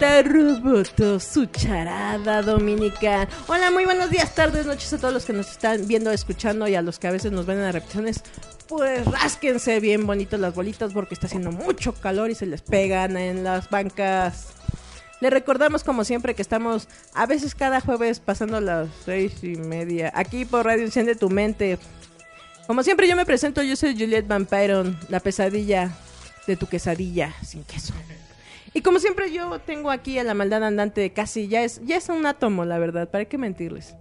Meta 0.00 0.22
Roboto, 0.22 1.20
su 1.20 1.44
charada 1.46 2.40
dominical. 2.40 3.28
Hola, 3.48 3.70
muy 3.70 3.84
buenos 3.84 4.08
días, 4.08 4.34
tardes, 4.34 4.64
noches 4.64 4.92
a 4.94 4.98
todos 4.98 5.12
los 5.12 5.26
que 5.26 5.34
nos 5.34 5.50
están 5.50 5.86
viendo, 5.86 6.10
escuchando 6.10 6.66
y 6.66 6.74
a 6.74 6.82
los 6.82 6.98
que 6.98 7.06
a 7.06 7.10
veces 7.10 7.32
nos 7.32 7.44
ven 7.44 7.58
en 7.58 7.64
las 7.64 7.74
repeticiones. 7.74 8.22
Pues 8.66 9.04
rásquense 9.04 9.78
bien 9.78 10.06
bonitos 10.06 10.40
las 10.40 10.54
bolitas 10.54 10.94
porque 10.94 11.14
está 11.14 11.26
haciendo 11.26 11.52
mucho 11.52 11.92
calor 11.92 12.30
y 12.30 12.34
se 12.34 12.46
les 12.46 12.62
pegan 12.62 13.16
en 13.18 13.44
las 13.44 13.68
bancas. 13.68 14.48
Les 15.20 15.30
recordamos 15.30 15.84
como 15.84 16.04
siempre 16.04 16.34
que 16.34 16.42
estamos 16.42 16.88
a 17.12 17.26
veces 17.26 17.54
cada 17.54 17.82
jueves 17.82 18.20
pasando 18.20 18.58
las 18.60 18.88
seis 19.04 19.44
y 19.44 19.56
media 19.56 20.10
aquí 20.14 20.46
por 20.46 20.64
Radio 20.64 20.84
Enciende 20.84 21.14
tu 21.14 21.28
Mente. 21.28 21.78
Como 22.66 22.82
siempre 22.82 23.06
yo 23.06 23.16
me 23.16 23.26
presento, 23.26 23.62
yo 23.62 23.76
soy 23.76 23.92
Juliet 23.92 24.26
Vampiron, 24.26 24.98
la 25.08 25.20
pesadilla 25.20 25.90
de 26.46 26.56
tu 26.56 26.66
quesadilla 26.68 27.34
sin 27.42 27.64
queso. 27.64 27.92
Y 28.72 28.82
como 28.82 29.00
siempre 29.00 29.32
yo 29.32 29.58
tengo 29.60 29.90
aquí 29.90 30.18
a 30.18 30.24
la 30.24 30.34
maldad 30.34 30.62
andante 30.62 31.00
de 31.00 31.12
casi, 31.12 31.48
ya 31.48 31.62
es, 31.62 31.80
ya 31.84 31.96
es 31.96 32.08
un 32.08 32.24
átomo, 32.24 32.64
la 32.64 32.78
verdad, 32.78 33.10
¿para 33.10 33.24
qué 33.24 33.36
mentirles? 33.36 33.96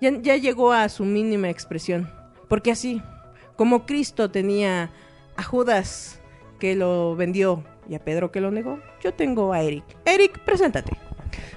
Ya, 0.00 0.10
ya 0.20 0.36
llegó 0.36 0.72
a 0.72 0.88
su 0.90 1.04
mínima 1.04 1.48
expresión. 1.48 2.10
Porque 2.48 2.70
así, 2.70 3.00
como 3.56 3.86
Cristo 3.86 4.30
tenía 4.30 4.90
a 5.36 5.42
Judas 5.42 6.20
que 6.60 6.74
lo 6.74 7.16
vendió 7.16 7.64
y 7.88 7.94
a 7.94 8.04
Pedro 8.04 8.30
que 8.30 8.40
lo 8.40 8.50
negó, 8.50 8.78
yo 9.02 9.14
tengo 9.14 9.54
a 9.54 9.62
Eric. 9.62 9.84
Eric, 10.04 10.38
preséntate. 10.40 10.92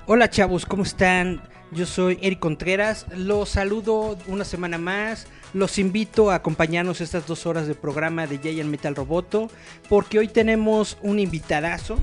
Hola 0.05 0.29
chavos, 0.29 0.65
¿cómo 0.65 0.83
están? 0.83 1.41
Yo 1.71 1.85
soy 1.85 2.17
Eric 2.21 2.39
Contreras, 2.39 3.05
los 3.13 3.49
saludo 3.49 4.17
una 4.27 4.45
semana 4.45 4.77
más, 4.77 5.27
los 5.53 5.77
invito 5.77 6.31
a 6.31 6.35
acompañarnos 6.35 7.01
estas 7.01 7.27
dos 7.27 7.45
horas 7.45 7.67
de 7.67 7.75
programa 7.75 8.25
de 8.25 8.37
Giant 8.37 8.69
Metal 8.69 8.95
Roboto, 8.95 9.49
porque 9.89 10.19
hoy 10.19 10.29
tenemos 10.29 10.97
un 11.01 11.19
invitadazo 11.19 11.99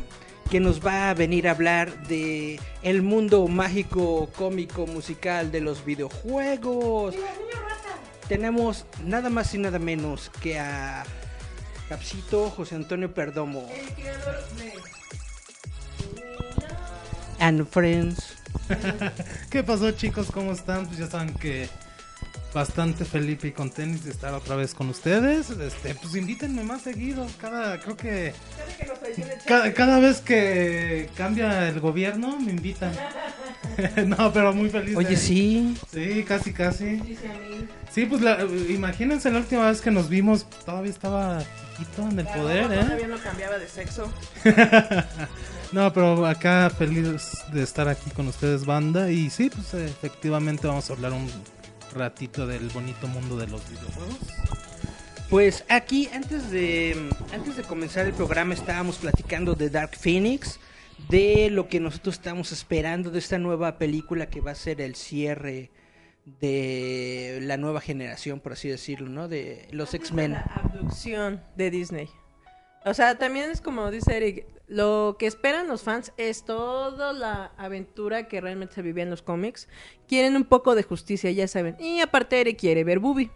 que 0.50 0.60
nos 0.60 0.84
va 0.84 1.10
a 1.10 1.14
venir 1.14 1.48
a 1.48 1.52
hablar 1.52 2.06
de 2.06 2.60
el 2.82 3.02
mundo 3.02 3.46
mágico, 3.48 4.28
cómico, 4.36 4.86
musical 4.86 5.50
de 5.50 5.60
los 5.60 5.84
videojuegos. 5.84 7.14
Tenemos 8.28 8.86
nada 9.04 9.30
más 9.30 9.54
y 9.54 9.58
nada 9.58 9.78
menos 9.78 10.30
que 10.40 10.58
a 10.58 11.04
Capsito 11.88 12.50
José 12.50 12.76
Antonio 12.76 13.12
Perdomo. 13.12 13.68
And 17.38 17.66
Friends. 17.66 18.36
¿Qué 19.50 19.62
pasó 19.62 19.90
chicos? 19.90 20.30
¿Cómo 20.30 20.52
están? 20.52 20.86
Pues 20.86 20.98
ya 20.98 21.06
saben 21.08 21.34
que 21.34 21.68
bastante 22.52 23.04
feliz 23.04 23.44
y 23.44 23.50
con 23.52 23.70
tenis 23.70 24.04
de 24.04 24.10
estar 24.12 24.32
otra 24.34 24.54
vez 24.56 24.74
con 24.74 24.88
ustedes. 24.88 25.50
Este, 25.50 25.94
pues 25.96 26.14
invítenme 26.14 26.62
más 26.62 26.82
seguido. 26.82 27.26
Cada, 27.40 27.80
creo 27.80 27.96
que 27.96 28.32
cada, 29.46 29.72
cada 29.74 29.98
vez 30.00 30.20
que 30.20 31.08
cambia 31.16 31.68
el 31.68 31.80
gobierno 31.80 32.38
me 32.38 32.52
invitan. 32.52 32.92
no, 34.06 34.32
pero 34.32 34.52
muy 34.52 34.68
feliz. 34.70 34.96
Oye, 34.96 35.08
de- 35.10 35.16
sí. 35.16 35.76
Sí, 35.92 36.24
casi, 36.24 36.52
casi. 36.52 37.00
Sí, 37.92 38.06
pues 38.06 38.22
la- 38.22 38.42
imagínense 38.68 39.30
la 39.30 39.38
última 39.38 39.68
vez 39.70 39.80
que 39.80 39.90
nos 39.90 40.08
vimos, 40.08 40.46
todavía 40.64 40.90
estaba 40.92 41.42
chiquito 41.76 42.08
en 42.08 42.18
el 42.20 42.26
poder, 42.26 42.72
¿eh? 42.72 42.84
Todavía 42.84 43.08
no 43.08 43.18
cambiaba 43.18 43.58
de 43.58 43.68
sexo. 43.68 44.12
No, 45.72 45.92
pero 45.92 46.24
acá 46.24 46.70
feliz 46.70 47.32
de 47.52 47.62
estar 47.64 47.88
aquí 47.88 48.08
con 48.10 48.28
ustedes, 48.28 48.64
banda. 48.64 49.10
Y 49.10 49.28
sí, 49.28 49.50
pues 49.50 49.74
efectivamente 49.74 50.68
vamos 50.68 50.88
a 50.88 50.92
hablar 50.92 51.12
un 51.12 51.28
ratito 51.94 52.46
del 52.46 52.68
bonito 52.68 53.06
mundo 53.08 53.36
de 53.36 53.46
los 53.46 53.68
videojuegos. 53.68 54.18
Pues 55.30 55.64
aquí 55.68 56.08
antes 56.12 56.50
de 56.50 57.10
antes 57.32 57.56
de 57.56 57.62
comenzar 57.62 58.06
el 58.06 58.12
programa 58.12 58.54
estábamos 58.54 58.98
platicando 58.98 59.54
de 59.54 59.70
Dark 59.70 59.96
Phoenix, 59.96 60.60
de 61.08 61.48
lo 61.50 61.68
que 61.68 61.80
nosotros 61.80 62.16
estamos 62.16 62.52
esperando 62.52 63.10
de 63.10 63.18
esta 63.18 63.38
nueva 63.38 63.78
película 63.78 64.26
que 64.26 64.40
va 64.40 64.52
a 64.52 64.54
ser 64.54 64.80
el 64.80 64.94
cierre 64.94 65.70
de 66.40 67.40
la 67.42 67.56
nueva 67.56 67.80
generación, 67.80 68.40
por 68.40 68.52
así 68.52 68.68
decirlo, 68.68 69.08
¿no? 69.08 69.28
De 69.28 69.68
los 69.72 69.92
X-Men. 69.94 70.32
La 70.32 70.42
abducción 70.54 71.42
de 71.56 71.70
Disney. 71.70 72.08
O 72.84 72.94
sea, 72.94 73.16
también 73.16 73.50
es 73.50 73.60
como 73.60 73.90
dice 73.90 74.16
Eric, 74.16 74.46
lo 74.66 75.16
que 75.18 75.26
esperan 75.26 75.68
los 75.68 75.82
fans 75.82 76.12
es 76.16 76.44
toda 76.44 77.12
la 77.12 77.52
aventura 77.56 78.28
que 78.28 78.40
realmente 78.40 78.74
se 78.74 78.82
vivía 78.82 79.04
en 79.04 79.10
los 79.10 79.22
cómics. 79.22 79.68
Quieren 80.08 80.36
un 80.36 80.44
poco 80.44 80.74
de 80.74 80.82
justicia, 80.82 81.30
ya 81.30 81.46
saben. 81.48 81.76
Y 81.78 82.00
aparte 82.00 82.40
Eric 82.40 82.58
quiere 82.58 82.84
ver 82.84 82.98
Booby. 82.98 83.30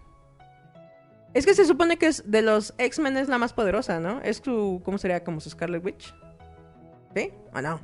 Es 1.34 1.44
que 1.44 1.54
se 1.54 1.66
supone 1.66 1.98
que 1.98 2.06
es 2.06 2.30
de 2.30 2.40
los 2.42 2.74
X-Men 2.78 3.18
es 3.18 3.28
la 3.28 3.38
más 3.38 3.52
poderosa, 3.52 4.00
¿no? 4.00 4.20
Es 4.22 4.40
su, 4.42 4.80
¿cómo 4.84 4.96
sería? 4.96 5.22
Como 5.22 5.40
su 5.40 5.50
Scarlet 5.50 5.84
Witch. 5.84 6.14
¿Sí? 7.14 7.30
¿O 7.52 7.60
no? 7.60 7.80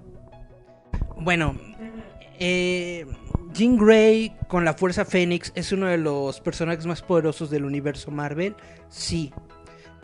Bueno, 1.16 1.54
eh, 2.38 3.06
Jean 3.52 3.76
Grey 3.76 4.34
con 4.48 4.64
la 4.64 4.74
Fuerza 4.74 5.04
Fénix 5.04 5.52
es 5.54 5.70
uno 5.72 5.86
de 5.86 5.98
los 5.98 6.40
personajes 6.40 6.86
más 6.86 7.02
poderosos 7.02 7.50
del 7.50 7.64
universo 7.64 8.10
Marvel, 8.10 8.56
sí. 8.88 9.32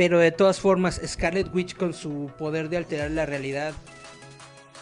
Pero 0.01 0.19
de 0.19 0.33
todas 0.33 0.59
formas, 0.59 0.99
Scarlet 1.07 1.55
Witch 1.55 1.77
con 1.77 1.93
su 1.93 2.31
poder 2.39 2.71
de 2.71 2.79
alterar 2.79 3.11
la 3.11 3.27
realidad 3.27 3.75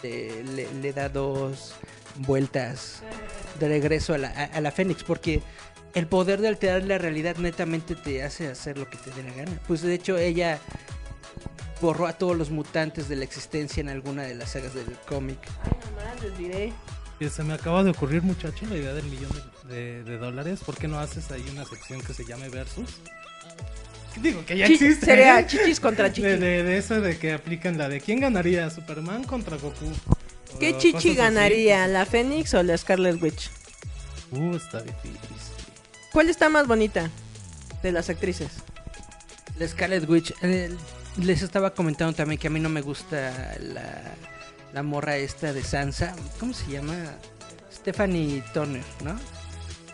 eh, 0.01 0.45
le, 0.55 0.73
le 0.81 0.93
da 0.93 1.09
dos 1.09 1.73
vueltas 2.19 3.01
de 3.59 3.67
regreso 3.67 4.13
a 4.13 4.17
la, 4.17 4.29
a- 4.29 4.45
a 4.45 4.61
la 4.61 4.71
Fénix, 4.71 5.03
porque 5.03 5.41
el 5.93 6.07
poder 6.07 6.39
de 6.39 6.47
alterar 6.47 6.83
la 6.83 6.97
realidad 6.99 7.35
netamente 7.35 7.95
te 7.95 8.23
hace 8.23 8.47
hacer 8.47 8.77
lo 8.77 8.89
que 8.89 8.95
te 8.97 9.11
dé 9.11 9.23
la 9.23 9.33
gana. 9.33 9.59
Pues 9.67 9.81
de 9.81 9.93
hecho 9.93 10.17
ella 10.17 10.57
borró 11.81 12.07
a 12.07 12.13
todos 12.13 12.37
los 12.37 12.49
mutantes 12.49 13.09
de 13.09 13.17
la 13.17 13.25
existencia 13.25 13.81
en 13.81 13.89
alguna 13.89 14.23
de 14.23 14.35
las 14.35 14.51
sagas 14.51 14.73
del 14.73 14.85
cómic. 15.05 15.39
Ay, 15.65 15.71
nomás 15.97 16.23
les 16.23 16.37
diré. 16.37 16.73
Y 17.19 17.27
se 17.27 17.43
me 17.43 17.55
acaba 17.55 17.83
de 17.83 17.89
ocurrir, 17.89 18.21
muchacho, 18.21 18.65
la 18.69 18.77
idea 18.77 18.93
del 18.93 19.03
millón 19.07 19.31
de, 19.67 19.75
de- 19.75 20.03
de 20.05 20.17
dólares. 20.17 20.61
¿Por 20.65 20.77
qué 20.77 20.87
no 20.87 20.97
haces 20.97 21.29
ahí 21.31 21.45
una 21.51 21.65
sección 21.65 21.99
que 21.99 22.13
se 22.13 22.23
llame 22.23 22.47
Versus? 22.47 23.01
Digo 24.17 24.45
que 24.45 24.57
ya 24.57 24.65
existe. 24.65 25.05
sería 25.05 25.39
¿eh? 25.39 25.47
chichis 25.47 25.79
contra 25.79 26.11
chichis. 26.11 26.23
De, 26.23 26.37
de, 26.37 26.63
de 26.63 26.77
eso 26.77 26.99
de 26.99 27.17
que 27.17 27.33
aplican 27.33 27.77
la 27.77 27.87
de 27.89 28.01
quién 28.01 28.19
ganaría, 28.19 28.69
Superman 28.69 29.23
contra 29.23 29.57
Goku. 29.57 29.91
¿Qué 30.59 30.77
chichi 30.77 30.97
así. 30.97 31.15
ganaría? 31.15 31.87
¿La 31.87 32.05
Fénix 32.05 32.53
o 32.53 32.63
la 32.63 32.77
Scarlet 32.77 33.21
Witch? 33.21 33.49
Uh, 34.31 34.55
está 34.55 34.81
difícil. 34.81 35.17
¿Cuál 36.11 36.29
está 36.29 36.49
más 36.49 36.67
bonita 36.67 37.09
de 37.83 37.91
las 37.91 38.09
actrices? 38.09 38.49
La 39.57 39.67
Scarlet 39.67 40.09
Witch. 40.09 40.33
eh, 40.41 40.69
les 41.17 41.41
estaba 41.41 41.73
comentando 41.73 42.13
también 42.13 42.39
que 42.39 42.47
a 42.47 42.49
mí 42.49 42.59
no 42.59 42.69
me 42.69 42.81
gusta 42.81 43.55
la, 43.59 44.01
la 44.73 44.83
morra 44.83 45.17
esta 45.17 45.53
de 45.53 45.63
Sansa. 45.63 46.15
¿Cómo 46.39 46.53
se 46.53 46.71
llama? 46.71 46.95
Stephanie 47.71 48.43
Turner, 48.53 48.83
¿no? 49.03 49.17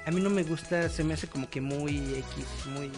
A 0.06 0.12
mí 0.12 0.22
no 0.22 0.30
me 0.30 0.44
gusta, 0.44 0.88
se 0.90 1.04
me 1.04 1.14
hace 1.16 1.28
como 1.28 1.50
que 1.50 1.62
muy 1.62 1.98
X, 1.98 2.46
muy... 2.74 2.92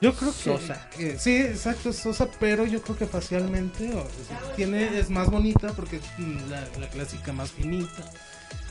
Yo 0.00 0.12
creo 0.14 0.30
que, 0.32 0.36
Sosa. 0.38 0.88
que- 0.96 1.18
sí, 1.18 1.36
exacto, 1.36 1.90
es 1.90 1.96
sosa, 1.96 2.28
pero 2.40 2.66
yo 2.66 2.82
creo 2.82 2.96
que 2.96 3.06
facialmente 3.06 3.84
o, 3.94 4.02
sea, 4.26 4.54
tiene 4.56 4.98
es 4.98 5.08
más 5.10 5.30
bonita 5.30 5.68
porque 5.74 6.00
mm, 6.18 6.50
la, 6.50 6.60
la 6.80 6.88
clásica 6.90 7.32
más 7.32 7.50
finita. 7.52 8.10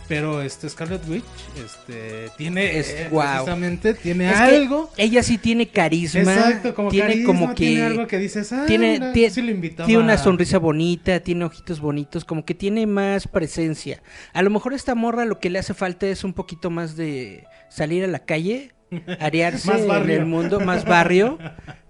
Pero 0.07 0.41
este 0.41 0.69
Scarlet 0.69 1.07
Witch 1.07 1.23
este 1.63 2.29
tiene 2.37 2.77
Es- 2.77 2.89
eh, 2.89 3.07
guau. 3.09 3.25
precisamente 3.45 3.93
tiene 3.93 4.29
Es 4.31 4.35
algo. 4.37 4.91
ella 4.97 5.23
sí 5.23 5.37
tiene 5.37 5.69
carisma. 5.69 6.21
Exacto, 6.21 6.75
como 6.75 6.89
tiene 6.89 7.07
carisma, 7.07 7.27
como 7.27 7.49
que 7.49 7.55
tiene 7.55 7.83
algo 7.83 8.07
que 8.07 8.17
dices, 8.17 8.51
ah, 8.51 8.65
tiene, 8.67 8.95
sí 9.31 9.41
lo 9.41 9.85
tiene 9.85 9.97
una 10.03 10.17
sonrisa 10.17 10.59
bonita, 10.59 11.21
tiene 11.21 11.45
ojitos 11.45 11.79
bonitos, 11.79 12.25
como 12.25 12.43
que 12.43 12.53
tiene 12.53 12.85
más 12.85 13.27
presencia. 13.29 14.03
A 14.33 14.41
lo 14.41 14.49
mejor 14.49 14.73
esta 14.73 14.93
morra 14.93 15.23
lo 15.23 15.39
que 15.39 15.49
le 15.49 15.59
hace 15.59 15.73
falta 15.73 16.05
es 16.05 16.25
un 16.25 16.33
poquito 16.33 16.69
más 16.69 16.97
de 16.97 17.45
salir 17.69 18.03
a 18.03 18.07
la 18.07 18.19
calle, 18.19 18.73
arearse 19.19 19.67
Más 19.71 19.81
en 19.81 19.87
barrio. 19.87 20.15
el 20.17 20.25
mundo, 20.25 20.59
más 20.59 20.85
barrio, 20.97 21.37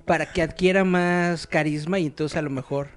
para 0.06 0.32
que 0.32 0.42
adquiera 0.42 0.84
más 0.84 1.48
carisma 1.48 2.00
y 2.00 2.08
entonces 2.08 2.38
a 2.38 2.42
lo 2.42 2.50
mejor... 2.50 2.88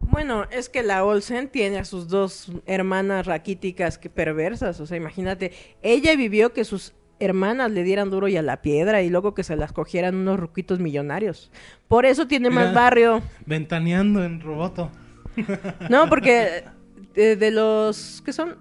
Bueno, 0.00 0.44
es 0.50 0.68
que 0.68 0.82
la 0.82 1.04
Olsen 1.04 1.48
tiene 1.48 1.78
a 1.78 1.84
sus 1.84 2.08
dos 2.08 2.50
hermanas 2.66 3.24
raquíticas 3.24 3.98
que 3.98 4.10
perversas. 4.10 4.80
O 4.80 4.86
sea, 4.86 4.96
imagínate, 4.96 5.52
ella 5.80 6.14
vivió 6.16 6.52
que 6.52 6.64
sus 6.64 6.92
hermanas 7.20 7.70
le 7.70 7.84
dieran 7.84 8.10
duro 8.10 8.26
y 8.28 8.36
a 8.36 8.42
la 8.42 8.60
piedra 8.62 9.00
y 9.02 9.08
luego 9.10 9.32
que 9.34 9.44
se 9.44 9.56
las 9.56 9.72
cogieran 9.72 10.16
unos 10.16 10.38
ruquitos 10.40 10.80
millonarios. 10.80 11.50
Por 11.88 12.04
eso 12.04 12.26
tiene 12.26 12.50
más 12.50 12.74
barrio. 12.74 13.22
Ventaneando 13.46 14.24
en 14.24 14.40
Roboto. 14.40 14.90
No, 15.88 16.08
porque 16.08 16.64
de, 17.14 17.36
de 17.36 17.50
los 17.52 18.22
que 18.24 18.32
son 18.32 18.56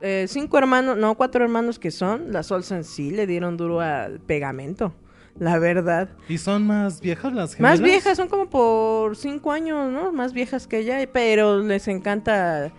eh, 0.00 0.26
cinco 0.28 0.58
hermanos, 0.58 0.96
no, 0.96 1.14
cuatro 1.16 1.44
hermanos 1.44 1.78
que 1.78 1.90
son, 1.90 2.32
las 2.32 2.50
Olsen 2.50 2.84
sí 2.84 3.10
le 3.10 3.26
dieron 3.26 3.56
duro 3.56 3.80
al 3.80 4.20
pegamento. 4.20 4.92
La 5.38 5.58
verdad. 5.58 6.10
¿Y 6.28 6.38
son 6.38 6.66
más 6.66 7.00
viejas 7.00 7.32
las 7.32 7.50
Más 7.60 7.78
gemelas? 7.78 7.80
viejas, 7.80 8.16
son 8.16 8.28
como 8.28 8.50
por 8.50 9.16
cinco 9.16 9.52
años, 9.52 9.90
¿no? 9.90 10.12
Más 10.12 10.32
viejas 10.32 10.66
que 10.66 10.80
ella, 10.80 10.98
pero 11.12 11.60
les 11.62 11.88
encanta. 11.88 12.72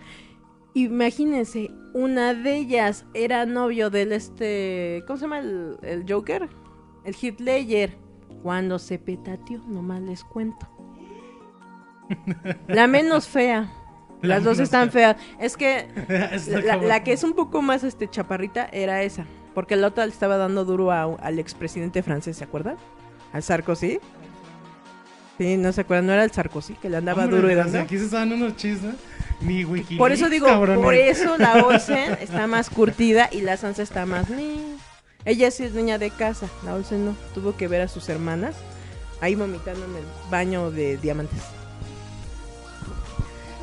Imagínense, 0.74 1.70
una 1.92 2.34
de 2.34 2.56
ellas 2.56 3.04
era 3.14 3.46
novio 3.46 3.90
del 3.90 4.12
este. 4.12 5.02
¿Cómo 5.06 5.16
se 5.16 5.22
llama 5.22 5.38
el, 5.40 5.76
el 5.82 6.04
Joker? 6.08 6.48
El 7.04 7.16
Ledger. 7.38 7.96
Cuando 8.42 8.78
se 8.78 8.98
petateó, 8.98 9.60
nomás 9.68 10.02
les 10.02 10.24
cuento. 10.24 10.68
La 12.68 12.86
menos 12.86 13.28
fea. 13.28 13.72
La 14.22 14.36
Las 14.36 14.44
dos 14.44 14.58
están 14.60 14.90
feas. 14.90 15.16
Es 15.38 15.56
que 15.56 15.86
la, 16.82 17.02
que 17.04 17.12
es 17.12 17.24
un 17.24 17.34
poco 17.34 17.60
más 17.60 17.84
este 17.84 18.08
chaparrita 18.08 18.68
era 18.72 19.02
esa. 19.02 19.26
Porque 19.54 19.76
la 19.76 19.88
otra 19.88 20.06
le 20.06 20.12
estaba 20.12 20.36
dando 20.38 20.64
duro 20.64 20.90
a- 20.92 21.02
al 21.20 21.38
expresidente 21.38 22.02
francés, 22.02 22.36
¿se 22.38 22.44
acuerdan? 22.44 22.76
Al 23.32 23.42
Sarkozy. 23.42 23.98
Sí, 25.38 25.56
no 25.56 25.72
se 25.72 25.80
acuerdan, 25.80 26.06
no 26.06 26.12
era 26.12 26.24
el 26.24 26.30
Sarkozy 26.30 26.74
que 26.74 26.88
le 26.88 26.98
andaba 26.98 27.24
Hombre, 27.24 27.36
duro 27.40 27.50
y 27.52 27.54
dando. 27.54 27.80
Aquí 27.80 27.98
se 27.98 28.04
estaban 28.04 28.32
unos 28.32 28.56
chismes. 28.56 28.94
Ni 29.40 29.64
Wikileaks, 29.64 29.98
Por 29.98 30.12
eso 30.12 30.28
digo, 30.28 30.46
cabrones. 30.46 30.84
por 30.84 30.94
eso 30.94 31.36
la 31.36 31.64
Olsen 31.66 32.12
está 32.20 32.46
más 32.46 32.70
curtida 32.70 33.28
y 33.32 33.40
la 33.40 33.56
Sansa 33.56 33.82
está 33.82 34.06
más... 34.06 34.26
Ella 35.24 35.50
sí 35.50 35.64
es 35.64 35.72
niña 35.72 35.98
de 35.98 36.10
casa, 36.10 36.46
la 36.64 36.74
Olsen 36.74 37.04
no. 37.04 37.16
Tuvo 37.34 37.56
que 37.56 37.66
ver 37.66 37.80
a 37.80 37.88
sus 37.88 38.08
hermanas 38.08 38.54
ahí 39.20 39.34
vomitando 39.34 39.84
en 39.84 39.96
el 39.96 40.04
baño 40.30 40.70
de 40.70 40.96
diamantes. 40.96 41.40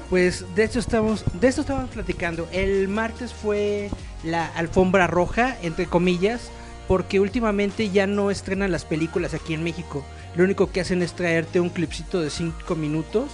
Pues 0.10 0.44
de 0.56 0.64
esto 0.64 0.80
estamos, 0.80 1.24
de 1.40 1.48
esto 1.48 1.62
estábamos 1.62 1.92
platicando. 1.92 2.48
El 2.52 2.88
martes 2.88 3.34
fue 3.34 3.90
la 4.24 4.48
alfombra 4.48 5.06
roja, 5.06 5.58
entre 5.62 5.86
comillas, 5.86 6.50
porque 6.88 7.20
últimamente 7.20 7.90
ya 7.90 8.08
no 8.08 8.32
estrenan 8.32 8.72
las 8.72 8.86
películas 8.86 9.36
aquí 9.36 9.54
en 9.54 9.64
México. 9.64 10.04
Lo 10.36 10.44
único 10.44 10.72
que 10.72 10.82
hacen 10.82 11.04
es 11.04 11.14
traerte 11.14 11.60
un 11.60 11.70
clipcito 11.70 12.22
de 12.22 12.32
5 12.32 12.76
minutos, 12.76 13.30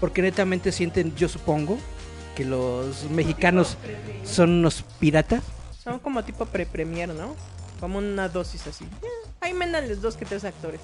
porque 0.00 0.22
netamente 0.22 0.72
sienten, 0.72 1.14
yo 1.14 1.28
supongo, 1.28 1.78
que 2.34 2.44
los 2.44 3.08
mexicanos 3.10 3.76
son 4.24 4.50
unos 4.50 4.84
piratas. 4.98 5.44
Son 5.78 6.00
como 6.00 6.24
tipo 6.24 6.46
pre-premier, 6.46 7.08
¿no? 7.10 7.36
Como 7.78 7.98
una 7.98 8.28
dosis 8.28 8.66
así. 8.66 8.84
Ahí 9.40 9.54
méndanles 9.54 10.02
dos 10.02 10.16
que 10.16 10.24
tres 10.24 10.44
actores. 10.44 10.80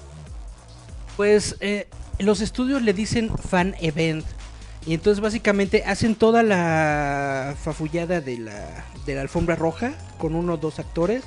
Pues 1.17 1.57
eh, 1.59 1.87
los 2.19 2.41
estudios 2.41 2.81
le 2.81 2.93
dicen 2.93 3.29
fan 3.37 3.75
event. 3.81 4.25
Y 4.85 4.93
entonces 4.93 5.21
básicamente 5.21 5.83
hacen 5.85 6.15
toda 6.15 6.43
la 6.43 7.55
fafullada 7.61 8.21
de 8.21 8.37
la, 8.37 8.85
de 9.05 9.15
la 9.15 9.21
alfombra 9.21 9.55
roja 9.55 9.93
con 10.17 10.35
uno 10.35 10.53
o 10.53 10.57
dos 10.57 10.79
actores. 10.79 11.23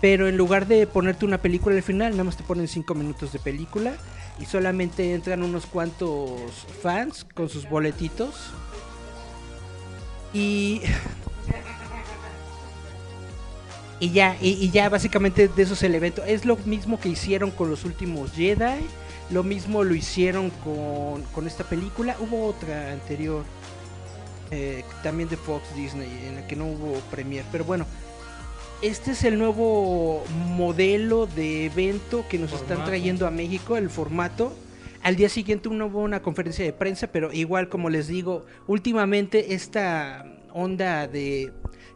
Pero 0.00 0.28
en 0.28 0.36
lugar 0.36 0.66
de 0.66 0.86
ponerte 0.86 1.24
una 1.24 1.38
película 1.38 1.76
al 1.76 1.82
final, 1.82 2.12
nada 2.12 2.24
más 2.24 2.36
te 2.36 2.42
ponen 2.42 2.66
cinco 2.66 2.94
minutos 2.94 3.32
de 3.32 3.38
película. 3.38 3.94
Y 4.38 4.46
solamente 4.46 5.14
entran 5.14 5.42
unos 5.42 5.66
cuantos 5.66 6.40
fans 6.82 7.26
con 7.34 7.48
sus 7.48 7.68
boletitos. 7.68 8.34
Y... 10.32 10.82
Y 13.98 14.10
ya, 14.10 14.36
y, 14.42 14.50
y 14.50 14.70
ya 14.70 14.90
básicamente 14.90 15.48
de 15.48 15.62
eso 15.62 15.72
es 15.72 15.82
el 15.82 15.94
evento. 15.94 16.22
Es 16.22 16.44
lo 16.44 16.56
mismo 16.66 17.00
que 17.00 17.08
hicieron 17.08 17.50
con 17.50 17.70
los 17.70 17.84
últimos 17.86 18.32
Jedi. 18.32 18.84
Lo 19.30 19.42
mismo 19.42 19.82
lo 19.82 19.94
hicieron 19.94 20.50
con, 20.50 21.22
con 21.34 21.46
esta 21.46 21.64
película. 21.64 22.16
Hubo 22.20 22.46
otra 22.46 22.92
anterior. 22.92 23.44
eh, 24.50 24.84
también 25.02 25.28
de 25.28 25.36
Fox 25.36 25.74
Disney. 25.74 26.08
En 26.28 26.36
la 26.36 26.46
que 26.46 26.56
no 26.56 26.66
hubo 26.66 26.94
premier. 27.10 27.44
Pero 27.50 27.64
bueno. 27.64 27.86
Este 28.82 29.12
es 29.12 29.24
el 29.24 29.38
nuevo 29.38 30.22
modelo 30.54 31.26
de 31.26 31.64
evento 31.64 32.26
que 32.28 32.38
nos 32.38 32.52
están 32.52 32.84
trayendo 32.84 33.26
a 33.26 33.30
México. 33.30 33.76
El 33.76 33.90
formato. 33.90 34.52
Al 35.02 35.16
día 35.16 35.28
siguiente 35.28 35.68
uno 35.68 35.86
hubo 35.86 36.00
una 36.00 36.20
conferencia 36.22 36.64
de 36.64 36.72
prensa. 36.72 37.08
Pero 37.08 37.32
igual 37.32 37.68
como 37.68 37.90
les 37.90 38.06
digo. 38.06 38.44
Últimamente 38.66 39.54
esta 39.54 40.24
onda 40.52 41.08
de 41.08 41.52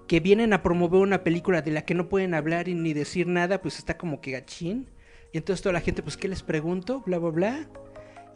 que 0.09 0.19
vienen 0.21 0.53
a 0.53 0.63
promover 0.63 1.01
una 1.03 1.23
película 1.23 1.63
de 1.63 1.71
la 1.71 1.83
que 1.83 1.95
no 1.95 2.09
pueden 2.09 2.35
hablar 2.35 2.67
y 2.69 2.75
ni 2.75 2.93
decir 2.95 3.29
nada, 3.29 3.63
pues 3.63 3.79
está 3.79 3.97
como 3.97 4.21
que 4.21 4.33
gachín. 4.33 4.89
Y 5.33 5.39
entonces 5.39 5.63
toda 5.63 5.73
la 5.75 5.81
gente, 5.81 6.03
pues, 6.03 6.17
¿qué 6.17 6.29
les 6.29 6.43
pregunto? 6.43 7.03
Bla, 7.07 7.19
bla, 7.19 7.31
bla. 7.31 7.67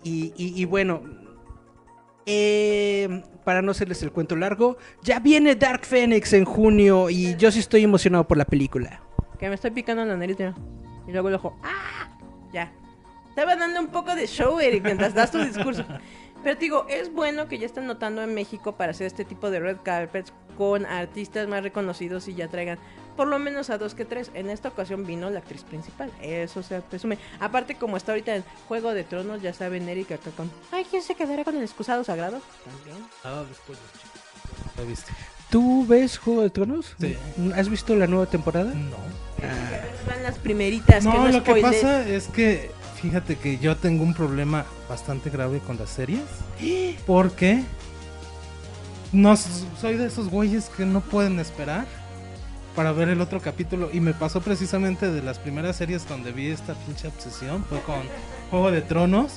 Y, 0.05 0.32
y- 0.37 0.64
bueno, 0.67 1.02
eh, 2.26 3.23
para 3.44 3.62
no 3.62 3.70
hacerles 3.73 4.02
el 4.02 4.12
cuento 4.12 4.37
largo, 4.37 4.76
ya 5.02 5.19
viene 5.19 5.55
Dark 5.56 5.85
Phoenix 5.85 6.32
en 6.32 6.44
junio 6.44 7.11
y 7.11 7.37
yo 7.37 7.50
sí 7.50 7.58
estoy 7.58 7.85
emocionado 7.85 8.26
por 8.26 8.37
la 8.38 8.44
película. 8.44 9.00
Que 9.38 9.49
me 9.49 9.55
estoy 9.55 9.70
picando 9.73 10.02
en 10.02 10.08
la 10.08 10.17
nariz 10.17 10.37
ya. 10.38 10.55
Y 11.06 11.12
luego 11.12 11.29
el 11.29 11.35
ojo. 11.35 11.58
¡Ah! 11.62 12.17
Ya. 12.52 12.73
Estaba 13.29 13.56
dando 13.56 13.81
un 13.81 13.88
poco 13.88 14.14
de 14.14 14.26
show, 14.26 14.61
Eric, 14.61 14.85
mientras 14.85 15.12
das 15.14 15.31
tu 15.31 15.38
discurso. 15.38 15.85
Pero 16.43 16.56
te 16.56 16.64
digo, 16.64 16.87
es 16.88 17.12
bueno 17.12 17.49
que 17.49 17.58
ya 17.58 17.67
están 17.67 17.87
notando 17.87 18.23
en 18.23 18.32
México 18.35 18.76
para 18.76 18.90
hacer 18.93 19.06
este 19.06 19.25
tipo 19.25 19.50
de 19.50 19.61
red 19.61 19.79
carpets 19.82 20.32
con 20.56 20.87
artistas 20.87 21.49
más 21.49 21.62
reconocidos 21.62 22.29
y 22.29 22.35
ya 22.35 22.49
traigan 22.49 22.79
por 23.16 23.28
lo 23.28 23.38
menos 23.38 23.70
a 23.70 23.78
dos 23.78 23.94
que 23.94 24.05
tres. 24.05 24.31
En 24.34 24.50
esta 24.50 24.69
ocasión 24.69 25.06
vino 25.06 25.31
la 25.31 25.38
actriz 25.40 25.62
principal. 25.62 26.11
Eso 26.20 26.62
se 26.62 26.81
presume. 26.81 27.19
Aparte, 27.40 27.75
como 27.76 27.96
está 27.96 28.12
ahorita 28.12 28.37
en 28.37 28.44
Juego 28.69 28.93
de 28.93 29.05
Tronos, 29.05 29.43
ya 29.43 29.52
saben, 29.55 29.88
Eric 29.88 30.12
acá 30.12 30.31
con. 30.37 30.50
Ay, 30.72 30.87
¿quién 30.88 31.02
se 31.02 31.14
quedará 31.14 31.44
con 31.44 31.56
el 31.56 31.62
excusado 31.62 32.05
sagrado? 32.05 32.40
También. 32.64 33.06
Ah, 33.25 33.44
después 33.49 33.78
los 33.78 33.93
chicos. 34.02 34.76
¿Lo 34.76 34.87
viste? 34.87 35.12
¿Tú 35.50 35.87
ves 35.87 36.18
Juego 36.18 36.42
de 36.42 36.50
Tronos? 36.50 36.94
Sí. 36.99 37.16
¿Has 37.54 37.68
visto 37.68 37.94
la 37.94 38.06
nueva 38.06 38.26
temporada? 38.26 38.73
No. 38.75 38.97
Van 40.09 40.23
las 40.23 40.38
primeritas. 40.38 41.04
que 41.04 41.11
No, 41.11 41.28
lo 41.28 41.44
que 41.44 41.56
pasa 41.56 42.06
es 42.09 42.28
que 42.28 42.71
fíjate 43.00 43.37
que 43.37 43.59
yo 43.59 43.76
tengo 43.76 44.02
un 44.02 44.14
problema 44.14 44.64
bastante 44.88 45.30
grave 45.30 45.61
con 45.61 45.76
las 45.76 45.90
series. 45.90 46.23
Porque 47.06 47.62
no 49.12 49.37
soy 49.37 49.97
de 49.97 50.06
esos 50.06 50.28
güeyes 50.28 50.71
que 50.71 50.85
no 50.85 51.00
pueden 51.00 51.38
esperar 51.38 51.87
para 52.75 52.93
ver 52.93 53.09
el 53.09 53.21
otro 53.21 53.40
capítulo. 53.40 53.90
Y 53.93 54.00
me 54.00 54.14
pasó 54.14 54.40
precisamente 54.40 55.11
de 55.11 55.23
las 55.23 55.38
primeras 55.38 55.76
series 55.76 56.09
donde 56.09 56.33
vi 56.33 56.49
esta 56.49 56.75
pinche 56.75 57.09
obsesión. 57.09 57.64
Fue 57.64 57.81
con 57.81 58.00
Juego 58.50 58.71
de 58.71 58.83
Tronos. 58.83 59.35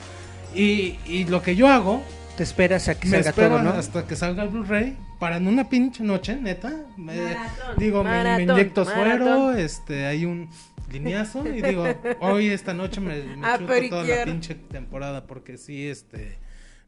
Y, 0.56 0.98
y 1.06 1.26
lo 1.26 1.42
que 1.42 1.56
yo 1.56 1.68
hago, 1.68 2.02
Te 2.38 2.44
esperas 2.44 2.88
a 2.88 3.00
que 3.00 3.08
me 3.08 3.18
salga 3.18 3.30
espero 3.32 3.50
todo, 3.50 3.64
¿no? 3.64 3.70
hasta 3.72 4.06
que 4.08 4.16
salga 4.16 4.44
el 4.44 4.50
Blu-ray. 4.50 4.98
Para 5.20 5.38
en 5.38 5.48
una 5.48 5.68
pinche 5.70 6.04
noche, 6.04 6.36
neta. 6.36 6.72
me- 6.96 7.16
Maratón, 7.16 7.76
digo, 7.78 8.04
me- 8.04 8.44
inyecto 8.44 8.86
maratón. 8.86 9.18
suero. 9.28 9.52
Este, 9.58 10.06
hay 10.06 10.26
un 10.26 10.50
lineazo. 10.92 11.44
Y 11.48 11.62
digo, 11.64 11.86
hoy 12.22 12.48
esta 12.50 12.74
noche 12.74 13.02
me, 13.02 13.16
me 13.24 13.48
chuto 13.58 13.74
toda 13.90 14.04
la 14.04 14.24
pinche 14.26 14.56
temporada. 14.56 15.26
Porque 15.26 15.58
sí, 15.58 15.88
este. 15.88 16.38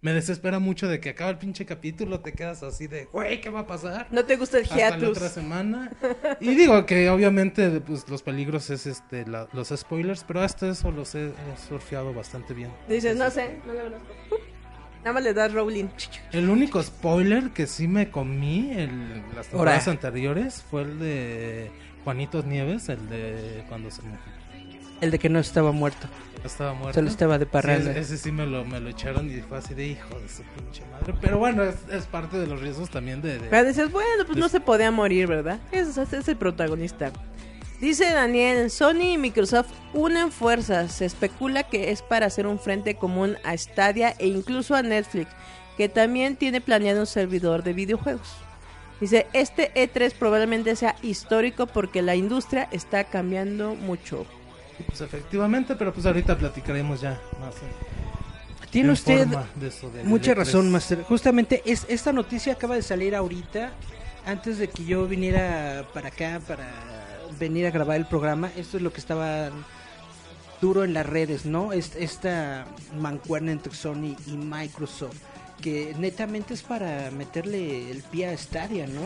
Me 0.01 0.13
desespera 0.13 0.59
mucho 0.59 0.87
de 0.87 1.01
que 1.01 1.09
acaba 1.09 1.29
el 1.29 1.37
pinche 1.37 1.65
capítulo, 1.65 2.21
te 2.21 2.31
quedas 2.31 2.63
así 2.63 2.87
de, 2.87 3.05
güey, 3.11 3.41
¿qué 3.41 3.49
va 3.49 3.61
a 3.61 3.67
pasar? 3.67 4.07
No 4.11 4.23
te 4.23 4.37
gusta 4.37 4.57
el 4.59 4.63
Hasta 4.63 4.75
la 4.77 4.81
hiatus. 4.97 5.17
otra 5.17 5.27
semana. 5.29 5.91
Y 6.39 6.55
digo 6.55 6.85
que 6.85 7.09
obviamente 7.09 7.81
pues 7.81 8.07
los 8.07 8.23
peligros 8.23 8.69
es 8.69 8.87
este 8.87 9.25
la- 9.27 9.49
los 9.51 9.69
spoilers, 9.75 10.23
pero 10.23 10.39
hasta 10.41 10.69
eso 10.69 10.89
los 10.91 11.15
he, 11.15 11.27
he 11.27 11.67
surfeado 11.67 12.13
bastante 12.13 12.53
bien. 12.53 12.71
Dices, 12.87 13.17
no 13.17 13.29
sé, 13.29 13.59
no 13.67 13.73
lo 13.73 13.83
conozco. 13.83 14.07
Nada 14.99 15.13
más 15.13 15.23
le 15.23 15.33
das 15.33 15.53
rolling. 15.53 15.87
El 16.31 16.49
único 16.49 16.81
spoiler 16.81 17.49
que 17.51 17.67
sí 17.67 17.87
me 17.87 18.09
comí 18.09 18.71
en 18.71 19.23
las 19.35 19.47
temporadas 19.47 19.87
anteriores 19.89 20.61
fue 20.69 20.83
el 20.83 20.99
de 20.99 21.71
Juanitos 22.05 22.45
Nieves, 22.45 22.87
el 22.89 23.09
de 23.09 23.63
cuando 23.67 23.91
se 23.91 24.01
El 25.01 25.11
de 25.11 25.19
que 25.19 25.29
no 25.29 25.39
estaba 25.39 25.71
muerto. 25.71 26.07
Estaba 26.43 26.73
muerto. 26.73 26.93
Solo 26.93 27.09
estaba 27.09 27.37
de 27.37 27.45
parranda. 27.45 27.91
ese, 27.91 27.99
ese 27.99 28.17
sí 28.17 28.31
me 28.31 28.45
lo, 28.45 28.63
me 28.65 28.79
lo 28.79 28.89
echaron 28.89 29.29
y 29.29 29.41
fue 29.41 29.57
así 29.57 29.73
de 29.73 29.87
hijo 29.87 30.19
de 30.19 30.29
su 30.29 30.43
pinche 30.43 30.83
madre. 30.91 31.13
Pero 31.21 31.37
bueno, 31.37 31.63
es, 31.63 31.75
es 31.91 32.05
parte 32.05 32.37
de 32.37 32.47
los 32.47 32.61
riesgos 32.61 32.89
también 32.89 33.21
de... 33.21 33.39
de- 33.39 33.49
Pero 33.49 33.67
dices, 33.67 33.91
bueno, 33.91 34.23
pues 34.25 34.37
no 34.37 34.47
se 34.49 34.59
podía 34.59 34.89
morir, 34.91 35.27
¿verdad? 35.27 35.59
Ese 35.71 36.01
es, 36.01 36.13
es 36.13 36.27
el 36.27 36.37
protagonista. 36.37 37.11
Dice 37.81 38.11
Daniel, 38.11 38.69
Sony 38.71 39.13
y 39.13 39.17
Microsoft 39.17 39.69
unen 39.93 40.31
fuerzas. 40.31 40.93
Se 40.93 41.05
especula 41.05 41.63
que 41.63 41.91
es 41.91 42.01
para 42.01 42.25
hacer 42.25 42.45
un 42.47 42.59
frente 42.59 42.95
común 42.95 43.37
a 43.43 43.57
Stadia 43.57 44.15
e 44.19 44.27
incluso 44.27 44.75
a 44.75 44.81
Netflix, 44.81 45.31
que 45.77 45.87
también 45.89 46.35
tiene 46.35 46.59
planeado 46.61 47.01
un 47.01 47.07
servidor 47.07 47.63
de 47.63 47.73
videojuegos. 47.73 48.33
Dice, 48.99 49.27
este 49.31 49.73
E3 49.75 50.13
probablemente 50.13 50.75
sea 50.75 50.95
histórico 51.01 51.67
porque 51.67 52.01
la 52.01 52.15
industria 52.15 52.67
está 52.71 53.05
cambiando 53.05 53.75
mucho. 53.75 54.25
Pues 54.87 55.01
efectivamente, 55.01 55.75
pero 55.75 55.93
pues 55.93 56.05
ahorita 56.05 56.37
platicaremos 56.37 57.01
ya 57.01 57.19
más. 57.39 57.55
en- 57.55 58.69
Tiene 58.71 58.89
en 58.89 58.93
usted 58.93 59.27
de 59.27 60.03
mucha 60.03 60.31
E3. 60.33 60.35
razón, 60.35 60.71
Master. 60.71 61.03
Justamente 61.03 61.61
es, 61.65 61.85
esta 61.89 62.13
noticia 62.13 62.53
acaba 62.53 62.75
de 62.75 62.81
salir 62.83 63.15
ahorita, 63.15 63.71
antes 64.25 64.57
de 64.59 64.67
que 64.69 64.85
yo 64.85 65.07
viniera 65.07 65.85
para 65.93 66.09
acá, 66.09 66.39
para 66.47 66.67
venir 67.39 67.65
a 67.65 67.71
grabar 67.71 67.97
el 67.97 68.05
programa. 68.05 68.51
Esto 68.55 68.77
es 68.77 68.83
lo 68.83 68.91
que 68.93 68.99
estaba 68.99 69.49
duro 70.61 70.83
en 70.83 70.93
las 70.93 71.05
redes, 71.05 71.45
¿no? 71.45 71.73
Es- 71.73 71.95
esta 71.95 72.65
mancuerna 72.99 73.51
entre 73.51 73.73
Sony 73.73 74.15
y 74.27 74.31
Microsoft, 74.37 75.15
que 75.61 75.95
netamente 75.97 76.53
es 76.53 76.61
para 76.63 77.09
meterle 77.11 77.89
el 77.89 78.03
pie 78.03 78.27
a 78.27 78.37
Stadia, 78.37 78.85
¿no? 78.85 79.01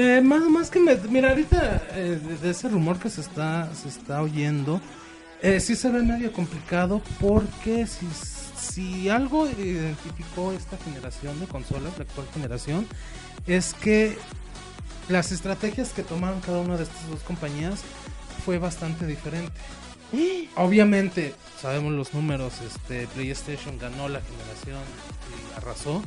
Eh, 0.00 0.20
más, 0.22 0.42
más 0.44 0.70
que 0.70 0.80
me- 0.80 0.96
mira 0.96 1.28
ahorita 1.30 1.82
eh, 1.92 2.18
de 2.42 2.50
ese 2.50 2.68
rumor 2.68 2.98
que 2.98 3.10
se 3.10 3.20
está 3.20 3.72
se 3.74 3.88
está 3.88 4.22
oyendo 4.22 4.80
eh, 5.44 5.60
sí 5.60 5.76
se 5.76 5.90
ve 5.90 6.02
medio 6.02 6.32
complicado 6.32 7.00
porque 7.20 7.86
si 7.86 8.06
si 8.74 9.08
algo 9.08 9.48
identificó 9.48 10.52
esta 10.52 10.76
generación 10.78 11.38
de 11.38 11.46
consolas 11.46 11.96
la 11.96 12.04
actual 12.04 12.26
generación 12.32 12.86
es 13.46 13.74
que 13.74 14.16
las 15.08 15.32
estrategias 15.32 15.92
que 15.92 16.02
tomaron 16.02 16.40
cada 16.40 16.58
una 16.58 16.76
de 16.76 16.84
estas 16.84 17.08
dos 17.08 17.20
compañías 17.20 17.82
fue 18.44 18.58
bastante 18.58 19.06
diferente. 19.06 19.52
Obviamente 20.56 21.34
sabemos 21.60 21.92
los 21.92 22.14
números 22.14 22.54
este 22.62 23.06
PlayStation 23.08 23.78
ganó 23.78 24.08
la 24.08 24.20
generación 24.22 24.82
y 25.30 25.58
arrasó. 25.58 26.02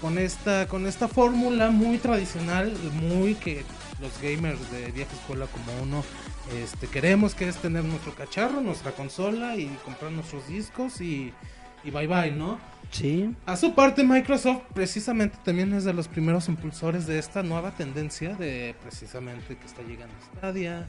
Con 0.00 0.18
esta 0.18 0.66
con 0.66 0.86
esta 0.86 1.06
fórmula 1.06 1.70
muy 1.70 1.98
tradicional 1.98 2.76
muy 2.94 3.34
que 3.34 3.64
los 4.00 4.20
gamers 4.20 4.70
de 4.72 4.90
vieja 4.90 5.14
escuela 5.14 5.46
como 5.46 5.82
uno 5.82 6.04
este 6.52 6.86
queremos 6.88 7.34
que 7.34 7.48
es 7.48 7.56
tener 7.56 7.84
nuestro 7.84 8.14
cacharro 8.14 8.60
nuestra 8.60 8.92
consola 8.92 9.56
y 9.56 9.66
comprar 9.84 10.12
nuestros 10.12 10.46
discos 10.46 11.00
y, 11.00 11.32
y 11.82 11.90
bye 11.90 12.06
bye 12.06 12.30
no 12.32 12.58
Sí. 12.90 13.34
a 13.46 13.56
su 13.56 13.74
parte, 13.74 14.04
Microsoft 14.04 14.62
precisamente 14.72 15.36
también 15.44 15.72
es 15.72 15.82
de 15.82 15.92
los 15.92 16.06
primeros 16.06 16.48
impulsores 16.48 17.06
de 17.06 17.18
esta 17.18 17.42
nueva 17.42 17.72
tendencia 17.72 18.34
de 18.36 18.76
precisamente 18.82 19.56
que 19.56 19.66
está 19.66 19.82
llegando 19.82 20.14
Stadia, 20.36 20.86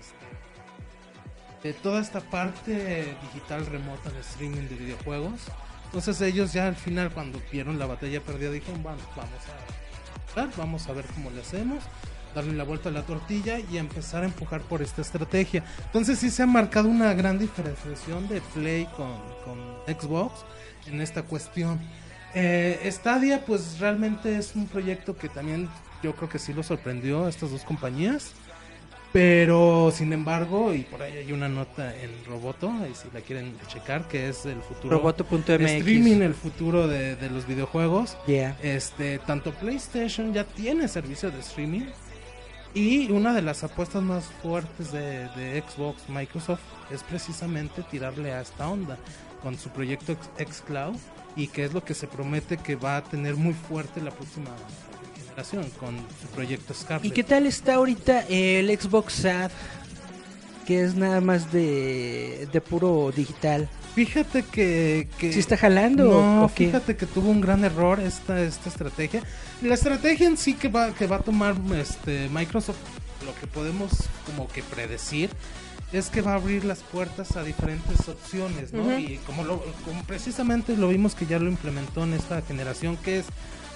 este, 0.00 1.68
de 1.68 1.74
toda 1.74 2.00
esta 2.00 2.20
parte 2.20 3.14
digital 3.22 3.66
remota 3.66 4.08
de 4.08 4.20
streaming 4.20 4.66
de 4.68 4.76
videojuegos. 4.76 5.42
Entonces 5.86 6.18
ellos 6.22 6.54
ya 6.54 6.68
al 6.68 6.76
final 6.76 7.10
cuando 7.12 7.38
vieron 7.52 7.78
la 7.78 7.84
batalla 7.84 8.22
perdida 8.22 8.50
dijeron, 8.50 8.82
bueno, 8.82 8.98
vamos 9.14 9.30
a 9.46 10.40
ver, 10.40 10.50
vamos 10.56 10.88
a 10.88 10.92
ver 10.92 11.04
cómo 11.14 11.30
le 11.30 11.42
hacemos, 11.42 11.84
darle 12.34 12.54
la 12.54 12.64
vuelta 12.64 12.88
a 12.88 12.92
la 12.92 13.02
tortilla 13.02 13.58
y 13.58 13.78
empezar 13.78 14.22
a 14.22 14.26
empujar 14.26 14.60
por 14.62 14.82
esta 14.82 15.02
estrategia. 15.02 15.64
Entonces 15.86 16.18
sí 16.18 16.30
se 16.30 16.42
ha 16.42 16.46
marcado 16.46 16.88
una 16.88 17.14
gran 17.14 17.38
diferenciación 17.38 18.28
de 18.28 18.40
Play 18.54 18.86
con, 18.96 19.12
con 19.44 19.58
Xbox 19.86 20.44
en 20.86 21.00
esta 21.00 21.22
cuestión. 21.22 21.80
Eh, 22.34 22.88
Stadia 22.90 23.44
pues 23.44 23.78
realmente 23.78 24.36
es 24.36 24.54
un 24.54 24.66
proyecto 24.66 25.16
que 25.16 25.28
también 25.28 25.68
yo 26.02 26.14
creo 26.14 26.28
que 26.28 26.38
sí 26.38 26.52
lo 26.52 26.62
sorprendió 26.62 27.26
a 27.26 27.28
estas 27.28 27.50
dos 27.50 27.64
compañías. 27.64 28.32
Pero 29.12 29.92
sin 29.94 30.10
embargo, 30.14 30.72
y 30.72 30.84
por 30.84 31.02
ahí 31.02 31.18
hay 31.18 31.32
una 31.32 31.46
nota 31.46 31.94
en 31.94 32.10
Roboto, 32.24 32.72
ahí 32.82 32.94
si 32.94 33.08
la 33.12 33.20
quieren 33.20 33.54
checar, 33.68 34.08
que 34.08 34.30
es 34.30 34.46
el 34.46 34.62
futuro 34.62 34.96
Roboto.mx. 34.96 35.48
streaming, 35.48 36.22
el 36.22 36.32
futuro 36.32 36.88
de, 36.88 37.16
de 37.16 37.28
los 37.28 37.46
videojuegos. 37.46 38.16
Yeah. 38.26 38.56
Este, 38.62 39.18
tanto 39.18 39.52
PlayStation 39.52 40.32
ya 40.32 40.44
tiene 40.44 40.88
servicio 40.88 41.30
de 41.30 41.40
streaming 41.40 41.82
y 42.74 43.10
una 43.10 43.34
de 43.34 43.42
las 43.42 43.64
apuestas 43.64 44.02
más 44.02 44.24
fuertes 44.42 44.92
de, 44.92 45.62
Xbox, 45.66 46.08
Microsoft, 46.08 46.60
es 46.90 47.02
precisamente 47.02 47.82
tirarle 47.82 48.32
a 48.32 48.40
esta 48.40 48.68
onda 48.68 48.96
con 49.42 49.58
su 49.58 49.68
proyecto 49.70 50.16
xCloud 50.38 50.96
y 51.36 51.48
que 51.48 51.64
es 51.64 51.72
lo 51.72 51.84
que 51.84 51.94
se 51.94 52.06
promete 52.06 52.56
que 52.56 52.76
va 52.76 52.98
a 52.98 53.02
tener 53.02 53.36
muy 53.36 53.54
fuerte 53.54 54.00
la 54.00 54.10
próxima 54.10 54.50
generación 55.16 55.68
con 55.80 55.96
su 56.20 56.28
proyecto 56.34 56.74
Scarlet. 56.74 57.04
¿Y 57.04 57.10
qué 57.10 57.24
tal 57.24 57.46
está 57.46 57.74
ahorita 57.74 58.26
el 58.28 58.68
Xbox 58.78 59.14
SAD? 59.14 59.50
Que 60.66 60.82
es 60.82 60.94
nada 60.94 61.20
más 61.20 61.52
de, 61.52 62.48
de 62.52 62.60
puro 62.60 63.12
digital. 63.14 63.68
Fíjate 63.94 64.42
que, 64.42 65.08
que 65.18 65.32
¿Sí 65.32 65.38
está 65.38 65.56
jalando 65.56 66.04
No, 66.04 66.48
fíjate 66.48 66.96
que 66.96 67.04
tuvo 67.06 67.30
un 67.30 67.40
gran 67.40 67.64
error 67.64 68.00
esta 68.00 68.40
esta 68.40 68.70
estrategia. 68.70 69.22
La 69.60 69.74
estrategia 69.74 70.26
en 70.26 70.36
sí 70.36 70.54
que 70.54 70.68
va 70.68 70.92
que 70.92 71.06
va 71.06 71.16
a 71.16 71.20
tomar 71.20 71.54
este 71.78 72.28
Microsoft, 72.30 72.78
lo 73.26 73.34
que 73.38 73.46
podemos 73.46 73.90
como 74.26 74.48
que 74.48 74.62
predecir 74.62 75.30
es 75.92 76.08
que 76.08 76.22
va 76.22 76.32
a 76.32 76.36
abrir 76.36 76.64
las 76.64 76.78
puertas 76.78 77.36
a 77.36 77.42
diferentes 77.44 78.08
opciones, 78.08 78.72
¿no? 78.72 78.82
Ujú. 78.82 78.92
Y 78.92 79.20
como 79.26 79.44
lo 79.44 79.62
como 79.84 80.02
precisamente 80.04 80.74
lo 80.74 80.88
vimos 80.88 81.14
que 81.14 81.26
ya 81.26 81.38
lo 81.38 81.50
implementó 81.50 82.04
en 82.04 82.14
esta 82.14 82.40
generación 82.40 82.96
que 82.96 83.18
es 83.18 83.26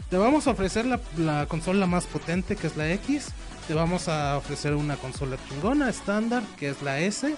te 0.08 0.16
vamos 0.16 0.46
a 0.46 0.52
ofrecer 0.52 0.87
la, 0.87 1.00
la 1.18 1.46
consola 1.46 1.87
más 1.87 2.06
potente 2.06 2.56
que 2.56 2.68
es 2.68 2.76
la 2.76 2.90
X, 2.92 3.26
te 3.68 3.75
vamos 3.75 4.08
a 4.08 4.38
ofrecer 4.38 4.75
una 4.75 4.96
consola 4.96 5.37
chingona 5.49 5.90
estándar 5.90 6.42
que 6.58 6.70
es 6.70 6.80
la 6.80 7.00
S 7.00 7.35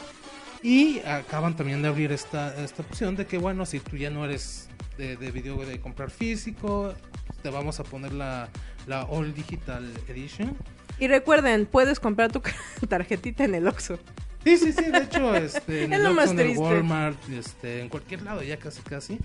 y 0.62 1.00
acaban 1.00 1.56
también 1.56 1.82
de 1.82 1.88
abrir 1.88 2.12
esta, 2.12 2.54
esta 2.62 2.82
opción 2.82 3.16
de 3.16 3.26
que, 3.26 3.38
bueno, 3.38 3.66
si 3.66 3.80
tú 3.80 3.96
ya 3.96 4.10
no 4.10 4.24
eres 4.24 4.68
de, 4.96 5.16
de 5.16 5.30
video 5.30 5.56
de 5.64 5.80
comprar 5.80 6.10
físico, 6.10 6.94
te 7.42 7.50
vamos 7.50 7.80
a 7.80 7.84
poner 7.84 8.12
la, 8.12 8.48
la 8.86 9.04
All 9.04 9.34
Digital 9.34 9.90
Edition. 10.08 10.56
Y 10.98 11.06
recuerden, 11.06 11.66
puedes 11.66 12.00
comprar 12.00 12.32
tu 12.32 12.40
tarjetita 12.88 13.44
en 13.44 13.54
el 13.54 13.68
Oxxo. 13.68 13.98
Sí, 14.44 14.56
sí, 14.56 14.72
sí, 14.72 14.84
de 14.90 14.98
hecho, 14.98 15.34
este, 15.34 15.84
en 15.84 15.92
Es 15.94 15.98
el 15.98 16.04
lo 16.04 16.10
Oxxo, 16.10 16.22
más 16.22 16.30
en 16.30 16.40
el. 16.40 16.58
Walmart, 16.58 17.28
este, 17.30 17.80
en 17.80 17.88
cualquier 17.88 18.22
lado, 18.22 18.42
ya 18.42 18.56
casi, 18.56 18.82
casi. 18.82 19.18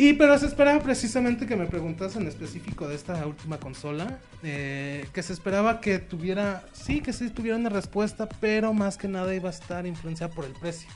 Y 0.00 0.12
pero 0.12 0.38
se 0.38 0.46
esperaba 0.46 0.80
precisamente 0.80 1.44
que 1.44 1.56
me 1.56 1.66
preguntas 1.66 2.14
en 2.14 2.28
específico 2.28 2.86
de 2.86 2.94
esta 2.94 3.26
última 3.26 3.58
consola, 3.58 4.20
eh, 4.44 5.04
que 5.12 5.24
se 5.24 5.32
esperaba 5.32 5.80
que 5.80 5.98
tuviera, 5.98 6.64
sí, 6.72 7.00
que 7.00 7.12
sí 7.12 7.30
tuviera 7.30 7.56
una 7.56 7.68
respuesta, 7.68 8.28
pero 8.40 8.72
más 8.72 8.96
que 8.96 9.08
nada 9.08 9.34
iba 9.34 9.48
a 9.48 9.52
estar 9.52 9.88
influenciada 9.88 10.32
por 10.32 10.44
el 10.44 10.52
precio. 10.52 10.88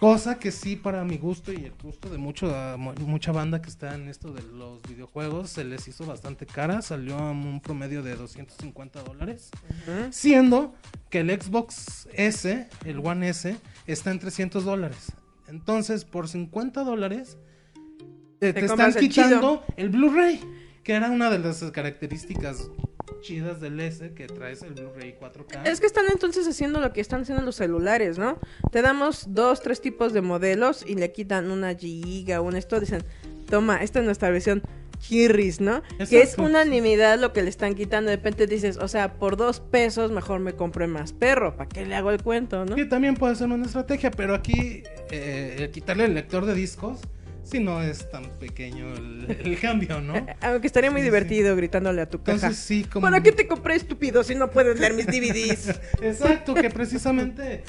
Cosa 0.00 0.38
que 0.38 0.50
sí, 0.52 0.74
para 0.74 1.04
mi 1.04 1.18
gusto 1.18 1.52
y 1.52 1.56
el 1.56 1.74
gusto 1.82 2.08
de 2.08 2.16
mucho, 2.16 2.50
mucha 2.78 3.30
banda 3.30 3.60
que 3.60 3.68
está 3.68 3.94
en 3.94 4.08
esto 4.08 4.32
de 4.32 4.40
los 4.42 4.80
videojuegos, 4.84 5.50
se 5.50 5.64
les 5.64 5.86
hizo 5.86 6.06
bastante 6.06 6.46
cara. 6.46 6.80
Salió 6.80 7.18
a 7.18 7.32
un 7.32 7.60
promedio 7.60 8.02
de 8.02 8.16
250 8.16 9.02
dólares. 9.02 9.50
Siendo 10.12 10.74
que 11.10 11.20
el 11.20 11.30
Xbox 11.30 12.08
S, 12.14 12.70
el 12.86 12.98
One 13.04 13.28
S, 13.28 13.54
está 13.86 14.10
en 14.12 14.18
300 14.18 14.64
dólares. 14.64 15.12
Entonces, 15.46 16.06
por 16.06 16.26
50 16.26 16.84
dólares, 16.84 17.36
eh, 18.40 18.52
te, 18.52 18.64
están 18.64 18.92
quitando 18.94 19.64
el 19.76 19.90
Blu-ray, 19.90 20.40
que 20.82 20.92
era 20.92 21.10
una 21.10 21.30
de 21.30 21.38
las 21.38 21.62
características 21.72 22.70
chidas 23.20 23.60
del 23.60 23.80
S, 23.80 24.12
que 24.14 24.26
traes 24.26 24.62
el 24.62 24.74
Blu-ray 24.74 25.16
4K. 25.20 25.66
Es 25.66 25.80
que 25.80 25.86
están 25.86 26.06
entonces 26.12 26.46
haciendo 26.46 26.80
lo 26.80 26.92
que 26.92 27.00
están 27.00 27.22
haciendo 27.22 27.42
los 27.42 27.56
celulares, 27.56 28.18
¿no? 28.18 28.38
Te 28.70 28.82
damos 28.82 29.34
dos, 29.34 29.60
tres 29.60 29.80
tipos 29.80 30.12
de 30.12 30.22
modelos 30.22 30.84
y 30.86 30.94
le 30.94 31.12
quitan 31.12 31.50
una 31.50 31.74
giga, 31.74 32.40
un 32.40 32.56
esto, 32.56 32.78
dicen, 32.80 33.02
toma, 33.48 33.82
esta 33.82 33.98
es 34.00 34.04
nuestra 34.04 34.30
versión 34.30 34.62
Kirris, 34.98 35.60
¿no? 35.60 35.82
Que 36.08 36.22
es 36.22 36.36
unanimidad 36.38 37.18
lo 37.18 37.32
que 37.32 37.42
le 37.42 37.50
están 37.50 37.74
quitando. 37.74 38.10
De 38.10 38.16
repente 38.16 38.46
dices, 38.46 38.76
o 38.78 38.88
sea, 38.88 39.14
por 39.14 39.36
dos 39.36 39.60
pesos 39.60 40.10
mejor 40.10 40.40
me 40.40 40.54
compro 40.54 40.86
más 40.88 41.12
perro. 41.12 41.56
¿Para 41.56 41.68
qué 41.68 41.86
le 41.86 41.94
hago 41.94 42.10
el 42.10 42.22
cuento, 42.22 42.64
no? 42.64 42.74
Que 42.74 42.84
también 42.84 43.14
puede 43.14 43.36
ser 43.36 43.48
una 43.48 43.64
estrategia, 43.64 44.10
pero 44.10 44.34
aquí 44.34 44.82
eh, 45.10 45.56
el 45.58 45.70
quitarle 45.70 46.04
el 46.04 46.14
lector 46.14 46.46
de 46.46 46.54
discos, 46.54 47.00
si 47.50 47.60
no 47.60 47.82
es 47.82 48.10
tan 48.10 48.24
pequeño 48.38 48.92
el, 48.94 49.36
el 49.44 49.58
cambio, 49.60 50.00
¿no? 50.00 50.14
Aunque 50.42 50.66
estaría 50.66 50.90
muy 50.90 51.00
Sí, 51.00 51.04
sí. 51.06 51.10
divertido 51.10 51.56
gritándole 51.56 52.02
a 52.02 52.08
tu 52.08 52.18
caja. 52.22 52.34
Entonces 52.36 52.58
sí, 52.58 52.84
como... 52.84 53.06
¿Para 53.06 53.22
qué 53.22 53.32
te 53.32 53.46
compré 53.46 53.74
estúpido 53.76 54.22
si 54.24 54.34
no 54.34 54.50
puedes 54.50 54.78
leer 54.78 54.94
mis 54.94 55.06
DVDs? 55.06 55.80
Exacto, 56.02 56.54
que 56.54 56.68
precisamente 56.70 57.62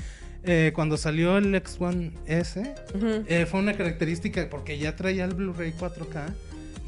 eh, 0.44 0.72
cuando 0.76 0.98
salió 0.98 1.38
el 1.38 1.54
X1 1.54 2.12
S 2.28 2.74
Ujú. 2.96 3.24
eh, 3.28 3.46
fue 3.50 3.60
una 3.60 3.74
característica 3.76 4.50
porque 4.50 4.78
ya 4.78 4.96
traía 4.96 5.26
el 5.26 5.34
Blu-ray 5.34 5.74
4K 5.80 6.34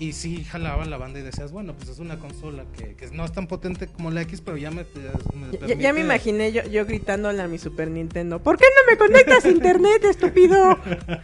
Y 0.01 0.13
sí 0.13 0.43
jalaba 0.43 0.83
la 0.85 0.97
banda 0.97 1.19
y 1.19 1.21
decías, 1.21 1.51
bueno, 1.51 1.75
pues 1.75 1.89
es 1.89 1.99
una 1.99 2.17
consola 2.17 2.65
que, 2.75 2.95
que 2.95 3.11
no 3.11 3.23
es 3.23 3.31
tan 3.33 3.45
potente 3.45 3.85
como 3.85 4.09
la 4.09 4.23
X, 4.23 4.41
pero 4.41 4.57
ya 4.57 4.71
me, 4.71 4.83
me 4.83 5.67
Ya, 5.67 5.75
ya 5.75 5.93
me 5.93 5.99
imaginé 5.99 6.51
yo, 6.51 6.63
yo 6.63 6.87
gritándole 6.87 7.39
a 7.39 7.47
mi 7.47 7.59
Super 7.59 7.87
Nintendo, 7.87 8.39
¿por 8.39 8.57
qué 8.57 8.65
no 8.65 8.91
me 8.91 8.97
conectas 8.97 9.45
a 9.45 9.49
internet, 9.49 10.03
estúpido? 10.05 10.79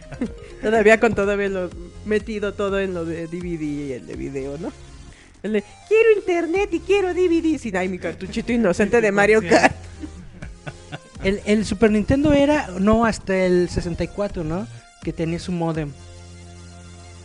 todavía 0.62 1.00
con 1.00 1.12
todavía 1.16 1.48
lo 1.48 1.70
metido 2.04 2.54
todo 2.54 2.78
en 2.78 2.94
lo 2.94 3.04
de 3.04 3.26
DVD 3.26 3.62
y 3.62 3.92
el 3.94 4.06
de 4.06 4.14
video, 4.14 4.56
¿no? 4.58 4.72
El 5.42 5.54
de, 5.54 5.64
quiero 5.88 6.12
internet 6.16 6.68
y 6.72 6.78
quiero 6.78 7.12
DVD. 7.14 7.58
Sin 7.58 7.76
ay, 7.76 7.88
mi 7.88 7.98
cartuchito 7.98 8.52
inocente 8.52 9.00
de 9.00 9.10
Mario 9.10 9.42
Kart. 9.42 9.74
El, 11.24 11.40
el 11.46 11.66
Super 11.66 11.90
Nintendo 11.90 12.32
era, 12.32 12.68
no, 12.78 13.04
hasta 13.04 13.36
el 13.44 13.68
64, 13.68 14.44
¿no? 14.44 14.68
Que 15.02 15.12
tenía 15.12 15.40
su 15.40 15.50
modem 15.50 15.90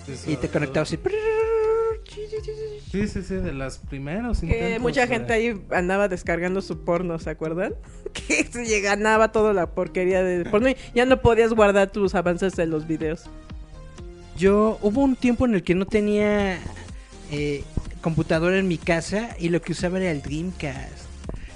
Eso, 0.07 0.31
y 0.31 0.35
te 0.35 0.49
conectabas 0.49 0.91
y... 0.93 0.97
Sí, 2.91 3.07
sí, 3.07 3.23
sí, 3.23 3.35
de 3.35 3.53
las 3.53 3.79
primeros 3.79 4.39
Que 4.41 4.77
mucha 4.79 5.01
de- 5.01 5.07
gente 5.07 5.33
ahí 5.33 5.59
andaba 5.71 6.07
descargando 6.07 6.61
su 6.61 6.83
porno, 6.83 7.17
¿se 7.19 7.29
acuerdan? 7.29 7.73
Que 8.13 8.43
se 8.43 8.81
ganaba 8.81 9.31
toda 9.31 9.53
la 9.53 9.67
porquería 9.71 10.21
de 10.23 10.45
porno 10.45 10.69
y 10.69 10.75
ya 10.93 11.05
no 11.05 11.19
podías 11.21 11.51
guardar 11.53 11.91
tus 11.91 12.13
avances 12.13 12.55
de 12.55 12.67
los 12.67 12.85
videos. 12.87 13.23
Yo 14.37 14.77
hubo 14.81 15.01
un 15.01 15.15
tiempo 15.15 15.45
en 15.45 15.55
el 15.55 15.63
que 15.63 15.73
no 15.75 15.85
tenía 15.85 16.59
eh, 17.31 17.63
computadora 18.01 18.57
en 18.59 18.67
mi 18.67 18.77
casa 18.77 19.35
y 19.39 19.49
lo 19.49 19.61
que 19.61 19.71
usaba 19.71 19.99
era 19.99 20.11
el 20.11 20.21
Dreamcast. 20.21 21.03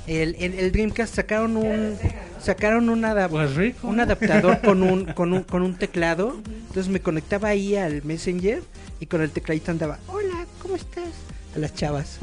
El, 0.08 0.36
el, 0.40 0.54
el 0.56 0.72
Dreamcast 0.72 1.16
sacaron 1.16 1.58
un 1.58 1.96
sacaron 2.40 2.90
un, 2.90 3.02
adap- 3.02 3.30
Pues 3.30 3.76
un 3.84 4.00
adaptador 4.00 4.62
con 4.62 4.82
un, 4.82 5.06
con 5.14 5.34
un 5.34 5.44
con 5.44 5.62
un 5.64 5.76
teclado. 5.76 6.38
Entonces 6.68 6.88
me 6.88 7.02
conectaba 7.02 7.50
ahí 7.50 7.76
al 7.76 8.04
Messenger 8.04 8.62
y 9.00 9.06
con 9.06 9.22
el 9.22 9.32
tecladito 9.32 9.72
andaba, 9.72 10.00
"Hola, 10.08 10.46
¿cómo 10.62 10.76
estás?" 10.76 11.04
a 11.56 11.60
las 11.60 11.74
chavas. 11.74 12.20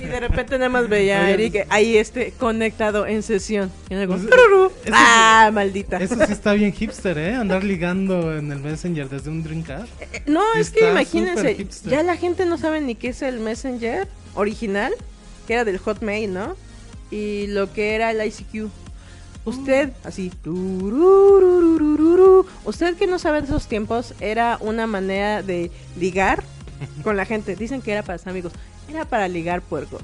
Y 0.00 0.04
de 0.06 0.18
repente 0.18 0.56
nada 0.58 0.68
más 0.70 0.88
veía 0.88 1.20
a 1.24 1.30
Eric 1.30 1.66
ahí 1.68 1.96
este 1.98 2.32
conectado 2.32 3.06
en 3.06 3.22
sesión. 3.22 3.70
Y 3.90 3.94
luego, 3.94 4.16
Pues, 4.18 4.92
ah, 4.92 5.50
maldita. 5.52 5.98
Eso 5.98 6.16
sí 6.26 6.32
está 6.32 6.54
bien 6.54 6.72
hipster, 6.72 7.16
¿eh? 7.18 7.34
Andar 7.34 7.62
ligando 7.62 8.36
en 8.36 8.50
el 8.50 8.58
Messenger 8.60 9.08
desde 9.08 9.30
un 9.30 9.42
Dreamcast. 9.44 9.88
Eh, 10.00 10.22
No, 10.26 10.42
es 10.54 10.70
que 10.70 10.90
imagínense, 10.90 11.66
ya 11.84 12.02
la 12.02 12.16
gente 12.16 12.44
no 12.46 12.58
sabe 12.58 12.80
ni 12.80 12.94
qué 12.96 13.08
es 13.08 13.22
el 13.22 13.38
Messenger 13.40 14.08
original, 14.34 14.92
que 15.46 15.54
era 15.54 15.64
del 15.64 15.78
Hotmail, 15.78 16.32
¿no? 16.32 16.56
Y 17.10 17.46
lo 17.48 17.72
que 17.72 17.94
era 17.94 18.10
el 18.10 18.26
ICQ. 18.26 18.68
Usted, 19.44 19.92
así, 20.04 20.30
usted 22.64 22.96
que 22.96 23.06
no 23.08 23.18
sabe 23.18 23.38
en 23.38 23.44
esos 23.44 23.66
tiempos, 23.66 24.14
era 24.20 24.56
una 24.60 24.86
manera 24.86 25.42
de 25.42 25.70
ligar 25.98 26.44
con 27.02 27.16
la 27.16 27.24
gente. 27.24 27.56
Dicen 27.56 27.82
que 27.82 27.92
era 27.92 28.02
para 28.02 28.20
amigos, 28.26 28.52
era 28.88 29.04
para 29.04 29.26
ligar 29.26 29.60
puercos. 29.62 30.02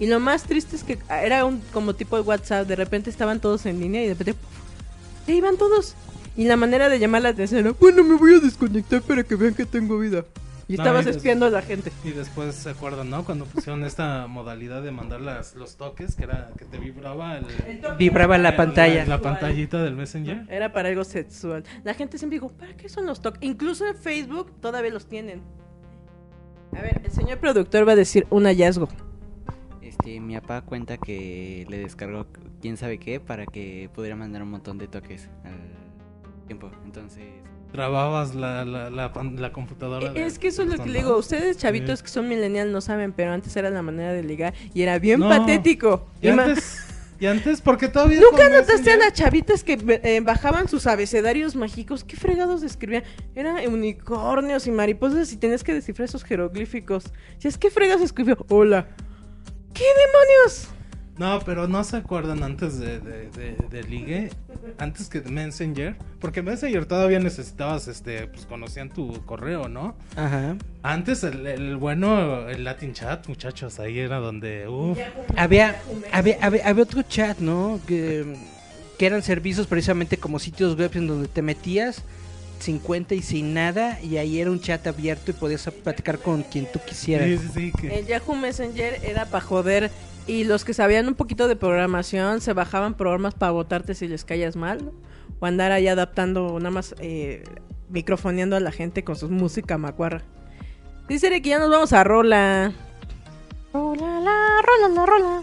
Y 0.00 0.06
lo 0.06 0.18
más 0.18 0.44
triste 0.44 0.74
es 0.74 0.82
que 0.82 0.98
era 1.08 1.44
un 1.44 1.62
como 1.72 1.94
tipo 1.94 2.16
de 2.16 2.22
WhatsApp, 2.22 2.66
de 2.66 2.74
repente 2.74 3.10
estaban 3.10 3.38
todos 3.38 3.66
en 3.66 3.78
línea 3.78 4.02
y 4.02 4.08
de 4.08 4.14
repente 4.14 4.40
se 5.26 5.34
iban 5.34 5.56
todos. 5.56 5.94
Y 6.36 6.44
la 6.44 6.56
manera 6.56 6.88
de 6.88 6.98
llamar 6.98 7.22
la 7.22 7.28
atención 7.28 7.60
era, 7.60 7.72
bueno, 7.78 8.02
me 8.02 8.16
voy 8.16 8.34
a 8.34 8.40
desconectar 8.40 9.02
para 9.02 9.22
que 9.22 9.36
vean 9.36 9.54
que 9.54 9.66
tengo 9.66 9.98
vida. 9.98 10.24
Y 10.70 10.76
No, 10.76 10.82
estabas 10.84 11.06
y 11.06 11.10
espiando 11.10 11.46
a 11.46 11.50
la 11.50 11.62
gente. 11.62 11.90
Y 12.04 12.10
después 12.10 12.54
se 12.54 12.70
acuerdan, 12.70 13.10
¿no? 13.10 13.24
Cuando 13.24 13.44
pusieron 13.44 13.82
esta 13.82 14.26
modalidad 14.28 14.82
de 14.82 14.92
mandar 14.92 15.20
las, 15.20 15.56
los 15.56 15.76
toques, 15.76 16.14
que 16.14 16.22
era 16.24 16.50
que 16.56 16.64
te 16.64 16.78
vibraba 16.78 17.38
el, 17.38 17.46
Vibraba 17.98 18.38
la 18.38 18.50
el- 18.50 18.56
pantalla. 18.56 19.04
La, 19.04 19.20
pantallita 19.20 19.82
del 19.82 19.96
Messenger. 19.96 20.46
Era 20.48 20.72
para 20.72 20.88
algo 20.90 21.02
sexual. 21.02 21.64
La 21.82 21.94
gente 21.94 22.18
siempre 22.18 22.36
dijo, 22.36 22.50
¿para 22.50 22.74
qué 22.76 22.88
son 22.88 23.04
los 23.06 23.20
toques? 23.20 23.42
Incluso 23.42 23.84
en 23.86 23.96
Facebook 23.96 24.52
todavía 24.60 24.92
los 24.92 25.06
tienen. 25.06 25.42
A 26.76 26.82
ver, 26.82 27.00
el 27.04 27.10
señor 27.10 27.38
productor 27.38 27.88
va 27.88 27.92
a 27.92 27.96
decir 27.96 28.28
un 28.30 28.44
hallazgo. 28.44 28.88
Este, 29.82 30.20
mi 30.20 30.38
papá 30.38 30.62
cuenta 30.62 30.98
que 30.98 31.66
le 31.68 31.78
descargó 31.78 32.28
quién 32.60 32.76
sabe 32.76 32.98
qué 32.98 33.18
para 33.18 33.44
que 33.44 33.90
pudiera 33.92 34.14
mandar 34.14 34.42
un 34.44 34.50
montón 34.52 34.78
de 34.78 34.86
toques 34.86 35.28
al 35.42 35.58
tiempo. 36.46 36.70
Entonces, 36.84 37.24
Trababas 37.72 38.34
la, 38.34 38.64
la, 38.64 38.90
la, 38.90 39.12
la 39.36 39.52
computadora. 39.52 40.10
de- 40.12 40.20
Eh, 40.22 40.26
Es 40.26 40.38
que 40.38 40.48
eso 40.48 40.62
es 40.62 40.68
lo 40.68 40.82
que 40.82 40.88
le 40.90 40.98
digo. 41.00 41.16
Ustedes, 41.16 41.56
chavitos 41.56 42.00
Sí. 42.00 42.04
que 42.04 42.10
son 42.10 42.28
millennials, 42.28 42.70
no 42.72 42.80
saben, 42.80 43.12
pero 43.12 43.32
antes 43.32 43.54
era 43.56 43.70
la 43.70 43.82
manera 43.82 44.12
de 44.12 44.22
ligar 44.24 44.54
y 44.74 44.82
era 44.82 44.98
bien 44.98 45.20
No. 45.20 45.28
patético. 45.28 46.06
Y 46.20 46.28
antes, 46.28 46.78
y 47.20 47.26
antes, 47.26 47.60
porque 47.60 47.86
todavía. 47.88 48.20
¿Nunca 48.30 48.48
notaste 48.48 48.90
a 48.90 48.96
las 48.96 49.12
chavitas 49.12 49.62
que 49.62 49.78
eh, 50.02 50.20
bajaban 50.20 50.68
sus 50.68 50.86
abecedarios 50.88 51.54
mágicos? 51.54 52.02
¿Qué 52.02 52.16
fregados 52.16 52.62
escribían? 52.64 53.04
Eran 53.36 53.56
unicornios 53.72 54.66
y 54.66 54.72
mariposas 54.72 55.32
y 55.32 55.36
tenías 55.36 55.62
que 55.62 55.72
descifrar 55.72 56.08
esos 56.08 56.24
jeroglíficos. 56.24 57.04
Si 57.38 57.46
es 57.46 57.56
que 57.56 57.70
fregas 57.70 58.00
escribió, 58.00 58.36
hola. 58.48 58.88
¿Qué 59.72 59.84
demonios? 59.84 60.68
No, 61.20 61.38
pero 61.44 61.68
no 61.68 61.84
se 61.84 61.98
acuerdan 61.98 62.42
antes 62.42 62.78
de, 62.78 62.98
de, 62.98 63.28
de, 63.28 63.54
de 63.70 63.82
ligue, 63.82 64.30
antes 64.78 65.10
que 65.10 65.20
de 65.20 65.30
Messenger, 65.30 65.94
porque 66.18 66.40
Messenger 66.40 66.86
todavía 66.86 67.18
necesitabas, 67.18 67.88
este, 67.88 68.26
pues 68.28 68.46
conocían 68.46 68.88
tu 68.88 69.22
correo, 69.26 69.68
¿no? 69.68 69.94
Ajá. 70.16 70.56
Antes 70.82 71.22
el, 71.24 71.46
el 71.46 71.76
bueno, 71.76 72.48
el 72.48 72.64
Latin 72.64 72.94
Chat, 72.94 73.28
muchachos, 73.28 73.78
ahí 73.80 73.98
era 73.98 74.16
donde, 74.16 74.66
uff, 74.66 74.98
Había, 75.36 75.78
había, 76.10 76.38
había, 76.40 76.66
había 76.66 76.82
otro 76.84 77.02
chat, 77.02 77.36
¿no? 77.38 77.78
Que, 77.86 78.24
que 78.98 79.04
eran 79.04 79.22
servicios 79.22 79.66
precisamente 79.66 80.16
como 80.16 80.38
sitios 80.38 80.74
web 80.78 80.90
en 80.94 81.06
donde 81.06 81.28
te 81.28 81.42
metías 81.42 82.02
50 82.60 83.14
y 83.14 83.20
sin 83.20 83.52
nada 83.52 84.00
y 84.02 84.16
ahí 84.16 84.40
era 84.40 84.50
un 84.50 84.60
chat 84.60 84.86
abierto 84.86 85.32
y 85.32 85.34
podías 85.34 85.68
platicar 85.84 86.18
con 86.18 86.42
quien 86.44 86.66
tú 86.72 86.78
quisieras. 86.86 87.28
sí, 87.28 87.38
sí, 87.38 87.48
sí, 87.54 87.72
que- 87.78 87.98
El 87.98 88.06
Yahoo 88.06 88.34
Messenger 88.36 89.00
era 89.04 89.26
para 89.26 89.44
joder 89.44 89.90
y 90.30 90.44
los 90.44 90.64
que 90.64 90.74
sabían 90.74 91.08
un 91.08 91.16
poquito 91.16 91.48
de 91.48 91.56
programación 91.56 92.40
se 92.40 92.52
bajaban 92.52 92.94
programas 92.94 93.34
para 93.34 93.50
votarte 93.50 93.96
si 93.96 94.06
les 94.06 94.24
caías 94.24 94.54
mal 94.54 94.92
o 95.40 95.46
andar 95.46 95.72
ahí 95.72 95.88
adaptando, 95.88 96.56
nada 96.58 96.70
más 96.70 96.94
eh, 97.00 97.42
microfoneando 97.88 98.54
a 98.54 98.60
la 98.60 98.70
gente 98.70 99.02
con 99.02 99.16
su 99.16 99.28
música 99.28 99.76
macuarra. 99.76 100.22
Dice 101.08 101.28
que 101.42 101.48
ya 101.48 101.58
nos 101.58 101.68
vamos 101.68 101.92
a 101.92 102.04
rola. 102.04 102.72
Rola, 103.72 104.20
la, 104.20 104.62
rola, 104.62 104.94
la, 104.94 105.04
rola. 105.04 105.42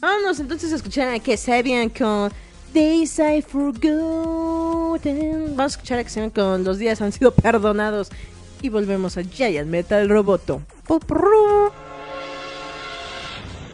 Vámonos 0.00 0.40
entonces 0.40 0.72
a 0.72 0.76
escuchar 0.76 1.14
a 1.14 1.20
que 1.20 1.36
Sabian 1.36 1.88
con 1.88 2.32
Days 2.74 3.20
I 3.20 3.42
Forgotten. 3.42 5.54
Vamos 5.54 5.60
a 5.60 5.76
escuchar 5.76 6.00
a 6.00 6.04
que 6.04 6.10
Sabian 6.10 6.30
con 6.30 6.64
Los 6.64 6.78
días 6.78 7.00
han 7.00 7.12
sido 7.12 7.32
perdonados. 7.32 8.10
Y 8.60 8.70
volvemos 8.70 9.16
a 9.18 9.22
Giant 9.22 9.68
Metal 9.68 10.08
Roboto. 10.08 10.62
Popurru. 10.84 11.65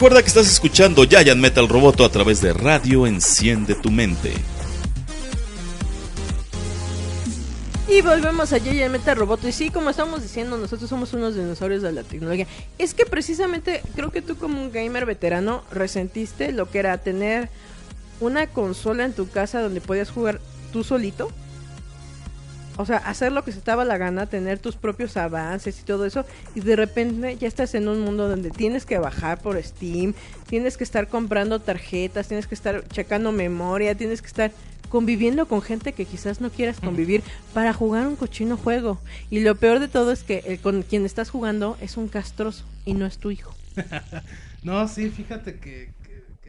Recuerda 0.00 0.22
que 0.22 0.28
estás 0.28 0.50
escuchando 0.50 1.04
Giant 1.04 1.38
Metal 1.38 1.68
Roboto 1.68 2.06
a 2.06 2.08
través 2.08 2.40
de 2.40 2.54
Radio 2.54 3.06
Enciende 3.06 3.74
tu 3.74 3.90
Mente. 3.90 4.32
Y 7.86 8.00
volvemos 8.00 8.50
a 8.54 8.60
Giant 8.60 8.92
Metal 8.92 9.14
Roboto. 9.14 9.46
Y 9.46 9.52
sí, 9.52 9.68
como 9.68 9.90
estamos 9.90 10.22
diciendo, 10.22 10.56
nosotros 10.56 10.88
somos 10.88 11.12
unos 11.12 11.34
dinosaurios 11.34 11.82
de 11.82 11.92
la 11.92 12.02
tecnología. 12.02 12.46
Es 12.78 12.94
que 12.94 13.04
precisamente 13.04 13.82
creo 13.94 14.10
que 14.10 14.22
tú 14.22 14.38
como 14.38 14.62
un 14.62 14.72
gamer 14.72 15.04
veterano 15.04 15.64
resentiste 15.70 16.52
lo 16.52 16.70
que 16.70 16.78
era 16.78 16.96
tener 16.96 17.50
una 18.20 18.46
consola 18.46 19.04
en 19.04 19.12
tu 19.12 19.28
casa 19.28 19.60
donde 19.60 19.82
podías 19.82 20.10
jugar 20.10 20.40
tú 20.72 20.82
solito. 20.82 21.30
O 22.80 22.86
sea, 22.86 22.98
hacer 22.98 23.32
lo 23.32 23.44
que 23.44 23.52
se 23.52 23.58
estaba 23.58 23.84
la 23.84 23.98
gana, 23.98 24.26
tener 24.26 24.58
tus 24.58 24.76
propios 24.76 25.16
avances 25.16 25.78
y 25.80 25.84
todo 25.84 26.06
eso. 26.06 26.24
Y 26.54 26.60
de 26.60 26.76
repente 26.76 27.36
ya 27.36 27.48
estás 27.48 27.74
en 27.74 27.88
un 27.88 28.00
mundo 28.00 28.28
donde 28.28 28.50
tienes 28.50 28.86
que 28.86 28.98
bajar 28.98 29.40
por 29.40 29.62
Steam, 29.62 30.14
tienes 30.48 30.76
que 30.76 30.84
estar 30.84 31.08
comprando 31.08 31.60
tarjetas, 31.60 32.28
tienes 32.28 32.46
que 32.46 32.54
estar 32.54 32.86
checando 32.88 33.32
memoria, 33.32 33.94
tienes 33.94 34.22
que 34.22 34.28
estar 34.28 34.52
conviviendo 34.88 35.46
con 35.46 35.62
gente 35.62 35.92
que 35.92 36.04
quizás 36.04 36.40
no 36.40 36.50
quieras 36.50 36.80
convivir 36.80 37.22
para 37.54 37.72
jugar 37.72 38.06
un 38.06 38.16
cochino 38.16 38.56
juego. 38.56 38.98
Y 39.30 39.40
lo 39.40 39.54
peor 39.54 39.78
de 39.78 39.88
todo 39.88 40.10
es 40.10 40.24
que 40.24 40.42
el 40.46 40.58
con 40.58 40.82
quien 40.82 41.06
estás 41.06 41.30
jugando 41.30 41.76
es 41.80 41.96
un 41.96 42.08
castroso 42.08 42.64
y 42.84 42.94
no 42.94 43.06
es 43.06 43.18
tu 43.18 43.30
hijo. 43.30 43.54
No, 44.62 44.86
sí, 44.88 45.08
fíjate 45.08 45.58
que... 45.58 45.88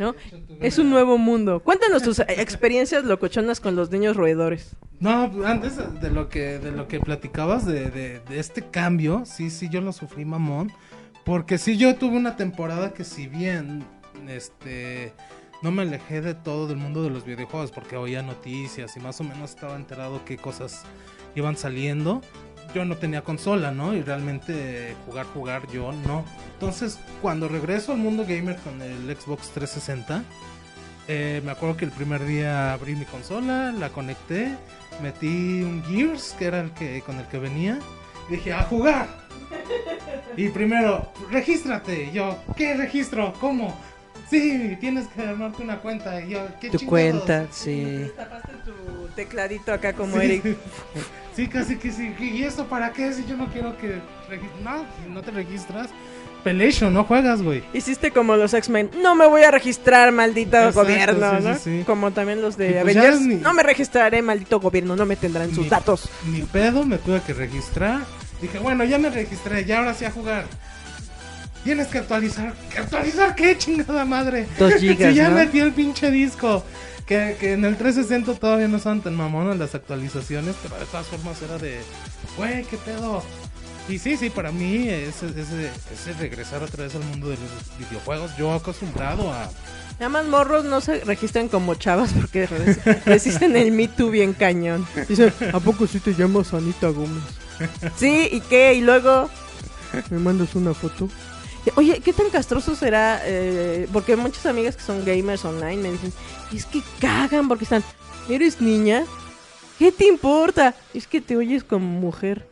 ¿no? 0.01 0.15
Es 0.59 0.79
un 0.79 0.89
nuevo 0.89 1.17
mundo. 1.17 1.61
Cuéntanos 1.61 2.03
tus 2.03 2.19
experiencias 2.19 3.05
locochonas 3.05 3.61
con 3.61 3.75
los 3.75 3.91
niños 3.91 4.17
roedores. 4.17 4.75
No, 4.99 5.31
antes 5.45 5.77
de 6.01 6.11
lo 6.11 6.27
que 6.27 6.59
de 6.59 6.71
lo 6.71 6.87
que 6.87 6.99
platicabas 6.99 7.65
de, 7.65 7.89
de, 7.89 8.19
de 8.19 8.39
este 8.39 8.63
cambio, 8.69 9.23
sí, 9.25 9.49
sí, 9.49 9.69
yo 9.69 9.79
lo 9.79 9.93
sufrí 9.93 10.25
mamón. 10.25 10.71
Porque 11.23 11.57
sí, 11.57 11.77
yo 11.77 11.95
tuve 11.95 12.17
una 12.17 12.35
temporada 12.35 12.93
que 12.93 13.03
si 13.03 13.27
bien, 13.27 13.85
este, 14.27 15.13
no 15.61 15.71
me 15.71 15.83
alejé 15.83 16.21
de 16.21 16.33
todo 16.33 16.67
del 16.67 16.77
mundo 16.77 17.03
de 17.03 17.11
los 17.11 17.23
videojuegos 17.25 17.71
porque 17.71 17.95
oía 17.95 18.23
noticias 18.23 18.97
y 18.97 18.99
más 18.99 19.21
o 19.21 19.23
menos 19.23 19.51
estaba 19.51 19.75
enterado 19.75 20.25
qué 20.25 20.37
cosas 20.37 20.83
iban 21.35 21.55
saliendo. 21.55 22.21
Yo 22.73 22.85
no 22.85 22.95
tenía 22.97 23.21
consola, 23.23 23.71
¿no? 23.71 23.93
Y 23.93 24.01
realmente 24.01 24.95
jugar, 25.05 25.25
jugar, 25.27 25.67
yo 25.71 25.91
no. 25.91 26.23
Entonces, 26.53 26.99
cuando 27.21 27.47
regreso 27.47 27.91
al 27.91 27.97
mundo 27.97 28.23
gamer 28.27 28.55
con 28.57 28.81
el 28.81 29.15
Xbox 29.15 29.49
360, 29.49 30.23
eh, 31.07 31.41
me 31.43 31.51
acuerdo 31.51 31.75
que 31.75 31.85
el 31.85 31.91
primer 31.91 32.25
día 32.25 32.71
abrí 32.73 32.95
mi 32.95 33.05
consola, 33.05 33.71
la 33.73 33.89
conecté, 33.89 34.55
metí 35.01 35.63
un 35.63 35.83
Gears, 35.83 36.35
que 36.39 36.45
era 36.45 36.61
el 36.61 36.71
que 36.71 37.01
con 37.01 37.17
el 37.19 37.25
que 37.27 37.39
venía, 37.39 37.79
y 38.29 38.33
dije, 38.33 38.53
a 38.53 38.63
jugar. 38.63 39.07
Y 40.37 40.47
primero, 40.49 41.11
regístrate. 41.29 42.05
Y 42.05 42.11
yo, 42.13 42.37
¿qué 42.55 42.75
registro? 42.75 43.33
¿Cómo? 43.41 43.77
Sí, 44.29 44.77
tienes 44.79 45.07
que 45.09 45.23
armarte 45.23 45.61
una 45.61 45.79
cuenta. 45.79 46.21
Y 46.21 46.29
yo, 46.29 46.39
¿qué 46.61 46.69
Tu 46.69 46.77
chingados?". 46.77 46.89
cuenta, 46.89 47.47
sí. 47.51 48.09
Tapaste 48.15 48.53
tu 48.63 49.07
tecladito 49.13 49.73
acá 49.73 49.91
como 49.91 50.17
Sí. 50.21 50.25
Eric. 50.25 50.57
Sí, 51.35 51.47
casi 51.47 51.77
que 51.77 51.91
sí. 51.91 52.13
¿Y 52.19 52.43
esto 52.43 52.65
para 52.65 52.91
qué? 52.91 53.13
Si 53.13 53.25
yo 53.25 53.37
no 53.37 53.47
quiero 53.47 53.77
que... 53.77 53.99
No, 54.63 54.85
si 55.03 55.09
no 55.11 55.21
te 55.21 55.31
registras. 55.31 55.89
Pelation, 56.43 56.93
no 56.93 57.03
juegas, 57.03 57.41
güey. 57.41 57.63
Hiciste 57.73 58.11
como 58.11 58.35
los 58.35 58.53
X-Men. 58.53 58.89
No 59.01 59.13
me 59.15 59.27
voy 59.27 59.43
a 59.43 59.51
registrar, 59.51 60.11
maldito 60.11 60.57
Exacto, 60.57 60.81
gobierno, 60.81 61.37
sí, 61.39 61.43
¿no? 61.45 61.53
sí, 61.55 61.59
sí. 61.63 61.83
Como 61.85 62.11
también 62.11 62.41
los 62.41 62.57
de 62.57 62.79
pues 62.81 62.97
Avengers. 62.97 63.21
ni- 63.21 63.35
No 63.35 63.53
me 63.53 63.61
registraré, 63.63 64.21
maldito 64.21 64.59
gobierno. 64.59 64.95
No 64.95 65.05
me 65.05 65.15
tendrán 65.15 65.49
sus 65.53 65.65
Ni- 65.65 65.69
datos. 65.69 66.09
Ni 66.25 66.41
pedo, 66.41 66.83
me 66.83 66.97
tuve 66.97 67.21
que 67.21 67.33
registrar. 67.33 67.99
Dije, 68.41 68.57
bueno, 68.59 68.83
ya 68.83 68.97
me 68.97 69.09
registré, 69.11 69.63
ya 69.65 69.77
ahora 69.79 69.93
sí 69.93 70.03
a 70.05 70.11
jugar. 70.11 70.45
Tienes 71.63 71.87
que 71.87 71.99
actualizar. 71.99 72.53
¿Que 72.73 72.79
¿Actualizar 72.79 73.35
qué, 73.35 73.55
chingada 73.57 74.03
madre? 74.03 74.47
Dos 74.57 74.73
gigas, 74.79 75.09
Si 75.09 75.15
ya 75.15 75.29
¿no? 75.29 75.35
metí 75.35 75.59
el 75.59 75.71
pinche 75.73 76.09
disco. 76.09 76.65
Que, 77.11 77.35
que 77.37 77.51
en 77.51 77.65
el 77.65 77.75
360 77.75 78.39
todavía 78.39 78.69
no 78.69 78.79
son 78.79 79.01
tan 79.01 79.15
mamonas 79.17 79.57
las 79.57 79.75
actualizaciones, 79.75 80.55
pero 80.63 80.77
de 80.79 80.85
todas 80.85 81.07
formas 81.07 81.41
era 81.41 81.57
de, 81.57 81.81
güey, 82.37 82.63
qué 82.63 82.77
pedo. 82.77 83.21
Y 83.89 83.97
sí, 83.99 84.15
sí, 84.15 84.29
para 84.29 84.53
mí 84.53 84.87
ese, 84.87 85.25
ese, 85.27 85.69
ese 85.93 86.13
regresar 86.17 86.63
otra 86.63 86.85
vez 86.85 86.95
al 86.95 87.03
mundo 87.03 87.27
de 87.27 87.35
los 87.35 87.77
videojuegos, 87.89 88.31
yo 88.37 88.53
acostumbrado 88.53 89.29
a... 89.33 89.49
Nada 89.99 90.07
más 90.07 90.25
morros 90.27 90.63
no 90.63 90.79
se 90.79 91.01
registran 91.03 91.49
como 91.49 91.75
chavas 91.75 92.13
porque 92.13 92.47
res- 92.47 93.03
resisten 93.05 93.57
el 93.57 93.73
Me 93.73 93.89
Too 93.89 94.09
bien 94.09 94.31
cañón. 94.31 94.87
Dicen, 95.09 95.33
¿a 95.51 95.59
poco 95.59 95.87
sí 95.87 95.99
te 95.99 96.13
llamas 96.15 96.53
Anita 96.53 96.87
Gómez? 96.87 97.23
Sí, 97.97 98.29
¿y 98.31 98.39
qué? 98.39 98.73
Y 98.75 98.79
luego, 98.81 99.29
¿me 100.11 100.17
mandas 100.19 100.55
una 100.55 100.73
foto? 100.73 101.09
Oye, 101.75 101.99
¿qué 101.99 102.13
tan 102.13 102.29
castroso 102.29 102.75
será? 102.75 103.21
Eh, 103.23 103.87
porque 103.93 104.15
muchas 104.15 104.45
amigas 104.45 104.75
que 104.75 104.83
son 104.83 105.05
gamers 105.05 105.45
online 105.45 105.77
me 105.77 105.91
dicen, 105.91 106.11
es 106.53 106.65
que 106.65 106.81
cagan 106.99 107.47
porque 107.47 107.65
están, 107.65 107.83
¿eres 108.29 108.61
niña? 108.61 109.03
¿Qué 109.77 109.91
te 109.91 110.07
importa? 110.07 110.75
Es 110.93 111.07
que 111.07 111.21
te 111.21 111.37
oyes 111.37 111.63
como 111.63 111.85
mujer. 111.85 112.47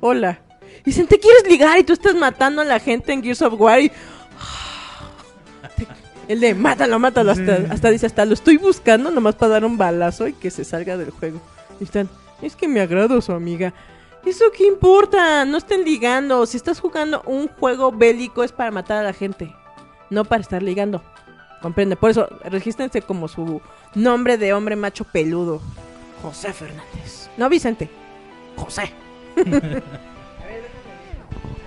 Hola. 0.00 0.40
Dicen, 0.84 1.06
¿te 1.06 1.18
quieres 1.18 1.46
ligar 1.48 1.78
y 1.78 1.84
tú 1.84 1.92
estás 1.92 2.14
matando 2.14 2.62
a 2.62 2.64
la 2.64 2.78
gente 2.80 3.12
en 3.12 3.22
Gears 3.22 3.42
of 3.42 3.54
War? 3.60 3.80
Y... 3.80 3.90
El 6.28 6.40
de 6.40 6.54
mátalo, 6.54 6.98
mátalo. 6.98 7.32
Hasta, 7.32 7.56
Sí. 7.58 7.64
hasta 7.70 7.90
dice, 7.90 8.06
hasta 8.06 8.24
lo 8.24 8.34
estoy 8.34 8.56
buscando 8.56 9.10
nomás 9.10 9.34
para 9.36 9.52
dar 9.52 9.64
un 9.64 9.78
balazo 9.78 10.26
y 10.28 10.32
que 10.32 10.50
se 10.50 10.64
salga 10.64 10.96
del 10.96 11.10
juego. 11.10 11.40
Y 11.80 11.84
están, 11.84 12.08
es 12.42 12.56
que 12.56 12.68
me 12.68 12.80
agrado 12.80 13.20
su 13.20 13.32
amiga. 13.32 13.72
¿Eso 14.26 14.46
qué 14.50 14.66
importa? 14.66 15.44
No 15.44 15.56
estén 15.56 15.84
ligando. 15.84 16.44
Si 16.46 16.56
estás 16.56 16.80
jugando 16.80 17.22
un 17.26 17.46
juego 17.46 17.92
bélico 17.92 18.42
es 18.42 18.50
para 18.50 18.72
matar 18.72 18.98
a 18.98 19.04
la 19.04 19.12
gente, 19.12 19.54
no 20.10 20.24
para 20.24 20.42
estar 20.42 20.64
ligando. 20.64 21.00
Comprende. 21.62 21.94
Por 21.94 22.10
eso, 22.10 22.28
regístrense 22.44 23.02
como 23.02 23.28
su 23.28 23.62
nombre 23.94 24.36
de 24.36 24.52
hombre 24.52 24.74
macho 24.74 25.04
peludo. 25.04 25.60
José 26.22 26.52
Fernández. 26.52 27.30
No 27.36 27.48
Vicente. 27.48 27.88
José. 28.56 28.82
a 29.36 29.42
ver, 29.42 29.52
déjame. 29.54 29.82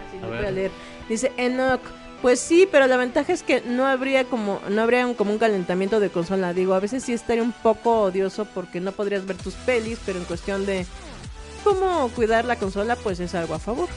Así 0.06 0.20
lo 0.22 0.28
voy 0.28 0.46
a 0.46 0.52
leer. 0.52 0.72
Dice 1.08 1.32
Enoch. 1.38 1.82
Pues 2.22 2.42
sí, 2.42 2.68
pero 2.70 2.88
la 2.88 2.98
ventaja 2.98 3.32
es 3.32 3.44
que 3.44 3.62
no 3.62 3.88
habría 3.88 4.26
como 4.26 4.60
no 4.68 4.82
habría 4.82 5.08
un, 5.08 5.14
como 5.14 5.32
un 5.32 5.38
calentamiento 5.38 6.02
de 6.02 6.10
consola. 6.10 6.54
Digo, 6.54 6.74
a 6.74 6.82
veces 6.82 7.04
sí 7.04 7.14
estaría 7.14 7.42
un 7.42 7.54
poco 7.54 8.02
odioso 8.02 8.44
porque 8.54 8.82
no 8.82 8.92
podrías 8.92 9.26
ver 9.26 9.38
tus 9.38 9.54
pelis, 9.54 10.00
pero 10.06 10.20
en 10.20 10.26
cuestión 10.26 10.66
de 10.66 10.86
cómo 11.64 12.10
cuidar 12.16 12.46
la 12.46 12.58
consola, 12.58 12.96
pues 12.96 13.20
es 13.20 13.36
algo 13.36 13.54
a 13.56 13.60
favor. 13.60 13.88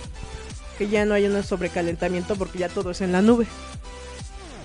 Que 0.79 0.89
ya 0.89 1.05
no 1.05 1.15
hay 1.15 1.27
un 1.27 1.43
sobrecalentamiento 1.43 2.37
porque 2.37 2.59
ya 2.59 2.69
todo 2.69 2.91
es 2.91 3.01
en 3.01 3.13
la 3.13 3.23
nube. 3.23 3.47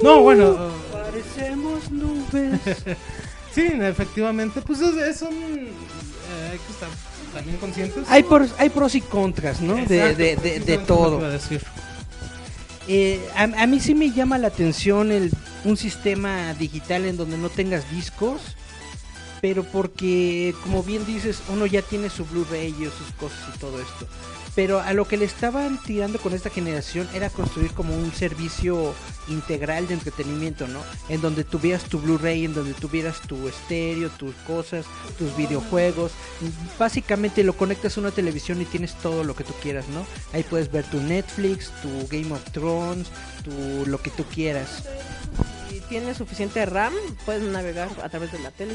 No, 0.01 0.21
bueno, 0.21 0.71
Parecemos 0.91 1.89
nubes. 1.91 2.59
sí, 3.53 3.67
efectivamente, 3.81 4.61
pues 4.61 4.79
es, 4.81 4.95
es 4.95 5.21
un... 5.23 5.33
eh, 5.33 6.49
hay 6.51 6.57
que 6.59 6.71
estar 6.71 6.89
también 7.33 7.57
conscientes. 7.57 8.03
hay, 8.09 8.23
por- 8.23 8.47
hay 8.57 8.69
pros 8.69 8.95
y 8.95 9.01
contras, 9.01 9.59
¿no? 9.61 9.75
De, 9.75 9.81
Exacto, 9.81 10.17
de, 10.17 10.23
de, 10.23 10.35
de 10.35 10.35
precisamente 10.35 10.71
lo 10.73 10.79
que 10.79 10.85
todo. 10.85 11.25
a 11.25 11.29
decir. 11.29 11.63
Eh, 12.87 13.27
a, 13.35 13.43
a 13.43 13.67
mí 13.67 13.79
sí 13.79 13.95
me 13.95 14.11
llama 14.11 14.37
la 14.37 14.47
atención 14.47 15.11
el, 15.11 15.31
un 15.65 15.75
sistema 15.77 16.53
digital 16.53 17.05
en 17.05 17.17
donde 17.17 17.37
no 17.37 17.49
tengas 17.49 17.89
discos, 17.91 18.55
pero 19.47 19.63
porque, 19.63 20.53
como 20.61 20.83
bien 20.83 21.05
dices, 21.05 21.41
uno 21.47 21.65
ya 21.65 21.81
tiene 21.81 22.09
su 22.09 22.25
Blu-ray 22.25 22.75
y 22.77 22.83
sus 22.83 23.13
cosas 23.17 23.39
y 23.55 23.57
todo 23.57 23.79
esto. 23.79 24.05
Pero 24.55 24.81
a 24.81 24.91
lo 24.91 25.07
que 25.07 25.15
le 25.15 25.23
estaban 25.23 25.81
tirando 25.81 26.19
con 26.19 26.33
esta 26.33 26.49
generación 26.49 27.07
era 27.13 27.29
construir 27.29 27.71
como 27.71 27.95
un 27.95 28.11
servicio 28.11 28.93
integral 29.29 29.87
de 29.87 29.93
entretenimiento, 29.93 30.67
¿no? 30.67 30.81
En 31.07 31.21
donde 31.21 31.45
tuvieras 31.45 31.85
tu 31.85 31.97
Blu-ray, 31.99 32.43
en 32.43 32.55
donde 32.55 32.73
tuvieras 32.73 33.21
tu 33.21 33.47
estéreo, 33.47 34.09
tus 34.09 34.35
cosas, 34.45 34.85
tus 35.17 35.33
videojuegos. 35.37 36.11
Básicamente 36.77 37.41
lo 37.45 37.55
conectas 37.55 37.95
a 37.95 38.01
una 38.01 38.11
televisión 38.11 38.61
y 38.61 38.65
tienes 38.65 38.95
todo 38.95 39.23
lo 39.23 39.33
que 39.33 39.45
tú 39.45 39.53
quieras, 39.61 39.87
¿no? 39.87 40.05
Ahí 40.33 40.43
puedes 40.43 40.69
ver 40.69 40.83
tu 40.89 40.99
Netflix, 40.99 41.71
tu 41.81 42.05
Game 42.09 42.33
of 42.33 42.43
Thrones, 42.51 43.07
tu 43.45 43.89
lo 43.89 44.01
que 44.01 44.09
tú 44.09 44.25
quieras. 44.25 44.83
Si 45.87 45.93
tienes 45.95 46.17
suficiente 46.17 46.65
RAM, 46.65 46.93
puedes 47.25 47.43
navegar 47.43 47.87
a 48.03 48.09
través 48.09 48.31
de 48.33 48.39
la 48.39 48.51
tele. 48.51 48.73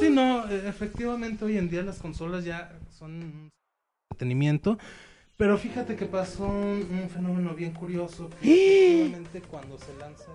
Sí, 0.00 0.08
no, 0.08 0.48
eh, 0.48 0.62
efectivamente 0.66 1.44
hoy 1.44 1.58
en 1.58 1.68
día 1.68 1.82
las 1.82 1.98
consolas 1.98 2.44
ya 2.44 2.72
son 2.98 3.50
entretenimiento. 4.10 4.78
Pero 5.36 5.58
fíjate 5.58 5.96
que 5.96 6.06
pasó 6.06 6.46
un, 6.46 6.88
un 7.02 7.10
fenómeno 7.12 7.54
bien 7.54 7.72
curioso. 7.72 8.30
Que 8.40 9.00
efectivamente 9.00 9.42
cuando 9.42 9.78
se 9.78 9.94
lanza 9.98 10.32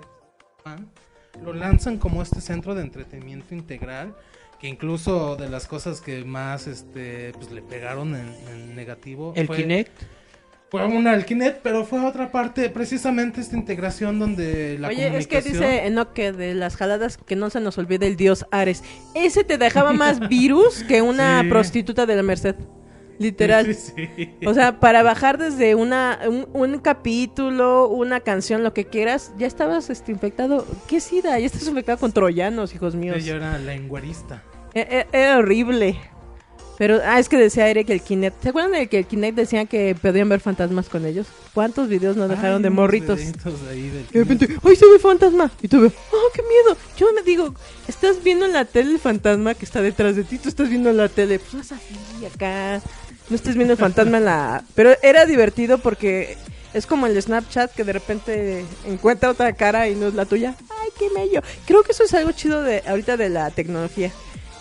lo 1.44 1.54
lanzan 1.54 1.98
como 1.98 2.22
este 2.22 2.40
centro 2.40 2.76
de 2.76 2.84
entretenimiento 2.84 3.56
integral. 3.56 4.16
Que 4.60 4.68
incluso 4.68 5.36
de 5.36 5.50
las 5.50 5.68
cosas 5.68 6.00
que 6.02 6.24
más 6.24 6.68
este 6.68 7.32
pues 7.34 7.52
le 7.52 7.62
pegaron 7.64 8.16
en, 8.16 8.28
en 8.50 8.76
negativo. 8.76 9.34
El 9.36 9.48
fue- 9.48 9.58
Kinect. 9.58 10.04
Fue 10.74 10.86
una 10.88 11.14
el 11.14 11.24
Kinect, 11.26 11.60
pero 11.62 11.86
fue 11.86 12.04
otra 12.04 12.32
parte, 12.32 12.68
precisamente 12.72 13.40
esta 13.42 13.56
integración 13.56 14.18
donde 14.18 14.78
la 14.80 14.88
Oye, 14.88 15.16
es 15.18 15.28
que 15.28 15.42
dice 15.44 15.86
Enoch 15.86 16.14
que 16.14 16.32
de 16.32 16.56
las 16.56 16.76
jaladas 16.78 17.18
que 17.18 17.36
no 17.36 17.52
se 17.52 17.60
nos 17.60 17.78
olvide 17.78 18.08
el 18.08 18.16
dios 18.16 18.46
Ares. 18.50 18.84
Ese 19.14 19.44
te 19.44 19.60
dejaba 19.60 19.94
más 19.94 20.20
virus 20.30 20.84
que 20.84 21.04
una 21.04 21.42
Sí. 21.44 21.48
prostituta 21.50 22.08
de 22.08 22.16
la 22.16 22.24
Merced. 22.24 22.56
Literal. 23.20 23.76
Sí, 23.76 23.94
sí. 24.16 24.36
O 24.48 24.56
sea, 24.56 24.80
para 24.80 25.04
bajar 25.04 25.38
desde 25.38 25.76
una 25.76 26.18
un, 26.28 26.48
un 26.54 26.80
capítulo, 26.80 27.88
una 27.88 28.22
canción, 28.22 28.64
lo 28.64 28.74
que 28.74 28.86
quieras, 28.86 29.32
ya 29.38 29.46
estabas 29.46 29.92
este, 29.92 30.12
infectado. 30.12 30.66
¿Qué 30.88 31.00
sida? 31.00 31.38
Ya 31.38 31.46
estás 31.46 31.68
infectado 31.68 32.00
con 32.00 32.12
troyanos, 32.12 32.74
hijos 32.74 32.96
míos. 32.96 33.18
Ella 33.20 33.36
era 33.36 33.60
lenguarista. 33.60 34.42
E- 34.74 34.88
e- 34.90 35.08
Era 35.16 35.38
horrible. 35.38 36.00
Pero, 36.84 37.00
ah, 37.06 37.18
es 37.18 37.30
que 37.30 37.38
decía 37.38 37.70
Eric 37.70 37.90
el 37.92 38.02
Kinect. 38.02 38.44
¿Se 38.44 38.50
acuerdan 38.50 38.74
de 38.74 38.88
que 38.88 38.98
el 38.98 39.06
Kinect 39.06 39.38
decía 39.38 39.66
que 39.66 39.96
podían 39.96 40.28
ver 40.28 40.42
fantasmas 40.42 40.90
con 40.90 41.06
ellos? 41.06 41.28
¿Cuántos 41.54 41.88
videos 41.88 42.18
nos 42.18 42.30
dejaron 42.30 42.58
Ay, 42.58 42.64
de 42.64 42.70
morritos? 42.72 43.20
videitos 43.20 43.54
ahí 43.70 43.88
del 43.88 44.06
Y 44.10 44.18
de 44.18 44.20
repente, 44.20 44.58
¡ay, 44.62 44.76
se 44.76 44.86
ve 44.88 45.00
fantasma! 45.00 45.50
Y 45.62 45.70
tú 45.70 45.80
ves, 45.80 45.94
¡oh, 46.12 46.30
qué 46.34 46.42
miedo! 46.42 46.78
Yo 46.98 47.08
me 47.14 47.22
digo, 47.22 47.56
estás 47.88 48.22
viendo 48.22 48.46
en 48.46 48.52
la 48.52 48.66
tele 48.66 48.92
el 48.92 49.00
fantasma 49.00 49.54
que 49.54 49.64
está 49.64 49.82
detrás 49.82 50.18
de 50.18 50.26
ti, 50.26 50.38
tú 50.40 50.50
estás 50.50 50.68
viendo 50.68 50.90
en 50.90 50.98
la 50.98 51.08
tele, 51.08 51.40
pues 51.40 51.54
vas 51.54 51.72
así, 51.72 52.26
acá. 52.26 52.82
No 53.30 53.38
estés 53.38 53.56
viendo 53.56 53.72
el 53.72 53.80
fantasma 53.80 54.18
en 54.18 54.26
la. 54.26 54.66
Pero 54.76 54.92
era 55.02 55.26
divertido 55.26 55.78
porque 55.78 56.36
es 56.74 56.86
como 56.86 57.08
el 57.08 57.22
Snapchat 57.22 57.74
que 57.74 57.86
de 57.86 57.94
repente 57.94 58.66
encuentra 58.86 59.30
otra 59.30 59.54
cara 59.54 59.88
y 59.88 59.96
no 59.96 60.08
es 60.08 60.16
la 60.16 60.26
tuya. 60.26 60.58
¡Ay, 60.82 60.90
qué 61.00 61.10
mello! 61.12 61.40
Creo 61.66 61.82
que 61.84 61.94
eso 61.94 62.04
es 62.04 62.14
algo 62.14 62.34
chido 62.34 62.62
de 62.62 62.84
ahorita 62.86 63.16
de 63.16 63.30
la 63.30 63.52
tecnología. 63.52 64.12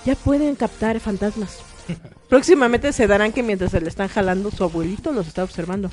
Ya 0.05 0.15
pueden 0.15 0.55
captar 0.55 1.01
fantasmas. 1.01 1.72
Próximamente 2.29 2.93
se 2.93 3.07
darán 3.07 3.33
que 3.33 3.43
mientras 3.43 3.73
se 3.73 3.81
le 3.81 3.89
están 3.89 4.09
jalando, 4.09 4.51
su 4.51 4.65
abuelito 4.65 5.13
los 5.13 5.27
está 5.27 5.45
observando. 5.45 5.91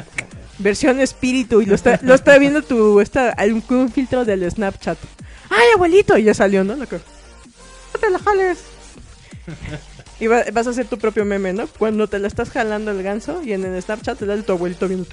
Versión 0.58 1.00
espíritu 1.00 1.60
y 1.60 1.66
lo 1.66 1.74
está, 1.76 2.00
lo 2.02 2.14
está 2.14 2.36
viendo 2.38 2.62
tu 2.62 3.00
está 3.00 3.36
un, 3.48 3.90
filtro 3.90 4.24
del 4.24 4.50
Snapchat. 4.50 4.98
¡Ay, 5.50 5.68
abuelito! 5.74 6.18
Y 6.18 6.24
ya 6.24 6.34
salió, 6.34 6.64
¿no? 6.64 6.74
Cara, 6.86 7.02
¡No 7.94 8.00
te 8.00 8.10
la 8.10 8.18
jales! 8.18 8.58
Y 10.18 10.26
va- 10.26 10.44
vas 10.52 10.66
a 10.66 10.70
hacer 10.70 10.86
tu 10.86 10.98
propio 10.98 11.24
meme, 11.24 11.52
¿no? 11.52 11.68
Cuando 11.68 12.08
te 12.08 12.18
la 12.18 12.26
estás 12.26 12.50
jalando 12.50 12.90
el 12.90 13.02
ganso 13.04 13.40
y 13.44 13.52
en 13.52 13.64
el 13.64 13.80
Snapchat 13.80 14.18
te 14.18 14.26
da 14.26 14.36
tu 14.42 14.52
abuelito 14.52 14.88
viendo. 14.88 15.06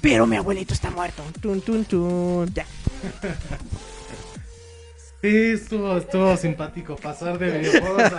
Pero 0.00 0.26
mi 0.26 0.36
abuelito 0.36 0.74
está 0.74 0.90
muerto. 0.90 1.22
Tun, 1.40 1.60
tun, 1.60 1.84
tun. 1.84 2.52
Ya. 2.52 2.66
Sí, 5.24 5.52
estuvo, 5.52 5.96
estuvo 5.96 6.36
simpático 6.36 6.96
pasar 6.96 7.38
de 7.38 7.58
videojuegos 7.58 8.12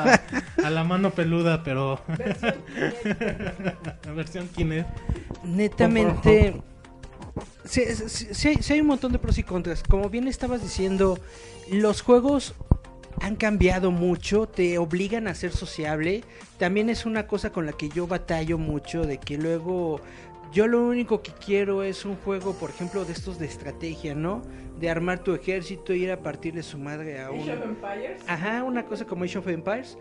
a, 0.64 0.70
la 0.72 0.84
mano 0.84 1.12
peluda, 1.12 1.62
pero. 1.62 2.02
versión 4.16 4.48
Kinect. 4.48 4.90
Netamente. 5.44 6.64
Sí, 7.64 7.84
sí, 8.08 8.56
sí 8.60 8.74
hay 8.74 8.82
un 8.82 8.88
montón 8.88 9.12
de 9.12 9.20
pros 9.20 9.38
y 9.38 9.44
contras. 9.44 9.84
Como 9.84 10.10
bien 10.10 10.28
estabas 10.28 10.64
diciendo, 10.64 11.20
los 11.72 12.02
juegos 12.02 12.56
han 13.22 13.36
cambiado 13.36 13.92
mucho, 13.92 14.48
te 14.48 14.80
obligan 14.80 15.28
a 15.28 15.36
ser 15.36 15.52
sociable. 15.52 16.24
También 16.58 16.90
es 16.90 17.06
una 17.06 17.28
cosa 17.28 17.52
con 17.52 17.68
la 17.68 17.74
que 17.74 17.90
yo 17.90 18.08
batallo 18.08 18.58
mucho, 18.58 19.06
de 19.06 19.20
que 19.20 19.38
luego 19.38 20.02
yo 20.52 20.66
lo 20.66 20.84
único 20.84 21.22
que 21.22 21.34
quiero 21.34 21.84
es 21.84 22.04
un 22.04 22.16
juego, 22.16 22.54
por 22.54 22.72
ejemplo, 22.72 23.06
de 23.06 23.14
estos 23.14 23.38
de 23.38 23.46
estrategia, 23.46 24.16
¿no? 24.16 24.42
De 24.80 24.90
armar 24.90 25.20
tu 25.20 25.34
ejército 25.34 25.94
y 25.94 26.04
ir 26.04 26.12
a 26.12 26.22
partirle 26.22 26.62
su 26.62 26.78
madre 26.78 27.22
a 27.22 27.32
un... 27.32 27.50
Ajá, 28.28 28.64
una 28.64 28.86
cosa 28.86 29.06
como 29.06 29.24
Age 29.24 29.38
of 29.38 29.48
Empires. 29.48 29.98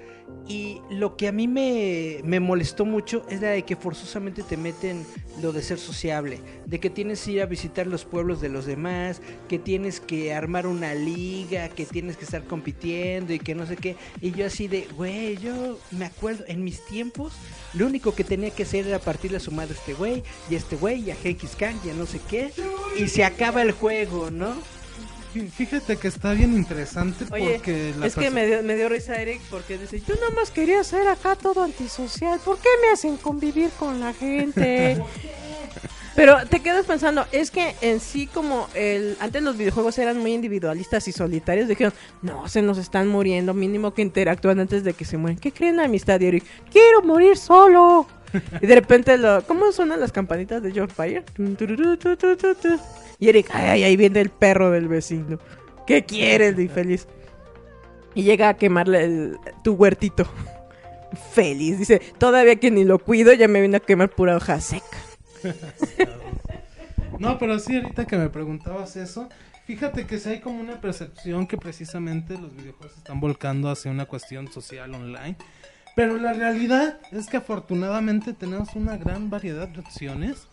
Y 0.48 0.80
lo 0.90 1.16
que 1.16 1.28
a 1.28 1.32
mí 1.32 1.46
me, 1.46 2.20
me 2.24 2.40
molestó 2.40 2.84
mucho 2.84 3.24
es 3.28 3.40
la 3.40 3.50
de 3.50 3.62
que 3.62 3.76
forzosamente 3.76 4.42
te 4.42 4.56
meten 4.56 5.06
lo 5.40 5.52
de 5.52 5.62
ser 5.62 5.78
sociable. 5.78 6.40
De 6.66 6.80
que 6.80 6.90
tienes 6.90 7.22
que 7.22 7.32
ir 7.32 7.42
a 7.42 7.46
visitar 7.46 7.86
los 7.86 8.04
pueblos 8.04 8.40
de 8.40 8.48
los 8.48 8.66
demás, 8.66 9.22
que 9.48 9.58
tienes 9.58 10.00
que 10.00 10.34
armar 10.34 10.66
una 10.66 10.94
liga, 10.94 11.68
que 11.68 11.86
tienes 11.86 12.16
que 12.16 12.24
estar 12.24 12.44
compitiendo 12.44 13.32
y 13.32 13.38
que 13.38 13.54
no 13.54 13.66
sé 13.66 13.76
qué. 13.76 13.96
Y 14.20 14.32
yo 14.32 14.46
así 14.46 14.68
de, 14.68 14.88
güey, 14.96 15.36
yo 15.36 15.78
me 15.90 16.06
acuerdo, 16.06 16.44
en 16.48 16.64
mis 16.64 16.84
tiempos, 16.86 17.32
lo 17.74 17.86
único 17.86 18.14
que 18.14 18.24
tenía 18.24 18.50
que 18.50 18.64
hacer 18.64 18.86
era 18.86 18.98
partirle 18.98 19.36
a 19.38 19.40
su 19.40 19.52
madre 19.52 19.74
a 19.74 19.78
este 19.78 19.94
güey, 19.94 20.22
y 20.50 20.54
a 20.54 20.58
este 20.58 20.76
güey, 20.76 21.02
y 21.02 21.10
a 21.10 21.16
Genghis 21.16 21.56
Khan, 21.56 21.78
y 21.84 21.90
a 21.90 21.94
no 21.94 22.06
sé 22.06 22.20
qué. 22.28 22.52
Y 22.98 23.08
se 23.08 23.24
acaba 23.24 23.62
el 23.62 23.72
juego, 23.72 24.30
¿no? 24.30 24.54
Fí- 25.34 25.50
Fíjate 25.50 25.96
que 25.96 26.08
está 26.08 26.32
bien 26.32 26.54
interesante 26.54 27.24
Oye, 27.32 27.54
porque 27.54 27.92
la 27.98 28.06
es 28.06 28.14
que 28.14 28.30
me 28.30 28.46
dio, 28.46 28.62
me 28.62 28.76
dio 28.76 28.88
risa 28.88 29.20
Eric 29.20 29.40
porque 29.50 29.76
dice, 29.78 30.00
yo 30.00 30.14
nada 30.14 30.30
más 30.30 30.50
quería 30.50 30.82
ser 30.84 31.08
acá 31.08 31.34
todo 31.36 31.62
antisocial, 31.64 32.38
¿por 32.44 32.58
qué 32.58 32.68
me 32.80 32.92
hacen 32.92 33.16
convivir 33.16 33.70
con 33.78 34.00
la 34.00 34.12
gente? 34.14 35.02
Pero 36.16 36.36
te 36.48 36.60
quedas 36.60 36.86
pensando, 36.86 37.26
es 37.32 37.50
que 37.50 37.74
en 37.80 37.98
sí 37.98 38.28
como 38.28 38.68
el 38.74 39.16
antes 39.18 39.42
los 39.42 39.56
videojuegos 39.56 39.98
eran 39.98 40.18
muy 40.18 40.32
individualistas 40.32 41.08
y 41.08 41.12
solitarios, 41.12 41.66
dijeron, 41.66 41.92
no, 42.22 42.46
se 42.48 42.62
nos 42.62 42.78
están 42.78 43.08
muriendo, 43.08 43.52
mínimo 43.52 43.92
que 43.94 44.02
interactúan 44.02 44.60
antes 44.60 44.84
de 44.84 44.92
que 44.94 45.04
se 45.04 45.16
mueren. 45.16 45.38
¿Qué 45.40 45.50
creen 45.50 45.80
amistad, 45.80 46.20
y 46.20 46.26
Eric? 46.26 46.44
Quiero 46.70 47.02
morir 47.02 47.36
solo. 47.36 48.06
Y 48.60 48.66
de 48.66 48.74
repente, 48.74 49.16
lo, 49.16 49.44
¿cómo 49.46 49.70
suenan 49.70 50.00
las 50.00 50.10
campanitas 50.10 50.60
de 50.62 50.72
John 50.74 50.88
Fire? 50.88 51.24
Y 53.24 53.28
Eric, 53.30 53.48
ay, 53.54 53.84
ahí 53.84 53.96
viene 53.96 54.20
el 54.20 54.28
perro 54.28 54.70
del 54.70 54.86
vecino. 54.86 55.38
¿Qué 55.86 56.04
quieres, 56.04 56.58
infeliz? 56.58 57.08
Y 58.14 58.22
llega 58.22 58.50
a 58.50 58.54
quemarle 58.54 59.04
el- 59.04 59.38
tu 59.62 59.72
huertito. 59.72 60.26
Feliz, 61.32 61.78
dice, 61.78 62.02
todavía 62.18 62.56
que 62.56 62.70
ni 62.70 62.84
lo 62.84 62.98
cuido, 62.98 63.32
ya 63.32 63.48
me 63.48 63.60
viene 63.60 63.78
a 63.78 63.80
quemar 63.80 64.10
pura 64.10 64.36
hoja 64.36 64.60
seca. 64.60 64.98
No, 67.18 67.38
pero 67.38 67.58
sí, 67.60 67.76
ahorita 67.76 68.06
que 68.06 68.18
me 68.18 68.28
preguntabas 68.28 68.96
eso, 68.96 69.28
fíjate 69.66 70.04
que 70.04 70.18
sí 70.18 70.28
hay 70.30 70.40
como 70.40 70.60
una 70.60 70.80
percepción 70.80 71.46
que 71.46 71.56
precisamente 71.56 72.36
los 72.36 72.54
videojuegos 72.54 72.98
están 72.98 73.20
volcando 73.20 73.70
hacia 73.70 73.90
una 73.90 74.04
cuestión 74.06 74.50
social 74.52 74.92
online. 74.92 75.36
Pero 75.96 76.18
la 76.18 76.32
realidad 76.34 76.98
es 77.12 77.28
que 77.28 77.36
afortunadamente 77.36 78.32
tenemos 78.34 78.74
una 78.74 78.96
gran 78.96 79.30
variedad 79.30 79.68
de 79.68 79.78
opciones. 79.80 80.48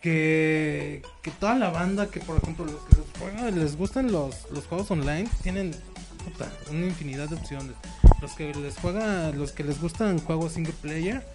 Que, 0.00 1.02
que 1.22 1.30
toda 1.32 1.56
la 1.56 1.70
banda 1.70 2.08
que, 2.08 2.20
por 2.20 2.36
ejemplo, 2.36 2.64
los 2.64 2.80
que 2.84 2.96
les, 2.96 3.06
juegan- 3.20 3.54
les 3.58 3.76
gustan 3.76 4.12
los, 4.12 4.48
los 4.52 4.64
juegos 4.66 4.90
online 4.92 5.28
tienen 5.42 5.74
puta, 6.24 6.50
una 6.70 6.86
infinidad 6.86 7.28
de 7.28 7.34
opciones. 7.34 7.72
Los 8.22 8.32
que 8.32 8.54
les 8.54 8.76
juega, 8.78 9.30
los 9.32 9.52
que 9.52 9.64
les 9.64 9.80
gustan 9.80 10.18
juegos 10.20 10.52
single 10.52 10.72
player 10.80 11.26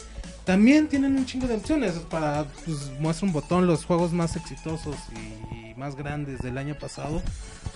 también 0.45 0.87
tienen 0.89 1.15
un 1.17 1.25
chingo 1.25 1.47
de 1.47 1.55
opciones 1.55 1.93
para 2.09 2.45
pues, 2.65 2.91
muestra 2.99 3.27
un 3.27 3.33
botón 3.33 3.65
los 3.67 3.85
juegos 3.85 4.11
más 4.11 4.35
exitosos 4.35 4.95
y 5.13 5.77
más 5.79 5.95
grandes 5.95 6.39
del 6.39 6.57
año 6.57 6.75
pasado 6.77 7.21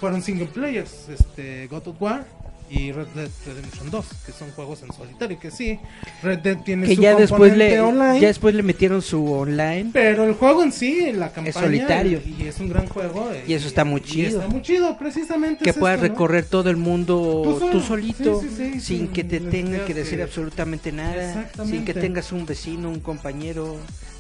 fueron 0.02 0.22
single 0.22 0.48
players 0.48 1.08
este 1.08 1.68
God 1.68 1.88
of 1.88 2.02
War 2.02 2.26
y 2.70 2.92
Red 2.92 3.08
Dead 3.16 3.30
Redemption 3.46 3.90
2 3.90 4.06
que 4.26 4.32
son 4.32 4.52
juegos 4.52 4.84
en 4.84 4.92
solitario 4.94 5.40
que 5.40 5.52
sí 5.52 5.80
Red 6.22 6.40
Dead 6.40 6.58
tiene 6.64 6.88
Que 6.88 6.96
su 6.96 7.02
ya 7.02 7.16
después 7.16 7.56
le 7.56 7.80
online 7.80 8.20
ya 8.20 8.28
después 8.28 8.54
le 8.56 8.64
metieron 8.64 9.02
su 9.02 9.32
online. 9.32 9.92
pero 9.94 10.26
el 10.26 10.34
juego 10.34 10.64
en 10.64 10.72
sí 10.72 11.12
la 11.14 11.32
campaña 11.32 11.54
solitario. 11.54 12.22
y, 12.26 12.44
y 12.44 12.48
es 12.48 12.60
un 12.60 12.70
gran 12.70 12.88
juego 12.88 13.30
Y 13.48 13.54
eso 13.54 13.68
está 13.68 13.86
muy 13.86 14.02
y 14.02 14.04
chido. 14.04 14.40
está 14.42 14.48
muy 14.52 14.62
chido 14.62 14.98
precisamente 14.98 15.64
que 15.64 15.70
es 15.70 15.78
puedas 15.78 15.96
esto, 15.98 16.08
¿no? 16.08 16.14
recorrer 16.14 16.46
todo 16.46 16.70
el 16.70 16.78
mundo 16.78 17.42
Tú 17.46 17.60
solo. 17.60 17.72
tú 17.72 17.80
solito, 17.82 18.42
Sí, 18.42 18.48
sí, 18.56 18.72
sí, 18.74 18.80
sin 18.82 19.08
que 19.10 19.24
te 19.24 19.40
tenga 19.40 19.70
necesidad 19.70 19.86
que 19.88 19.94
decir 19.94 20.18
de- 20.18 20.24
absolutamente 20.24 20.92
nada, 20.92 21.50
sin 21.66 21.86
que 21.86 21.94
tengas 21.94 22.32
un 22.32 22.46
vecino, 22.46 22.90
un 22.90 23.00
compañero, 23.00 23.78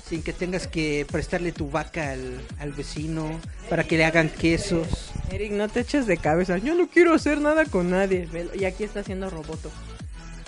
sin 0.07 0.23
que 0.23 0.33
tengas 0.33 0.67
que 0.67 1.05
prestarle 1.11 1.51
tu 1.51 1.69
vaca 1.69 2.11
al, 2.11 2.41
al 2.59 2.71
vecino 2.71 3.39
para 3.69 3.83
que 3.83 3.97
le 3.97 4.05
hagan 4.05 4.29
quesos. 4.29 5.11
Eric, 5.31 5.51
no 5.51 5.67
te 5.67 5.81
eches 5.81 6.07
de 6.07 6.17
cabeza. 6.17 6.57
Yo 6.57 6.73
no 6.75 6.87
quiero 6.87 7.13
hacer 7.13 7.41
nada 7.41 7.65
con 7.65 7.89
nadie. 7.89 8.27
Y 8.55 8.65
aquí 8.65 8.83
está 8.83 9.01
haciendo 9.01 9.29
roboto. 9.29 9.71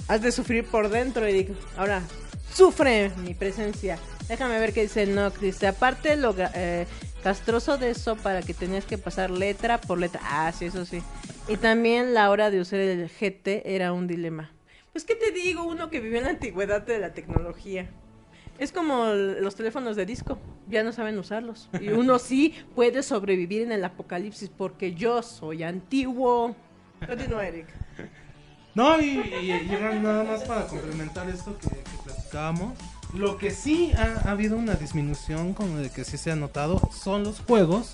Has 0.07 0.21
de 0.21 0.31
sufrir 0.31 0.65
por 0.65 0.89
dentro, 0.89 1.25
Eric. 1.25 1.51
Ahora, 1.77 2.01
sufre 2.53 3.11
mi 3.17 3.33
presencia. 3.33 3.99
Déjame 4.27 4.59
ver 4.59 4.73
qué 4.73 4.83
dice 4.83 5.05
Nox. 5.05 5.41
Dice, 5.41 5.67
aparte 5.67 6.15
lo 6.15 6.35
eh, 6.37 6.85
de 7.79 7.89
eso 7.89 8.15
para 8.15 8.41
que 8.41 8.53
tenías 8.53 8.85
que 8.85 8.97
pasar 8.97 9.29
letra 9.29 9.81
por 9.81 9.99
letra. 9.99 10.21
Ah, 10.23 10.51
sí, 10.57 10.65
eso 10.65 10.85
sí. 10.85 11.01
Y 11.47 11.57
también 11.57 12.13
la 12.13 12.29
hora 12.29 12.49
de 12.49 12.61
usar 12.61 12.79
el 12.79 13.09
GT 13.09 13.63
era 13.65 13.91
un 13.91 14.07
dilema. 14.07 14.51
Pues, 14.93 15.03
¿qué 15.03 15.15
te 15.15 15.31
digo? 15.31 15.63
Uno 15.63 15.89
que 15.89 15.99
vivió 15.99 16.17
en 16.19 16.25
la 16.25 16.29
antigüedad 16.31 16.81
de 16.81 16.99
la 16.99 17.13
tecnología. 17.13 17.89
Es 18.59 18.71
como 18.73 19.05
los 19.13 19.55
teléfonos 19.55 19.95
de 19.95 20.05
disco, 20.05 20.37
ya 20.67 20.83
no 20.83 20.91
saben 20.91 21.17
usarlos. 21.17 21.69
Y 21.79 21.89
uno 21.89 22.19
sí 22.19 22.53
puede 22.75 23.03
sobrevivir 23.03 23.61
en 23.61 23.71
el 23.71 23.83
apocalipsis 23.85 24.49
porque 24.55 24.93
yo 24.93 25.21
soy 25.23 25.63
antiguo. 25.63 26.55
Continúa, 27.07 27.47
Eric. 27.47 27.67
No, 28.75 28.99
y, 29.01 29.05
y- 29.17 29.77
nada 30.01 30.23
más 30.23 30.43
para 30.43 30.67
complementar 30.67 31.29
esto 31.29 31.57
que, 31.57 31.69
que 31.69 32.03
platicábamos. 32.03 32.77
Lo 33.13 33.37
que 33.37 33.49
sí 33.51 33.91
ha, 33.97 34.27
ha 34.27 34.31
habido 34.31 34.57
una 34.57 34.75
disminución, 34.75 35.53
como 35.53 35.77
de 35.77 35.89
que 35.89 36.03
sí 36.03 36.17
se 36.17 36.31
ha 36.31 36.35
notado, 36.35 36.79
son 36.91 37.23
los 37.23 37.39
juegos 37.39 37.93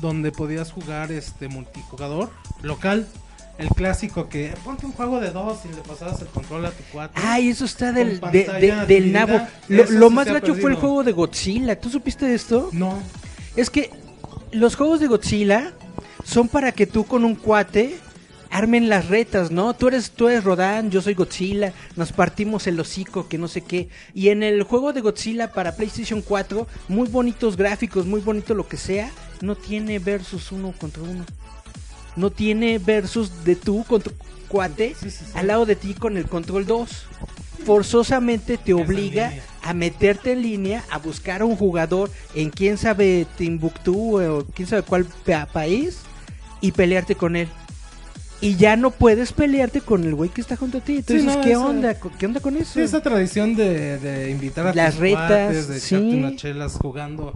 donde 0.00 0.30
podías 0.32 0.70
jugar 0.70 1.10
este 1.12 1.48
multijugador 1.48 2.30
local. 2.62 3.06
El 3.58 3.68
clásico 3.68 4.28
que 4.28 4.52
ponte 4.64 4.84
un 4.84 4.92
juego 4.92 5.20
de 5.20 5.30
dos 5.30 5.58
y 5.64 5.68
le 5.74 5.80
pasabas 5.82 6.20
el 6.20 6.26
control 6.28 6.66
a 6.66 6.70
tu 6.70 6.82
cuate. 6.92 7.20
Ay, 7.22 7.50
eso 7.50 7.64
está 7.64 7.92
del, 7.92 8.20
de- 8.20 8.44
de- 8.60 8.86
del 8.86 9.12
nabo. 9.12 9.40
Lo, 9.68 9.84
eso 9.84 9.92
lo 9.92 10.08
sí 10.08 10.14
más 10.14 10.26
gacho 10.26 10.54
fue 10.56 10.70
el 10.70 10.76
juego 10.76 11.04
de 11.04 11.12
Godzilla. 11.12 11.78
¿Tú 11.80 11.88
supiste 11.88 12.26
de 12.26 12.34
esto? 12.34 12.68
No, 12.72 12.98
Es 13.54 13.70
que 13.70 13.90
los 14.50 14.74
juegos 14.74 14.98
de 15.00 15.06
Godzilla 15.06 15.72
son 16.24 16.48
para 16.48 16.72
que 16.72 16.86
tú 16.86 17.04
con 17.04 17.24
un 17.24 17.36
cuate 17.36 17.96
armen 18.50 18.88
las 18.88 19.08
retas, 19.08 19.50
¿no? 19.50 19.74
Tú 19.74 19.88
eres, 19.88 20.10
tú 20.12 20.28
eres 20.28 20.44
Rodan, 20.44 20.90
yo 20.90 21.02
soy 21.02 21.14
Godzilla, 21.14 21.72
nos 21.96 22.12
partimos 22.12 22.66
el 22.68 22.78
hocico, 22.78 23.28
que 23.28 23.36
no 23.38 23.48
sé 23.48 23.62
qué. 23.62 23.88
Y 24.14 24.28
en 24.28 24.42
el 24.44 24.62
juego 24.62 24.92
de 24.92 25.00
Godzilla 25.00 25.52
para 25.52 25.74
PlayStation 25.76 26.22
4, 26.22 26.66
muy 26.88 27.08
bonitos 27.08 27.56
gráficos, 27.56 28.06
muy 28.06 28.20
bonito 28.20 28.54
lo 28.54 28.66
que 28.68 28.76
sea, 28.76 29.10
no 29.40 29.56
tiene 29.56 29.98
versus 29.98 30.52
uno 30.52 30.72
contra 30.78 31.02
uno. 31.02 31.24
No 32.16 32.30
tiene 32.30 32.78
versus 32.78 33.44
de 33.44 33.56
tú 33.56 33.84
con 33.88 34.00
tu 34.02 34.10
cuate 34.48 34.94
Sí, 35.00 35.10
sí, 35.10 35.24
sí. 35.24 35.32
al 35.34 35.48
lado 35.48 35.66
de 35.66 35.74
ti 35.76 35.94
con 35.94 36.16
el 36.16 36.26
control 36.26 36.64
2. 36.66 37.06
Forzosamente 37.64 38.58
te 38.58 38.74
obliga 38.74 39.32
a 39.62 39.72
meterte 39.72 40.32
en 40.32 40.42
línea, 40.42 40.84
a 40.90 40.98
buscar 40.98 41.40
a 41.40 41.44
un 41.46 41.56
jugador 41.56 42.10
en 42.34 42.50
quién 42.50 42.76
sabe 42.76 43.26
Timbuktu 43.38 44.20
o 44.20 44.44
quién 44.54 44.68
sabe 44.68 44.82
cuál 44.82 45.06
pa- 45.06 45.46
país 45.46 46.00
y 46.60 46.72
pelearte 46.72 47.14
con 47.14 47.36
él. 47.36 47.48
Y 48.40 48.56
ya 48.56 48.76
no 48.76 48.90
puedes 48.90 49.32
pelearte 49.32 49.80
con 49.80 50.04
el 50.04 50.14
güey 50.14 50.28
que 50.28 50.42
está 50.42 50.56
junto 50.56 50.78
a 50.78 50.80
ti. 50.82 50.96
Entonces, 50.98 51.24
no, 51.24 51.40
¿qué 51.40 51.52
esa- 51.52 51.66
onda? 51.66 51.94
¿Qué 51.94 52.26
onda 52.26 52.40
con 52.40 52.56
eso? 52.58 52.78
Esa 52.78 53.00
tradición 53.02 53.56
de, 53.56 53.98
de 53.98 54.30
invitar 54.30 54.66
a 54.66 54.74
Las 54.74 54.92
tus 54.94 55.00
retas, 55.00 55.26
cuates, 55.28 55.68
de 55.68 55.76
echarte 55.78 56.14
unas 56.16 56.36
chelas 56.36 56.74
jugando 56.74 57.32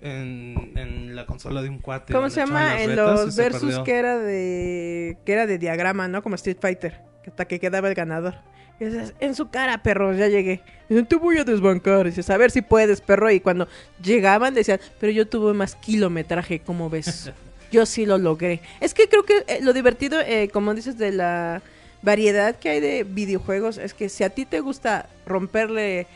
en, 0.00 0.72
en 0.76 1.16
la 1.16 1.26
consola 1.26 1.62
de 1.62 1.68
un 1.68 1.78
cuate. 1.78 2.12
¿Cómo 2.12 2.30
se 2.30 2.40
llama? 2.40 2.82
En 2.82 2.90
retas, 2.90 3.24
los 3.24 3.36
versus 3.36 3.60
perdió. 3.60 3.84
que 3.84 3.94
era 3.94 4.18
de 4.18 5.18
que 5.24 5.32
era 5.32 5.46
de 5.46 5.58
diagrama, 5.58 6.08
¿no? 6.08 6.22
Como 6.22 6.34
Street 6.36 6.58
Fighter, 6.60 7.00
que 7.22 7.30
hasta 7.30 7.44
que 7.46 7.60
quedaba 7.60 7.88
el 7.88 7.94
ganador. 7.94 8.34
Y 8.80 8.86
dices, 8.86 9.14
en 9.20 9.34
su 9.34 9.50
cara, 9.50 9.82
perro, 9.82 10.14
ya 10.14 10.28
llegué. 10.28 10.62
Dicen, 10.88 11.04
te 11.04 11.16
voy 11.16 11.36
a 11.36 11.44
desbancar. 11.44 12.06
Y 12.06 12.10
dices, 12.10 12.30
a 12.30 12.38
ver 12.38 12.50
si 12.50 12.62
puedes, 12.62 13.02
perro. 13.02 13.30
Y 13.30 13.40
cuando 13.40 13.68
llegaban 14.02 14.54
decían, 14.54 14.80
pero 14.98 15.12
yo 15.12 15.28
tuve 15.28 15.52
más 15.52 15.74
kilometraje, 15.74 16.60
¿cómo 16.60 16.88
ves? 16.88 17.30
yo 17.70 17.84
sí 17.84 18.06
lo 18.06 18.16
logré. 18.16 18.60
Es 18.80 18.94
que 18.94 19.06
creo 19.08 19.24
que 19.24 19.44
eh, 19.46 19.58
lo 19.60 19.74
divertido, 19.74 20.18
eh, 20.20 20.48
como 20.50 20.74
dices, 20.74 20.96
de 20.96 21.12
la 21.12 21.62
variedad 22.00 22.56
que 22.56 22.70
hay 22.70 22.80
de 22.80 23.04
videojuegos, 23.04 23.76
es 23.76 23.92
que 23.92 24.08
si 24.08 24.24
a 24.24 24.30
ti 24.30 24.46
te 24.46 24.60
gusta 24.60 25.10
romperle 25.26 26.06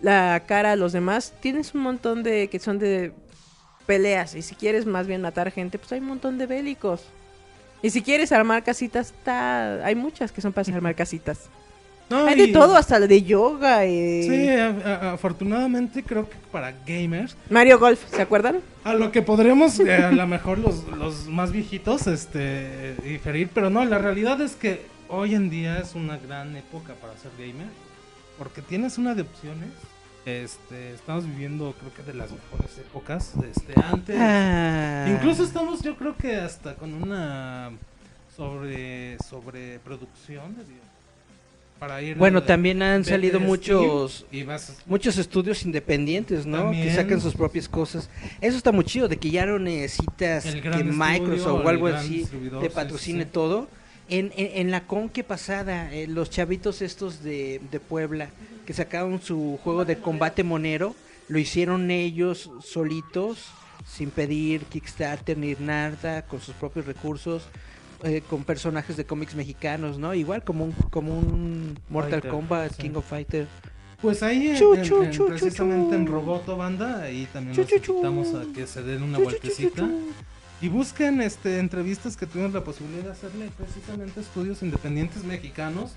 la 0.00 0.44
cara 0.46 0.72
a 0.72 0.76
los 0.76 0.92
demás, 0.92 1.32
tienes 1.40 1.74
un 1.74 1.80
montón 1.80 2.22
de 2.22 2.48
que 2.48 2.60
son 2.60 2.78
de 2.78 3.12
peleas. 3.86 4.34
Y 4.34 4.42
si 4.42 4.54
quieres 4.54 4.86
más 4.86 5.06
bien 5.06 5.22
matar 5.22 5.50
gente, 5.50 5.78
pues 5.78 5.92
hay 5.92 6.00
un 6.00 6.06
montón 6.06 6.38
de 6.38 6.46
bélicos. 6.46 7.02
Y 7.82 7.90
si 7.90 8.02
quieres 8.02 8.32
armar 8.32 8.62
casitas, 8.64 9.08
está... 9.10 9.84
hay 9.84 9.94
muchas 9.94 10.32
que 10.32 10.40
son 10.40 10.52
para 10.52 10.72
armar 10.74 10.94
casitas. 10.94 11.48
No, 12.10 12.26
Hay 12.26 12.36
de 12.36 12.48
todo, 12.48 12.76
hasta 12.76 13.00
de 13.00 13.22
yoga. 13.22 13.86
Y... 13.86 14.24
Sí, 14.24 14.48
a- 14.50 14.68
a- 14.84 15.12
afortunadamente 15.12 16.02
creo 16.02 16.28
que 16.28 16.36
para 16.52 16.72
gamers, 16.86 17.34
Mario 17.48 17.78
Golf, 17.78 17.98
¿se 18.10 18.20
acuerdan? 18.20 18.60
a 18.84 18.92
lo 18.92 19.10
que 19.10 19.22
podremos 19.22 19.80
eh, 19.80 19.94
a 19.94 20.12
lo 20.12 20.26
mejor 20.26 20.58
los, 20.58 20.86
los 20.98 21.26
más 21.28 21.50
viejitos 21.50 22.06
este 22.06 22.94
diferir, 23.02 23.48
pero 23.54 23.70
no, 23.70 23.82
la 23.86 23.96
realidad 23.96 24.38
es 24.42 24.54
que 24.54 24.84
hoy 25.08 25.34
en 25.34 25.48
día 25.48 25.78
es 25.78 25.94
una 25.94 26.18
gran 26.18 26.54
época 26.56 26.92
para 27.00 27.16
ser 27.16 27.30
gamer, 27.38 27.68
porque 28.38 28.60
tienes 28.60 28.98
una 28.98 29.14
de 29.14 29.22
opciones. 29.22 29.70
Este, 30.26 30.94
estamos 30.94 31.26
viviendo 31.26 31.74
creo 31.78 31.92
que 31.92 32.02
de 32.02 32.14
las 32.16 32.30
mejores 32.30 32.78
épocas, 32.78 33.32
este 33.54 33.74
antes 33.78 34.16
Ah. 34.18 35.06
Incluso 35.10 35.44
estamos, 35.44 35.82
yo 35.82 35.96
creo 35.96 36.16
que 36.16 36.36
hasta 36.36 36.74
con 36.76 36.94
una 36.94 37.70
sobre 38.34 39.18
sobreproducción 39.28 40.56
de. 40.56 40.62
Para 41.78 42.00
ir 42.00 42.16
Bueno, 42.16 42.40
de- 42.40 42.46
también 42.46 42.80
han 42.82 43.02
de- 43.02 43.10
salido 43.10 43.38
de 43.38 43.44
muchos 43.46 44.12
Steam 44.28 44.28
y 44.42 44.42
vas 44.44 44.78
muchos 44.86 45.18
estudios 45.18 45.62
independientes, 45.66 46.46
¿no? 46.46 46.58
También. 46.58 46.84
Que 46.88 46.94
sacan 46.94 47.20
sus 47.20 47.34
propias 47.34 47.68
cosas. 47.68 48.08
Eso 48.40 48.56
está 48.56 48.72
muy 48.72 48.84
chido, 48.84 49.08
de 49.08 49.18
que 49.18 49.30
ya 49.30 49.44
no 49.44 49.58
necesitas 49.58 50.44
que 50.46 50.84
Microsoft 50.84 51.64
o 51.66 51.68
algo 51.68 51.88
así 51.88 52.26
te 52.60 52.70
patrocine 52.70 53.24
sí. 53.24 53.30
todo. 53.30 53.68
En, 54.08 54.32
en, 54.36 54.60
en 54.60 54.70
la 54.70 54.86
con 54.86 55.08
que 55.08 55.24
pasada, 55.24 55.92
eh, 55.92 56.06
los 56.06 56.30
chavitos 56.30 56.80
estos 56.82 57.22
de, 57.22 57.60
de 57.70 57.80
Puebla, 57.80 58.28
que 58.66 58.72
sacaron 58.72 59.20
su 59.20 59.58
juego 59.62 59.84
de 59.84 59.98
combate 59.98 60.42
monero, 60.44 60.94
lo 61.28 61.38
hicieron 61.38 61.90
ellos 61.90 62.50
solitos, 62.62 63.46
sin 63.86 64.10
pedir 64.10 64.62
Kickstarter 64.64 65.36
ni 65.36 65.54
nada, 65.58 66.22
con 66.22 66.40
sus 66.40 66.54
propios 66.54 66.86
recursos, 66.86 67.44
eh, 68.02 68.22
con 68.28 68.44
personajes 68.44 68.96
de 68.96 69.04
cómics 69.06 69.34
mexicanos, 69.34 69.98
¿no? 69.98 70.14
Igual 70.14 70.44
como 70.44 70.64
un, 70.64 70.72
como 70.90 71.18
un 71.18 71.78
Mortal 71.88 72.12
Fighter, 72.20 72.30
Kombat, 72.30 72.72
sí. 72.72 72.82
King 72.82 72.94
of 72.96 73.06
Fighter. 73.08 73.46
Pues 74.02 74.22
ahí 74.22 74.48
en- 74.48 74.56
Chu, 74.56 74.74
en- 74.74 74.82
chu, 74.82 75.02
en- 75.02 75.10
chu, 75.10 75.26
precisamente 75.26 75.94
en. 75.96 76.06
Roboto 76.06 76.56
Banda, 76.56 77.02
ahí 77.02 77.26
también 77.32 77.54
chu. 77.56 77.62
invitamos 77.92 78.34
a 78.34 78.44
que 78.54 78.66
se 78.66 78.82
den 78.82 79.02
una 79.02 79.18
vueltecita. 79.18 79.88
Y 80.64 80.68
busquen 80.68 81.20
este 81.20 81.58
entrevistas 81.58 82.16
que 82.16 82.26
tuvimos 82.26 82.54
la 82.54 82.64
posibilidad 82.64 83.04
de 83.04 83.10
hacerle 83.10 83.50
precisamente 83.54 84.20
estudios 84.20 84.62
independientes 84.62 85.22
mexicanos 85.22 85.92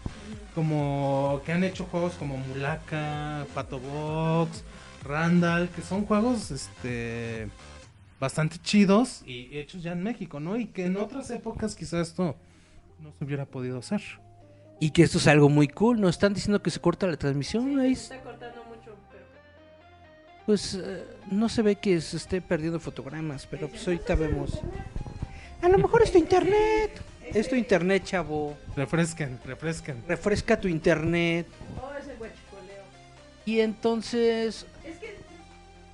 como 0.54 1.42
que 1.46 1.54
han 1.54 1.64
hecho 1.64 1.86
juegos 1.86 2.16
como 2.16 2.36
Mulaka, 2.38 3.46
Pato 3.54 3.80
Box, 3.80 4.66
Randall, 5.06 5.70
que 5.70 5.82
son 5.82 6.06
juegos 6.06 6.52
este 6.52 7.48
bastante 8.20 8.58
chidos 8.62 9.24
y 9.26 9.58
hechos 9.58 9.84
ya 9.84 9.94
en 9.94 10.04
México, 10.04 10.42
¿no? 10.42 10.58
Y 10.58 10.66
que 10.66 10.86
en 10.88 10.98
otras 10.98 11.32
épocas 11.32 11.74
quizás 11.74 12.10
esto 12.10 12.36
no 13.02 13.14
se 13.18 13.24
hubiera 13.24 13.46
podido 13.46 13.78
hacer. 13.78 14.02
Y 14.82 14.92
que 14.92 15.04
esto 15.04 15.18
es 15.18 15.28
algo 15.28 15.48
muy 15.48 15.70
cool. 15.70 16.02
Nos 16.02 16.12
están 16.16 16.34
diciendo 16.34 16.62
que 16.62 16.72
se 16.72 16.82
corta 16.82 17.08
la 17.08 17.16
transmisión. 17.16 17.80
ahí 17.80 17.94
s- 17.94 18.14
cortando 18.20 18.20
mucho, 18.20 18.28
pero... 18.30 18.37
Pues 20.48 20.76
eh, 20.76 21.04
no 21.30 21.50
se 21.50 21.62
ve 21.62 21.76
que 21.76 22.00
se 22.00 22.16
esté 22.16 22.42
perdiendo 22.42 22.80
fotogramas, 22.80 23.46
pero 23.46 23.68
pues 23.68 23.86
ahorita 23.86 24.16
vemos. 24.16 24.58
A 25.62 25.68
lo 25.68 25.78
mejor 25.78 26.02
es 26.02 26.12
tu 26.14 26.18
internet. 26.18 26.90
Es 27.26 27.50
tu 27.50 27.56
internet, 27.56 28.06
chavo. 28.06 28.58
Refresquen, 28.74 29.42
refresquen. 29.44 30.02
Refresca 30.08 30.58
tu 30.58 30.70
internet. 30.70 31.48
Oh, 31.82 31.92
es 32.00 32.08
el 32.08 32.16
guachicoleo. 32.16 32.84
Y 33.46 33.60
entonces... 33.60 34.66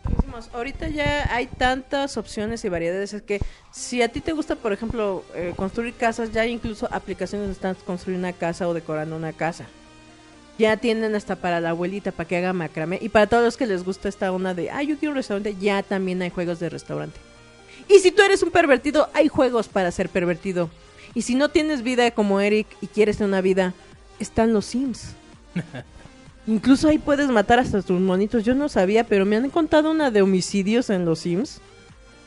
Decimos, 0.08 0.52
ahorita 0.54 0.88
ya 0.90 1.34
hay 1.34 1.48
tantas 1.48 2.18
opciones 2.18 2.64
y 2.64 2.70
variedades, 2.70 3.14
es 3.14 3.22
que 3.24 3.40
si 3.72 4.04
a 4.04 4.10
ti 4.10 4.22
te 4.22 4.34
gusta, 4.34 4.56
por 4.56 4.72
ejemplo, 4.72 5.24
eh, 5.34 5.54
construir 5.56 5.96
casas, 5.96 6.32
ya 6.32 6.42
hay 6.42 6.52
incluso 6.52 6.88
aplicaciones 6.92 7.46
donde 7.48 7.54
están 7.54 7.76
construyendo 7.86 8.28
una 8.28 8.38
casa 8.38 8.68
o 8.68 8.74
decorando 8.76 9.16
una 9.16 9.34
casa. 9.34 9.66
Ya 10.58 10.78
tienen 10.78 11.16
hasta 11.16 11.36
para 11.36 11.60
la 11.60 11.72
abuelita, 11.72 12.12
para 12.12 12.28
que 12.28 12.38
haga 12.38 12.54
macramé. 12.54 13.00
Y 13.02 13.10
para 13.10 13.28
todos 13.28 13.44
los 13.44 13.58
que 13.58 13.66
les 13.66 13.84
gusta 13.84 14.10
esta 14.10 14.32
onda 14.32 14.54
de, 14.54 14.70
ah, 14.70 14.84
yo 14.84 14.98
quiero 14.98 15.12
un 15.12 15.18
restaurante, 15.18 15.56
ya 15.60 15.82
también 15.82 16.22
hay 16.22 16.30
juegos 16.30 16.60
de 16.60 16.70
restaurante. 16.70 17.20
Y 17.90 18.00
si 18.00 18.12
tú 18.12 18.22
eres 18.22 18.44
un 18.44 18.52
pervertido, 18.52 19.10
hay 19.14 19.28
juegos 19.28 19.68
para 19.68 19.92
ser 19.92 20.10
pervertido. 20.10 20.70
Y 21.16 21.24
si 21.24 21.36
no 21.36 21.50
tienes 21.50 21.84
vida 21.84 22.10
como 22.12 22.40
Eric 22.40 22.68
y 22.82 22.88
quieres 22.88 23.18
tener 23.18 23.30
una 23.30 23.42
vida, 23.42 23.74
están 24.20 24.54
los 24.54 24.66
Sims. 24.66 25.16
Incluso 26.48 26.90
ahí 26.90 26.98
puedes 26.98 27.30
matar 27.30 27.60
hasta 27.60 27.82
tus 27.82 28.00
monitos. 28.00 28.44
Yo 28.44 28.54
no 28.54 28.70
sabía, 28.70 29.06
pero 29.06 29.26
me 29.26 29.36
han 29.36 29.50
contado 29.50 29.92
una 29.92 30.12
de 30.12 30.22
homicidios 30.22 30.90
en 30.90 31.06
los 31.06 31.20
Sims. 31.20 31.62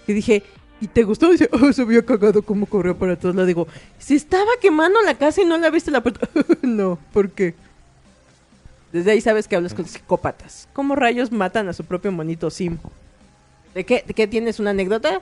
Y 0.07 0.13
dije, 0.13 0.43
¿y 0.81 0.87
te 0.87 1.03
gustó? 1.03 1.31
dice, 1.31 1.51
oh, 1.53 1.73
se 1.73 1.83
había 1.83 2.05
cagado 2.05 2.43
cómo 2.43 2.67
corrió 2.67 2.97
para 2.97 3.17
todos 3.17 3.35
lados. 3.35 3.49
Digo, 3.49 3.67
si 3.99 4.15
estaba 4.15 4.51
quemando 4.61 5.01
la 5.03 5.19
casa 5.19 5.43
y 5.43 5.45
no 5.45 5.59
la 5.59 5.71
viste 5.71 5.91
la 5.91 6.03
puerta. 6.03 6.29
no, 6.63 6.99
¿por 7.13 7.31
qué? 7.31 7.55
Desde 8.97 9.11
ahí 9.11 9.21
sabes 9.21 9.47
que 9.47 9.55
hablas 9.55 9.75
con 9.75 9.85
psicópatas. 9.85 10.69
¿Cómo 10.73 10.97
rayos 10.97 11.31
matan 11.31 11.69
a 11.69 11.75
su 11.75 11.85
propio 11.85 12.11
monito 12.13 12.49
Sim? 12.49 12.79
¿De 13.75 13.85
qué, 13.85 14.03
de 14.07 14.15
qué 14.15 14.27
tienes 14.27 14.59
una 14.59 14.71
anécdota? 14.71 15.21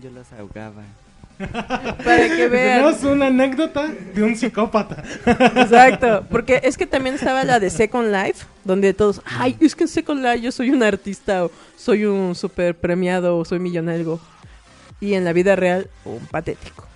Yo 0.00 0.08
los 0.10 0.32
ahogaba. 0.32 0.84
Para 1.40 2.28
que 2.28 2.48
vean. 2.48 2.78
Tenemos 2.78 3.02
una 3.02 3.26
anécdota 3.26 3.88
de 3.88 4.22
un 4.22 4.36
psicópata. 4.36 5.02
Exacto, 5.26 6.24
porque 6.30 6.60
es 6.62 6.76
que 6.76 6.86
también 6.86 7.16
estaba 7.16 7.42
la 7.42 7.58
de 7.58 7.70
Second 7.70 8.14
Life, 8.14 8.46
donde 8.62 8.94
todos, 8.94 9.20
ay, 9.24 9.56
es 9.58 9.74
que 9.74 9.82
en 9.82 9.88
Second 9.88 10.22
Life 10.22 10.42
yo 10.42 10.52
soy 10.52 10.70
un 10.70 10.84
artista, 10.84 11.46
o 11.46 11.50
soy 11.76 12.04
un 12.04 12.36
super 12.36 12.76
premiado, 12.76 13.36
o 13.36 13.44
soy 13.44 13.58
millonario. 13.58 14.20
Y 15.00 15.14
en 15.14 15.24
la 15.24 15.32
vida 15.32 15.56
real, 15.56 15.90
un 16.04 16.24
patético. 16.26 16.86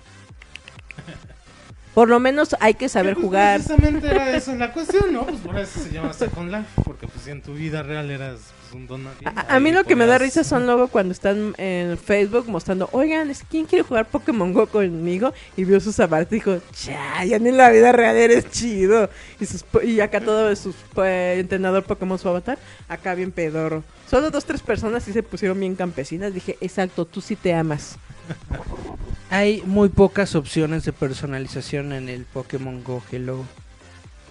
Por 1.95 2.09
lo 2.09 2.19
menos 2.19 2.55
hay 2.59 2.75
que 2.75 2.89
saber 2.89 3.13
Pues, 3.15 3.25
jugar. 3.25 3.55
Precisamente 3.61 4.07
era 4.07 4.35
eso 4.35 4.53
la 4.55 4.71
cuestión, 4.73 5.11
¿no? 5.13 5.25
Pues 5.25 5.39
por 5.39 5.57
eso 5.57 5.79
se 5.79 5.91
llama 5.91 6.13
Second 6.13 6.51
Life, 6.51 6.67
porque 6.83 7.07
pues 7.07 7.25
en 7.27 7.41
tu 7.41 7.53
vida 7.53 7.81
real 7.81 8.11
eras 8.11 8.39
pues, 8.61 8.73
un 8.73 8.85
don 8.85 9.05
nadie, 9.05 9.25
A, 9.25 9.55
a 9.55 9.59
mí 9.61 9.71
lo 9.71 9.83
que 9.85 9.95
me 9.95 10.05
da 10.05 10.17
risa 10.17 10.43
son 10.43 10.65
luego 10.65 10.89
cuando 10.89 11.13
están 11.13 11.55
en 11.57 11.97
Facebook 11.97 12.47
mostrando, 12.49 12.89
oigan, 12.91 13.29
¿es- 13.29 13.43
¿quién 13.49 13.65
quiere 13.65 13.83
jugar 13.83 14.05
Pokémon 14.07 14.51
Go 14.53 14.67
conmigo? 14.67 15.33
Y 15.55 15.63
vio 15.63 15.79
sus 15.79 15.95
zapatos 15.95 16.31
y 16.31 16.35
dijo, 16.35 16.57
ya, 16.85 17.23
ya 17.23 17.39
ni 17.39 17.47
en 17.49 17.57
la 17.57 17.69
vida 17.69 17.91
real 17.93 18.17
eres 18.17 18.49
chido. 18.51 19.09
Y, 19.39 19.45
sus, 19.45 19.63
y 19.83 20.01
acá 20.01 20.19
todo 20.19 20.49
de 20.49 20.55
sus 20.57 20.75
pues, 20.93 21.39
entrenador 21.39 21.83
Pokémon 21.85 22.19
su 22.19 22.27
avatar, 22.27 22.59
acá 22.89 23.15
bien 23.15 23.31
pedorro. 23.31 23.83
Solo 24.09 24.29
dos, 24.31 24.43
tres 24.45 24.61
personas 24.61 25.03
sí 25.03 25.13
se 25.13 25.23
pusieron 25.23 25.59
bien 25.59 25.75
campesinas. 25.75 26.33
Dije, 26.33 26.57
exacto, 26.59 27.05
tú 27.05 27.21
sí 27.21 27.37
te 27.37 27.53
amas. 27.53 27.95
Hay 29.35 29.61
muy 29.65 29.89
pocas 29.89 30.33
opciones 30.35 30.85
de 30.85 30.93
personalización 30.93 31.91
en 31.93 32.07
el 32.09 32.23
Pokémon 32.23 32.83
Go 32.83 33.01
Hello. 33.11 33.43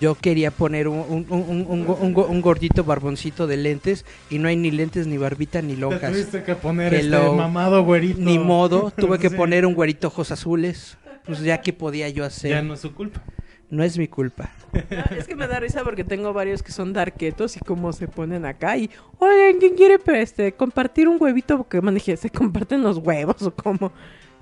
Yo 0.00 0.14
quería 0.14 0.50
poner 0.50 0.88
un, 0.88 0.98
un, 1.08 1.26
un, 1.28 1.40
un- 1.50 1.66
un 1.68 1.84
go- 1.86 1.98
un 2.00 2.14
go- 2.14 2.26
un 2.26 2.40
gordito 2.40 2.84
barboncito 2.84 3.46
de 3.46 3.56
lentes 3.56 4.04
y 4.30 4.38
no 4.38 4.48
hay 4.48 4.56
ni 4.56 4.70
lentes, 4.70 5.06
ni 5.06 5.18
barbita, 5.18 5.62
ni 5.62 5.74
Te 5.74 5.80
lonjas. 5.80 6.10
tuviste 6.10 6.42
que 6.42 6.54
poner 6.54 6.92
Hello. 6.94 7.18
este 7.22 7.36
mamado 7.36 7.84
güerito. 7.84 8.18
Ni 8.20 8.38
modo, 8.38 8.92
tuve 8.96 9.18
que 9.18 9.28
Sí. 9.34 9.36
poner 9.36 9.66
un 9.66 9.74
güerito 9.74 10.08
ojos 10.08 10.30
azules. 10.30 10.96
pues 11.26 11.40
ya 11.40 11.60
que 11.60 11.72
podía 11.72 12.08
yo 12.08 12.24
hacer. 12.24 12.50
Ya 12.50 12.62
no 12.62 12.74
es 12.74 12.80
su 12.80 12.94
culpa. 12.94 13.22
No 13.70 13.82
es 13.82 13.96
mi 13.98 14.08
culpa. 14.08 14.50
Ah, 14.90 15.10
es 15.16 15.26
que 15.26 15.34
me 15.36 15.46
da 15.46 15.58
risa 15.60 15.82
porque 15.84 16.04
tengo 16.04 16.32
varios 16.32 16.62
que 16.62 16.70
son 16.72 16.92
darketos 16.92 17.56
y 17.56 17.60
cómo 17.60 17.92
se 17.92 18.08
ponen 18.08 18.44
acá 18.44 18.76
y, 18.76 18.90
oigan, 19.18 19.58
¿quién 19.58 19.74
quiere 19.74 19.98
este, 20.20 20.52
compartir 20.52 21.08
un 21.08 21.16
huevito 21.20 21.56
Pokémon? 21.58 21.94
Dije, 21.94 22.16
¿se 22.16 22.30
comparten 22.30 22.82
los 22.82 22.98
huevos 22.98 23.42
o 23.42 23.54
cómo? 23.54 23.92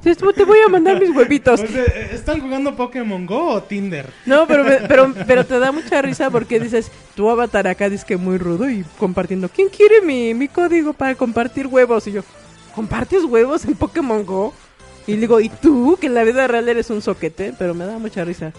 Te 0.03 0.45
voy 0.45 0.59
a 0.67 0.69
mandar 0.69 0.99
mis 0.99 1.11
huevitos. 1.15 1.61
O 1.61 1.67
sea, 1.67 1.85
¿Están 1.85 2.41
jugando 2.41 2.75
Pokémon 2.75 3.25
Go 3.25 3.51
o 3.51 3.63
Tinder? 3.63 4.11
No, 4.27 4.47
pero, 4.49 4.65
pero, 4.89 5.15
pero 5.27 5.47
te 5.47 5.59
da 5.61 5.71
mucha 5.71 6.03
risa 6.03 6.29
porque 6.29 6.59
dices, 6.59 6.91
tu 7.15 7.31
avatar 7.31 7.69
acá 7.69 7.89
dice 7.89 8.05
que 8.05 8.17
muy 8.17 8.37
rudo 8.37 8.69
y 8.69 8.85
compartiendo, 8.99 9.49
¿quién 9.49 9.69
quiere 9.69 10.01
mi, 10.03 10.35
mi 10.35 10.49
código 10.49 10.93
para 10.93 11.15
compartir 11.15 11.69
huevos? 11.69 12.07
Y 12.09 12.13
yo, 12.13 12.23
¿compartes 12.75 13.25
huevos 13.25 13.65
en 13.65 13.75
Pokémon 13.75 14.27
Go? 14.27 14.53
Y 15.07 15.17
digo, 15.17 15.39
¿y 15.41 15.49
tú? 15.49 15.97
Que 16.01 16.09
en 16.09 16.15
la 16.15 16.25
vida 16.25 16.49
real 16.49 16.69
eres 16.69 16.91
un 16.91 17.01
soquete, 17.01 17.55
pero 17.57 17.73
me 17.73 17.85
da 17.87 17.99
mucha 17.99 18.25
risa. 18.25 18.53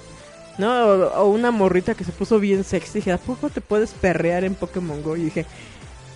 No, 0.58 0.86
o, 0.86 1.24
o 1.24 1.30
una 1.30 1.52
morrita 1.52 1.94
que 1.94 2.06
se 2.06 2.12
puso 2.14 2.40
bien 2.40 2.64
sexy. 2.64 3.00
Dije, 3.00 3.12
¿a 3.12 3.18
poco 3.18 3.50
te 3.50 3.60
puedes 3.60 3.92
perrear 3.92 4.46
en 4.46 4.56
Pokémon 4.56 5.04
Go? 5.04 5.18
Y 5.18 5.24
dije, 5.24 5.46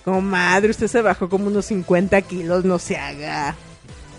comadre, 0.04 0.70
usted 0.70 0.86
se 0.86 1.02
bajó 1.02 1.28
como 1.28 1.48
unos 1.48 1.66
50 1.66 2.22
kilos, 2.22 2.64
no 2.64 2.78
se 2.78 2.96
haga. 2.96 3.56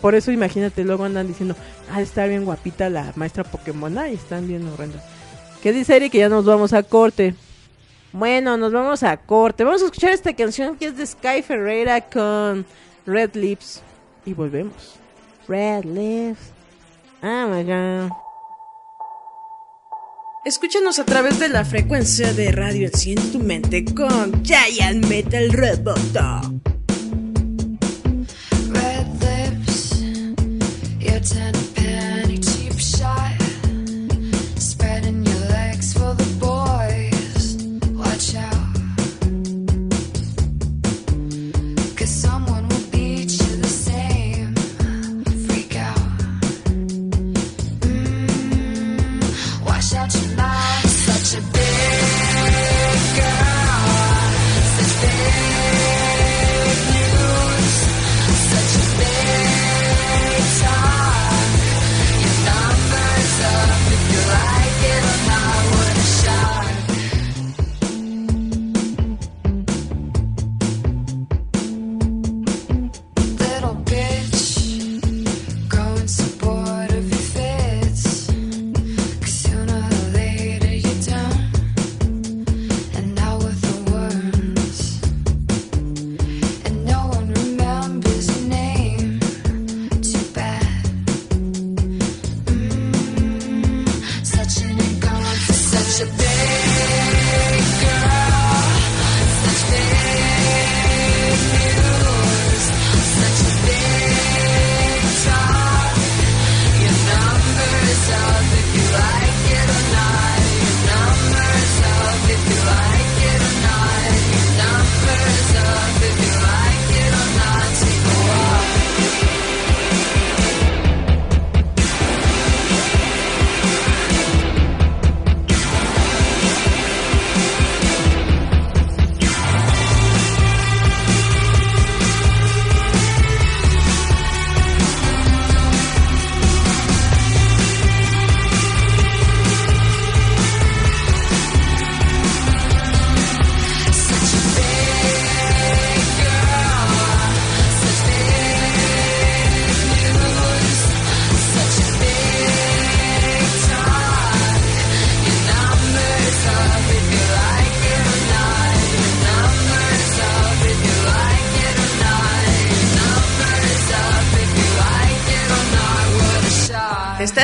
Por 0.01 0.15
eso 0.15 0.31
imagínate, 0.31 0.83
luego 0.83 1.03
andan 1.03 1.27
diciendo, 1.27 1.55
ah, 1.91 2.01
está 2.01 2.25
bien 2.25 2.45
guapita 2.45 2.89
la 2.89 3.11
maestra 3.15 3.43
Pokémon, 3.43 3.97
y 4.09 4.13
están 4.13 4.47
bien 4.47 4.67
horrendas. 4.67 5.03
¿Qué 5.61 5.73
dice 5.73 5.95
Eric? 5.95 6.11
Que 6.11 6.19
ya 6.19 6.29
nos 6.29 6.45
vamos 6.45 6.71
a 6.73 6.83
corte. 6.83 7.35
Bueno, 8.11 8.57
nos 8.57 8.71
vamos 8.71 9.03
a 9.03 9.17
corte. 9.17 9.63
Vamos 9.63 9.81
a 9.81 9.85
escuchar 9.85 10.11
esta 10.11 10.33
canción 10.33 10.77
que 10.77 10.87
es 10.87 10.97
de 10.97 11.05
Sky 11.05 11.41
Ferreira 11.45 12.01
con 12.01 12.65
Red 13.05 13.35
Lips. 13.35 13.81
Y 14.25 14.33
volvemos. 14.33 14.95
Red 15.47 15.83
Lips. 15.83 16.51
Oh 17.21 17.47
my. 17.47 18.09
Escúchanos 20.45 20.97
a 20.99 21.05
través 21.05 21.37
de 21.39 21.49
la 21.49 21.65
frecuencia 21.65 22.33
de 22.33 22.51
radio 22.51 22.87
Enciende 22.87 23.23
tu 23.31 23.39
mente 23.39 23.83
con 23.83 24.43
Giant 24.43 25.05
Metal 25.05 25.51
Roboto. 25.51 26.68
pretend 31.19 31.58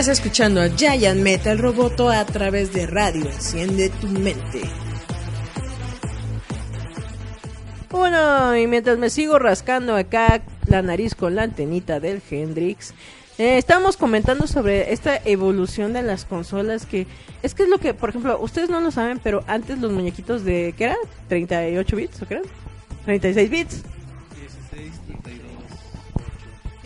Estás 0.06 0.20
escuchando 0.20 0.62
a 0.62 0.70
Giant 0.70 1.20
Metal 1.20 1.58
Roboto 1.58 2.12
a 2.12 2.24
través 2.26 2.72
de 2.72 2.86
radio. 2.86 3.26
Enciende 3.26 3.90
tu 3.90 4.06
mente. 4.06 4.62
Bueno, 7.90 8.56
y 8.56 8.68
mientras 8.68 9.00
me 9.00 9.10
sigo 9.10 9.40
rascando 9.40 9.96
acá 9.96 10.44
la 10.68 10.84
nariz 10.84 11.16
con 11.16 11.34
la 11.34 11.42
antenita 11.42 12.00
del 12.00 12.22
Hendrix, 12.30 12.94
eh, 13.40 13.58
estamos 13.58 13.98
comentando 13.98 14.46
sobre 14.46 14.94
esta 14.94 15.18
evolución 15.26 15.94
de 15.94 16.04
las 16.04 16.26
consolas 16.26 16.86
que 16.86 17.08
es 17.42 17.56
que 17.56 17.64
es 17.64 17.70
lo 17.70 17.80
que, 17.80 17.96
por 17.96 18.10
ejemplo, 18.10 18.40
ustedes 18.40 18.70
no 18.70 18.82
lo 18.82 18.92
saben, 18.92 19.18
pero 19.18 19.44
antes 19.48 19.80
los 19.80 19.92
muñequitos 19.92 20.46
de, 20.46 20.76
¿qué 20.78 20.84
era? 20.84 20.98
¿38 21.32 21.96
bits 21.96 22.22
o 22.22 22.28
qué 22.28 22.36
eran? 22.36 22.46
36 23.06 23.50
bits. 23.50 23.95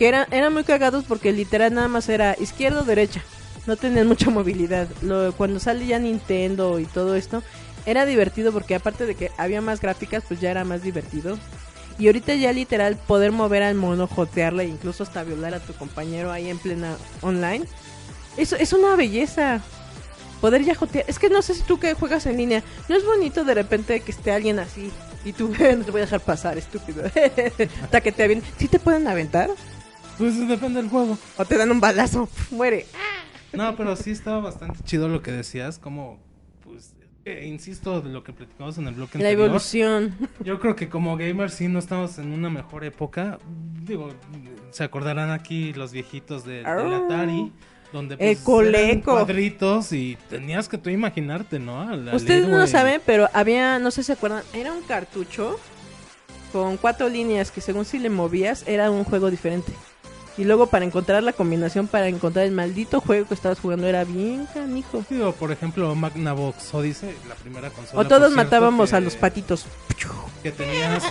que 0.00 0.08
eran, 0.08 0.26
eran 0.30 0.52
muy 0.54 0.64
cagados 0.64 1.04
porque 1.04 1.30
literal 1.30 1.74
nada 1.74 1.88
más 1.88 2.08
era 2.08 2.34
izquierda 2.40 2.80
o 2.80 2.84
derecha. 2.84 3.22
No 3.66 3.76
tenían 3.76 4.08
mucha 4.08 4.30
movilidad. 4.30 4.88
Lo, 5.02 5.32
cuando 5.34 5.60
sale 5.60 5.86
ya 5.86 5.98
Nintendo 5.98 6.80
y 6.80 6.86
todo 6.86 7.14
esto, 7.14 7.42
era 7.84 8.06
divertido 8.06 8.50
porque 8.50 8.74
aparte 8.74 9.04
de 9.04 9.14
que 9.14 9.30
había 9.36 9.60
más 9.60 9.80
gráficas, 9.80 10.24
pues 10.26 10.40
ya 10.40 10.50
era 10.50 10.64
más 10.64 10.82
divertido. 10.82 11.38
Y 11.98 12.06
ahorita 12.06 12.34
ya 12.34 12.50
literal 12.52 12.96
poder 12.96 13.30
mover 13.30 13.62
al 13.62 13.74
mono, 13.74 14.06
jotearle, 14.06 14.64
incluso 14.64 15.02
hasta 15.02 15.22
violar 15.22 15.52
a 15.52 15.60
tu 15.60 15.74
compañero 15.74 16.32
ahí 16.32 16.48
en 16.48 16.58
plena 16.58 16.96
online. 17.20 17.66
Eso 18.38 18.56
es 18.56 18.72
una 18.72 18.96
belleza. 18.96 19.60
Poder 20.40 20.64
ya 20.64 20.74
jotear. 20.74 21.04
Es 21.08 21.18
que 21.18 21.28
no 21.28 21.42
sé 21.42 21.52
si 21.52 21.62
tú 21.62 21.78
que 21.78 21.92
juegas 21.92 22.24
en 22.24 22.38
línea, 22.38 22.62
no 22.88 22.96
es 22.96 23.04
bonito 23.04 23.44
de 23.44 23.52
repente 23.52 24.00
que 24.00 24.12
esté 24.12 24.32
alguien 24.32 24.60
así 24.60 24.90
y 25.26 25.34
tú 25.34 25.48
no 25.76 25.84
te 25.84 25.90
voy 25.90 26.00
a 26.00 26.04
dejar 26.04 26.20
pasar, 26.20 26.56
estúpido. 26.56 27.02
Hasta 27.82 28.00
que 28.00 28.12
te 28.12 28.22
avienten. 28.22 28.50
¿Sí 28.58 28.66
te 28.66 28.78
pueden 28.78 29.06
aventar? 29.06 29.50
Pues 30.20 30.46
depende 30.46 30.82
del 30.82 30.90
juego. 30.90 31.16
O 31.38 31.44
te 31.46 31.56
dan 31.56 31.70
un 31.70 31.80
balazo, 31.80 32.28
muere. 32.50 32.84
No, 33.54 33.74
pero 33.74 33.96
sí 33.96 34.10
estaba 34.10 34.38
bastante 34.40 34.78
chido 34.84 35.08
lo 35.08 35.22
que 35.22 35.32
decías, 35.32 35.78
como, 35.78 36.18
pues, 36.62 36.92
eh, 37.24 37.46
insisto, 37.46 38.02
de 38.02 38.10
lo 38.10 38.22
que 38.22 38.32
platicamos 38.34 38.76
en 38.76 38.86
el 38.86 38.94
bloque 38.94 39.18
La 39.18 39.24
anterior. 39.30 39.46
evolución. 39.46 40.14
Yo 40.44 40.60
creo 40.60 40.76
que 40.76 40.90
como 40.90 41.16
gamers 41.16 41.54
sí 41.54 41.68
no 41.68 41.78
estamos 41.78 42.18
en 42.18 42.32
una 42.32 42.50
mejor 42.50 42.84
época. 42.84 43.38
Digo, 43.86 44.10
se 44.72 44.84
acordarán 44.84 45.30
aquí 45.30 45.72
los 45.72 45.90
viejitos 45.90 46.44
de, 46.44 46.62
del. 46.64 46.66
Atari, 46.94 47.50
donde 47.92 48.14
El 48.16 48.18
pues, 48.36 48.38
coleco. 48.40 48.78
eran 48.78 49.00
cuadritos 49.24 49.90
y 49.92 50.18
tenías 50.28 50.68
que 50.68 50.76
tú 50.76 50.90
imaginarte, 50.90 51.58
¿no? 51.58 51.88
Ustedes 52.14 52.46
no 52.46 52.58
lo 52.58 52.66
saben, 52.66 53.00
pero 53.06 53.26
había, 53.32 53.78
no 53.78 53.90
sé 53.90 54.02
si 54.02 54.08
se 54.08 54.12
acuerdan, 54.12 54.42
era 54.52 54.70
un 54.72 54.82
cartucho 54.82 55.58
con 56.52 56.76
cuatro 56.76 57.08
líneas 57.08 57.50
que 57.50 57.60
según 57.62 57.84
si 57.84 57.98
le 57.98 58.10
movías 58.10 58.64
era 58.68 58.90
un 58.90 59.04
juego 59.04 59.30
diferente. 59.30 59.72
Y 60.38 60.44
luego 60.44 60.66
para 60.68 60.84
encontrar 60.84 61.22
la 61.22 61.32
combinación, 61.32 61.86
para 61.86 62.08
encontrar 62.08 62.46
el 62.46 62.52
maldito 62.52 63.00
juego 63.00 63.26
que 63.28 63.34
estabas 63.34 63.58
jugando 63.58 63.86
era 63.86 64.04
bien 64.04 64.46
canijo. 64.54 65.04
Digo, 65.10 65.32
por 65.32 65.52
ejemplo, 65.52 65.94
Magnavox 65.94 66.72
Odyssey, 66.72 67.14
la 67.28 67.34
primera 67.34 67.68
consola. 67.70 68.00
O 68.00 68.06
todos 68.06 68.32
matábamos 68.32 68.90
que- 68.90 68.96
a 68.96 69.00
los 69.00 69.16
patitos. 69.16 69.66
Que 70.42 70.52
tenía 70.52 70.98
sus 71.00 71.10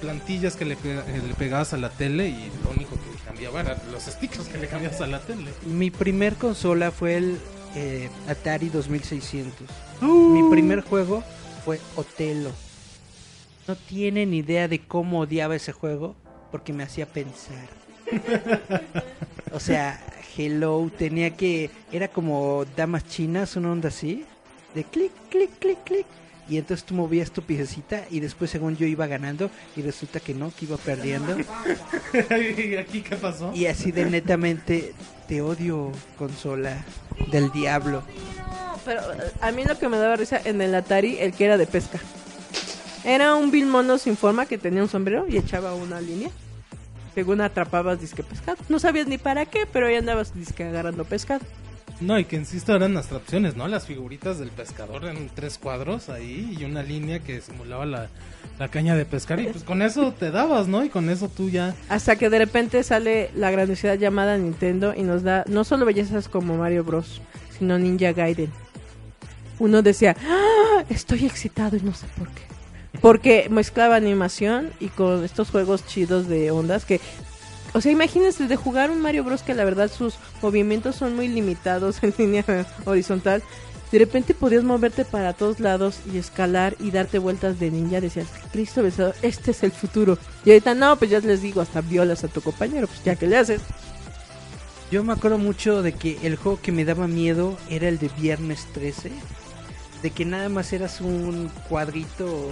plantillas 0.00 0.56
que 0.56 0.64
le, 0.64 0.72
eh, 0.82 1.22
le 1.28 1.34
pegabas 1.34 1.74
a 1.74 1.76
la 1.76 1.90
tele 1.90 2.28
y 2.28 2.50
lo 2.64 2.70
único 2.70 2.92
que 2.96 3.22
cambiaba 3.26 3.60
eran 3.60 3.76
los 3.92 4.04
stickers 4.04 4.48
que 4.48 4.56
le 4.56 4.66
cambiabas 4.66 4.98
a 5.02 5.06
la 5.06 5.20
tele. 5.20 5.50
Mi 5.66 5.90
primer 5.90 6.36
consola 6.36 6.90
fue 6.90 7.18
el 7.18 7.38
eh, 7.74 8.08
Atari 8.28 8.70
2600. 8.70 9.68
Uh. 10.00 10.06
Mi 10.06 10.50
primer 10.50 10.80
juego 10.80 11.22
fue 11.66 11.80
Otelo. 11.96 12.50
No 13.68 13.76
tienen 13.76 14.32
idea 14.32 14.68
de 14.68 14.78
cómo 14.80 15.20
odiaba 15.20 15.54
ese 15.54 15.72
juego 15.72 16.16
porque 16.50 16.72
me 16.72 16.82
hacía 16.82 17.04
pensar. 17.04 17.68
O 19.52 19.60
sea, 19.60 20.00
Hello 20.36 20.90
tenía 20.96 21.30
que 21.30 21.70
era 21.90 22.08
como 22.08 22.64
damas 22.76 23.06
chinas, 23.06 23.56
una 23.56 23.72
onda 23.72 23.88
así, 23.88 24.24
de 24.74 24.84
clic, 24.84 25.12
clic, 25.30 25.50
clic, 25.58 25.78
clic. 25.84 26.06
Y 26.48 26.58
entonces 26.58 26.84
tú 26.84 26.94
movías 26.94 27.30
tu 27.30 27.42
piececita 27.42 28.04
y 28.10 28.20
después 28.20 28.50
según 28.50 28.76
yo 28.76 28.84
iba 28.86 29.06
ganando 29.06 29.50
y 29.76 29.82
resulta 29.82 30.18
que 30.18 30.34
no, 30.34 30.52
que 30.54 30.64
iba 30.64 30.76
perdiendo. 30.76 31.36
¿Y 32.58 32.76
aquí 32.76 33.00
qué 33.00 33.16
pasó? 33.16 33.52
Y 33.54 33.66
así 33.66 33.92
de 33.92 34.06
netamente 34.06 34.92
te 35.28 35.40
odio 35.40 35.92
consola 36.18 36.84
del 37.30 37.50
diablo. 37.52 38.02
No, 38.36 38.78
pero 38.84 39.02
a 39.40 39.52
mí 39.52 39.64
lo 39.64 39.78
que 39.78 39.88
me 39.88 39.96
daba 39.96 40.16
risa 40.16 40.40
en 40.44 40.60
el 40.60 40.74
Atari, 40.74 41.18
el 41.20 41.32
que 41.32 41.44
era 41.44 41.56
de 41.56 41.66
pesca. 41.66 42.00
Era 43.04 43.34
un 43.34 43.50
Bill 43.50 43.66
Mono 43.66 43.98
sin 43.98 44.16
forma 44.16 44.46
que 44.46 44.58
tenía 44.58 44.82
un 44.82 44.88
sombrero 44.88 45.26
y 45.28 45.36
echaba 45.36 45.74
una 45.74 46.00
línea. 46.00 46.30
Según 47.14 47.40
atrapabas 47.40 48.00
disque 48.00 48.22
pescado. 48.22 48.58
No 48.68 48.78
sabías 48.78 49.06
ni 49.06 49.18
para 49.18 49.46
qué, 49.46 49.66
pero 49.70 49.86
ahí 49.86 49.96
andabas 49.96 50.34
disque 50.34 50.64
agarrando 50.64 51.04
pescado. 51.04 51.44
No, 52.00 52.18
y 52.18 52.24
que 52.24 52.36
insisto, 52.36 52.74
eran 52.74 52.96
abstracciones, 52.96 53.56
¿no? 53.56 53.68
Las 53.68 53.86
figuritas 53.86 54.38
del 54.38 54.50
pescador 54.50 55.04
en 55.04 55.28
tres 55.28 55.58
cuadros 55.58 56.08
ahí 56.08 56.56
y 56.58 56.64
una 56.64 56.82
línea 56.82 57.20
que 57.20 57.40
simulaba 57.40 57.86
la, 57.86 58.08
la 58.58 58.68
caña 58.68 58.96
de 58.96 59.04
pescar. 59.04 59.38
Y 59.38 59.46
pues 59.46 59.62
con 59.62 59.82
eso 59.82 60.12
te 60.12 60.32
dabas, 60.32 60.66
¿no? 60.66 60.84
Y 60.84 60.88
con 60.88 61.10
eso 61.10 61.28
tú 61.28 61.48
ya. 61.48 61.74
Hasta 61.88 62.16
que 62.16 62.28
de 62.28 62.38
repente 62.38 62.82
sale 62.82 63.30
la 63.36 63.50
grandiosidad 63.52 63.96
llamada 63.96 64.36
Nintendo 64.36 64.94
y 64.96 65.02
nos 65.02 65.22
da 65.22 65.44
no 65.46 65.62
solo 65.62 65.86
bellezas 65.86 66.28
como 66.28 66.56
Mario 66.56 66.82
Bros, 66.82 67.20
sino 67.56 67.78
Ninja 67.78 68.12
Gaiden. 68.12 68.50
Uno 69.60 69.82
decía, 69.82 70.16
¡Ah! 70.28 70.84
estoy 70.88 71.24
excitado 71.24 71.76
y 71.76 71.82
no 71.82 71.94
sé 71.94 72.06
por 72.18 72.28
qué. 72.30 72.51
Porque 73.00 73.48
mezclaba 73.50 73.96
animación 73.96 74.70
y 74.80 74.88
con 74.88 75.24
estos 75.24 75.50
juegos 75.50 75.86
chidos 75.86 76.28
de 76.28 76.50
ondas 76.50 76.84
que... 76.84 77.00
O 77.74 77.80
sea, 77.80 77.90
imagínense 77.90 78.46
de 78.46 78.56
jugar 78.56 78.90
un 78.90 79.00
Mario 79.00 79.24
Bros 79.24 79.42
que 79.42 79.54
la 79.54 79.64
verdad 79.64 79.90
sus 79.90 80.16
movimientos 80.42 80.96
son 80.96 81.16
muy 81.16 81.26
limitados 81.26 81.98
en 82.02 82.14
línea 82.18 82.44
horizontal. 82.84 83.42
De 83.90 83.98
repente 83.98 84.32
podías 84.32 84.64
moverte 84.64 85.04
para 85.04 85.34
todos 85.34 85.60
lados 85.60 86.00
y 86.10 86.16
escalar 86.16 86.76
y 86.80 86.90
darte 86.90 87.18
vueltas 87.18 87.60
de 87.60 87.70
ninja. 87.70 88.00
Decías, 88.00 88.28
Cristo 88.50 88.82
besado, 88.82 89.14
este 89.20 89.50
es 89.50 89.62
el 89.62 89.70
futuro. 89.70 90.18
Y 90.44 90.50
ahorita 90.50 90.74
no, 90.74 90.96
pues 90.96 91.10
ya 91.10 91.20
les 91.20 91.42
digo, 91.42 91.60
hasta 91.60 91.82
violas 91.82 92.24
a 92.24 92.28
tu 92.28 92.40
compañero, 92.40 92.86
pues 92.86 93.04
ya 93.04 93.16
que 93.16 93.26
le 93.26 93.36
haces. 93.36 93.60
Yo 94.90 95.04
me 95.04 95.12
acuerdo 95.12 95.38
mucho 95.38 95.82
de 95.82 95.92
que 95.92 96.18
el 96.22 96.36
juego 96.36 96.58
que 96.60 96.72
me 96.72 96.84
daba 96.84 97.06
miedo 97.06 97.56
era 97.68 97.88
el 97.88 97.98
de 97.98 98.08
Viernes 98.08 98.66
13. 98.72 99.10
De 100.02 100.10
que 100.10 100.24
nada 100.24 100.48
más 100.48 100.72
eras 100.72 101.00
un 101.00 101.50
cuadrito 101.68 102.50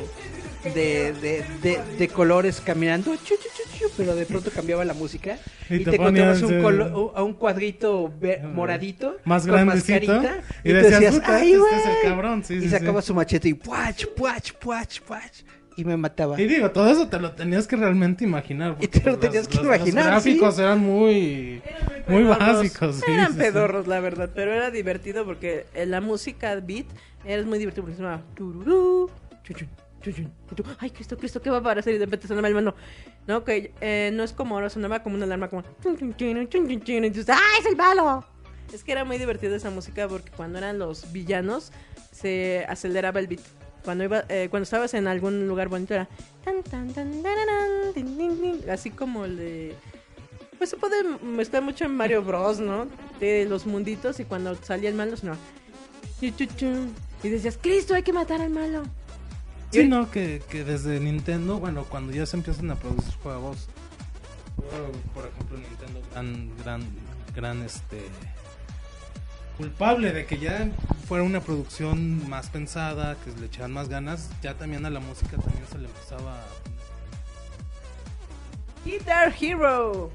de, 0.63 1.13
de, 1.15 1.45
de, 1.63 1.81
de 1.99 2.09
colores 2.09 2.61
caminando, 2.61 3.15
chu, 3.17 3.35
chu, 3.35 3.49
chu, 3.57 3.79
chu, 3.79 3.91
pero 3.97 4.15
de 4.15 4.27
pronto 4.27 4.51
cambiaba 4.51 4.85
la 4.85 4.93
música 4.95 5.37
Y 5.69 5.77
y, 5.77 5.85
te 5.85 5.97
encontrabas 5.97 6.43
un, 6.43 6.61
colo- 6.63 7.13
a 7.15 7.23
un 7.23 7.33
cuadrito 7.35 8.13
moradito 8.53 9.17
Más 9.25 9.47
con 9.47 9.65
mascarita, 9.67 10.43
Y 10.63 10.69
tú 10.71 10.75
decías, 10.77 11.15
"Puta, 11.15 11.37
"Ay, 11.37 11.53
este 11.55 11.77
es 11.77 11.87
el 11.87 11.93
güey". 11.93 12.03
cabrón. 12.05 12.45
Sí, 12.45 12.55
y 12.55 12.61
sí, 12.63 12.69
sacaba 12.69 13.01
sí. 13.01 13.07
su 13.09 13.15
machete 13.15 13.49
y 13.49 13.55
puach, 13.55 14.05
puach, 14.17 14.53
puach, 14.61 15.01
puach, 15.01 15.43
y 15.77 15.85
me 15.85 15.97
mataba. 15.97 16.41
Y 16.41 16.47
digo, 16.47 16.71
todo 16.71 16.91
eso 16.91 17.09
te 17.09 17.19
lo 17.19 17.33
tenías 17.33 17.67
que 17.67 17.77
realmente 17.77 18.25
imaginar. 18.25 18.77
Y 18.81 18.89
te 18.89 18.99
lo 19.01 19.13
porque 19.13 19.27
tenías 19.29 19.45
los- 19.47 19.49
que 19.49 19.57
los- 19.59 19.67
imaginar, 19.67 20.05
Los 20.05 20.13
gráficos 20.25 20.57
sí. 20.57 20.63
eran 20.63 20.79
muy, 20.81 21.63
muy 22.09 22.23
básicos. 22.25 22.97
sí, 22.97 23.13
Eran 23.13 23.29
sí, 23.29 23.33
sí. 23.35 23.39
pedorros, 23.39 23.87
la 23.87 24.01
verdad, 24.01 24.31
pero 24.35 24.53
era 24.53 24.71
divertido 24.71 25.25
porque 25.25 25.67
eh, 25.75 25.87
la 25.87 26.01
música 26.01 26.55
beat 26.57 26.87
era 27.25 27.43
muy 27.45 27.59
divertido 27.59 27.85
porque 27.85 27.97
se 27.97 28.03
llamaba 28.03 28.23
tururú, 28.35 29.11
chuchun, 29.45 29.69
chuchun, 30.03 30.33
chuchun. 30.49 30.67
Ay, 30.79 30.91
Cristo, 30.91 31.17
Cristo, 31.17 31.41
¿qué 31.43 31.51
va 31.51 31.57
a 31.57 31.61
aparecer? 31.61 31.95
Y 31.95 31.99
de 31.99 32.05
repente 32.07 32.27
sonaba 32.29 32.49
el 32.49 32.55
mano. 32.55 32.75
No, 33.27 33.45
que 33.45 33.73
eh, 33.81 34.11
no 34.13 34.23
es 34.25 34.33
como 34.33 34.55
ahora, 34.57 34.71
sonaba 34.71 35.03
como 35.03 35.17
una 35.17 35.25
alarma, 35.25 35.49
como. 35.49 35.63
chun, 35.83 35.97
chun, 35.97 36.15
chun, 36.17 36.49
chun, 36.49 36.69
chun, 36.69 36.83
chun, 36.83 37.05
y 37.05 37.13
¡Ah, 37.29 37.39
es 37.61 37.67
el 37.67 37.77
malo! 37.77 38.25
Es 38.73 38.85
que 38.85 38.93
era 38.93 39.05
muy 39.05 39.19
divertido 39.19 39.55
esa 39.57 39.69
música 39.71 40.07
porque 40.09 40.31
cuando 40.31 40.59
eran 40.59 40.79
los 40.79 41.11
villanos 41.13 41.73
se 42.13 42.65
aceleraba 42.69 43.19
el 43.21 43.27
beat. 43.27 43.41
Cuando 43.85 44.05
iba, 44.05 44.25
eh, 44.29 44.49
cuando 44.51 44.65
estabas 44.65 44.95
en 44.95 45.07
algún 45.07 45.49
lugar 45.49 45.69
bonito 45.69 45.95
era 45.95 46.09
tan 46.45 46.63
tan 46.63 46.93
tan 46.93 47.23
así 48.71 48.91
como 48.91 49.25
el 49.25 49.37
de 49.37 49.75
pues 50.59 50.71
se 50.71 50.77
puede 50.77 51.03
mezclar 51.23 51.63
mucho 51.63 51.87
en 51.87 51.97
Mario 51.97 52.23
Bros, 52.23 52.61
¿no? 52.61 52.87
De 53.19 53.47
los 53.47 53.67
munditos 53.67 54.21
y 54.21 54.25
cuando 54.25 54.55
salía 54.57 54.91
el 54.91 54.95
malo 54.95 55.17
sonaba 55.17 55.39
chu, 56.21 56.31
chu, 56.33 56.47
chu, 56.57 56.89
y 57.23 57.29
decías, 57.29 57.59
"Cristo, 57.61 57.95
hay 57.95 58.03
que 58.03 58.13
matar 58.13 58.43
al 58.43 58.51
malo." 58.51 58.83
Sí, 59.71 59.87
no, 59.87 60.11
que, 60.11 60.43
que 60.51 60.65
desde 60.65 61.01
Nintendo, 61.01 61.59
bueno, 61.59 61.85
cuando 61.85 62.13
ya 62.13 62.27
se 62.27 62.37
empiezan 62.37 62.71
a 62.71 62.75
producir 62.75 63.15
juegos, 63.23 63.69
por, 64.57 64.93
por 65.15 65.31
ejemplo, 65.31 65.59
Nintendo, 65.59 66.01
gran, 66.13 66.57
gran, 66.59 66.83
gran, 67.35 67.63
este, 67.63 68.03
culpable 69.61 70.13
de 70.15 70.25
que 70.25 70.39
ya 70.39 70.71
fuera 71.07 71.23
una 71.23 71.43
producción 71.43 72.27
más 72.31 72.49
pensada, 72.49 73.19
que 73.23 73.39
le 73.39 73.45
echaran 73.45 73.73
más 73.73 73.91
ganas, 73.91 74.31
ya 74.41 74.55
también 74.55 74.87
a 74.87 74.91
la 74.91 75.01
música 75.01 75.37
también 75.37 75.67
se 75.71 75.77
le 75.77 75.85
empezaba 75.85 76.35
a 76.35 76.47
Guitar 78.87 79.35
Hero. 79.39 80.11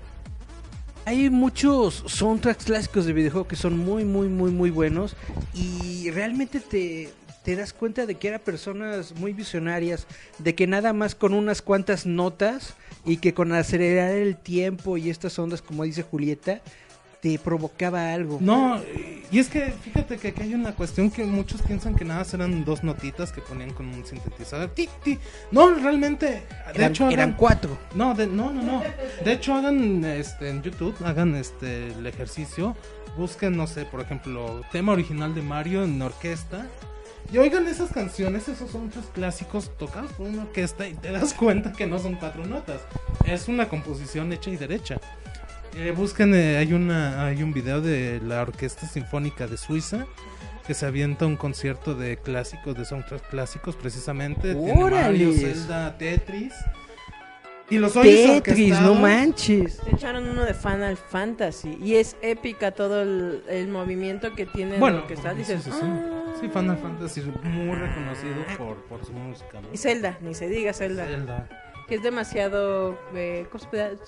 Hay 1.06 1.30
muchos 1.30 2.04
soundtracks 2.08 2.66
clásicos 2.66 3.06
de 3.06 3.14
videojuegos 3.14 3.48
que 3.48 3.56
son 3.56 3.78
muy, 3.78 4.04
muy, 4.04 4.30
muy, 4.30 4.50
muy 4.50 4.72
buenos 4.72 5.16
y 5.54 6.10
realmente 6.10 6.60
te, 6.60 7.14
te 7.44 7.56
das 7.56 7.72
cuenta 7.72 8.08
de 8.08 8.16
que 8.16 8.30
eran 8.30 8.40
personas 8.40 9.14
muy 9.16 9.32
visionarias, 9.34 10.08
de 10.40 10.56
que 10.56 10.66
nada 10.66 10.92
más 10.92 11.14
con 11.14 11.36
unas 11.36 11.62
cuantas 11.62 12.08
notas 12.08 12.74
y 13.06 13.18
que 13.18 13.36
con 13.36 13.54
acelerar 13.54 14.10
el 14.10 14.38
tiempo 14.38 14.98
y 14.98 15.12
estas 15.12 15.38
ondas, 15.38 15.62
como 15.62 15.84
dice 15.84 16.02
Julieta, 16.02 16.62
te 17.26 17.40
provocaba 17.40 18.14
algo. 18.14 18.38
No, 18.40 18.80
y 19.32 19.40
es 19.40 19.50
que 19.50 19.72
fíjate 19.72 20.18
que 20.18 20.28
aquí 20.28 20.44
hay 20.44 20.54
una 20.54 20.76
cuestión 20.76 21.10
que 21.10 21.24
muchos 21.24 21.60
piensan 21.64 21.96
que 21.96 22.06
nada 22.06 22.24
eran 22.32 22.64
dos 22.64 22.84
notitas 22.84 23.32
que 23.32 23.42
ponían 23.42 23.74
con 23.74 23.88
un 23.88 24.06
sintetizador. 24.06 24.70
Ti, 24.70 24.88
ti. 25.04 25.18
No, 25.50 25.74
realmente, 25.74 26.28
de 26.28 26.44
eran, 26.76 26.92
hecho, 26.92 27.10
eran 27.10 27.34
cuatro. 27.34 27.80
No, 27.96 28.14
de- 28.14 28.28
no, 28.28 28.52
no, 28.54 28.62
no. 28.62 28.84
De 29.24 29.32
hecho, 29.32 29.56
hagan 29.56 30.06
este, 30.06 30.50
en 30.50 30.62
YouTube, 30.62 30.96
hagan 31.04 31.34
este 31.34 31.88
el 31.88 32.06
ejercicio. 32.06 32.76
Busquen, 33.18 33.58
no 33.58 33.66
sé, 33.66 33.86
por 33.86 34.02
ejemplo, 34.02 34.62
tema 34.72 34.92
original 34.92 35.34
de 35.34 35.42
Mario 35.42 35.84
en 35.84 36.00
orquesta. 36.04 36.68
Y 37.34 37.40
oigan 37.40 37.66
esas 37.66 37.92
canciones, 37.92 38.48
esos 38.50 38.70
son 38.70 38.84
muchos 38.86 39.06
clásicos 39.16 39.76
tocados 39.80 40.12
por 40.12 40.28
una 40.28 40.44
orquesta 40.44 40.88
y 40.88 40.94
te 40.94 41.12
das 41.12 41.34
cuenta 41.34 41.74
que 41.74 41.88
no 41.88 41.98
son 41.98 42.18
cuatro 42.18 42.46
notas. 42.46 42.82
Es 43.26 43.48
una 43.48 43.68
composición 43.68 44.32
hecha 44.32 44.52
y 44.52 44.58
derecha. 44.58 44.98
Eh, 45.78 45.92
busquen, 45.96 46.34
eh, 46.34 46.58
hay, 46.58 46.74
una, 46.74 47.26
hay 47.26 47.44
un 47.44 47.54
video 47.54 47.82
de 47.82 48.22
la 48.24 48.42
Orquesta 48.42 48.88
Sinfónica 48.88 49.46
de 49.48 49.58
Suiza 49.58 50.06
que 50.66 50.74
se 50.74 50.86
avienta 50.86 51.26
un 51.26 51.36
concierto 51.36 51.94
de 51.96 52.18
clásicos, 52.18 52.76
de 52.78 52.86
soundtracks 52.86 53.28
clásicos 53.28 53.76
precisamente. 53.76 54.56
Tiene 54.56 54.90
Mario. 54.90 55.34
Zelda, 55.34 55.98
Tetris. 55.98 56.54
Y 57.70 57.78
los 57.80 57.96
oyes 57.96 58.44
Tetris, 58.44 58.80
no 58.80 58.94
manches. 58.96 59.82
Se 59.84 59.90
echaron 59.92 60.30
uno 60.30 60.46
de 60.46 60.54
Final 60.54 60.98
Fantasy 60.98 61.78
y 61.84 61.96
es 61.96 62.16
épica 62.22 62.72
todo 62.72 63.02
el, 63.02 63.44
el 63.50 63.68
movimiento 63.68 64.34
que 64.36 64.46
tiene 64.46 64.78
Bueno, 64.78 64.98
lo 65.00 65.08
que 65.08 65.16
está. 65.16 65.32
sí, 65.32 65.38
Dices, 65.40 65.64
sí, 65.64 65.72
sí. 65.72 65.80
"Ah". 65.82 66.12
Sí, 66.40 66.48
Final 66.50 66.78
Fantasy 66.78 67.22
es 67.22 67.26
muy 67.44 67.76
reconocido 67.76 68.36
por, 68.58 68.76
por 68.86 69.04
su 69.06 69.14
música. 69.14 69.62
¿no? 69.62 69.68
Y 69.74 69.78
Zelda, 69.78 70.18
ni 70.22 70.36
se 70.36 70.48
diga 70.48 70.74
Zelda. 70.74 71.06
Zelda. 71.06 71.48
Que 71.88 71.96
es 71.96 72.04
demasiado 72.04 72.98
eh, 73.14 73.46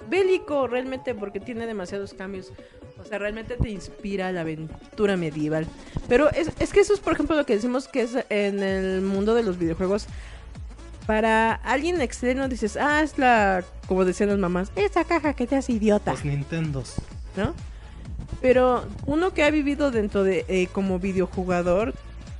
bélico 0.09 0.67
realmente 0.67 1.13
porque 1.13 1.39
tiene 1.39 1.65
demasiados 1.67 2.13
cambios. 2.13 2.51
O 2.99 3.05
sea, 3.05 3.19
realmente 3.19 3.57
te 3.57 3.69
inspira 3.69 4.31
la 4.31 4.41
aventura 4.41 5.17
medieval. 5.17 5.67
Pero 6.07 6.29
es, 6.31 6.51
es 6.59 6.73
que 6.73 6.79
eso 6.79 6.93
es, 6.93 6.99
por 6.99 7.13
ejemplo, 7.13 7.35
lo 7.35 7.45
que 7.45 7.53
decimos 7.53 7.87
que 7.87 8.01
es 8.01 8.17
en 8.29 8.63
el 8.63 9.01
mundo 9.01 9.35
de 9.35 9.43
los 9.43 9.57
videojuegos. 9.57 10.07
Para 11.05 11.53
alguien 11.53 12.01
externo 12.01 12.49
dices, 12.49 12.75
ah, 12.75 13.01
es 13.01 13.17
la, 13.17 13.63
como 13.87 14.03
decían 14.03 14.29
las 14.29 14.39
mamás, 14.39 14.71
esa 14.75 15.05
caja 15.05 15.33
que 15.33 15.47
te 15.47 15.55
hace 15.55 15.73
idiota, 15.73 16.11
Los 16.11 16.25
Nintendos. 16.25 16.95
¿no? 17.37 17.53
Pero 18.41 18.85
uno 19.05 19.33
que 19.33 19.43
ha 19.43 19.49
vivido 19.49 19.89
dentro 19.91 20.23
de, 20.23 20.43
eh, 20.47 20.67
como 20.71 20.99
videojugador, 20.99 21.93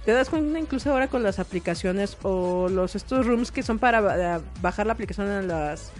te 0.07 0.13
das 0.13 0.29
cuenta 0.29 0.57
incluso 0.57 0.89
ahora 0.89 1.09
con 1.09 1.21
las 1.21 1.37
aplicaciones 1.37 2.15
o 2.23 2.69
los 2.69 2.95
estos 2.95 3.25
rooms 3.27 3.51
que 3.51 3.61
son 3.61 3.77
para 3.77 3.99
ba- 3.99 4.39
bajar 4.61 4.85
la 4.87 4.93
aplicación 4.93 5.27
a 5.27 5.41
las 5.41 5.91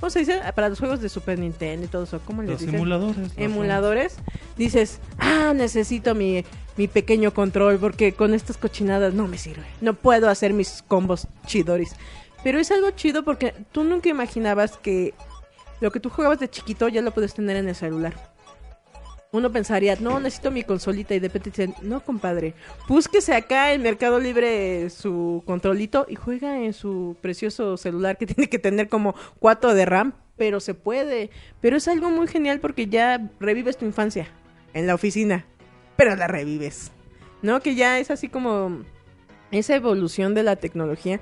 ¿cómo 0.00 0.08
se 0.08 0.20
dice? 0.20 0.40
Para 0.54 0.70
los 0.70 0.78
juegos 0.78 1.02
de 1.02 1.10
Super 1.10 1.38
Nintendo 1.38 1.84
y 1.84 1.88
todo 1.88 2.04
eso, 2.04 2.20
¿cómo 2.24 2.40
les 2.40 2.52
Los 2.52 2.60
dicen? 2.60 2.76
emuladores. 2.76 3.32
emuladores, 3.36 4.16
dices, 4.56 4.98
ah, 5.18 5.52
necesito 5.54 6.14
mi, 6.14 6.42
mi 6.78 6.88
pequeño 6.88 7.34
control 7.34 7.76
porque 7.78 8.14
con 8.14 8.32
estas 8.32 8.56
cochinadas 8.56 9.12
no 9.12 9.28
me 9.28 9.36
sirve. 9.36 9.66
No 9.82 9.92
puedo 9.92 10.30
hacer 10.30 10.54
mis 10.54 10.82
combos 10.88 11.26
chidoris. 11.46 11.92
Pero 12.42 12.58
es 12.58 12.70
algo 12.70 12.90
chido 12.92 13.24
porque 13.24 13.52
tú 13.72 13.84
nunca 13.84 14.08
imaginabas 14.08 14.78
que 14.78 15.12
lo 15.82 15.90
que 15.90 16.00
tú 16.00 16.08
jugabas 16.08 16.40
de 16.40 16.48
chiquito 16.48 16.88
ya 16.88 17.02
lo 17.02 17.10
puedes 17.10 17.34
tener 17.34 17.58
en 17.58 17.68
el 17.68 17.74
celular. 17.74 18.14
Uno 19.32 19.52
pensaría, 19.52 19.94
no, 19.96 20.18
necesito 20.18 20.50
mi 20.50 20.64
consolita 20.64 21.14
y 21.14 21.20
de 21.20 21.28
repente 21.28 21.50
dicen, 21.50 21.74
no, 21.82 22.00
compadre, 22.00 22.54
búsquese 22.88 23.32
acá 23.32 23.72
en 23.72 23.82
Mercado 23.82 24.18
Libre 24.18 24.90
su 24.90 25.44
controlito 25.46 26.04
y 26.08 26.16
juega 26.16 26.58
en 26.58 26.72
su 26.72 27.16
precioso 27.20 27.76
celular 27.76 28.18
que 28.18 28.26
tiene 28.34 28.48
que 28.48 28.58
tener 28.58 28.88
como 28.88 29.14
4 29.38 29.74
de 29.74 29.84
RAM, 29.86 30.14
pero 30.36 30.58
se 30.58 30.74
puede. 30.74 31.30
Pero 31.60 31.76
es 31.76 31.86
algo 31.86 32.10
muy 32.10 32.26
genial 32.26 32.58
porque 32.58 32.88
ya 32.88 33.30
revives 33.38 33.76
tu 33.76 33.84
infancia 33.84 34.26
en 34.74 34.88
la 34.88 34.94
oficina, 34.96 35.44
pero 35.96 36.16
la 36.16 36.26
revives. 36.26 36.90
¿No? 37.42 37.60
Que 37.60 37.76
ya 37.76 38.00
es 38.00 38.10
así 38.10 38.28
como 38.28 38.82
esa 39.52 39.76
evolución 39.76 40.34
de 40.34 40.42
la 40.42 40.56
tecnología. 40.56 41.20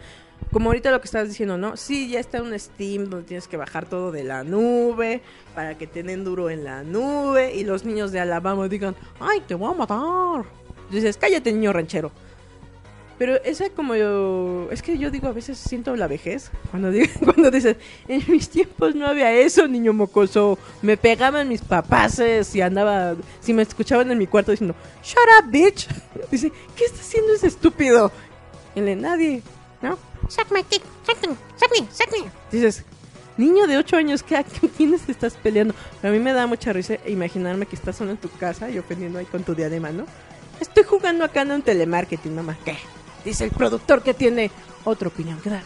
Como 0.52 0.70
ahorita 0.70 0.90
lo 0.90 1.00
que 1.00 1.06
estás 1.06 1.28
diciendo, 1.28 1.58
¿no? 1.58 1.76
Sí, 1.76 2.08
ya 2.08 2.20
está 2.20 2.42
un 2.42 2.58
Steam 2.58 3.10
donde 3.10 3.26
tienes 3.26 3.48
que 3.48 3.56
bajar 3.56 3.86
todo 3.86 4.12
de 4.12 4.24
la 4.24 4.44
nube 4.44 5.20
para 5.54 5.76
que 5.76 5.86
tengan 5.86 6.24
duro 6.24 6.48
en 6.48 6.64
la 6.64 6.82
nube 6.82 7.54
y 7.54 7.64
los 7.64 7.84
niños 7.84 8.12
de 8.12 8.20
Alabama 8.20 8.66
digan, 8.68 8.96
¡ay, 9.20 9.42
te 9.46 9.54
voy 9.54 9.72
a 9.72 9.76
matar! 9.76 10.46
Dices, 10.90 11.18
cállate, 11.18 11.52
niño 11.52 11.72
ranchero. 11.72 12.10
Pero 13.18 13.34
esa 13.42 13.68
como 13.70 13.96
yo... 13.96 14.68
Es 14.70 14.80
que 14.80 14.96
yo 14.96 15.10
digo, 15.10 15.26
a 15.26 15.32
veces 15.32 15.58
siento 15.58 15.96
la 15.96 16.06
vejez. 16.06 16.52
Cuando, 16.70 16.90
digo, 16.90 17.06
cuando 17.24 17.50
dices, 17.50 17.76
en 18.06 18.22
mis 18.28 18.48
tiempos 18.48 18.94
no 18.94 19.08
había 19.08 19.32
eso, 19.32 19.66
niño 19.66 19.92
mocoso. 19.92 20.56
Me 20.82 20.96
pegaban 20.96 21.48
mis 21.48 21.60
papaces 21.60 22.54
y 22.54 22.60
andaba... 22.60 23.16
Si 23.40 23.52
me 23.52 23.62
escuchaban 23.62 24.10
en 24.12 24.18
mi 24.18 24.28
cuarto 24.28 24.52
diciendo, 24.52 24.76
¡Shut 25.02 25.18
up, 25.40 25.50
bitch! 25.50 25.88
Dice, 26.30 26.52
¿qué 26.76 26.84
está 26.84 27.00
haciendo 27.00 27.32
ese 27.34 27.48
estúpido? 27.48 28.12
Y 28.76 28.80
le, 28.80 28.94
nadie, 28.94 29.42
¿no? 29.82 29.98
Suck 30.28 30.50
my 30.50 30.64
dick, 30.68 30.82
suck 31.06 31.26
me, 31.26 31.36
suck 31.56 31.70
me, 31.70 31.86
suck 31.92 32.12
me. 32.12 32.30
Dices, 32.50 32.84
niño 33.36 33.66
de 33.66 33.78
8 33.78 33.96
años, 33.96 34.22
¿qué, 34.22 34.44
¿con 34.60 34.68
quiénes 34.70 35.02
te 35.02 35.12
estás 35.12 35.34
peleando? 35.34 35.74
Pero 36.00 36.12
a 36.12 36.16
mí 36.16 36.22
me 36.22 36.32
da 36.32 36.46
mucha 36.46 36.72
risa 36.72 36.96
imaginarme 37.06 37.66
que 37.66 37.76
estás 37.76 37.96
solo 37.96 38.10
en 38.10 38.16
tu 38.16 38.28
casa 38.30 38.68
y 38.68 38.78
ofendiendo 38.78 39.18
ahí 39.18 39.26
con 39.26 39.42
tu 39.44 39.54
diadema, 39.54 39.90
¿no? 39.90 40.04
Estoy 40.60 40.84
jugando 40.84 41.24
acá 41.24 41.42
en 41.42 41.52
un 41.52 41.62
telemarketing, 41.62 42.34
mamá. 42.34 42.58
¿Qué? 42.64 42.76
Dice 43.24 43.44
el 43.44 43.50
productor 43.50 44.02
que 44.02 44.14
tiene 44.14 44.50
otra 44.84 45.08
opinión 45.08 45.40
que 45.40 45.50
dar. 45.50 45.62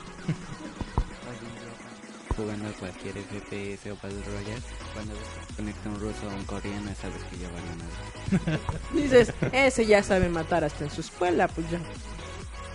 Jugando 2.37 2.69
a 2.69 2.73
cualquier 2.73 3.15
FPS 3.15 3.91
o 3.91 3.95
Battle 3.97 4.23
Royale, 4.25 4.63
cuando 4.95 5.15
conecta 5.55 5.89
un 5.89 6.01
ruso 6.01 6.27
o 6.31 6.35
un 6.35 6.45
coreano, 6.45 6.91
sabes 7.01 7.23
que 7.25 7.37
ya 7.37 7.49
valió 7.51 7.71
nada. 7.77 8.59
Dices, 8.95 9.35
ese 9.53 9.85
ya 9.85 10.03
sabe 10.03 10.29
matar 10.31 10.65
hasta 10.65 10.85
en 10.85 10.91
su 10.91 11.03
escuela, 11.03 11.47
pues 11.49 11.71
ya. 11.71 11.79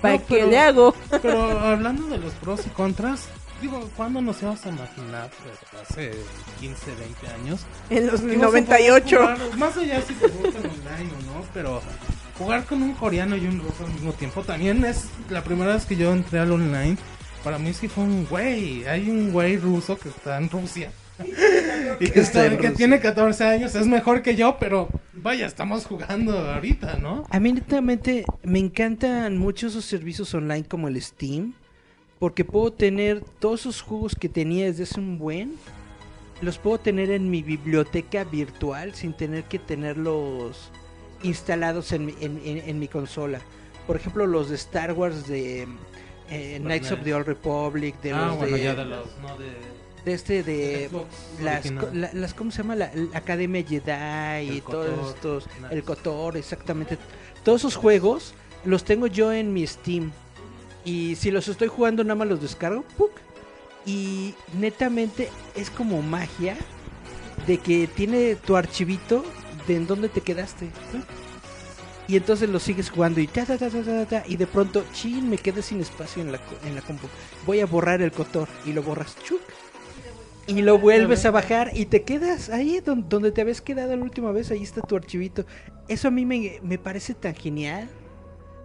¿Para 0.02 0.16
No, 0.16 0.26
qué 0.28 0.36
pero- 0.36 0.48
le 0.48 0.58
hago? 0.60 0.96
Pero 1.22 1.60
hablando 1.60 2.08
de 2.08 2.18
los 2.18 2.34
pros 2.34 2.66
y 2.66 2.70
contras, 2.70 3.28
digo, 3.62 3.90
¿cuándo 3.96 4.22
nos 4.22 4.42
íbamos 4.42 4.66
a 4.66 4.70
imaginar? 4.70 5.30
Pues, 5.44 5.82
hace 5.90 6.12
15, 6.60 6.96
20 6.96 7.28
años. 7.30 7.62
En 7.90 8.08
los 8.08 8.22
que 8.22 8.34
ibas 8.34 8.44
a 8.44 8.48
poder 8.50 8.64
98. 8.68 9.18
jugar, 9.20 9.58
más 9.58 9.78
allá 9.78 10.02
si 10.02 10.14
te 10.14 10.28
gusta 10.28 10.60
online 10.60 11.12
o 11.12 11.34
no, 11.40 11.46
pero 11.54 11.82
jugar 12.38 12.66
con 12.66 12.84
un 12.84 12.94
coreano 12.94 13.36
y 13.36 13.48
un 13.48 13.60
ruso 13.60 13.86
al 13.86 13.92
mismo 13.94 14.14
tiempo 14.14 14.44
también 14.44 14.86
es 14.86 15.06
la 15.30 15.44
primera 15.44 15.74
vez 15.74 15.86
que 15.86 15.96
yo 15.96 16.12
entré 16.12 16.40
al 16.40 16.52
online. 16.52 16.98
Para 17.44 17.58
mí 17.58 17.74
sí 17.74 17.88
fue 17.88 18.04
un 18.04 18.26
güey. 18.26 18.86
Hay 18.88 19.10
un 19.10 19.32
güey 19.32 19.58
ruso 19.58 19.98
que 19.98 20.10
está 20.10 20.38
en 20.38 20.50
Rusia. 20.50 20.92
y 22.00 22.10
que, 22.10 22.20
Está 22.20 22.46
está- 22.46 22.46
en 22.48 22.58
que 22.58 22.70
tiene 22.72 23.00
14 23.00 23.44
años, 23.46 23.76
es 23.76 23.88
mejor 23.88 24.22
que 24.22 24.36
yo, 24.36 24.58
pero 24.60 24.88
vaya, 25.14 25.46
estamos 25.46 25.86
jugando 25.86 26.38
ahorita, 26.38 26.98
¿no? 26.98 27.24
A 27.30 27.40
mí 27.40 27.54
netamente 27.54 28.26
me 28.44 28.60
encantan 28.60 29.38
mucho 29.38 29.68
esos 29.68 29.86
servicios 29.86 30.34
online 30.34 30.66
como 30.66 30.88
el 30.88 31.02
Steam, 31.02 31.54
porque 32.20 32.46
puedo 32.46 32.72
tener 32.74 33.22
todos 33.40 33.62
esos 33.62 33.82
juegos 33.82 34.16
que 34.16 34.30
tenía 34.30 34.66
desde 34.66 34.84
hace 34.84 35.00
un 35.00 35.18
buen, 35.18 35.54
los 36.42 36.58
puedo 36.60 36.78
tener 36.80 37.10
en 37.12 37.30
mi 37.32 37.42
biblioteca 37.42 38.24
virtual 38.24 38.94
sin 38.94 39.14
tener 39.14 39.44
que 39.46 39.58
tenerlos 39.60 40.72
instalados 41.24 41.92
en 41.94 42.06
mi, 42.06 42.14
en, 42.22 42.40
en- 42.46 42.70
en 42.70 42.80
mi 42.80 42.88
consola. 42.88 43.40
Por 43.88 43.96
ejemplo, 43.96 44.28
los 44.28 44.50
de 44.50 44.56
Star 44.56 44.94
Wars 44.94 45.28
de 45.28 45.68
eh, 46.30 46.60
Knights 46.62 46.92
of 46.92 47.00
the 47.04 47.14
Old 47.14 47.26
Republic, 47.26 48.00
de 48.02 48.12
ah, 48.12 48.28
los 48.28 48.38
bueno, 48.38 48.56
de, 48.58 48.64
ya 48.64 48.76
de 48.76 48.86
los, 48.86 49.08
no 49.22 49.38
de... 49.38 49.77
de 50.08 50.14
este 50.14 50.42
de 50.44 50.90
las, 51.42 51.70
la- 51.94 52.10
las 52.14 52.34
¿cómo 52.34 52.50
se 52.52 52.60
llama? 52.60 52.76
La, 52.76 52.90
la 52.94 53.18
Academia 53.18 53.62
Jedi 53.64 54.46
y 54.50 54.56
El 54.58 54.62
todos 54.64 55.14
estos, 55.16 55.48
nice. 55.62 55.76
el 55.76 55.84
Cotor, 55.84 56.38
exactamente. 56.38 56.98
Todos 57.44 57.62
esos 57.62 57.76
juegos 57.76 58.34
los 58.66 58.84
tengo 58.84 59.08
yo 59.08 59.32
en 59.34 59.54
mi 59.54 59.68
Steam. 59.68 60.12
Y 60.86 61.16
si 61.18 61.32
los 61.32 61.48
estoy 61.50 61.68
jugando 61.68 62.04
nada 62.04 62.16
más 62.16 62.28
los 62.30 62.42
descargo, 62.42 62.84
¡puc! 62.98 63.12
y 63.86 64.34
netamente 64.58 65.30
es 65.56 65.70
como 65.70 66.02
magia 66.02 66.56
de 67.46 67.58
que 67.58 67.88
tiene 67.88 68.36
tu 68.36 68.56
archivito 68.58 69.24
de 69.68 69.76
en 69.78 69.88
dónde 69.88 70.10
te 70.10 70.22
quedaste. 70.22 70.70
Y 72.10 72.16
entonces 72.16 72.50
lo 72.50 72.60
sigues 72.60 72.90
jugando 72.90 73.20
y 73.20 73.28
ta, 73.28 73.46
ta, 73.46 73.58
ta, 73.58 73.70
ta, 73.70 74.06
ta, 74.06 74.24
y 74.28 74.38
de 74.38 74.48
pronto, 74.48 74.86
chin, 74.94 75.30
me 75.30 75.38
quedé 75.38 75.62
sin 75.62 75.82
espacio 75.82 76.22
en 76.22 76.32
la, 76.32 76.40
en 76.66 76.76
la 76.76 76.82
compu. 76.82 77.08
Voy 77.46 77.60
a 77.60 77.66
borrar 77.66 78.02
el 78.02 78.14
cotor 78.14 78.48
y 78.66 78.72
lo 78.72 78.82
borras, 78.82 79.16
chuc. 79.26 79.42
Y 80.48 80.62
lo 80.62 80.78
vuelves 80.80 81.26
a 81.26 81.32
bajar 81.32 81.72
y 81.74 81.86
te 81.88 82.04
quedas 82.04 82.50
ahí 82.50 82.80
don- 82.80 83.08
donde 83.10 83.32
te 83.32 83.42
habías 83.42 83.62
quedado 83.62 83.96
la 83.96 84.02
última 84.04 84.32
vez, 84.32 84.50
ahí 84.50 84.64
está 84.64 84.82
tu 84.82 84.96
archivito. 84.96 85.46
Eso 85.90 86.08
a 86.08 86.12
mí 86.12 86.26
me, 86.26 86.60
me 86.64 86.78
parece 86.78 87.14
tan 87.14 87.36
genial 87.36 87.90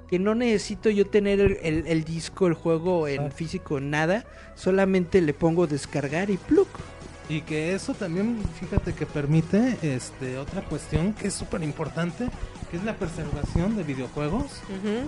que 0.08 0.18
no 0.18 0.34
necesito 0.34 0.90
yo 0.90 1.06
tener 1.06 1.40
el, 1.40 1.58
el- 1.62 1.86
el 1.86 2.04
disco, 2.04 2.46
el 2.46 2.54
juego 2.54 3.08
en 3.08 3.22
Ah. 3.26 3.30
físico, 3.30 3.80
nada. 3.80 4.24
Solamente 4.54 5.20
le 5.20 5.34
pongo 5.34 5.66
descargar 5.66 6.30
y 6.30 6.36
pluk. 6.36 6.68
Y 7.28 7.40
que 7.42 7.74
eso 7.74 7.94
también, 7.94 8.38
fíjate 8.60 8.92
que 8.92 9.06
permite 9.06 9.78
este 9.82 10.36
otra 10.38 10.60
cuestión 10.62 11.14
que 11.14 11.28
es 11.28 11.34
súper 11.34 11.62
importante, 11.62 12.26
que 12.70 12.76
es 12.76 12.84
la 12.84 12.94
preservación 12.94 13.74
de 13.76 13.84
videojuegos, 13.84 14.46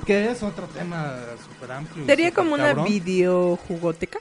que 0.07 0.31
es 0.31 0.43
otro 0.43 0.67
tema 0.69 1.15
súper 1.53 1.73
amplio. 1.73 2.07
Sería 2.07 2.33
como 2.33 2.55
una 2.55 2.73
videojugoteca. 2.75 4.19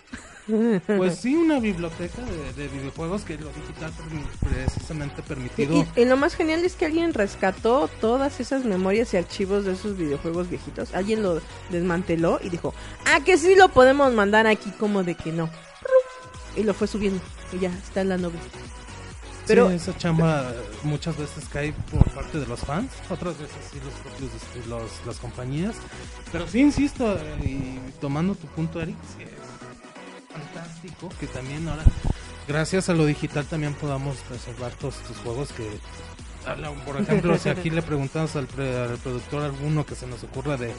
Pues 0.98 1.16
sí, 1.20 1.36
una 1.36 1.60
biblioteca 1.60 2.22
de, 2.22 2.54
de 2.54 2.68
videojuegos 2.68 3.24
que 3.24 3.38
lo 3.38 3.48
digital 3.50 3.92
pre- 3.92 4.50
precisamente 4.50 5.22
permitido. 5.24 5.86
y- 5.96 6.02
y 6.02 6.06
lo 6.06 6.18
más 6.18 6.36
genial 6.36 6.66
es 6.66 6.76
que 6.76 6.86
alguien 6.86 7.14
rescató 7.14 7.90
todas 8.02 8.40
esas 8.40 8.66
memorias 8.66 9.14
y 9.14 9.18
archivos 9.18 9.64
de 9.66 9.74
esos 9.74 9.98
videojuegos 9.98 10.50
viejitos. 10.50 10.94
Alguien 10.94 11.24
lo 11.24 11.42
desmanteló 11.72 12.40
y 12.44 12.50
dijo, 12.50 12.74
ah, 13.06 13.20
que 13.24 13.38
sí 13.38 13.56
lo 13.56 13.70
podemos 13.70 14.14
mandar 14.14 14.46
aquí, 14.48 14.72
como 14.72 15.04
de 15.04 15.16
que 15.16 15.32
no. 15.32 15.50
Y 16.56 16.64
lo 16.64 16.74
fue 16.74 16.88
subiendo 16.88 17.22
y 17.52 17.60
ya 17.60 17.70
está 17.70 18.02
en 18.02 18.10
la 18.10 18.18
nube. 18.18 18.38
Pero 19.46 19.68
sí, 19.70 19.76
esa 19.76 19.98
chamba 19.98 20.54
muchas 20.84 21.18
veces 21.18 21.44
cae 21.52 21.74
por 21.92 22.10
parte 22.12 22.40
de 22.40 22.46
los 22.48 22.62
fans, 22.62 22.90
otras 23.10 23.38
veces 23.38 23.58
sí 23.72 23.78
los 23.84 23.94
propios 23.96 24.68
los, 24.70 25.06
las 25.06 25.18
compañías. 25.18 25.76
Pero 26.32 26.48
sí, 26.48 26.60
insisto, 26.62 27.18
y 27.44 27.78
tomando 28.00 28.36
tu 28.36 28.48
punto, 28.48 28.80
Eric, 28.82 28.96
sí, 29.18 29.26
fantástico 30.34 31.10
que 31.20 31.28
también 31.28 31.68
ahora, 31.68 31.84
gracias 32.48 32.90
a 32.90 32.94
lo 32.94 33.06
digital, 33.06 33.46
también 33.46 33.74
podamos 33.74 34.18
preservar 34.28 34.72
todos 34.74 34.96
estos 34.98 35.18
juegos 35.18 35.50
que... 35.54 35.68
habla- 36.46 36.72
Por 36.86 37.00
ejemplo, 37.02 37.38
si 37.38 37.50
aquí 37.50 37.70
le 37.70 37.82
preguntamos 37.82 38.36
al, 38.36 38.48
pre- 38.48 38.78
al 38.78 38.98
productor 38.98 39.44
alguno 39.44 39.86
que 39.86 39.96
se 39.96 40.08
nos 40.08 40.24
ocurra 40.24 40.58
de... 40.58 40.74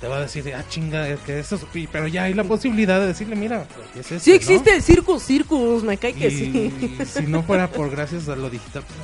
Te 0.00 0.08
va 0.08 0.16
a 0.18 0.20
decir, 0.20 0.52
ah, 0.54 0.62
chinga, 0.68 1.08
es 1.08 1.20
que 1.20 1.38
eso... 1.38 1.58
y- 1.74 1.86
Pero 1.86 2.06
ya 2.06 2.24
hay 2.24 2.34
la 2.34 2.44
posibilidad 2.44 3.00
de 3.00 3.06
decirle, 3.08 3.34
mira, 3.36 3.66
¿qué 3.94 4.00
es 4.00 4.12
esto, 4.12 4.24
sí 4.24 4.30
no? 4.30 4.36
existe 4.36 4.74
el 4.74 4.82
Circus 4.82 5.22
Circus, 5.22 5.82
me 5.84 5.96
cae 5.96 6.12
que 6.12 6.28
Y 6.28 6.30
sí. 6.30 6.98
si 7.20 7.22
no 7.26 7.42
fuera 7.42 7.70
por 7.70 7.90
gracias 7.90 8.28
a 8.28 8.36
lo 8.36 8.50
digital, 8.50 8.82
pues 8.86 8.98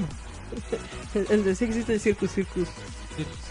no. 0.00 0.08
El, 1.14 1.26
el 1.30 1.44
de 1.44 1.54
sí 1.54 1.64
existe 1.64 1.92
el 1.94 2.00
Circus 2.00 2.30
Circus. 2.32 2.68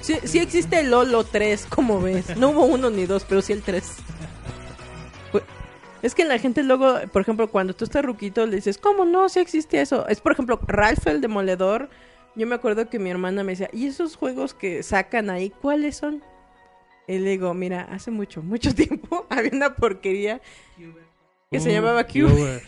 Sí, 0.02 0.16
sí 0.24 0.40
existe 0.40 0.80
el 0.80 0.90
Lolo 0.90 1.24
3, 1.26 1.66
como 1.70 2.02
ves. 2.02 2.36
No 2.38 2.50
hubo 2.52 2.66
uno 2.66 2.90
ni 2.90 3.06
dos, 3.06 3.26
pero 3.28 3.42
sí 3.42 3.52
el 3.54 3.62
3. 3.62 3.84
Es 6.02 6.14
que 6.16 6.26
la 6.26 6.38
gente 6.40 6.64
luego, 6.64 6.96
por 7.12 7.22
ejemplo, 7.22 7.50
cuando 7.50 7.74
tú 7.76 7.84
estás 7.86 8.04
ruquito, 8.06 8.46
le 8.46 8.58
dices, 8.58 8.78
¿cómo 8.78 9.04
no? 9.06 9.30
Sí 9.30 9.40
existe 9.40 9.82
eso. 9.82 10.08
Es, 10.08 10.22
por 10.22 10.32
ejemplo, 10.32 10.60
Ralph 10.68 11.06
el 11.08 11.22
Demoledor. 11.22 11.90
Yo 12.36 12.46
me 12.46 12.56
acuerdo 12.56 12.88
que 12.90 13.00
mi 13.00 13.10
hermana 13.10 13.44
me 13.44 13.54
decía, 13.54 13.70
¿y 13.74 13.88
esos 13.88 14.16
juegos 14.16 14.54
que 14.54 14.84
sacan 14.84 15.30
ahí, 15.32 15.50
cuáles 15.50 15.98
son? 15.98 16.22
Y 17.08 17.18
le 17.20 17.32
digo, 17.32 17.54
mira, 17.54 17.82
hace 17.92 18.12
mucho, 18.12 18.44
mucho 18.44 18.76
tiempo 18.76 19.26
había 19.30 19.52
una 19.54 19.76
porquería 19.76 20.40
que 21.50 21.60
se 21.60 21.70
Uh, 21.70 21.72
llamaba 21.74 22.06
qué 22.06 22.22
Cube. 22.22 22.32
over. 22.32 22.64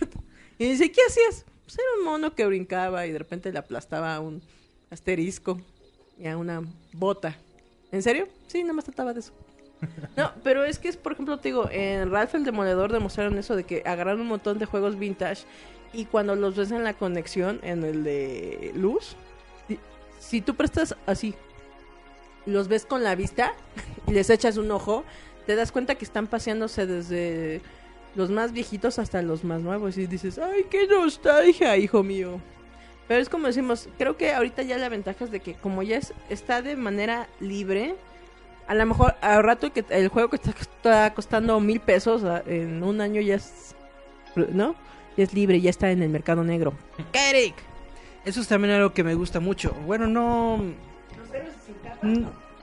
Y 0.57 0.65
dice, 0.65 0.91
¿qué 0.91 1.01
hacías? 1.07 1.45
Pues 1.65 1.77
era 1.77 1.87
un 1.99 2.05
mono 2.05 2.33
que 2.33 2.45
brincaba 2.45 3.05
y 3.05 3.11
de 3.11 3.19
repente 3.19 3.51
le 3.51 3.59
aplastaba 3.59 4.15
a 4.15 4.19
un 4.21 4.41
asterisco 4.89 5.61
y 6.17 6.25
a 6.27 6.35
una 6.35 6.63
bota. 6.93 7.37
¿En 7.91 8.01
serio? 8.01 8.27
Sí, 8.47 8.63
nada 8.63 8.73
más 8.73 8.85
trataba 8.85 9.13
de 9.13 9.19
eso. 9.19 9.33
No, 10.17 10.31
pero 10.43 10.63
es 10.65 10.79
que 10.79 10.89
es, 10.89 10.97
por 10.97 11.13
ejemplo, 11.13 11.37
te 11.39 11.49
digo, 11.49 11.69
en 11.71 12.11
Ralph 12.11 12.35
el 12.35 12.43
Demoledor 12.43 12.91
demostraron 12.91 13.37
eso 13.37 13.55
de 13.55 13.63
que 13.63 13.81
agarraron 13.85 14.21
un 14.21 14.27
montón 14.27 14.59
de 14.59 14.65
juegos 14.65 14.97
vintage 14.99 15.43
y 15.93 16.05
cuando 16.05 16.35
los 16.35 16.55
ves 16.55 16.71
en 16.71 16.83
la 16.83 16.93
conexión, 16.93 17.59
en 17.63 17.83
el 17.83 18.03
de 18.03 18.71
luz, 18.75 19.15
si- 20.19 20.41
tú 20.41 20.55
prestas 20.55 20.95
así, 21.05 21.33
los 22.45 22.67
ves 22.67 22.85
con 22.85 23.03
la 23.03 23.15
vista 23.15 23.53
y 24.07 24.11
les 24.11 24.29
echas 24.29 24.57
un 24.57 24.71
ojo, 24.71 25.03
te 25.45 25.55
das 25.55 25.71
cuenta 25.71 25.95
que 25.95 26.05
están 26.05 26.27
paseándose 26.27 26.85
desde 26.85 27.61
los 28.15 28.29
más 28.31 28.51
viejitos 28.51 28.99
hasta 28.99 29.21
los 29.21 29.43
más 29.43 29.61
nuevos 29.61 29.97
y 29.97 30.07
dices, 30.07 30.39
ay, 30.39 30.65
qué 30.69 30.87
nostalgia, 30.87 31.77
hijo 31.77 32.03
mío. 32.03 32.39
Pero 33.07 33.21
es 33.21 33.29
como 33.29 33.47
decimos, 33.47 33.87
creo 33.97 34.17
que 34.17 34.33
ahorita 34.33 34.61
ya 34.63 34.77
la 34.77 34.89
ventaja 34.89 35.25
es 35.25 35.31
de 35.31 35.39
que 35.39 35.55
como 35.55 35.81
ya 35.83 35.97
es, 35.97 36.13
está 36.29 36.61
de 36.61 36.75
manera 36.75 37.27
libre, 37.39 37.95
a 38.69 38.73
lo 38.75 38.85
mejor 38.85 39.15
al 39.19 39.43
rato 39.43 39.73
que 39.73 39.83
el 39.89 40.07
juego 40.07 40.29
que 40.29 40.37
está, 40.37 40.51
está 40.51 41.13
costando 41.13 41.59
mil 41.59 41.81
pesos 41.81 42.23
a- 42.23 42.43
en 42.45 42.81
un 42.83 43.01
año 43.01 43.19
ya 43.19 43.35
es, 43.35 43.75
¿no? 44.53 44.75
Ya 45.17 45.23
es 45.25 45.33
libre, 45.33 45.59
ya 45.59 45.69
está 45.69 45.91
en 45.91 46.01
el 46.03 46.09
mercado 46.09 46.43
negro. 46.43 46.73
Eric. 47.11 47.55
Eso 48.23 48.41
es 48.41 48.47
también 48.47 48.73
algo 48.75 48.93
que 48.93 49.03
me 49.03 49.15
gusta 49.15 49.39
mucho. 49.39 49.73
Bueno, 49.85 50.07
no... 50.07 50.61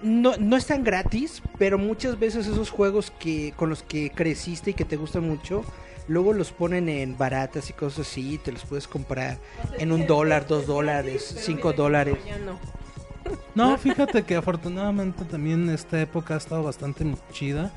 No, 0.02 0.36
no 0.38 0.56
están 0.56 0.84
gratis, 0.84 1.42
pero 1.58 1.78
muchas 1.78 2.18
veces 2.18 2.46
esos 2.46 2.70
juegos 2.70 3.10
que 3.18 3.52
con 3.56 3.70
los 3.70 3.82
que 3.82 4.10
creciste 4.10 4.70
y 4.70 4.74
que 4.74 4.84
te 4.84 4.96
gustan 4.96 5.26
mucho, 5.26 5.64
luego 6.06 6.34
los 6.34 6.52
ponen 6.52 6.88
en 6.90 7.16
baratas 7.16 7.70
y 7.70 7.72
cosas 7.72 8.06
así, 8.06 8.34
y 8.34 8.38
te 8.38 8.52
los 8.52 8.64
puedes 8.66 8.86
comprar 8.86 9.38
en 9.78 9.92
un 9.92 10.06
dólar, 10.06 10.46
dos 10.46 10.66
dólares, 10.66 11.34
cinco 11.40 11.72
dólares. 11.72 12.18
No. 13.54 13.76
Fíjate 13.78 14.22
que 14.24 14.36
afortunadamente 14.36 15.24
también 15.24 15.68
esta 15.70 16.00
época 16.00 16.34
ha 16.34 16.38
estado 16.38 16.62
bastante 16.62 17.04
chida. 17.32 17.72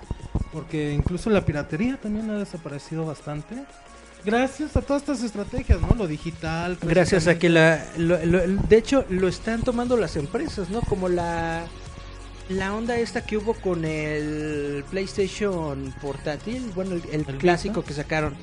Porque 0.51 0.93
incluso 0.93 1.29
la 1.29 1.45
piratería 1.45 1.97
también 1.97 2.29
ha 2.29 2.37
desaparecido 2.39 3.05
bastante. 3.05 3.55
Gracias 4.25 4.75
a 4.75 4.81
todas 4.81 5.03
estas 5.03 5.23
estrategias, 5.23 5.79
¿no? 5.79 5.95
Lo 5.95 6.07
digital. 6.07 6.77
Gracias 6.81 7.27
a 7.27 7.37
que 7.39 7.49
la... 7.49 7.85
lo- 7.97 8.23
lo- 8.25 8.45
de 8.47 8.77
hecho, 8.77 9.05
lo 9.09 9.27
están 9.27 9.61
tomando 9.61 9.95
las 9.95 10.15
empresas, 10.17 10.69
¿no? 10.69 10.81
Como 10.81 11.07
la... 11.07 11.65
La 12.49 12.73
onda 12.73 12.97
esta 12.97 13.23
que 13.23 13.37
hubo 13.37 13.53
con 13.53 13.85
el 13.85 14.83
PlayStation 14.89 15.93
portátil, 16.01 16.71
bueno, 16.73 16.95
el, 16.95 17.03
el 17.11 17.25
¿El 17.29 17.37
clásico 17.37 17.75
Vita? 17.81 17.87
que 17.87 17.93
sacaron, 17.93 18.33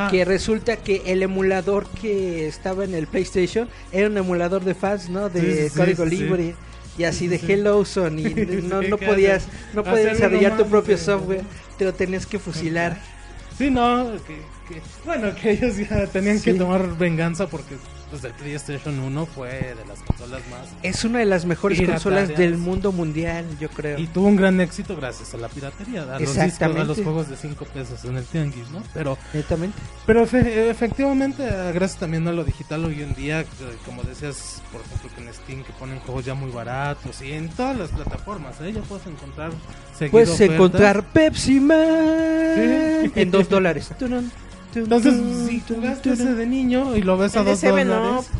Ah, 0.00 0.08
que 0.10 0.24
resulta 0.24 0.76
que 0.76 1.02
el 1.06 1.22
emulador 1.24 1.88
que 1.88 2.46
estaba 2.46 2.84
en 2.84 2.94
el 2.94 3.08
PlayStation 3.08 3.68
era 3.90 4.06
un 4.06 4.16
emulador 4.16 4.62
de 4.64 4.74
fans, 4.74 5.08
¿no? 5.10 5.28
De 5.28 5.40
Sí, 5.40 5.62
sí, 5.64 5.68
sí, 5.70 5.76
código 5.76 6.04
sí, 6.04 6.10
libre 6.16 6.54
y 6.96 7.02
así 7.04 7.18
Sí, 7.20 7.28
de. 7.28 7.52
Hello 7.52 7.84
Zone 7.84 8.22
y 8.22 8.34
no, 8.62 8.80
no 8.82 8.96
podías 8.98 9.48
no 9.74 9.82
podías 9.82 10.12
desarrollar 10.14 10.56
tu 10.56 10.66
propio 10.66 10.96
software, 10.96 11.42
te 11.76 11.84
lo 11.84 11.92
tenías 11.94 12.26
que 12.26 12.38
fusilar. 12.38 12.96
Sí, 13.56 13.70
no, 13.70 14.12
que, 14.24 14.36
que- 14.72 14.80
bueno, 15.04 15.34
que 15.34 15.50
ellos 15.50 15.76
ya 15.76 16.06
tenían 16.06 16.40
que 16.40 16.54
tomar 16.54 16.96
venganza 16.96 17.48
porque 17.48 17.74
pues 18.10 18.24
el 18.24 18.32
PlayStation 18.32 18.98
1 18.98 19.26
fue 19.26 19.48
de 19.50 19.84
las 19.86 19.98
consolas 20.00 20.40
más 20.50 20.68
Es 20.82 21.04
una 21.04 21.18
de 21.18 21.24
las 21.26 21.44
mejores 21.44 21.80
consolas 21.80 22.28
del 22.28 22.56
mundo 22.56 22.92
mundial, 22.92 23.44
yo 23.60 23.68
creo. 23.68 23.98
y 23.98 24.06
tuvo 24.06 24.28
un 24.28 24.36
gran 24.36 24.60
éxito 24.60 24.96
gracias 24.96 25.34
a 25.34 25.36
la 25.36 25.48
piratería, 25.48 26.02
a 26.02 26.06
los 26.06 26.20
discos, 26.20 26.38
a 26.38 26.44
Exactamente. 26.46 26.84
los 26.86 26.96
juegos 27.02 27.28
de 27.28 27.36
5 27.36 27.64
pesos 27.66 28.04
en 28.04 28.16
el 28.16 28.24
tianguis, 28.24 28.70
¿no? 28.70 28.82
Pero 28.94 29.18
Netamente. 29.34 29.78
pero 30.06 30.24
efe- 30.26 30.68
efectivamente 30.70 31.44
gracias 31.74 32.00
también 32.00 32.26
a 32.28 32.32
lo 32.32 32.44
digital 32.44 32.84
hoy 32.84 33.02
en 33.02 33.14
día, 33.14 33.40
eh, 33.40 33.46
como 33.84 34.02
decías, 34.02 34.62
por 34.72 34.80
ejemplo, 34.80 35.10
que 35.14 35.22
en 35.26 35.34
Steam 35.34 35.64
que 35.64 35.72
ponen 35.72 35.98
juegos 36.00 36.24
ya 36.24 36.34
muy 36.34 36.50
baratos 36.50 37.20
y 37.22 37.32
en 37.32 37.48
todas 37.50 37.76
las 37.76 37.90
plataformas, 37.90 38.60
¿eh? 38.60 38.72
ya 38.72 38.80
puedes 38.82 39.06
encontrar 39.06 39.50
Puedes 40.10 40.30
ofertas. 40.30 40.54
encontrar 40.54 41.02
Pepsi 41.12 41.60
Man 41.60 41.78
Sí. 42.54 43.12
en 43.16 43.30
dos 43.30 43.48
dólares. 43.48 43.90
Entonces, 44.82 45.14
si 45.48 45.60
jugaste 45.60 46.12
ese 46.12 46.34
de 46.34 46.46
niño 46.46 46.96
y 46.96 47.02
lo 47.02 47.16
ves 47.16 47.36
a 47.36 47.40
El 47.40 47.46
dos 47.46 47.60
dólares 47.60 48.30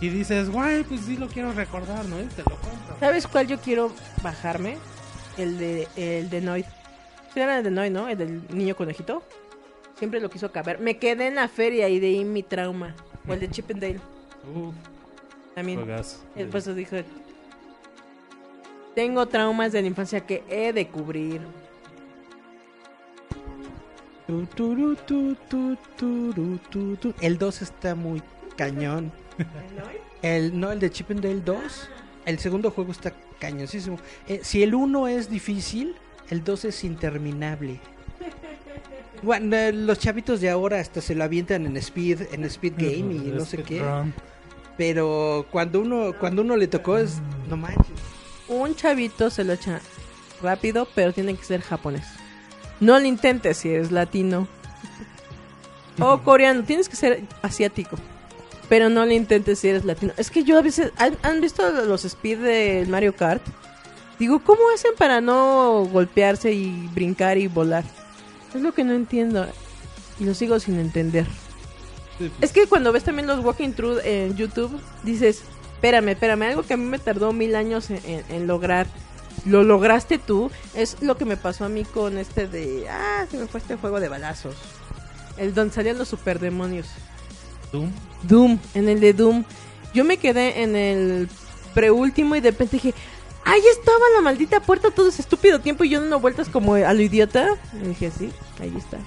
y 0.00 0.08
dices, 0.08 0.50
guay, 0.50 0.82
pues 0.84 1.02
sí 1.02 1.16
lo 1.16 1.28
quiero 1.28 1.52
recordar, 1.52 2.04
¿no? 2.06 2.20
Y 2.20 2.24
te 2.24 2.42
lo 2.42 2.56
compras. 2.56 2.98
¿Sabes 2.98 3.26
cuál 3.26 3.46
yo 3.46 3.58
quiero 3.60 3.92
bajarme? 4.22 4.78
El 5.36 5.58
de 5.58 5.88
el 5.96 6.30
de 6.30 6.40
Noid. 6.40 6.64
Sí, 7.32 7.40
era 7.40 7.58
el 7.58 7.64
de 7.64 7.70
Noid, 7.70 7.90
¿no? 7.90 8.08
El 8.08 8.18
del 8.18 8.42
niño 8.50 8.74
conejito. 8.76 9.22
Siempre 9.98 10.20
lo 10.20 10.30
quiso 10.30 10.46
acabar. 10.46 10.80
Me 10.80 10.96
quedé 10.96 11.28
en 11.28 11.34
la 11.34 11.48
feria 11.48 11.88
y 11.88 12.00
de 12.00 12.08
ahí 12.08 12.24
mi 12.24 12.42
trauma. 12.42 12.94
O 13.28 13.34
el 13.34 13.40
de 13.40 13.50
Chip 13.50 13.70
and 13.70 13.80
Dale. 13.80 14.00
También. 15.54 15.78
juegazo. 15.78 16.24
Eh, 16.34 16.48
Pues 16.50 16.74
dije. 16.74 17.04
Tengo 18.94 19.26
traumas 19.26 19.72
de 19.72 19.82
la 19.82 19.88
infancia 19.88 20.20
que 20.20 20.42
he 20.48 20.72
de 20.72 20.88
cubrir. 20.88 21.40
El 27.20 27.38
2 27.38 27.62
está 27.62 27.94
muy 27.94 28.22
cañón. 28.56 29.12
El, 30.22 30.58
no, 30.58 30.70
el 30.70 30.80
de 30.80 30.90
Chip 30.90 31.10
and 31.10 31.22
Dale 31.22 31.40
2. 31.40 31.88
El 32.26 32.38
segundo 32.38 32.70
juego 32.70 32.92
está 32.92 33.12
cañosísimo. 33.38 33.98
Eh, 34.28 34.40
si 34.42 34.62
el 34.62 34.74
1 34.74 35.08
es 35.08 35.30
difícil, 35.30 35.96
el 36.28 36.44
2 36.44 36.66
es 36.66 36.84
interminable. 36.84 37.80
Bueno, 39.22 39.56
eh, 39.56 39.72
los 39.72 39.98
chavitos 39.98 40.40
de 40.40 40.50
ahora 40.50 40.78
hasta 40.78 41.00
se 41.00 41.14
lo 41.14 41.24
avientan 41.24 41.66
en 41.66 41.76
Speed, 41.76 42.32
en 42.32 42.44
Speed 42.44 42.74
Game 42.76 43.14
y 43.14 43.32
no 43.34 43.44
sé 43.44 43.62
qué. 43.62 43.82
Pero 44.76 45.46
cuando 45.50 45.80
uno, 45.80 46.12
cuando 46.18 46.42
uno 46.42 46.56
le 46.56 46.68
tocó 46.68 46.98
es, 46.98 47.18
no 47.48 47.56
manches. 47.56 47.86
Un 48.48 48.74
chavito 48.74 49.30
se 49.30 49.44
lo 49.44 49.52
echa 49.52 49.80
rápido, 50.42 50.88
pero 50.94 51.12
tiene 51.12 51.34
que 51.34 51.44
ser 51.44 51.60
japonés. 51.60 52.19
No 52.80 52.98
lo 52.98 53.04
intentes 53.06 53.58
si 53.58 53.68
eres 53.70 53.92
latino. 53.92 54.48
O 56.00 56.18
coreano, 56.22 56.62
tienes 56.64 56.88
que 56.88 56.96
ser 56.96 57.22
asiático. 57.42 57.96
Pero 58.68 58.88
no 58.88 59.04
lo 59.04 59.12
intentes 59.12 59.58
si 59.58 59.68
eres 59.68 59.84
latino. 59.84 60.12
Es 60.16 60.30
que 60.30 60.44
yo 60.44 60.58
a 60.58 60.62
veces... 60.62 60.92
¿Han, 60.96 61.16
han 61.22 61.40
visto 61.40 61.68
los 61.70 62.04
speed 62.04 62.38
del 62.38 62.88
Mario 62.88 63.14
Kart? 63.14 63.42
Digo, 64.18 64.38
¿cómo 64.44 64.60
hacen 64.74 64.92
para 64.96 65.20
no 65.20 65.84
golpearse 65.90 66.52
y 66.52 66.88
brincar 66.94 67.36
y 67.38 67.48
volar? 67.48 67.84
Es 68.54 68.60
lo 68.62 68.72
que 68.72 68.84
no 68.84 68.94
entiendo. 68.94 69.46
Y 70.18 70.24
lo 70.24 70.34
sigo 70.34 70.58
sin 70.60 70.78
entender. 70.78 71.26
Sí, 72.18 72.30
pues, 72.38 72.50
Es 72.50 72.52
que 72.52 72.66
cuando 72.66 72.92
ves 72.92 73.04
también 73.04 73.26
los 73.26 73.44
walking 73.44 73.72
through 73.72 73.98
en 74.04 74.36
YouTube, 74.36 74.78
dices, 75.02 75.42
espérame, 75.74 76.08
espérame, 76.10 76.42
algo 76.42 76.62
que 76.62 76.74
a 76.74 76.76
mí 76.76 76.84
me 76.84 76.98
tardó 76.98 77.32
mil 77.32 77.54
años 77.56 77.90
en, 77.90 78.00
en- 78.04 78.24
en 78.28 78.46
lograr, 78.46 78.86
lo 79.44 79.62
lograste 79.62 80.18
tú, 80.18 80.50
es 80.74 80.96
lo 81.00 81.16
que 81.16 81.24
me 81.24 81.36
pasó 81.36 81.64
a 81.64 81.68
mí 81.68 81.84
con 81.84 82.18
este 82.18 82.46
de, 82.46 82.88
ah, 82.88 83.26
se 83.30 83.36
me 83.36 83.46
fue 83.46 83.60
este 83.60 83.76
juego 83.76 84.00
de 84.00 84.08
balazos, 84.08 84.54
el 85.36 85.54
donde 85.54 85.74
salían 85.74 85.98
los 85.98 86.08
superdemonios, 86.08 86.86
Doom. 87.72 87.90
Doom, 88.22 88.58
en 88.74 88.88
el 88.88 89.00
de 89.00 89.12
Doom, 89.12 89.44
yo 89.94 90.04
me 90.04 90.16
quedé 90.16 90.62
en 90.62 90.76
el 90.76 91.28
preúltimo 91.74 92.36
y 92.36 92.40
de 92.40 92.50
repente 92.50 92.76
dije, 92.76 92.94
ahí 93.44 93.62
estaba 93.72 94.04
la 94.16 94.22
maldita 94.22 94.60
puerta 94.60 94.90
todo 94.90 95.08
ese 95.08 95.22
estúpido 95.22 95.60
tiempo 95.60 95.84
y 95.84 95.90
yo 95.90 96.00
dando 96.00 96.20
vueltas 96.20 96.48
como 96.48 96.74
a 96.74 96.92
lo 96.92 97.02
idiota, 97.02 97.48
y 97.82 97.88
dije, 97.88 98.10
sí, 98.10 98.30
ahí 98.60 98.72
está. 98.76 98.98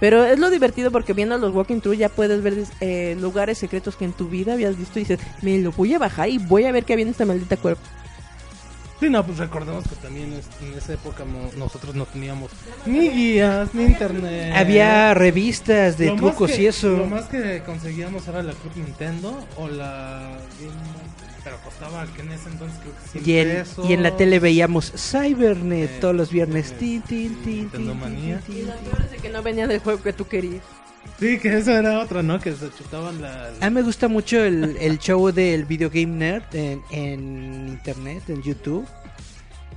Pero 0.00 0.24
es 0.24 0.38
lo 0.38 0.50
divertido 0.50 0.90
porque 0.90 1.12
viendo 1.12 1.36
los 1.38 1.52
walking 1.52 1.80
through 1.80 1.96
ya 1.96 2.08
puedes 2.08 2.42
ver 2.42 2.64
eh, 2.80 3.16
lugares 3.20 3.58
secretos 3.58 3.96
que 3.96 4.04
en 4.04 4.12
tu 4.12 4.28
vida 4.28 4.52
habías 4.52 4.78
visto 4.78 4.98
y 4.98 5.02
dices, 5.02 5.18
me 5.42 5.58
lo 5.58 5.72
voy 5.72 5.94
a 5.94 5.98
bajar 5.98 6.28
y 6.28 6.38
voy 6.38 6.64
a 6.64 6.72
ver 6.72 6.84
qué 6.84 6.92
había 6.92 7.04
en 7.04 7.10
esta 7.10 7.24
maldita 7.24 7.56
cuerpo. 7.56 7.82
Sí, 9.00 9.08
no, 9.08 9.24
pues 9.24 9.38
recordemos 9.38 9.84
que 9.86 9.94
también 9.96 10.32
en 10.32 10.76
esa 10.76 10.94
época 10.94 11.24
nosotros 11.56 11.94
no 11.94 12.04
teníamos 12.06 12.50
ni 12.84 13.08
guías, 13.10 13.72
ni 13.72 13.84
internet. 13.84 14.52
Había 14.56 15.14
revistas 15.14 15.96
de 15.98 16.06
Lo 16.06 16.16
trucos 16.16 16.50
que- 16.50 16.62
y 16.62 16.66
eso. 16.66 16.88
Lo 16.96 17.06
más 17.06 17.26
que 17.26 17.62
conseguíamos 17.64 18.26
era 18.26 18.42
la 18.42 18.52
Club 18.54 18.72
Nintendo 18.76 19.46
o 19.56 19.68
la 19.68 20.38
pero 21.44 21.56
costaba 21.64 22.04
que 22.12 22.22
en 22.22 22.32
ese 22.32 22.48
entonces 22.48 22.78
creo 22.82 22.92
que 22.94 23.08
100 23.22 23.24
Y 23.24 23.38
en, 23.38 23.48
pesos. 23.64 23.88
y 23.88 23.92
en 23.94 24.02
la 24.02 24.16
tele 24.16 24.38
veíamos 24.40 24.92
Cybernet 24.96 25.90
Eh, 25.90 25.98
todos 26.00 26.14
los 26.14 26.30
viernes. 26.30 26.72
eh, 26.72 26.76
Tin, 26.80 27.02
tin, 27.02 27.34
tin, 27.42 27.56
Nintendo 27.60 27.92
tin, 27.92 28.00
Manía. 28.00 28.40
tin, 28.40 28.54
Y 28.56 28.58
tin, 28.58 28.66
lo 28.66 28.74
tin. 28.74 28.84
peor 28.90 29.02
es 29.04 29.10
de 29.12 29.16
que 29.18 29.28
no 29.30 29.42
venía 29.44 29.66
del 29.68 29.78
juego 29.78 30.02
que 30.02 30.12
tú 30.12 30.26
querías. 30.26 30.62
Sí, 31.18 31.38
que 31.38 31.56
esa 31.56 31.78
era 31.78 31.98
otra, 32.00 32.22
¿no? 32.22 32.38
Que 32.40 32.52
se 32.52 32.70
chutaban 32.70 33.20
la... 33.20 33.50
A 33.60 33.70
mí 33.70 33.74
me 33.74 33.82
gusta 33.82 34.08
mucho 34.08 34.42
el, 34.42 34.76
el 34.80 34.98
show 34.98 35.32
del 35.32 35.64
Video 35.64 35.90
Game 35.90 36.06
Nerd 36.16 36.44
en, 36.54 36.80
en 36.90 37.68
internet, 37.68 38.22
en 38.28 38.42
YouTube. 38.42 38.86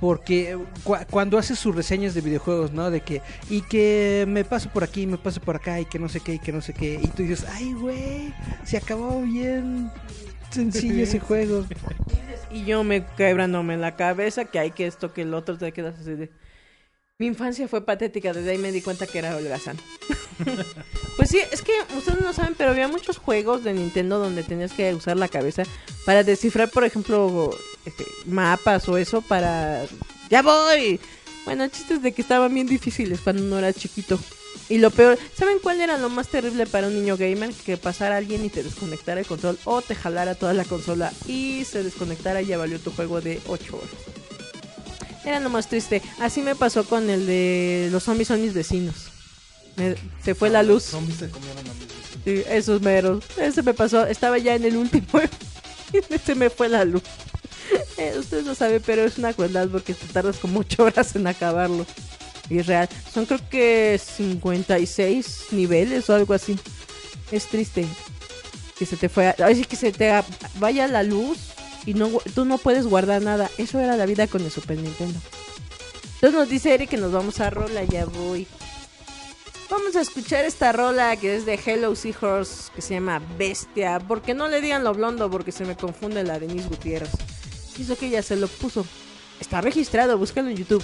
Porque 0.00 0.58
cua- 0.84 1.06
cuando 1.08 1.38
hace 1.38 1.54
sus 1.54 1.74
reseñas 1.76 2.12
de 2.14 2.20
videojuegos, 2.22 2.72
¿no? 2.72 2.90
De 2.90 3.02
que, 3.02 3.22
y 3.48 3.62
que 3.62 4.24
me 4.28 4.44
paso 4.44 4.68
por 4.68 4.82
aquí, 4.82 5.06
me 5.06 5.16
paso 5.16 5.40
por 5.40 5.54
acá, 5.54 5.78
y 5.80 5.84
que 5.84 6.00
no 6.00 6.08
sé 6.08 6.18
qué, 6.18 6.34
y 6.34 6.38
que 6.40 6.50
no 6.52 6.60
sé 6.60 6.74
qué. 6.74 6.98
Y 7.00 7.06
tú 7.08 7.22
dices, 7.22 7.46
ay, 7.48 7.72
güey, 7.72 8.34
se 8.64 8.76
acabó 8.76 9.22
bien 9.22 9.92
sencillo 10.50 11.04
ese 11.04 11.20
juego. 11.20 11.64
Y 12.50 12.64
yo 12.64 12.82
me 12.82 13.04
quebrándome 13.16 13.76
la 13.76 13.94
cabeza 13.94 14.44
que 14.44 14.58
hay 14.58 14.72
que 14.72 14.86
esto, 14.86 15.12
que 15.12 15.22
el 15.22 15.34
otro, 15.34 15.56
te 15.56 15.72
quedas 15.72 15.98
así 16.00 16.14
de... 16.14 16.30
Mi 17.18 17.26
infancia 17.26 17.68
fue 17.68 17.84
patética, 17.84 18.32
desde 18.32 18.50
ahí 18.50 18.58
me 18.58 18.72
di 18.72 18.82
cuenta 18.82 19.06
que 19.06 19.18
era 19.18 19.36
holgazán. 19.36 19.76
pues 21.16 21.28
sí, 21.30 21.38
es 21.52 21.62
que 21.62 21.72
ustedes 21.96 22.20
no 22.20 22.32
saben, 22.32 22.54
pero 22.56 22.70
había 22.70 22.88
muchos 22.88 23.18
juegos 23.18 23.62
de 23.62 23.72
Nintendo 23.74 24.18
donde 24.18 24.42
tenías 24.42 24.72
que 24.72 24.92
usar 24.94 25.16
la 25.16 25.28
cabeza 25.28 25.62
para 26.04 26.24
descifrar, 26.24 26.70
por 26.70 26.84
ejemplo, 26.84 27.56
este, 27.84 28.04
mapas 28.26 28.88
o 28.88 28.96
eso 28.96 29.20
para... 29.22 29.84
¡Ya 30.30 30.42
voy! 30.42 30.98
Bueno, 31.44 31.64
el 31.64 31.70
chiste 31.70 31.94
es 31.94 32.02
de 32.02 32.12
que 32.12 32.22
estaban 32.22 32.52
bien 32.52 32.66
difíciles 32.66 33.20
cuando 33.20 33.42
uno 33.42 33.58
era 33.58 33.72
chiquito. 33.72 34.18
Y 34.68 34.78
lo 34.78 34.90
peor, 34.90 35.18
¿saben 35.36 35.58
cuál 35.62 35.80
era 35.80 35.98
lo 35.98 36.08
más 36.08 36.28
terrible 36.28 36.66
para 36.66 36.86
un 36.86 36.94
niño 36.94 37.16
gamer? 37.16 37.52
Que 37.52 37.76
pasara 37.76 38.16
alguien 38.16 38.44
y 38.44 38.48
te 38.48 38.62
desconectara 38.62 39.20
el 39.20 39.26
control 39.26 39.58
o 39.64 39.82
te 39.82 39.94
jalara 39.94 40.34
toda 40.34 40.54
la 40.54 40.64
consola 40.64 41.12
y 41.26 41.64
se 41.64 41.82
desconectara 41.82 42.42
y 42.42 42.46
ya 42.46 42.58
valió 42.58 42.78
tu 42.78 42.90
juego 42.90 43.20
de 43.20 43.40
8 43.48 43.76
horas. 43.76 44.21
Era 45.24 45.40
lo 45.40 45.50
más 45.50 45.68
triste. 45.68 46.02
Así 46.20 46.42
me 46.42 46.54
pasó 46.54 46.84
con 46.84 47.08
el 47.08 47.26
de 47.26 47.88
los 47.92 48.02
zombies 48.04 48.28
son 48.28 48.42
mis 48.42 48.54
vecinos. 48.54 48.94
Me- 49.76 49.94
se 50.24 50.34
fue 50.34 50.50
la 50.50 50.62
luz. 50.62 50.84
Zombies 50.84 51.18
se 51.18 51.30
comieron 51.30 51.58
a 51.58 51.74
mis 51.74 51.86
vecinos. 51.86 52.02
Sí, 52.24 52.42
esos 52.48 52.80
meros. 52.82 53.24
Ese 53.36 53.62
me 53.62 53.72
pasó. 53.74 54.06
Estaba 54.06 54.38
ya 54.38 54.54
en 54.54 54.64
el 54.64 54.76
último. 54.76 55.06
y 55.92 56.18
se 56.18 56.34
me 56.34 56.50
fue 56.50 56.68
la 56.68 56.84
luz. 56.84 57.02
Eh, 57.96 58.14
ustedes 58.18 58.44
lo 58.44 58.54
saben, 58.54 58.82
pero 58.84 59.04
es 59.04 59.18
una 59.18 59.32
crueldad 59.32 59.68
porque 59.68 59.94
te 59.94 60.06
tardas 60.06 60.36
como 60.38 60.60
8 60.60 60.82
horas 60.84 61.14
en 61.16 61.26
acabarlo. 61.26 61.86
Y 62.50 62.58
es 62.58 62.66
real. 62.66 62.88
Son 63.14 63.24
creo 63.24 63.40
que 63.48 64.00
56 64.04 65.44
niveles 65.52 66.10
o 66.10 66.14
algo 66.14 66.34
así. 66.34 66.58
Es 67.30 67.46
triste. 67.46 67.86
Que 68.78 68.86
se 68.86 68.96
te 68.96 69.08
fue. 69.08 69.28
a- 69.28 69.36
Ay, 69.44 69.54
sí, 69.54 69.64
que 69.64 69.76
se 69.76 69.92
te 69.92 70.12
vaya 70.58 70.88
la 70.88 71.02
luz 71.04 71.38
y 71.86 71.94
no 71.94 72.08
tú 72.34 72.44
no 72.44 72.58
puedes 72.58 72.86
guardar 72.86 73.22
nada. 73.22 73.50
Eso 73.58 73.80
era 73.80 73.96
la 73.96 74.06
vida 74.06 74.26
con 74.26 74.42
el 74.42 74.50
Super 74.50 74.78
Nintendo. 74.78 75.18
Entonces 76.14 76.38
nos 76.38 76.48
dice 76.48 76.74
Eric 76.74 76.90
que 76.90 76.96
nos 76.96 77.12
vamos 77.12 77.40
a 77.40 77.50
rola. 77.50 77.84
Ya 77.84 78.04
voy. 78.04 78.46
Vamos 79.70 79.96
a 79.96 80.02
escuchar 80.02 80.44
esta 80.44 80.70
rola 80.72 81.16
que 81.16 81.34
es 81.34 81.46
de 81.46 81.54
Hello 81.54 81.94
Seahorse 81.96 82.70
que 82.74 82.82
se 82.82 82.94
llama 82.94 83.20
Bestia. 83.38 83.98
Porque 84.00 84.34
no 84.34 84.48
le 84.48 84.60
digan 84.60 84.84
lo 84.84 84.94
blondo 84.94 85.30
porque 85.30 85.50
se 85.50 85.64
me 85.64 85.76
confunde 85.76 86.22
la 86.24 86.38
Denise 86.38 86.68
Gutiérrez. 86.68 87.10
Hizo 87.78 87.96
que 87.96 88.06
ella 88.06 88.22
se 88.22 88.36
lo 88.36 88.48
puso. 88.48 88.86
Está 89.40 89.60
registrado, 89.60 90.18
búscalo 90.18 90.50
en 90.50 90.56
YouTube. 90.56 90.82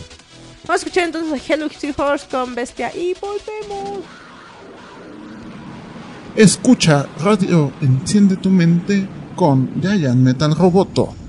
Vamos 0.64 0.82
a 0.82 0.84
escuchar 0.86 1.04
entonces 1.04 1.32
a 1.32 1.52
Hello 1.52 1.68
Seahorse 1.68 2.26
con 2.28 2.54
Bestia 2.54 2.92
y 2.94 3.14
volvemos. 3.20 4.04
Escucha 6.34 7.08
Radio 7.20 7.72
Enciende 7.80 8.36
tu 8.36 8.48
mente 8.48 9.08
con 9.38 9.70
Giant 9.80 10.20
Metal 10.20 10.52
Roboto. 10.52 11.27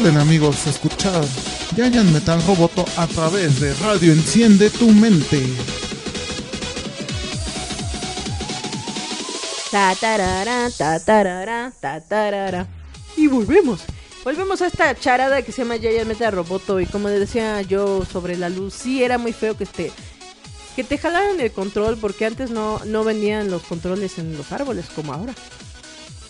Recuerden 0.00 0.22
amigos 0.22 0.66
escuchar 0.66 1.22
Giant 1.76 2.10
Metal 2.10 2.42
Roboto 2.46 2.86
a 2.96 3.06
través 3.06 3.60
de 3.60 3.74
Radio 3.74 4.14
Enciende 4.14 4.70
tu 4.70 4.90
Mente. 4.92 5.42
Ta 9.70 9.94
tarara, 10.00 10.70
ta 10.70 10.98
tarara, 11.00 11.70
ta 11.78 12.00
tarara. 12.00 12.66
Y 13.14 13.26
volvemos. 13.26 13.82
Volvemos 14.24 14.62
a 14.62 14.68
esta 14.68 14.98
charada 14.98 15.42
que 15.42 15.52
se 15.52 15.64
llama 15.64 15.76
Giant 15.76 16.08
Metal 16.08 16.32
Roboto. 16.32 16.80
Y 16.80 16.86
como 16.86 17.10
decía 17.10 17.60
yo 17.60 18.02
sobre 18.06 18.38
la 18.38 18.48
luz, 18.48 18.72
sí 18.72 19.04
era 19.04 19.18
muy 19.18 19.34
feo 19.34 19.54
que 19.54 19.66
te, 19.66 19.92
que 20.76 20.82
te 20.82 20.96
jalaran 20.96 21.38
el 21.40 21.52
control. 21.52 21.98
Porque 21.98 22.24
antes 22.24 22.50
no, 22.50 22.80
no 22.86 23.04
vendían 23.04 23.50
los 23.50 23.64
controles 23.64 24.16
en 24.16 24.34
los 24.34 24.50
árboles 24.50 24.86
como 24.96 25.12
ahora. 25.12 25.34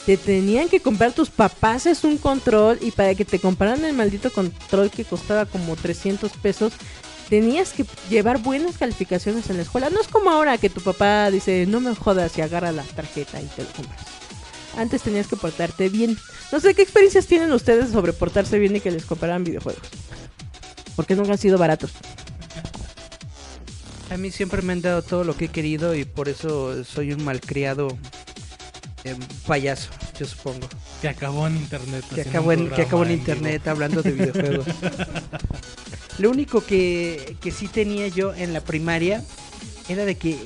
Te 0.07 0.17
tenían 0.17 0.69
que 0.69 0.81
comprar 0.81 1.13
tus 1.13 1.31
papás 1.31 1.87
es 1.87 2.05
un 2.05 2.19
control. 2.19 2.79
Y 2.81 2.91
para 2.91 3.15
que 3.15 3.25
te 3.25 3.39
compraran 3.39 3.85
el 3.85 3.95
maldito 3.95 4.33
control 4.33 4.91
que 4.91 5.05
costaba 5.05 5.47
como 5.47 5.77
300 5.77 6.33
pesos. 6.33 6.73
Tenías 7.29 7.73
que 7.73 7.87
llevar 8.09 8.43
buenas 8.43 8.77
calificaciones 8.77 9.49
en 9.51 9.57
la 9.57 9.63
escuela. 9.63 9.89
No 9.89 10.01
es 10.01 10.09
como 10.09 10.31
ahora 10.31 10.59
que 10.59 10.69
tu 10.69 10.81
papá 10.81 11.31
dice, 11.31 11.65
no 11.67 11.81
me 11.81 11.95
jodas 11.95 12.37
y 12.37 12.41
agarra 12.41 12.73
la 12.73 12.83
tarjeta 12.83 13.41
y 13.41 13.47
te 13.47 13.63
lo 13.63 13.69
compras. 13.71 14.01
Antes 14.77 15.03
tenías 15.03 15.29
que 15.29 15.37
portarte 15.37 15.89
bien. 15.89 16.17
No 16.51 16.59
sé 16.59 16.75
qué 16.75 16.83
experiencias 16.83 17.27
tienen 17.27 17.53
ustedes 17.53 17.91
sobre 17.91 18.13
portarse 18.13 18.59
bien 18.59 18.75
y 18.75 18.81
que 18.81 18.91
les 18.91 19.05
compraran 19.05 19.45
videojuegos. 19.45 19.83
Porque 20.97 21.15
nunca 21.15 21.33
han 21.33 21.39
sido 21.39 21.59
baratos. 21.59 21.93
A 24.11 24.17
mí 24.17 24.33
siempre 24.33 24.61
me 24.63 24.73
han 24.73 24.83
dado 24.83 25.03
todo 25.03 25.23
lo 25.23 25.37
que 25.37 25.45
he 25.45 25.49
querido 25.49 25.95
y 25.95 26.05
por 26.05 26.29
eso 26.29 26.83
soy 26.83 27.13
un 27.13 27.25
malcriado 27.25 27.97
eh, 29.05 29.17
payaso, 29.47 29.91
yo 30.19 30.27
supongo. 30.27 30.69
Que 31.01 31.09
acabó 31.09 31.47
en 31.47 31.57
internet. 31.57 32.05
Que 32.15 32.21
acabó 32.23 32.53
en, 32.53 32.71
que 32.71 32.83
acabó 32.83 33.05
en 33.05 33.13
internet 33.13 33.63
vivo. 33.63 33.71
hablando 33.73 34.03
de 34.03 34.11
videojuegos. 34.13 34.67
Lo 36.19 36.31
único 36.31 36.65
que, 36.65 37.37
que 37.41 37.51
sí 37.51 37.67
tenía 37.69 38.09
yo 38.09 38.35
en 38.35 38.53
la 38.53 38.61
primaria 38.61 39.25
era 39.89 40.05
de 40.05 40.17
que 40.17 40.37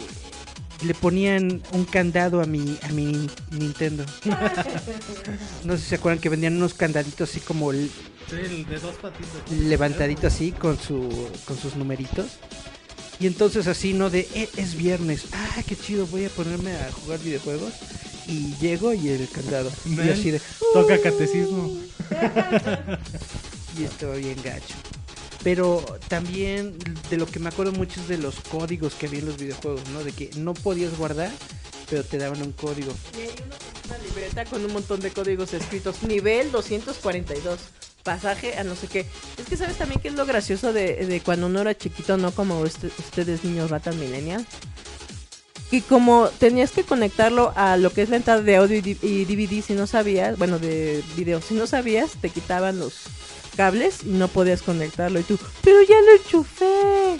le 0.84 0.94
ponían 0.94 1.62
un 1.72 1.84
candado 1.84 2.40
a 2.40 2.46
mi, 2.46 2.78
a 2.82 2.88
mi 2.88 3.06
nin- 3.06 3.30
Nintendo. 3.50 4.04
No 5.64 5.76
sé 5.76 5.82
si 5.82 5.88
se 5.90 5.94
acuerdan 5.96 6.20
que 6.20 6.28
vendían 6.28 6.56
unos 6.56 6.74
candaditos 6.74 7.30
así 7.30 7.40
como 7.40 7.72
Sí, 7.72 7.88
el 8.32 8.66
de 8.66 8.78
dos 8.78 8.94
patitas. 8.96 9.50
levantadito 9.50 10.26
así 10.26 10.52
con 10.52 10.78
su 10.78 11.28
con 11.46 11.58
sus 11.58 11.74
numeritos. 11.76 12.26
Y 13.20 13.26
entonces 13.26 13.66
así, 13.66 13.92
¿no? 13.94 14.10
De, 14.10 14.28
"Eh, 14.34 14.48
es 14.56 14.74
viernes. 14.76 15.24
Ah, 15.32 15.62
qué 15.66 15.76
chido, 15.76 16.06
voy 16.06 16.24
a 16.24 16.28
ponerme 16.30 16.72
a 16.76 16.90
jugar 16.92 17.20
videojuegos. 17.20 17.72
Y 18.26 18.54
llego 18.60 18.92
y 18.94 19.08
el 19.08 19.28
candado. 19.28 19.70
Y 19.84 20.00
así 20.08 20.30
de... 20.30 20.40
Toca 20.72 20.98
catecismo. 21.00 21.70
y 23.78 23.84
estaba 23.84 24.14
bien 24.16 24.36
gacho. 24.42 24.74
Pero 25.42 25.84
también 26.08 26.76
de 27.10 27.16
lo 27.18 27.26
que 27.26 27.38
me 27.38 27.48
acuerdo 27.50 27.72
mucho 27.72 28.00
es 28.00 28.08
de 28.08 28.16
los 28.18 28.36
códigos 28.36 28.94
que 28.94 29.06
había 29.06 29.20
en 29.20 29.26
los 29.26 29.36
videojuegos, 29.36 29.86
¿no? 29.90 30.02
De 30.02 30.12
que 30.12 30.30
no 30.36 30.54
podías 30.54 30.96
guardar, 30.96 31.30
pero 31.90 32.02
te 32.02 32.16
daban 32.16 32.40
un 32.40 32.52
código. 32.52 32.94
Y 33.16 33.20
hay 33.20 33.28
uno 33.44 33.54
que 33.58 33.78
es 33.78 33.86
una 33.86 33.98
libreta 33.98 34.44
con 34.46 34.64
un 34.64 34.72
montón 34.72 35.00
de 35.00 35.10
códigos 35.10 35.52
escritos. 35.52 36.02
Nivel 36.02 36.50
242. 36.50 37.58
Pasaje 38.04 38.56
a 38.58 38.64
no 38.64 38.76
sé 38.76 38.86
qué. 38.86 39.06
Es 39.38 39.46
que 39.48 39.56
sabes 39.56 39.76
también 39.78 40.00
que 40.00 40.08
es 40.08 40.14
lo 40.14 40.26
gracioso 40.26 40.72
de, 40.72 41.06
de 41.06 41.20
cuando 41.20 41.46
uno 41.46 41.62
era 41.62 41.76
chiquito, 41.76 42.16
no 42.16 42.32
como 42.32 42.64
este- 42.66 42.90
ustedes 42.98 43.42
niños 43.44 43.70
ratas 43.70 43.96
millennial. 43.96 44.46
Y 45.70 45.80
como 45.80 46.28
tenías 46.38 46.70
que 46.70 46.84
conectarlo 46.84 47.52
a 47.56 47.76
lo 47.78 47.90
que 47.90 48.02
es 48.02 48.10
la 48.10 48.16
entrada 48.16 48.42
de 48.42 48.56
audio 48.56 48.76
y 48.76 49.24
DVD, 49.24 49.62
si 49.62 49.72
no 49.72 49.86
sabías, 49.86 50.38
bueno, 50.38 50.58
de 50.58 51.02
video, 51.16 51.40
si 51.40 51.54
no 51.54 51.66
sabías, 51.66 52.12
te 52.20 52.28
quitaban 52.30 52.78
los 52.78 52.92
cables 53.56 54.00
y 54.04 54.10
no 54.10 54.28
podías 54.28 54.62
conectarlo. 54.62 55.18
Y 55.18 55.22
tú, 55.24 55.38
pero 55.62 55.78
ya 55.82 55.96
lo 56.02 56.12
enchufé. 56.22 57.16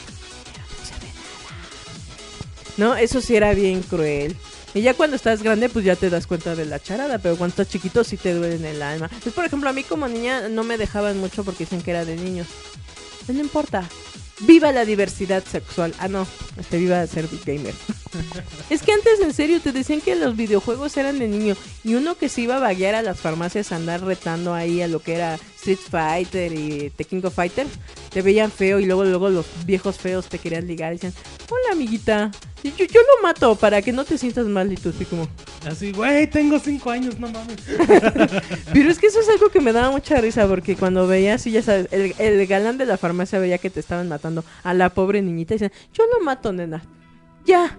No, 2.77 2.95
eso 2.97 3.21
sí 3.21 3.35
era 3.37 3.55
bien 3.55 3.83
cruel. 3.83 4.37
Y 4.75 4.83
ya 4.83 4.95
cuando 4.95 5.15
estás 5.15 5.43
grande, 5.43 5.69
pues 5.69 5.85
ya 5.85 5.95
te 5.95 6.11
das 6.11 6.27
cuenta 6.27 6.57
de 6.57 6.65
la 6.65 6.81
charada, 6.81 7.19
pero 7.19 7.37
cuando 7.37 7.53
estás 7.53 7.69
chiquito 7.69 8.03
sí 8.03 8.17
te 8.17 8.35
duele 8.35 8.57
en 8.57 8.65
el 8.65 8.83
alma. 8.83 9.09
Pues, 9.23 9.35
por 9.35 9.45
ejemplo, 9.45 9.71
a 9.71 9.73
mí 9.73 9.85
como 9.85 10.09
niña 10.09 10.49
no 10.49 10.65
me 10.65 10.77
dejaban 10.77 11.19
mucho 11.19 11.45
porque 11.45 11.65
dicen 11.65 11.81
que 11.81 11.93
era 11.93 12.05
de 12.05 12.17
niños. 12.17 12.49
Pues 13.25 13.37
no 13.37 13.45
importa. 13.45 13.89
Viva 14.41 14.73
la 14.73 14.85
diversidad 14.85 15.45
sexual. 15.45 15.95
Ah, 16.01 16.09
no. 16.09 16.27
Este 16.59 16.79
viva 16.79 17.07
ser 17.07 17.29
gamer. 17.47 17.75
es 18.71 18.83
que 18.83 18.93
antes 18.93 19.21
en 19.21 19.33
serio 19.33 19.61
te 19.61 19.71
decían 19.71 20.01
que 20.01 20.17
los 20.17 20.37
videojuegos 20.37 20.97
eran 20.97 21.21
de 21.21 21.29
niño. 21.29 21.57
Y 21.85 21.95
uno 21.95 22.17
que 22.17 22.29
se 22.29 22.41
iba 22.41 22.57
a 22.57 22.61
vaguear 22.61 22.97
a 22.97 23.03
las 23.03 23.21
farmacias 23.21 23.71
a 23.71 23.77
andar 23.77 24.03
retando 24.03 24.55
ahí 24.55 24.83
a 24.83 24.89
lo 24.89 24.99
que 25.01 25.15
era 25.15 25.39
Street 25.65 25.79
Fighter 25.79 26.53
y 26.53 26.91
The 26.91 27.05
King 27.05 27.23
of 27.25 27.35
Fighter. 27.35 27.67
Te 28.11 28.21
veían 28.21 28.51
feo 28.51 28.79
y 28.79 28.85
luego 28.85 29.05
luego 29.05 29.31
los 29.31 29.47
viejos 29.65 29.97
feos 29.97 30.29
te 30.29 30.39
querían 30.39 30.67
ligar 30.67 30.93
y 30.93 30.97
decían, 30.97 31.15
hola 31.51 31.73
amiguita. 31.73 32.31
Yo, 32.63 32.71
yo 32.77 33.01
lo 33.01 33.23
mato 33.23 33.55
para 33.57 33.81
que 33.81 33.93
no 33.93 34.05
te 34.05 34.19
sientas 34.19 34.47
mal 34.47 34.71
y 34.73 34.77
tú 34.77 34.91
así 34.91 35.05
como... 35.05 35.27
Así, 35.67 35.93
güey, 35.93 36.27
tengo 36.27 36.59
cinco 36.59 36.91
años, 36.91 37.19
no 37.19 37.29
mames. 37.29 37.57
Pero 38.73 38.91
es 38.91 38.99
que 38.99 39.07
eso 39.07 39.21
es 39.21 39.29
algo 39.29 39.49
que 39.49 39.61
me 39.61 39.73
daba 39.73 39.91
mucha 39.91 40.17
risa 40.21 40.47
porque 40.47 40.77
cuando 40.77 41.07
veías, 41.07 41.47
y 41.47 41.53
ya 41.53 41.63
sabes, 41.63 41.89
el, 41.91 42.15
el 42.19 42.47
galán 42.47 42.77
de 42.77 42.87
la 42.87 42.99
farmacia 42.99 43.39
veía 43.39 43.59
que 43.59 43.71
te 43.71 43.81
estaban 43.81 44.09
matando 44.09 44.45
a 44.63 44.75
la 44.75 44.91
pobre 44.91 45.23
niñita 45.23 45.55
y 45.55 45.59
decían, 45.59 45.73
yo 45.93 46.05
lo 46.07 46.25
mato, 46.25 46.53
nena. 46.53 46.83
Ya. 47.47 47.79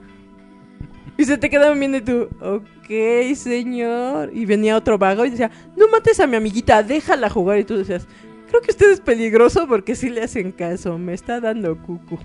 Y 1.18 1.26
se 1.26 1.38
te 1.38 1.49
quedaban 1.49 1.80
viendo 1.80 1.97
y 1.97 2.01
tú, 2.01 2.30
ok, 2.41 3.36
señor. 3.36 4.32
Y 4.34 4.45
venía 4.45 4.76
otro 4.76 4.97
vago 4.97 5.26
y 5.26 5.30
decía, 5.30 5.51
no 5.76 5.88
mates 5.88 6.20
a 6.20 6.28
mi 6.28 6.36
amiguita, 6.36 6.84
déjala 6.84 7.30
jugar. 7.30 7.59
Y 7.59 7.63
tú 7.63 7.78
decías, 7.78 8.07
creo 8.49 8.61
que 8.61 8.72
usted 8.72 8.91
es 8.91 8.99
peligroso 8.99 9.68
porque 9.68 9.95
sí 9.95 10.09
le 10.09 10.24
hacen 10.24 10.51
caso, 10.51 10.97
me 10.97 11.13
está 11.13 11.39
dando 11.39 11.78
cucu. 11.82 12.18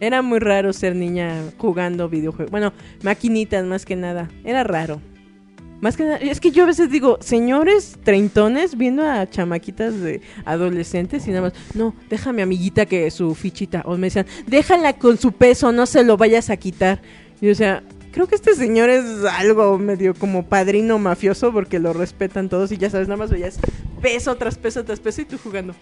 Era 0.00 0.20
muy 0.22 0.40
raro 0.40 0.72
ser 0.72 0.96
niña 0.96 1.36
jugando 1.58 2.08
videojuegos. 2.08 2.50
Bueno, 2.50 2.72
maquinitas 3.02 3.64
más 3.64 3.84
que 3.84 3.94
nada. 3.94 4.28
Era 4.44 4.64
raro. 4.64 5.00
Más 5.80 5.96
que 5.96 6.04
nada, 6.04 6.16
es 6.16 6.38
que 6.38 6.52
yo 6.52 6.62
a 6.62 6.66
veces 6.66 6.90
digo, 6.90 7.18
señores 7.20 7.98
treintones 8.04 8.78
viendo 8.78 9.04
a 9.04 9.28
chamaquitas 9.28 10.00
de 10.00 10.20
adolescentes 10.44 11.26
y 11.26 11.30
nada 11.30 11.42
más, 11.42 11.52
no, 11.74 11.94
déjame 12.08 12.42
amiguita 12.42 12.86
que 12.86 13.10
su 13.10 13.34
fichita. 13.34 13.82
O 13.84 13.96
me 13.96 14.06
decían, 14.06 14.26
déjala 14.46 14.92
con 14.92 15.18
su 15.18 15.32
peso, 15.32 15.72
no 15.72 15.86
se 15.86 16.04
lo 16.04 16.16
vayas 16.16 16.50
a 16.50 16.56
quitar. 16.56 17.00
Y 17.40 17.50
o 17.50 17.54
sea, 17.56 17.82
creo 18.12 18.28
que 18.28 18.34
este 18.34 18.54
señor 18.54 18.90
es 18.90 19.24
algo 19.24 19.78
medio 19.78 20.14
como 20.14 20.44
padrino 20.44 20.98
mafioso 20.98 21.52
porque 21.52 21.78
lo 21.78 21.92
respetan 21.92 22.48
todos 22.48 22.70
y 22.70 22.76
ya 22.76 22.90
sabes, 22.90 23.08
nada 23.08 23.18
más 23.18 23.30
veías 23.30 23.58
peso 24.00 24.36
tras 24.36 24.56
peso 24.56 24.84
tras 24.84 25.00
peso 25.00 25.22
y 25.22 25.24
tú 25.24 25.38
jugando. 25.42 25.74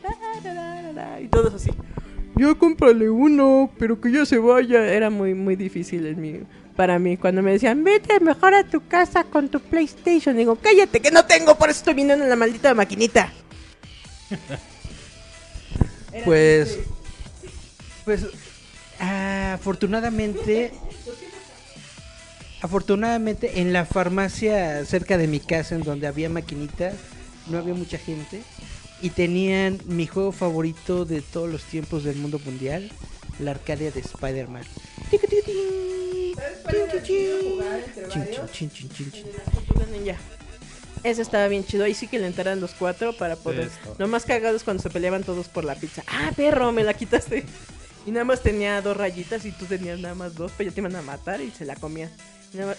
Y 1.21 1.29
todos 1.29 1.55
así. 1.55 1.71
Yo 2.37 2.57
cómprale 2.59 3.11
uno, 3.11 3.71
pero 3.79 4.01
que 4.01 4.11
ya 4.11 4.25
se 4.25 4.39
vaya. 4.39 4.87
Era 4.87 5.11
muy, 5.11 5.35
muy 5.35 5.57
difícil 5.57 6.07
en 6.07 6.21
mi, 6.21 6.41
para 6.75 6.99
mí. 6.99 7.17
Cuando 7.17 7.43
me 7.43 7.53
decían, 7.53 7.85
vete 7.85 8.19
mejor 8.21 8.55
a 8.55 8.65
tu 8.65 8.87
casa 8.87 9.25
con 9.25 9.49
tu 9.49 9.61
PlayStation. 9.61 10.37
Digo, 10.37 10.57
cállate, 10.57 11.01
que 11.01 11.11
no 11.11 11.27
tengo, 11.27 11.59
por 11.59 11.69
eso 11.69 11.81
estoy 11.81 11.95
viniendo 11.95 12.25
en 12.25 12.31
la 12.31 12.37
maldita 12.37 12.75
maquinita. 12.75 13.33
Pues, 16.25 16.81
pues, 18.05 18.27
ah, 18.99 19.53
afortunadamente, 19.55 20.73
afortunadamente 22.63 23.61
en 23.61 23.73
la 23.73 23.85
farmacia 23.85 24.85
cerca 24.85 25.19
de 25.19 25.27
mi 25.27 25.41
casa, 25.41 25.75
en 25.75 25.83
donde 25.83 26.07
había 26.07 26.29
maquinitas, 26.29 26.95
no 27.47 27.59
había 27.59 27.75
mucha 27.75 27.99
gente 27.99 28.43
y 29.03 29.11
tenían 29.11 29.81
mi 29.87 30.07
juego 30.07 30.33
favorito 30.33 31.05
de 31.05 31.23
todos 31.23 31.49
los 31.49 31.63
tiempos 31.65 32.05
del 32.05 32.17
mundo 32.17 32.39
mundial, 32.45 32.91
la 33.39 33.53
Arcadia 33.53 33.91
de 33.91 34.01
Spider-Man. 34.01 34.65
Tic, 35.11 35.21
tic, 35.23 35.45
tic. 35.45 35.57
Chin, 37.03 37.49
chin, 38.11 38.27
chin, 38.53 38.71
chin, 38.71 38.91
chin, 38.91 39.11
chin. 39.11 39.25
Tortugas 39.55 39.89
Ninja. 39.89 40.17
Ese 41.03 41.23
estaba 41.23 41.49
bien 41.49 41.65
chido. 41.65 41.85
Ahí 41.85 41.95
sí 41.95 42.07
que 42.07 42.19
le 42.19 42.27
entraran 42.27 42.61
los 42.61 42.73
cuatro 42.73 43.17
para 43.17 43.37
poder. 43.37 43.69
estaba. 43.69 43.95
Lo 43.99 44.09
más 44.09 44.25
cagados 44.25 44.65
cuando 44.65 44.83
se 44.83 44.91
peleaban 44.91 45.25
todos 45.25 45.49
por 45.49 45.65
la 45.65 45.75
pizza. 45.75 46.03
Ah, 46.07 46.31
perro, 46.37 46.73
me 46.73 46.85
la 46.85 46.95
quitaste. 46.95 47.45
Y 48.07 48.11
nada 48.11 48.25
más 48.25 48.43
tenía 48.43 48.81
dos 48.83 48.97
rayitas 48.97 49.45
y 49.45 49.53
tú 49.53 49.67
tenías 49.67 49.99
nada 49.99 50.15
más 50.15 50.35
dos, 50.35 50.53
pero 50.57 50.71
ya 50.71 50.75
te 50.75 50.81
iban 50.81 50.97
a 50.97 51.03
matar 51.03 51.41
y 51.41 51.51
se 51.51 51.65
la 51.65 51.77
comían. 51.77 52.11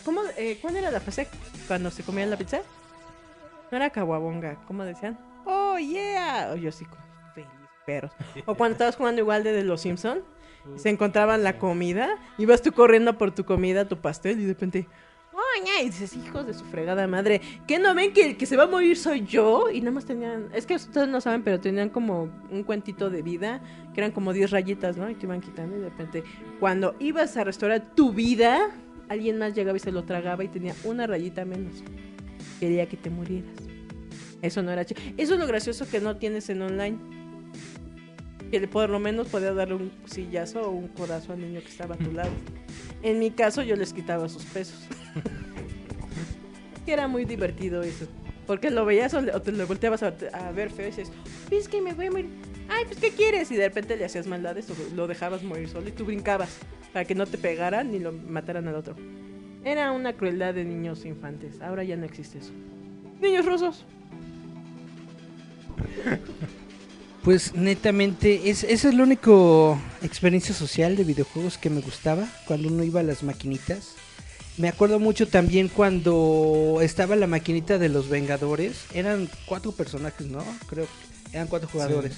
¿Cómo, 0.03 0.21
eh, 0.37 0.57
¿Cuál 0.61 0.75
era 0.77 0.91
la 0.91 0.99
frase 0.99 1.27
cuando 1.67 1.91
se 1.91 2.03
comían 2.03 2.29
la 2.29 2.37
pizza? 2.37 2.61
No 3.71 3.77
era 3.77 3.89
caguabonga, 3.89 4.57
¿cómo 4.67 4.83
decían? 4.83 5.17
Oh, 5.45 5.77
yeah. 5.77 6.49
O 6.51 6.55
yo 6.57 6.71
sí, 6.71 6.85
feliz, 7.33 7.49
perros. 7.85 8.11
O 8.45 8.55
cuando 8.55 8.73
estabas 8.73 8.97
jugando 8.97 9.21
igual 9.21 9.43
de, 9.43 9.53
de 9.53 9.63
los 9.63 9.81
Simpson 9.81 10.23
y 10.75 10.79
se 10.79 10.89
encontraban 10.89 11.43
la 11.43 11.57
comida, 11.57 12.09
ibas 12.37 12.61
tú 12.61 12.73
corriendo 12.73 13.17
por 13.17 13.31
tu 13.31 13.45
comida, 13.45 13.87
tu 13.87 13.97
pastel 13.97 14.39
y 14.39 14.43
de 14.43 14.53
repente... 14.53 14.87
"Ay, 15.33 15.63
ay", 15.77 15.85
Y 15.85 15.89
dices, 15.89 16.15
hijos 16.17 16.45
de 16.45 16.53
su 16.53 16.65
fregada 16.65 17.07
madre, 17.07 17.39
¿qué 17.65 17.79
no 17.79 17.95
ven 17.95 18.11
que 18.13 18.25
el 18.31 18.37
que 18.37 18.45
se 18.45 18.57
va 18.57 18.63
a 18.63 18.67
morir 18.67 18.97
soy 18.97 19.25
yo? 19.25 19.69
Y 19.71 19.79
nada 19.79 19.91
más 19.91 20.05
tenían, 20.05 20.49
es 20.53 20.65
que 20.65 20.75
ustedes 20.75 21.07
no 21.07 21.21
saben, 21.21 21.43
pero 21.43 21.61
tenían 21.61 21.89
como 21.89 22.29
un 22.51 22.63
cuentito 22.63 23.09
de 23.09 23.21
vida, 23.21 23.61
que 23.93 24.01
eran 24.01 24.11
como 24.11 24.33
10 24.33 24.51
rayitas, 24.51 24.97
¿no? 24.97 25.09
Y 25.09 25.15
te 25.15 25.25
iban 25.25 25.39
quitando 25.39 25.77
y 25.77 25.79
de 25.79 25.89
repente, 25.89 26.23
cuando 26.59 26.95
ibas 26.99 27.37
a 27.37 27.45
restaurar 27.45 27.95
tu 27.95 28.11
vida, 28.11 28.69
alguien 29.11 29.37
más 29.37 29.53
llegaba 29.53 29.75
y 29.75 29.79
se 29.79 29.91
lo 29.91 30.03
tragaba 30.03 30.43
y 30.43 30.47
tenía 30.47 30.73
una 30.85 31.05
rayita 31.05 31.43
menos. 31.43 31.83
Quería 32.59 32.87
que 32.87 32.95
te 32.95 33.09
murieras. 33.09 33.55
Eso 34.41 34.63
no 34.63 34.71
era 34.71 34.85
chido. 34.85 35.01
Eso 35.17 35.33
es 35.33 35.39
lo 35.39 35.47
gracioso 35.47 35.85
que 35.87 35.99
no 35.99 36.15
tienes 36.15 36.49
en 36.49 36.61
online. 36.61 36.97
Que 38.49 38.67
por 38.67 38.89
lo 38.89 38.99
menos 38.99 39.27
podía 39.27 39.53
darle 39.53 39.75
un 39.75 39.91
sillazo 40.05 40.61
o 40.61 40.71
un 40.71 40.87
codazo 40.87 41.33
al 41.33 41.39
niño 41.39 41.59
que 41.59 41.67
estaba 41.67 41.95
a 41.95 41.97
tu 41.97 42.11
lado. 42.11 42.31
En 43.03 43.19
mi 43.19 43.31
caso 43.31 43.61
yo 43.63 43.75
les 43.75 43.93
quitaba 43.93 44.29
sus 44.29 44.45
pesos. 44.45 44.79
que 46.85 46.93
era 46.93 47.07
muy 47.07 47.25
divertido 47.25 47.81
eso. 47.81 48.07
Porque 48.47 48.69
lo 48.69 48.85
veías 48.85 49.13
o, 49.13 49.41
te 49.41 49.51
lo 49.51 49.67
volteabas 49.67 50.03
a, 50.03 50.11
ver 50.51 50.71
feo 50.71 50.87
y 50.87 50.89
dices, 50.89 51.11
es 51.51 51.67
que 51.67 51.81
me 51.81 51.93
voy 51.93 52.07
a 52.07 52.11
morir. 52.11 52.29
Ay, 52.73 52.85
pues 52.85 52.99
¿qué 52.99 53.11
quieres? 53.11 53.51
Y 53.51 53.55
de 53.55 53.67
repente 53.67 53.97
le 53.97 54.05
hacías 54.05 54.27
maldades 54.27 54.69
o 54.69 54.95
lo 54.95 55.05
dejabas 55.05 55.43
morir 55.43 55.67
solo 55.67 55.89
y 55.89 55.91
tú 55.91 56.05
brincabas 56.05 56.49
para 56.93 57.03
que 57.03 57.15
no 57.15 57.25
te 57.25 57.37
pegaran 57.37 57.91
ni 57.91 57.99
lo 57.99 58.13
mataran 58.13 58.67
al 58.69 58.75
otro. 58.75 58.95
Era 59.65 59.91
una 59.91 60.13
crueldad 60.13 60.53
de 60.53 60.63
niños 60.63 61.05
infantes. 61.05 61.61
Ahora 61.61 61.83
ya 61.83 61.97
no 61.97 62.05
existe 62.05 62.39
eso. 62.39 62.51
Niños 63.21 63.45
rusos. 63.45 63.85
Pues 67.23 67.53
netamente, 67.53 68.49
es, 68.49 68.63
esa 68.63 68.89
es 68.89 68.95
la 68.95 69.03
única 69.03 69.31
experiencia 70.01 70.55
social 70.55 70.95
de 70.95 71.03
videojuegos 71.03 71.59
que 71.59 71.69
me 71.69 71.79
gustaba 71.79 72.27
cuando 72.47 72.67
uno 72.67 72.83
iba 72.83 73.01
a 73.01 73.03
las 73.03 73.21
maquinitas. 73.21 73.93
Me 74.57 74.67
acuerdo 74.67 74.97
mucho 74.97 75.27
también 75.27 75.67
cuando 75.67 76.79
estaba 76.81 77.15
la 77.15 77.27
maquinita 77.27 77.77
de 77.77 77.89
los 77.89 78.09
Vengadores. 78.09 78.85
Eran 78.95 79.29
cuatro 79.45 79.71
personajes, 79.71 80.25
¿no? 80.25 80.43
Creo 80.67 80.87
que 81.29 81.37
eran 81.37 81.47
cuatro 81.47 81.69
jugadores. 81.71 82.13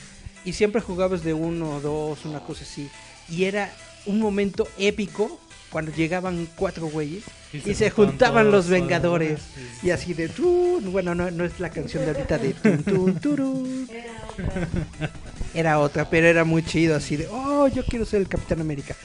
Y 0.46 0.54
siempre 0.54 0.82
jugabas 0.82 1.24
de 1.24 1.34
uno 1.34 1.78
o 1.78 1.82
dos, 1.82 2.26
una 2.26 2.42
cosa 2.42 2.64
así. 2.64 2.90
Y 3.30 3.46
era 3.46 3.74
un 4.06 4.20
momento 4.20 4.68
épico 4.78 5.40
cuando 5.70 5.92
llegaban 5.92 6.48
cuatro 6.56 6.88
güeyes 6.88 7.24
y 7.52 7.74
se, 7.74 7.90
juntaban 7.90 8.52
los 8.52 8.68
Vengadores. 8.68 9.42
Y 9.82 9.92
así 9.92 10.14
de... 10.14 10.30
tun, 10.30 10.92
Bueno, 10.92 11.16
no, 11.16 11.32
no 11.32 11.46
es 11.46 11.60
la 11.60 11.70
canción 11.70 12.04
de 12.04 12.12
ahorita 12.12 12.38
de... 12.38 12.54
tun, 12.54 12.84
tun, 12.84 13.20
turun. 13.20 13.88
Era 15.54 15.80
otra, 15.80 16.10
pero 16.10 16.28
era 16.28 16.44
muy 16.44 16.64
chido, 16.64 16.96
así 16.96 17.16
de, 17.16 17.28
oh, 17.28 17.68
yo 17.68 17.86
quiero 17.86 18.06
ser 18.06 18.22
el 18.22 18.28
Capitán 18.28 18.62
América. 18.62 18.96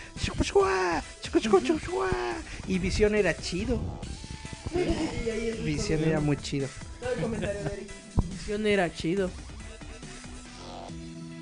Y 2.67 2.79
Visión 2.79 3.15
era 3.15 3.37
chido. 3.37 3.81
Visión 5.65 6.05
era 6.05 6.21
muy 6.21 6.37
chido. 6.37 6.69
Visión 8.31 8.67
era 8.67 8.93
chido. 8.93 9.31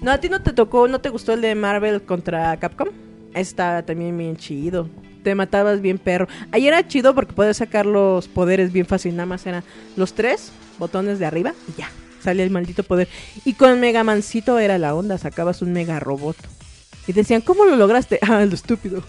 No, 0.02 0.10
a 0.10 0.18
ti 0.18 0.28
no 0.28 0.42
te 0.42 0.52
tocó, 0.52 0.88
no 0.88 1.00
te 1.00 1.08
gustó 1.08 1.32
el 1.32 1.40
de 1.40 1.54
Marvel 1.54 2.02
contra 2.02 2.56
Capcom. 2.58 2.88
Estaba 3.34 3.82
también 3.82 4.16
bien 4.16 4.36
chido. 4.36 4.88
Te 5.22 5.34
matabas 5.34 5.80
bien 5.80 5.98
perro. 5.98 6.28
Ahí 6.52 6.68
era 6.68 6.86
chido 6.86 7.14
porque 7.14 7.32
podías 7.32 7.56
sacar 7.56 7.86
los 7.86 8.28
poderes 8.28 8.72
bien 8.72 8.86
fácil. 8.86 9.16
Nada 9.16 9.26
más 9.26 9.46
eran 9.46 9.64
los 9.96 10.12
tres 10.12 10.52
botones 10.78 11.18
de 11.18 11.26
arriba 11.26 11.54
y 11.68 11.80
ya. 11.80 11.90
Salía 12.22 12.44
el 12.44 12.50
maldito 12.50 12.82
poder. 12.82 13.08
Y 13.44 13.54
con 13.54 13.80
Mega 13.80 14.04
Mancito 14.04 14.58
era 14.58 14.78
la 14.78 14.94
onda. 14.94 15.18
Sacabas 15.18 15.62
un 15.62 15.72
mega 15.72 15.98
robot. 15.98 16.36
Y 17.06 17.12
decían, 17.12 17.40
¿cómo 17.40 17.64
lo 17.64 17.76
lograste? 17.76 18.18
Ah, 18.28 18.44
lo 18.44 18.54
estúpido. 18.54 19.02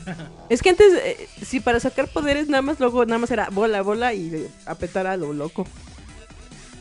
es 0.48 0.62
que 0.62 0.70
antes, 0.70 0.92
eh, 0.94 1.28
sí, 1.44 1.60
para 1.60 1.80
sacar 1.80 2.08
poderes 2.08 2.48
nada 2.48 2.62
más 2.62 2.80
luego, 2.80 3.04
nada 3.06 3.18
más 3.18 3.30
era 3.30 3.48
bola, 3.50 3.82
bola 3.82 4.12
y 4.12 4.48
apretar 4.66 5.06
a 5.06 5.16
lo 5.16 5.32
loco. 5.32 5.66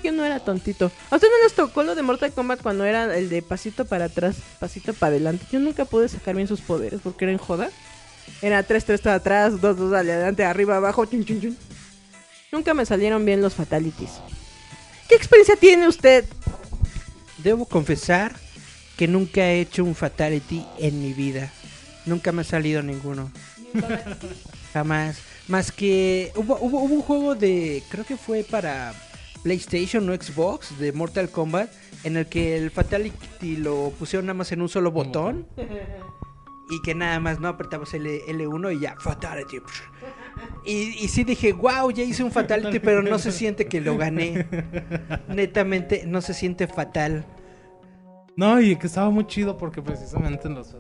Yo 0.03 0.11
no 0.11 0.25
era 0.25 0.39
tontito. 0.39 0.91
¿A 1.09 1.15
usted 1.15 1.30
no 1.30 1.43
les 1.43 1.53
tocó 1.53 1.81
lo 1.81 1.95
de 1.95 2.01
Mortal 2.01 2.34
Kombat 2.34 2.61
cuando 2.61 2.84
era 2.84 3.15
el 3.17 3.30
de 3.30 3.41
pasito 3.41 3.85
para 3.85 4.05
atrás, 4.05 4.35
pasito 4.59 4.93
para 4.93 5.11
adelante? 5.11 5.45
Yo 5.49 5.59
nunca 5.59 5.85
pude 5.85 6.09
sacar 6.09 6.35
bien 6.35 6.47
sus 6.47 6.59
poderes 6.59 6.99
porque 7.01 7.23
era 7.23 7.31
en 7.31 7.38
joda. 7.38 7.69
Era 8.41 8.63
3, 8.63 8.84
3 8.84 9.01
para 9.01 9.15
atrás, 9.15 9.61
2, 9.61 9.77
2 9.77 9.93
adelante, 9.93 10.43
arriba, 10.43 10.75
abajo, 10.75 11.05
chun, 11.05 11.23
chun, 11.23 11.39
chun. 11.39 11.57
Nunca 12.51 12.73
me 12.73 12.85
salieron 12.85 13.23
bien 13.23 13.41
los 13.41 13.53
fatalities. 13.53 14.11
¿Qué 15.07 15.15
experiencia 15.15 15.55
tiene 15.55 15.88
usted? 15.88 16.25
Debo 17.38 17.65
confesar 17.65 18.35
que 18.97 19.07
nunca 19.07 19.41
he 19.41 19.61
hecho 19.61 19.84
un 19.84 19.95
Fatality 19.95 20.65
en 20.80 21.01
mi 21.01 21.13
vida. 21.13 21.51
Nunca 22.05 22.31
me 22.31 22.41
ha 22.41 22.45
salido 22.45 22.81
ninguno. 22.81 23.31
Jamás. 24.73 25.17
Más 25.47 25.71
que 25.71 26.31
hubo, 26.35 26.57
hubo, 26.59 26.81
hubo 26.81 26.93
un 26.95 27.01
juego 27.01 27.35
de, 27.35 27.84
creo 27.89 28.05
que 28.05 28.17
fue 28.17 28.43
para 28.43 28.93
PlayStation 29.43 30.09
o 30.09 30.15
Xbox, 30.15 30.77
de 30.79 30.91
Mortal 30.93 31.29
Kombat, 31.29 31.69
en 32.03 32.17
el 32.17 32.27
que 32.27 32.57
el 32.57 32.71
Fatality 32.71 33.57
lo 33.57 33.91
pusieron 33.99 34.25
nada 34.25 34.35
más 34.35 34.51
en 34.51 34.61
un 34.61 34.69
solo 34.69 34.91
botón. 34.91 35.47
Y 36.69 36.81
que 36.81 36.95
nada 36.95 37.19
más 37.19 37.39
no 37.39 37.49
apretabas 37.49 37.93
L, 37.93 38.21
L1 38.27 38.77
y 38.77 38.79
ya, 38.79 38.95
Fatality. 38.97 39.57
Y, 40.65 41.03
y 41.03 41.07
sí 41.09 41.23
dije, 41.23 41.51
wow, 41.51 41.91
ya 41.91 42.03
hice 42.03 42.23
un 42.23 42.31
Fatality, 42.31 42.79
pero 42.79 43.03
no 43.03 43.19
se 43.19 43.31
siente 43.31 43.67
que 43.67 43.81
lo 43.81 43.97
gané. 43.97 44.47
Netamente, 45.27 46.05
no 46.07 46.21
se 46.21 46.33
siente 46.33 46.67
fatal. 46.67 47.25
No, 48.35 48.59
y 48.59 48.75
que 48.77 48.87
estaba 48.87 49.09
muy 49.11 49.27
chido 49.27 49.57
porque 49.57 49.81
precisamente 49.81 50.47
en 50.47 50.55
los 50.55 50.73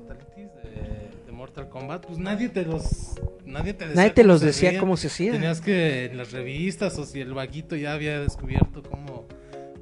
Mortal 1.53 1.69
Kombat, 1.69 2.07
pues 2.07 2.17
nadie 2.17 2.49
te 2.49 2.65
los 2.65 3.13
nadie 3.45 3.75
te 3.75 3.85
decía 3.85 3.95
Nadie 3.95 4.09
te 4.09 4.21
cómo 4.23 4.33
los 4.33 4.39
se 4.39 4.47
decía 4.47 4.69
hacía. 4.69 4.79
cómo 4.79 4.97
se 4.97 5.07
hacía. 5.07 5.31
Tenías 5.33 5.61
que 5.61 6.05
en 6.05 6.17
las 6.17 6.31
revistas 6.31 6.97
o 6.97 7.05
si 7.05 7.21
el 7.21 7.35
vaguito 7.35 7.75
ya 7.75 7.93
había 7.93 8.19
descubierto 8.19 8.81
cómo 8.81 9.27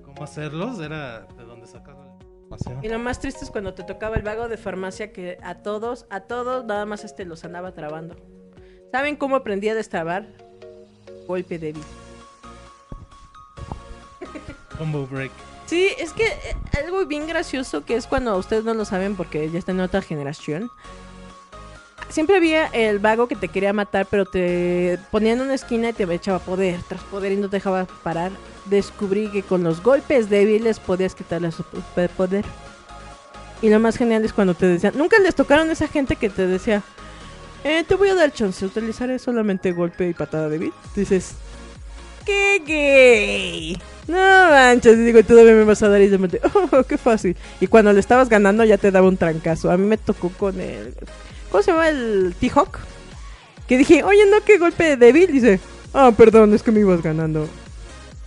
cómo 0.03 0.21
hacerlos, 0.21 0.81
era 0.81 1.21
de 1.37 1.45
donde 1.45 1.67
sacaba 1.67 2.05
la 2.05 2.25
información. 2.41 2.79
Y 2.83 2.89
lo 2.89 2.99
más 2.99 3.21
triste 3.21 3.45
es 3.45 3.51
cuando 3.51 3.73
te 3.73 3.83
tocaba 3.83 4.17
el 4.17 4.21
vago 4.21 4.49
de 4.49 4.57
farmacia 4.57 5.13
que 5.13 5.37
a 5.43 5.59
todos, 5.63 6.07
a 6.09 6.21
todos 6.21 6.65
nada 6.65 6.85
más 6.85 7.05
este 7.05 7.23
los 7.23 7.45
andaba 7.45 7.71
trabando. 7.73 8.17
¿Saben 8.91 9.15
cómo 9.15 9.37
aprendí 9.37 9.69
a 9.69 9.75
destrabar? 9.75 10.27
Golpe 11.25 11.57
débil. 11.57 11.83
Combo 14.77 15.07
break. 15.07 15.31
Sí, 15.67 15.87
es 15.97 16.11
que 16.11 16.25
eh, 16.25 16.55
algo 16.83 17.05
bien 17.05 17.27
gracioso 17.27 17.85
que 17.85 17.95
es 17.95 18.07
cuando 18.07 18.35
ustedes 18.35 18.65
no 18.65 18.73
lo 18.73 18.83
saben 18.83 19.15
porque 19.15 19.49
ya 19.49 19.57
están 19.57 19.77
en 19.77 19.83
otra 19.83 20.01
generación. 20.01 20.69
Siempre 22.11 22.35
había 22.35 22.67
el 22.67 22.99
vago 22.99 23.27
que 23.27 23.37
te 23.37 23.47
quería 23.47 23.71
matar, 23.71 24.05
pero 24.09 24.25
te 24.25 24.99
ponía 25.11 25.31
en 25.31 25.41
una 25.41 25.53
esquina 25.53 25.89
y 25.89 25.93
te 25.93 26.03
echaba 26.13 26.39
poder 26.39 26.81
tras 26.87 27.01
poder 27.03 27.31
y 27.31 27.37
no 27.37 27.49
te 27.49 27.57
dejaba 27.57 27.87
parar. 28.03 28.31
Descubrí 28.65 29.29
que 29.29 29.43
con 29.43 29.63
los 29.63 29.81
golpes 29.81 30.29
débiles 30.29 30.79
podías 30.79 31.15
quitarle 31.15 31.51
su 31.51 31.63
poder. 32.17 32.43
Y 33.61 33.69
lo 33.69 33.79
más 33.79 33.97
genial 33.97 34.25
es 34.25 34.33
cuando 34.33 34.55
te 34.55 34.65
decían, 34.65 34.93
nunca 34.97 35.19
les 35.19 35.35
tocaron 35.35 35.69
a 35.69 35.73
esa 35.73 35.87
gente 35.87 36.17
que 36.17 36.29
te 36.29 36.47
decía, 36.47 36.83
eh, 37.63 37.85
te 37.87 37.95
voy 37.95 38.09
a 38.09 38.15
dar 38.15 38.33
chance, 38.33 38.65
utilizaré 38.65 39.17
solamente 39.17 39.71
golpe 39.71 40.09
y 40.09 40.13
patada 40.13 40.49
débil. 40.49 40.73
Dices, 40.95 41.35
¡qué 42.25 42.61
gay! 42.65 43.81
No 44.07 44.17
manches, 44.17 44.97
y 44.97 45.03
digo, 45.03 45.19
y 45.19 45.23
todavía 45.23 45.53
me 45.53 45.63
vas 45.63 45.81
a 45.81 45.87
dar 45.87 46.01
y 46.01 46.07
de 46.07 46.17
repente, 46.17 46.41
oh, 46.71 46.83
qué 46.83 46.97
fácil. 46.97 47.37
Y 47.61 47.67
cuando 47.67 47.93
le 47.93 48.01
estabas 48.01 48.27
ganando 48.27 48.65
ya 48.65 48.77
te 48.77 48.91
daba 48.91 49.07
un 49.07 49.15
trancazo. 49.15 49.71
A 49.71 49.77
mí 49.77 49.85
me 49.85 49.97
tocó 49.97 50.29
con 50.29 50.59
el, 50.59 50.93
¿cómo 51.51 51.63
se 51.63 51.71
llama? 51.71 51.89
El 51.89 52.33
T-Hawk. 52.39 52.79
Que 53.67 53.77
dije, 53.77 54.03
oye, 54.03 54.25
no, 54.29 54.43
qué 54.43 54.57
golpe 54.57 54.97
débil. 54.97 55.31
Dice, 55.31 55.59
ah, 55.93 56.11
perdón, 56.15 56.53
es 56.53 56.63
que 56.63 56.71
me 56.71 56.79
ibas 56.79 57.01
ganando. 57.01 57.47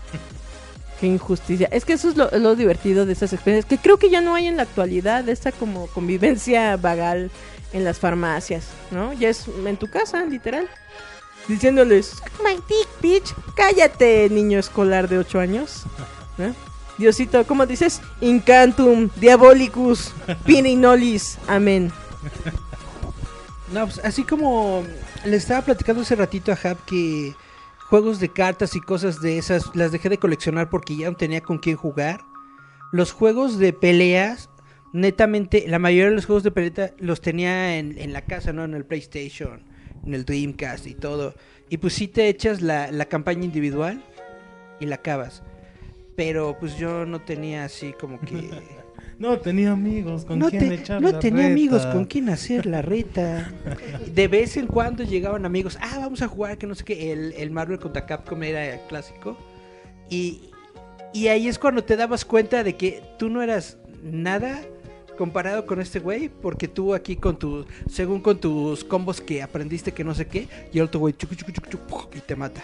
Qué 1.01 1.07
injusticia. 1.07 1.69
Es 1.73 1.85
que 1.85 1.95
eso 1.95 2.09
es 2.09 2.17
lo, 2.17 2.31
lo 2.31 2.55
divertido 2.55 3.05
de 3.05 3.13
esas 3.13 3.33
experiencias. 3.33 3.69
Que 3.69 3.83
creo 3.83 3.99
que 3.99 4.11
ya 4.11 4.21
no 4.21 4.35
hay 4.35 4.47
en 4.47 4.57
la 4.57 4.63
actualidad. 4.63 5.29
Esta 5.29 5.51
como 5.53 5.87
convivencia 5.89 6.77
vagal 6.77 7.31
en 7.73 7.85
las 7.85 7.99
farmacias, 7.99 8.69
¿no? 8.91 9.13
Ya 9.13 9.29
es 9.29 9.47
en 9.67 9.77
tu 9.77 9.89
casa, 9.89 10.25
literal. 10.25 10.69
Diciéndoles, 11.49 12.15
my 12.43 12.55
dick, 12.69 12.89
bitch. 13.03 13.35
Cállate, 13.55 14.31
niño 14.31 14.59
escolar 14.59 15.09
de 15.09 15.19
8 15.19 15.41
años. 15.41 15.83
Diosito, 16.99 17.45
¿cómo 17.47 17.67
dices? 17.67 18.01
Incantum, 18.21 19.11
diabolicus, 19.17 20.13
pininolis. 20.47 21.39
Amén. 21.49 21.93
No, 23.75 23.87
pues 23.87 23.99
así 24.05 24.23
como 24.23 24.85
le 25.25 25.37
estaba 25.37 25.63
platicando 25.63 26.03
hace 26.03 26.15
ratito 26.15 26.53
a 26.53 26.55
Hab 26.63 26.85
que 26.85 27.35
juegos 27.89 28.21
de 28.21 28.29
cartas 28.29 28.77
y 28.77 28.81
cosas 28.81 29.21
de 29.21 29.37
esas 29.37 29.75
las 29.75 29.91
dejé 29.91 30.09
de 30.09 30.19
coleccionar 30.19 30.71
porque 30.71 30.97
ya 30.97 31.11
no 31.11 31.17
tenía 31.17 31.41
con 31.41 31.59
quién 31.59 31.75
jugar. 31.75 32.21
Los 32.93 33.11
juegos 33.11 33.59
de 33.59 33.73
peleas, 33.73 34.49
netamente, 34.93 35.65
la 35.67 35.81
mayoría 35.81 36.11
de 36.11 36.15
los 36.15 36.27
juegos 36.27 36.45
de 36.45 36.53
pelea 36.53 36.95
los 36.99 37.21
tenía 37.21 37.77
en, 37.77 37.99
en 37.99 38.13
la 38.13 38.23
casa, 38.23 38.53
¿no? 38.53 38.63
En 38.63 38.75
el 38.75 38.85
PlayStation, 38.85 39.65
en 40.07 40.15
el 40.15 40.25
Dreamcast 40.25 40.87
y 40.87 40.95
todo. 40.95 41.35
Y 41.69 41.79
pues 41.79 41.95
sí 41.95 42.07
te 42.07 42.29
echas 42.29 42.63
la, 42.63 42.93
la 42.93 43.07
campaña 43.07 43.45
individual 43.45 44.05
y 44.79 44.87
la 44.87 44.95
acabas. 44.95 45.43
Pero 46.15 46.57
pues 46.61 46.77
yo 46.79 47.07
no 47.07 47.23
tenía 47.23 47.65
así 47.65 47.93
como 47.93 48.21
que... 48.21 48.51
No 49.19 49.39
tenía 49.39 49.73
amigos 49.73 50.24
con 50.24 50.39
no 50.39 50.51
quien 50.51 50.69
te- 50.69 50.74
echar 50.74 51.01
no 51.01 51.11
la 51.12 51.19
tenía 51.19 51.43
reta. 51.45 51.53
amigos 51.53 51.86
con 51.86 52.05
quien 52.05 52.28
hacer 52.28 52.66
la 52.66 52.82
reta. 52.82 53.53
De 54.12 54.28
vez 54.28 54.57
en 54.57 54.66
cuando 54.66 55.05
llegaban 55.05 55.45
amigos, 55.47 55.78
ah, 55.81 55.99
vamos 56.01 56.23
a 56.23 56.28
jugar, 56.28 56.59
que 56.59 56.66
no 56.66 56.74
sé 56.74 56.85
qué, 56.85 57.12
el, 57.12 57.32
el 57.35 57.51
Marvel 57.51 57.78
contra 57.78 58.07
Capcom 58.07 58.43
era 58.43 58.78
clásico. 58.89 59.36
Y, 60.11 60.51
y 61.12 61.28
ahí 61.28 61.49
es 61.49 61.59
cuando 61.59 61.85
te 61.85 61.97
dabas 61.97 62.24
cuenta 62.24 62.62
de 62.65 62.74
que 62.77 63.03
tú 63.19 63.28
no 63.31 63.43
eras 63.43 63.78
nada 64.03 64.61
comparado 65.16 65.65
con 65.65 65.81
este 65.81 66.01
güey, 66.01 66.28
porque 66.28 66.66
tú 66.66 66.93
aquí 66.93 67.15
con 67.15 67.39
tus, 67.39 67.66
según 67.89 68.20
con 68.20 68.39
tus 68.39 68.82
combos 68.82 69.20
que 69.20 69.43
aprendiste 69.43 69.93
que 69.93 70.03
no 70.03 70.12
sé 70.12 70.27
qué, 70.27 70.49
y 70.73 70.78
el 70.78 70.86
otro 70.86 70.99
güey 70.99 71.15
chucu, 71.16 71.36
chucu, 71.36 71.53
chucu, 71.53 71.69
chucu, 71.70 72.09
y 72.16 72.20
te 72.20 72.35
mata. 72.35 72.62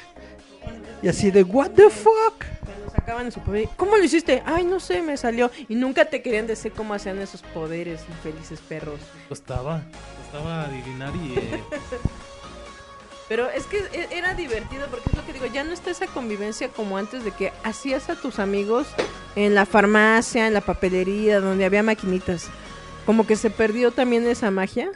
Y 1.02 1.08
así 1.08 1.30
de, 1.30 1.42
¿What 1.42 1.70
the 1.70 1.88
fuck? 1.90 2.44
Cuando 2.64 2.90
sacaban 2.94 3.24
de 3.26 3.30
su 3.30 3.40
poder. 3.40 3.68
¿Cómo 3.76 3.96
lo 3.96 4.04
hiciste? 4.04 4.42
Ay, 4.44 4.64
no 4.64 4.80
sé, 4.80 5.00
me 5.02 5.16
salió. 5.16 5.50
Y 5.68 5.74
nunca 5.74 6.04
te 6.04 6.22
querían 6.22 6.46
decir 6.46 6.72
cómo 6.72 6.94
hacían 6.94 7.18
esos 7.20 7.42
poderes, 7.42 8.02
infelices 8.08 8.60
perros. 8.60 9.00
Costaba, 9.28 9.82
costaba 10.22 10.64
adivinar 10.64 11.12
y 11.16 11.38
eh, 11.38 11.62
Pero 13.28 13.48
es 13.48 13.64
que 13.66 13.78
e- 13.92 14.08
era 14.10 14.34
divertido 14.34 14.88
porque 14.90 15.08
es 15.10 15.16
lo 15.16 15.24
que 15.24 15.32
digo, 15.32 15.46
ya 15.46 15.62
no 15.62 15.72
está 15.72 15.90
esa 15.90 16.06
convivencia 16.08 16.68
como 16.68 16.98
antes 16.98 17.22
de 17.24 17.30
que 17.30 17.52
hacías 17.62 18.10
a 18.10 18.16
tus 18.16 18.40
amigos 18.40 18.88
en 19.36 19.54
la 19.54 19.66
farmacia, 19.66 20.48
en 20.48 20.52
la 20.54 20.60
papelería, 20.60 21.40
donde 21.40 21.64
había 21.64 21.84
maquinitas. 21.84 22.48
Como 23.06 23.26
que 23.28 23.36
se 23.36 23.50
perdió 23.50 23.92
también 23.92 24.26
esa 24.26 24.50
magia 24.50 24.90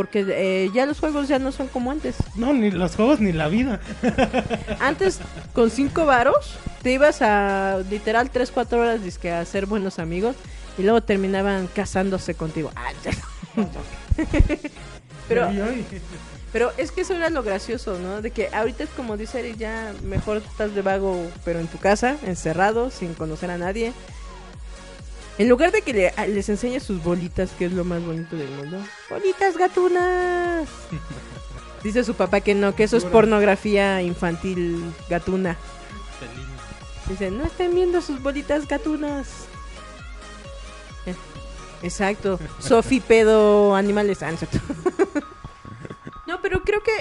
porque 0.00 0.24
eh, 0.30 0.70
ya 0.72 0.86
los 0.86 0.98
juegos 0.98 1.28
ya 1.28 1.38
no 1.38 1.52
son 1.52 1.68
como 1.68 1.90
antes. 1.90 2.16
no, 2.34 2.54
ni 2.54 2.70
los 2.70 2.96
juegos 2.96 3.20
ni 3.20 3.32
la 3.32 3.48
vida. 3.48 3.80
Antes 4.80 5.20
con 5.52 5.68
cinco 5.68 6.06
varos 6.06 6.56
te 6.80 6.90
ibas 6.90 7.20
a 7.20 7.82
literal 7.90 8.30
3, 8.30 8.50
4 8.50 8.80
horas 8.80 9.04
dizque, 9.04 9.30
a 9.30 9.40
hacer 9.40 9.66
buenos 9.66 9.98
amigos 9.98 10.36
y 10.78 10.84
luego 10.84 11.02
terminaban 11.02 11.66
casándose 11.66 12.32
contigo. 12.34 12.72
Ah, 13.56 13.66
Pero 15.28 15.50
Pero 16.50 16.72
es 16.78 16.92
que 16.92 17.02
eso 17.02 17.14
era 17.14 17.28
lo 17.28 17.42
gracioso, 17.42 17.98
¿no? 17.98 18.22
De 18.22 18.30
que 18.30 18.48
ahorita 18.54 18.84
es 18.84 18.90
como 18.90 19.18
dice 19.18 19.40
Eric, 19.40 19.58
ya 19.58 19.92
mejor 20.02 20.38
estás 20.38 20.74
de 20.74 20.80
vago, 20.80 21.30
pero 21.44 21.60
en 21.60 21.66
tu 21.66 21.76
casa, 21.76 22.16
encerrado, 22.24 22.90
sin 22.90 23.12
conocer 23.12 23.50
a 23.50 23.58
nadie. 23.58 23.92
En 25.40 25.48
lugar 25.48 25.72
de 25.72 25.80
que 25.80 25.94
le- 25.94 26.12
les 26.28 26.50
enseñes 26.50 26.82
sus 26.82 27.02
bolitas, 27.02 27.50
que 27.52 27.64
es 27.64 27.72
lo 27.72 27.82
más 27.82 28.04
bonito 28.04 28.36
del 28.36 28.50
mundo. 28.50 28.76
¡Bolitas 29.08 29.56
gatunas! 29.56 30.68
Dice 31.82 32.04
su 32.04 32.12
papá 32.12 32.42
que 32.42 32.54
no, 32.54 32.74
que 32.76 32.84
eso 32.84 32.98
es 32.98 33.06
pornografía 33.06 34.02
infantil 34.02 34.84
gatuna. 35.08 35.56
Dice, 37.08 37.30
no 37.30 37.44
estén 37.46 37.74
viendo 37.74 38.02
sus 38.02 38.22
bolitas 38.22 38.68
gatunas. 38.68 39.46
Eh, 41.06 41.14
Exacto. 41.82 42.38
Sofi 42.58 43.00
pedo 43.00 43.74
animales. 43.74 44.22
Ah, 44.22 44.32
no 46.26 46.42
pero 46.42 46.62
creo 46.64 46.82
que 46.82 46.92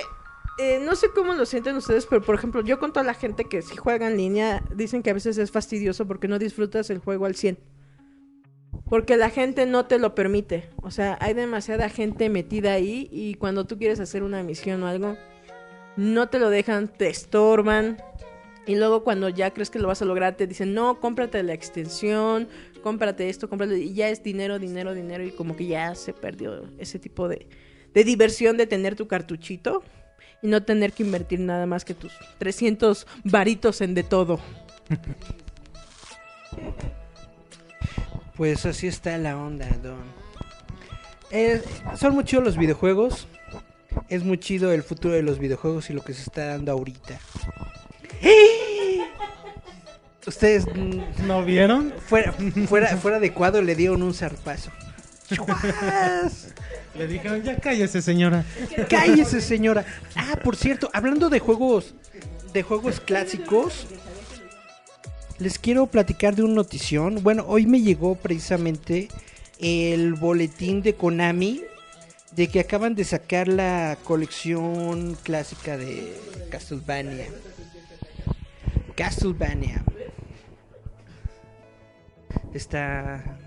eh, 0.60 0.80
no 0.82 0.95
sé 0.95 1.07
cómo 1.14 1.34
lo 1.34 1.45
sienten 1.45 1.76
ustedes, 1.76 2.06
pero 2.06 2.22
por 2.22 2.36
ejemplo, 2.36 2.61
yo 2.61 2.80
con 2.80 2.94
toda 2.94 3.03
la 3.06 3.16
gente 3.16 3.44
que 3.49 3.61
sí 3.61 3.76
juega 3.76 4.07
en 4.07 4.16
línea, 4.16 4.64
dicen 4.74 5.03
que 5.03 5.10
a 5.10 5.14
veces 5.14 5.38
es 5.38 5.52
fastidioso 5.52 6.07
porque 6.07 6.30
no 6.30 6.40
disfrutas 6.40 6.90
el 6.90 6.99
juego 6.99 7.26
al 7.26 7.36
100. 7.36 7.60
Porque 8.90 9.18
la 9.18 9.30
gente 9.30 9.68
no 9.68 9.86
te 9.86 9.99
lo 9.99 10.16
permite. 10.16 10.70
O 10.82 10.90
sea, 10.90 11.18
hay 11.22 11.36
demasiada 11.36 11.90
gente 11.90 12.30
metida 12.30 12.74
ahí 12.74 13.07
y 13.11 13.36
cuando 13.36 13.66
tú 13.66 13.78
quieres 13.78 13.99
hacer 13.99 14.24
una 14.24 14.41
misión 14.41 14.82
o 14.82 14.88
algo, 14.88 15.16
no 15.95 16.28
te 16.30 16.40
lo 16.40 16.49
dejan, 16.49 16.88
te 16.88 17.07
estorban. 17.07 18.02
Y 18.66 18.76
luego 18.76 19.03
cuando 19.03 19.30
ya 19.30 19.52
crees 19.52 19.70
que 19.70 19.80
lo 19.80 19.88
vas 19.88 20.02
a 20.02 20.06
lograr, 20.06 20.36
te 20.36 20.48
dicen, 20.48 20.74
no, 20.74 20.99
cómprate 20.99 21.41
la 21.44 21.53
extensión, 21.53 22.48
cómprate 22.82 23.30
esto, 23.30 23.48
cómprate... 23.48 23.80
Y 23.80 23.94
ya 23.94 24.10
es 24.10 24.24
dinero, 24.24 24.60
dinero, 24.60 24.94
dinero 24.94 25.24
y 25.24 25.32
como 25.32 25.56
que 25.56 25.68
ya 25.68 25.94
se 25.95 26.14
perdió 26.14 26.66
ese 26.80 26.99
tipo 26.99 27.28
de, 27.28 27.48
de 27.94 28.03
diversión 28.03 28.57
de 28.57 28.66
tener 28.66 28.95
tu 28.95 29.07
cartuchito 29.07 29.84
y 30.41 30.48
no 30.48 30.64
tener 30.64 30.94
que 30.94 31.03
invertir 31.03 31.40
nada 31.40 31.66
más 31.66 31.86
que 31.86 31.94
tus 31.94 32.14
300 32.40 33.06
varitos 33.24 33.82
en 33.82 33.94
de 33.94 34.03
todo. 34.03 34.40
Pues 38.40 38.66
así 38.66 38.88
está 38.88 39.18
la 39.18 39.36
onda, 39.36 39.68
Don. 39.84 39.99
Eh, 41.30 41.61
son 41.98 42.16
muy 42.16 42.24
chidos 42.24 42.45
los 42.45 42.56
videojuegos. 42.56 43.28
Es 44.07 44.24
muy 44.24 44.38
chido 44.38 44.72
el 44.72 44.82
futuro 44.82 45.14
de 45.14 45.24
los 45.24 45.40
videojuegos 45.40 45.90
y 45.90 45.94
lo 45.94 46.02
que 46.06 46.14
se 46.14 46.22
está 46.22 46.45
dando 46.45 46.72
ahorita. 46.72 47.20
Ustedes 50.26 50.68
mm, 50.74 51.28
¿No 51.28 51.44
vieron? 51.44 51.94
fuera, 52.07 52.32
fuera, 52.66 52.95
fuera 53.02 53.20
de 53.20 53.34
cuadro 53.34 53.61
le 53.61 53.76
dieron 53.76 54.02
un 54.03 54.14
zarpazo. 54.14 54.72
¡Chuas! 55.34 56.53
Le 56.98 57.07
dijeron, 57.07 57.44
ya 57.44 57.57
cállese, 57.57 58.02
señora. 58.02 58.45
Cállese, 58.90 59.41
señora. 59.41 59.84
Ah, 60.16 60.40
por 60.41 60.56
cierto, 60.56 60.90
hablando 60.94 61.30
de 61.30 61.40
juegos, 61.40 61.94
de 62.53 62.64
juegos 62.64 63.02
clásicos, 63.02 63.86
les 65.40 65.57
quiero 65.60 65.88
platicar 65.88 66.36
de 66.36 66.44
una 66.44 66.56
notición. 66.56 67.24
Bueno, 67.24 67.45
hoy 67.48 67.66
me 67.66 67.82
llegó 67.82 68.16
precisamente 68.16 69.07
el 69.60 70.14
boletín 70.16 70.82
de 70.82 70.94
Konami 70.95 71.61
de 72.36 72.48
que 72.48 72.60
acaban 72.60 72.95
de 72.95 73.03
sacar 73.03 73.48
la 73.48 73.98
colección 74.03 75.18
clásica 75.24 75.78
de 75.78 76.14
Castlevania. 76.52 77.28
Castlevania. 78.95 79.84
Está 82.53 83.38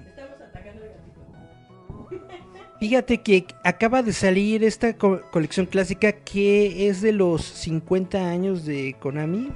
Fíjate 2.80 3.18
que 3.18 3.46
acaba 3.62 4.02
de 4.02 4.12
salir 4.12 4.64
esta 4.64 4.94
co- 4.96 5.20
colección 5.30 5.66
clásica 5.66 6.10
que 6.12 6.88
es 6.88 7.00
de 7.00 7.12
los 7.12 7.44
50 7.44 8.28
años 8.28 8.64
de 8.66 8.96
Konami, 8.98 9.50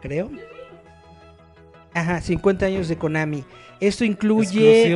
creo. 0.00 0.30
Ajá, 1.96 2.20
50 2.20 2.66
años 2.66 2.88
de 2.88 2.98
Konami. 2.98 3.42
Esto 3.80 4.04
incluye 4.04 4.94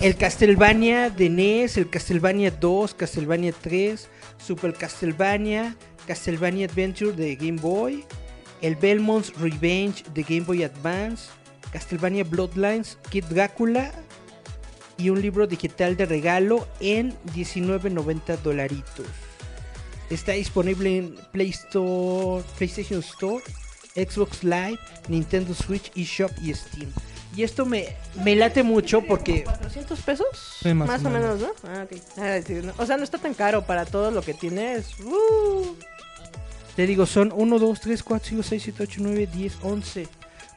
el 0.00 0.16
Castlevania 0.16 1.08
de 1.08 1.30
NES, 1.30 1.76
el 1.76 1.88
Castlevania 1.88 2.50
2, 2.50 2.94
Castlevania 2.94 3.52
3, 3.52 4.08
Super 4.44 4.74
Castlevania, 4.74 5.76
Castlevania 6.08 6.66
Adventure 6.66 7.12
de 7.12 7.36
Game 7.36 7.60
Boy, 7.60 8.04
el 8.62 8.74
Belmont's 8.74 9.32
Revenge 9.38 10.02
de 10.12 10.24
Game 10.24 10.40
Boy 10.40 10.64
Advance, 10.64 11.30
Castlevania 11.72 12.24
Bloodlines, 12.24 12.98
Kid 13.10 13.26
Drácula 13.26 13.92
y 14.98 15.10
un 15.10 15.22
libro 15.22 15.46
digital 15.46 15.96
de 15.96 16.06
regalo 16.06 16.66
en 16.80 17.16
19.90 17.32 18.38
dolaritos. 18.38 19.06
Está 20.10 20.32
disponible 20.32 20.98
en 20.98 21.14
Play 21.30 21.50
Store, 21.50 22.42
PlayStation 22.58 22.98
Store, 22.98 23.40
Xbox 23.94 24.44
Live, 24.44 24.78
Nintendo 25.08 25.54
Switch, 25.54 25.90
eShop 25.94 26.30
y 26.42 26.54
Steam. 26.54 26.90
Y 27.36 27.44
esto 27.44 27.64
me, 27.64 27.96
me 28.24 28.34
late 28.34 28.62
mucho 28.62 29.02
porque 29.02 29.44
¿400 29.44 29.96
pesos? 30.04 30.26
Sí, 30.60 30.74
más 30.74 30.88
más, 30.88 31.04
o 31.04 31.08
o 31.08 31.10
menos, 31.10 31.40
¿no? 31.40 31.48
Ah, 31.64 31.84
ok. 31.84 32.00
Ah, 32.18 32.38
sí, 32.44 32.54
no. 32.54 32.72
O 32.76 32.86
sea, 32.86 32.96
no 32.96 33.04
está 33.04 33.18
tan 33.18 33.34
caro 33.34 33.62
para 33.62 33.86
todo 33.86 34.10
lo 34.10 34.22
que 34.22 34.34
tienes. 34.34 34.98
Uh. 35.00 35.76
Te 36.74 36.86
digo, 36.86 37.06
son 37.06 37.32
1, 37.34 37.58
2, 37.58 37.80
3, 37.80 38.02
4, 38.02 38.28
5, 38.30 38.42
6, 38.42 38.62
7, 38.64 38.82
8, 38.82 39.00
9, 39.02 39.28
10, 39.32 39.58
11. 39.62 40.08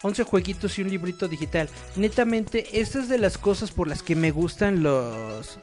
11 0.02 0.24
jueguitos 0.24 0.78
y 0.78 0.82
un 0.82 0.90
librito 0.90 1.28
digital. 1.28 1.70
Netamente, 1.96 2.80
esta 2.80 3.00
es 3.00 3.08
de 3.08 3.18
las 3.18 3.38
cosas 3.38 3.72
por 3.72 3.88
las 3.88 4.04
que 4.04 4.16
me 4.16 4.32
gustan 4.32 4.84
los 4.84 5.60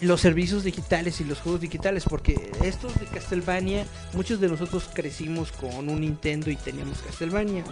los 0.00 0.20
servicios 0.20 0.64
digitales 0.64 1.20
y 1.20 1.24
los 1.24 1.40
juegos 1.40 1.60
digitales 1.60 2.04
porque 2.08 2.50
estos 2.62 2.98
de 2.98 3.06
Castlevania, 3.06 3.84
muchos 4.12 4.40
de 4.40 4.48
nosotros 4.48 4.88
crecimos 4.92 5.52
con 5.52 5.88
un 5.88 6.00
Nintendo 6.00 6.50
y 6.50 6.56
teníamos 6.56 6.98
Castlevania. 7.02 7.64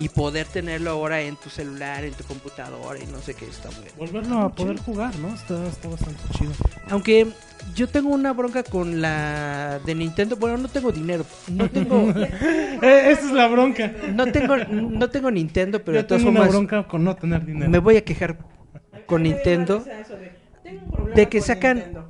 Y 0.00 0.08
poder 0.10 0.46
tenerlo 0.46 0.90
ahora 0.92 1.20
en 1.22 1.34
tu 1.34 1.50
celular, 1.50 2.04
en 2.04 2.14
tu 2.14 2.22
computadora 2.22 3.00
y 3.02 3.06
no 3.06 3.18
sé 3.20 3.34
qué 3.34 3.46
está 3.46 3.68
muy 3.72 3.84
Volverlo 3.96 4.42
a 4.42 4.54
poder 4.54 4.78
jugar, 4.78 5.12
¿no? 5.16 5.34
Está, 5.34 5.66
está 5.66 5.88
bastante 5.88 6.22
chido. 6.38 6.52
aunque 6.88 7.26
yo 7.74 7.88
tengo 7.88 8.10
una 8.10 8.32
bronca 8.32 8.62
con 8.62 9.00
la 9.00 9.80
de 9.84 9.96
Nintendo, 9.96 10.36
bueno, 10.36 10.56
no 10.56 10.68
tengo 10.68 10.92
dinero, 10.92 11.26
no 11.48 11.68
tengo 11.68 12.12
Eh, 12.80 13.10
esa 13.10 13.26
es 13.26 13.32
la 13.32 13.48
bronca. 13.48 13.92
no 14.14 14.26
tengo 14.30 14.56
no 14.56 15.10
tengo 15.10 15.32
Nintendo, 15.32 15.82
pero 15.82 15.96
Yo 15.96 16.02
de 16.02 16.08
todas 16.08 16.22
tengo 16.22 16.30
una 16.30 16.40
formas 16.46 16.54
bronca 16.54 16.86
con 16.86 17.02
no 17.02 17.16
tener 17.16 17.44
dinero. 17.44 17.68
me 17.68 17.78
voy 17.78 17.96
a 17.96 18.04
quejar 18.04 18.38
con 19.06 19.24
Nintendo 19.24 19.84
de 21.14 21.28
que 21.28 21.40
sacan 21.40 22.08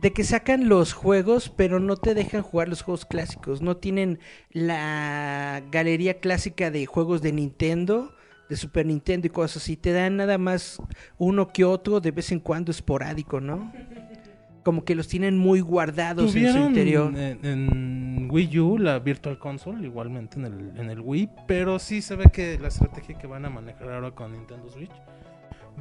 de 0.00 0.12
que 0.12 0.24
sacan 0.24 0.68
los 0.68 0.92
juegos, 0.92 1.50
pero 1.54 1.78
no 1.80 1.96
te 1.96 2.14
dejan 2.14 2.42
jugar 2.42 2.68
los 2.68 2.82
juegos 2.82 3.04
clásicos, 3.04 3.60
no 3.60 3.76
tienen 3.76 4.18
la 4.50 5.62
galería 5.70 6.20
clásica 6.20 6.70
de 6.70 6.86
juegos 6.86 7.22
de 7.22 7.32
Nintendo, 7.32 8.14
de 8.48 8.56
Super 8.56 8.86
Nintendo 8.86 9.26
y 9.26 9.30
cosas 9.30 9.62
así, 9.62 9.76
te 9.76 9.92
dan 9.92 10.16
nada 10.16 10.38
más 10.38 10.80
uno 11.18 11.48
que 11.48 11.64
otro 11.64 12.00
de 12.00 12.12
vez 12.12 12.32
en 12.32 12.40
cuando 12.40 12.70
esporádico, 12.70 13.40
¿no? 13.40 13.72
Como 14.64 14.84
que 14.84 14.94
los 14.94 15.08
tienen 15.08 15.38
muy 15.38 15.60
guardados 15.60 16.34
en 16.34 16.52
su 16.52 16.58
interior. 16.58 17.16
en, 17.16 17.44
en 17.44 18.28
Wii 18.30 18.58
U 18.58 18.78
la 18.78 18.98
Virtual 18.98 19.38
Console, 19.38 19.86
igualmente 19.86 20.38
en 20.38 20.44
el, 20.44 20.72
en 20.76 20.90
el 20.90 21.00
Wii, 21.00 21.30
pero 21.46 21.78
sí 21.78 22.02
se 22.02 22.14
ve 22.14 22.26
que 22.30 22.58
la 22.58 22.68
estrategia 22.68 23.16
que 23.16 23.26
van 23.26 23.46
a 23.46 23.50
manejar 23.50 23.90
ahora 23.90 24.10
con 24.10 24.32
Nintendo 24.32 24.68
Switch 24.68 24.92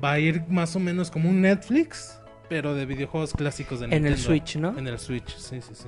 va 0.03 0.13
a 0.13 0.19
ir 0.19 0.43
más 0.47 0.75
o 0.75 0.79
menos 0.79 1.11
como 1.11 1.29
un 1.29 1.41
Netflix, 1.41 2.19
pero 2.49 2.73
de 2.75 2.85
videojuegos 2.85 3.33
clásicos 3.33 3.79
de 3.79 3.85
En 3.85 3.91
Nintendo. 3.91 4.15
el 4.17 4.21
Switch, 4.23 4.55
¿no? 4.57 4.77
En 4.77 4.87
el 4.87 4.97
Switch, 4.99 5.35
sí, 5.37 5.61
sí, 5.61 5.73
sí. 5.73 5.87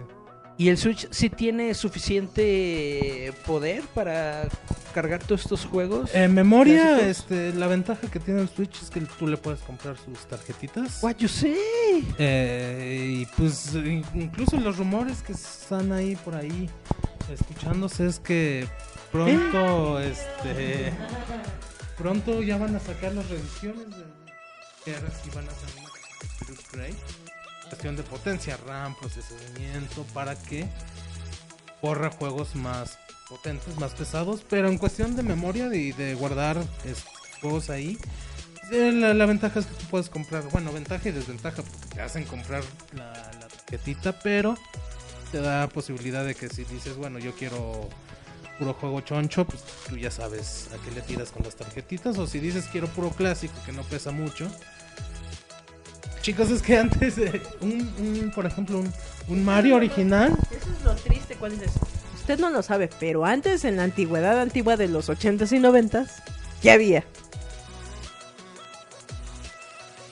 Y 0.57 0.69
el 0.69 0.77
Switch 0.77 1.07
sí 1.11 1.29
tiene 1.29 1.73
suficiente 1.73 3.33
poder 3.47 3.81
para 3.95 4.47
cargar 4.93 5.23
todos 5.23 5.41
estos 5.41 5.65
juegos. 5.65 6.13
En 6.13 6.33
memoria, 6.35 6.83
¿Clásicos? 6.99 7.07
este, 7.09 7.53
la 7.53 7.65
ventaja 7.67 8.07
que 8.11 8.19
tiene 8.19 8.41
el 8.41 8.49
Switch 8.49 8.79
es 8.81 8.89
que 8.91 8.99
tú 9.01 9.27
le 9.27 9.37
puedes 9.37 9.61
comprar 9.61 9.95
sus 9.97 10.19
tarjetitas. 10.27 11.01
What 11.01 11.15
you 11.17 11.27
say? 11.27 11.55
Eh, 12.19 13.21
y 13.21 13.25
pues 13.37 13.73
in- 13.73 14.05
incluso 14.13 14.57
los 14.57 14.77
rumores 14.77 15.23
que 15.23 15.31
están 15.31 15.91
ahí 15.93 16.15
por 16.17 16.35
ahí 16.35 16.69
escuchándose 17.33 18.05
es 18.05 18.19
que 18.19 18.67
Pronto, 19.11 19.99
este. 19.99 20.93
Pronto 22.01 22.41
ya 22.41 22.57
van 22.57 22.75
a 22.75 22.79
sacar 22.79 23.13
las 23.13 23.29
revisiones 23.29 23.85
de. 23.89 24.95
Ahora 24.95 25.11
sí 25.23 25.29
van 25.35 25.47
a 25.47 25.51
una 25.79 26.59
upgrade. 26.59 26.95
Cuestión 27.69 27.95
de 27.95 28.01
potencia, 28.01 28.57
RAM, 28.65 28.95
procesamiento, 28.99 30.03
para 30.13 30.35
que 30.35 30.67
corra 31.79 32.09
juegos 32.09 32.55
más 32.55 32.97
potentes, 33.29 33.77
más 33.77 33.93
pesados. 33.93 34.43
Pero 34.49 34.67
en 34.67 34.79
cuestión 34.79 35.15
de 35.15 35.21
memoria 35.21 35.73
y 35.75 35.91
de, 35.91 36.15
guardar 36.15 36.57
juegos 37.39 37.69
ahí. 37.69 37.99
eh, 38.71 38.91
La, 38.91 39.13
la 39.13 39.27
ventaja 39.27 39.59
es 39.59 39.67
que 39.67 39.75
tú 39.75 39.85
puedes 39.91 40.09
comprar, 40.09 40.43
bueno, 40.49 40.73
ventaja 40.73 41.07
y 41.07 41.11
desventaja, 41.11 41.61
porque 41.61 41.95
te 41.95 42.01
hacen 42.01 42.25
comprar 42.25 42.63
la, 42.93 43.13
la 43.39 43.47
tarjetita, 43.47 44.17
pero 44.19 44.57
te 45.31 45.39
da 45.39 45.69
posibilidad 45.69 46.25
de 46.25 46.33
que 46.33 46.49
si 46.49 46.63
dices, 46.63 46.95
bueno, 46.97 47.19
yo 47.19 47.33
quiero 47.35 47.87
puro 48.59 48.73
juego 48.73 49.01
choncho, 49.01 49.45
pues 49.45 49.61
tú 49.87 49.97
ya 49.97 50.11
sabes 50.11 50.69
a 50.73 50.83
qué 50.83 50.91
le 50.91 51.01
tiras 51.01 51.31
con 51.31 51.43
las 51.43 51.55
tarjetitas. 51.55 52.17
O 52.17 52.27
si 52.27 52.39
dices 52.39 52.65
quiero 52.71 52.87
puro 52.87 53.09
clásico 53.09 53.53
que 53.65 53.71
no 53.71 53.83
pesa 53.83 54.11
mucho. 54.11 54.49
Chicos, 56.21 56.51
es 56.51 56.61
que 56.61 56.77
antes, 56.79 57.17
eh, 57.17 57.41
un, 57.61 57.71
un, 57.99 58.31
por 58.33 58.45
ejemplo, 58.45 58.79
un, 58.79 58.93
un 59.27 59.45
Mario 59.45 59.75
original, 59.75 60.37
Eso 60.51 60.71
es 60.71 60.83
lo 60.83 60.95
triste 60.95 61.35
cuando 61.35 61.63
dices, 61.63 61.79
usted 62.15 62.39
no 62.39 62.49
lo 62.49 62.61
sabe, 62.61 62.89
pero 62.99 63.25
antes 63.25 63.65
en 63.65 63.77
la 63.77 63.83
antigüedad 63.83 64.39
antigua 64.39 64.77
de 64.77 64.87
los 64.87 65.09
80s 65.09 65.51
y 65.51 65.59
90s, 65.59 66.09
ya 66.61 66.73
había. 66.73 67.03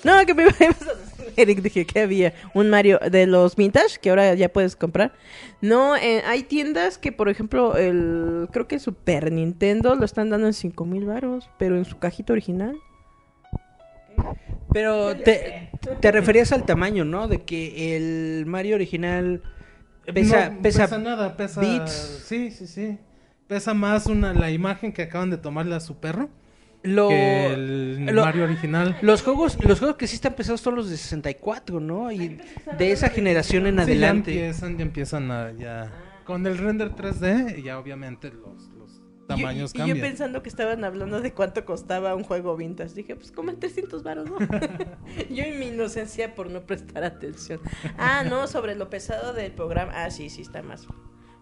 No, 0.03 0.25
que 0.25 0.33
me 0.33 0.43
a 0.49 1.08
Eric, 1.37 1.61
dije 1.61 1.85
que 1.85 1.99
había 2.01 2.33
un 2.53 2.69
Mario 2.69 2.99
de 3.11 3.27
los 3.27 3.55
vintage 3.55 3.99
que 4.01 4.09
ahora 4.09 4.33
ya 4.33 4.49
puedes 4.49 4.75
comprar. 4.75 5.13
No, 5.61 5.95
eh, 5.95 6.21
hay 6.25 6.43
tiendas 6.43 6.97
que, 6.97 7.11
por 7.11 7.29
ejemplo, 7.29 7.77
el 7.77 8.47
creo 8.51 8.67
que 8.67 8.79
Super 8.79 9.31
Nintendo 9.31 9.95
lo 9.95 10.05
están 10.05 10.29
dando 10.29 10.47
en 10.47 10.53
5 10.53 10.85
mil 10.85 11.05
baros, 11.05 11.49
pero 11.57 11.77
en 11.77 11.85
su 11.85 11.99
cajita 11.99 12.33
original. 12.33 12.77
Pero 14.71 15.15
te, 15.15 15.71
te 15.99 16.11
referías 16.11 16.51
al 16.51 16.65
tamaño, 16.65 17.05
¿no? 17.05 17.27
De 17.27 17.43
que 17.43 17.95
el 17.95 18.45
Mario 18.45 18.75
original 18.75 19.41
pesa, 20.13 20.49
no 20.49 20.61
pesa, 20.61 20.97
nada, 20.97 21.35
pesa. 21.37 21.61
bits. 21.61 22.23
Sí, 22.25 22.51
sí, 22.51 22.67
sí. 22.67 22.97
Pesa 23.47 23.73
más 23.73 24.05
una, 24.05 24.33
la 24.33 24.51
imagen 24.51 24.93
que 24.93 25.01
acaban 25.01 25.31
de 25.31 25.37
tomarle 25.37 25.75
a 25.75 25.79
su 25.79 25.99
perro 25.99 26.29
lo, 26.83 27.09
que 27.09 27.45
el 27.53 28.05
lo- 28.07 28.23
Mario 28.25 28.43
original. 28.45 28.97
los 29.01 29.21
juegos, 29.21 29.57
los 29.65 29.79
juegos 29.79 29.97
que 29.97 30.07
sí 30.07 30.15
están 30.15 30.33
pesados 30.35 30.61
son 30.61 30.75
los 30.75 30.89
de 30.89 30.97
64, 30.97 31.79
¿no? 31.79 32.11
Y 32.11 32.39
de 32.77 32.91
esa 32.91 33.09
generación 33.09 33.67
en 33.67 33.73
Sí, 33.73 33.77
ya 33.77 33.83
adelante. 33.83 34.31
empiezan, 34.31 34.77
ya 34.77 34.83
empiezan 34.83 35.31
a 35.31 35.51
ya 35.51 35.91
con 36.25 36.45
el 36.47 36.57
render 36.57 36.91
3D 36.95 37.57
y 37.59 37.63
ya 37.63 37.79
obviamente 37.79 38.31
los, 38.31 38.67
los 38.77 39.01
tamaños 39.27 39.71
y, 39.73 39.77
yo- 39.79 39.83
y 39.85 39.87
yo 39.89 39.93
cambian. 39.93 40.07
pensando 40.09 40.41
que 40.43 40.49
estaban 40.49 40.83
hablando 40.83 41.21
de 41.21 41.33
cuánto 41.33 41.65
costaba 41.65 42.15
un 42.15 42.23
juego 42.23 42.55
vintage. 42.55 42.93
Dije, 42.95 43.15
pues 43.15 43.31
como 43.31 43.49
en 43.51 43.59
300 43.59 44.01
baros, 44.03 44.29
¿no? 44.29 44.37
yo 45.29 45.43
en 45.43 45.59
mi 45.59 45.67
inocencia 45.67 46.33
por 46.35 46.49
no 46.49 46.61
prestar 46.61 47.03
atención. 47.03 47.59
Ah, 47.97 48.23
no, 48.27 48.47
sobre 48.47 48.75
lo 48.75 48.89
pesado 48.89 49.33
del 49.33 49.51
programa. 49.51 49.91
Ah, 49.95 50.11
sí, 50.11 50.29
sí, 50.29 50.41
está 50.43 50.61
más. 50.61 50.87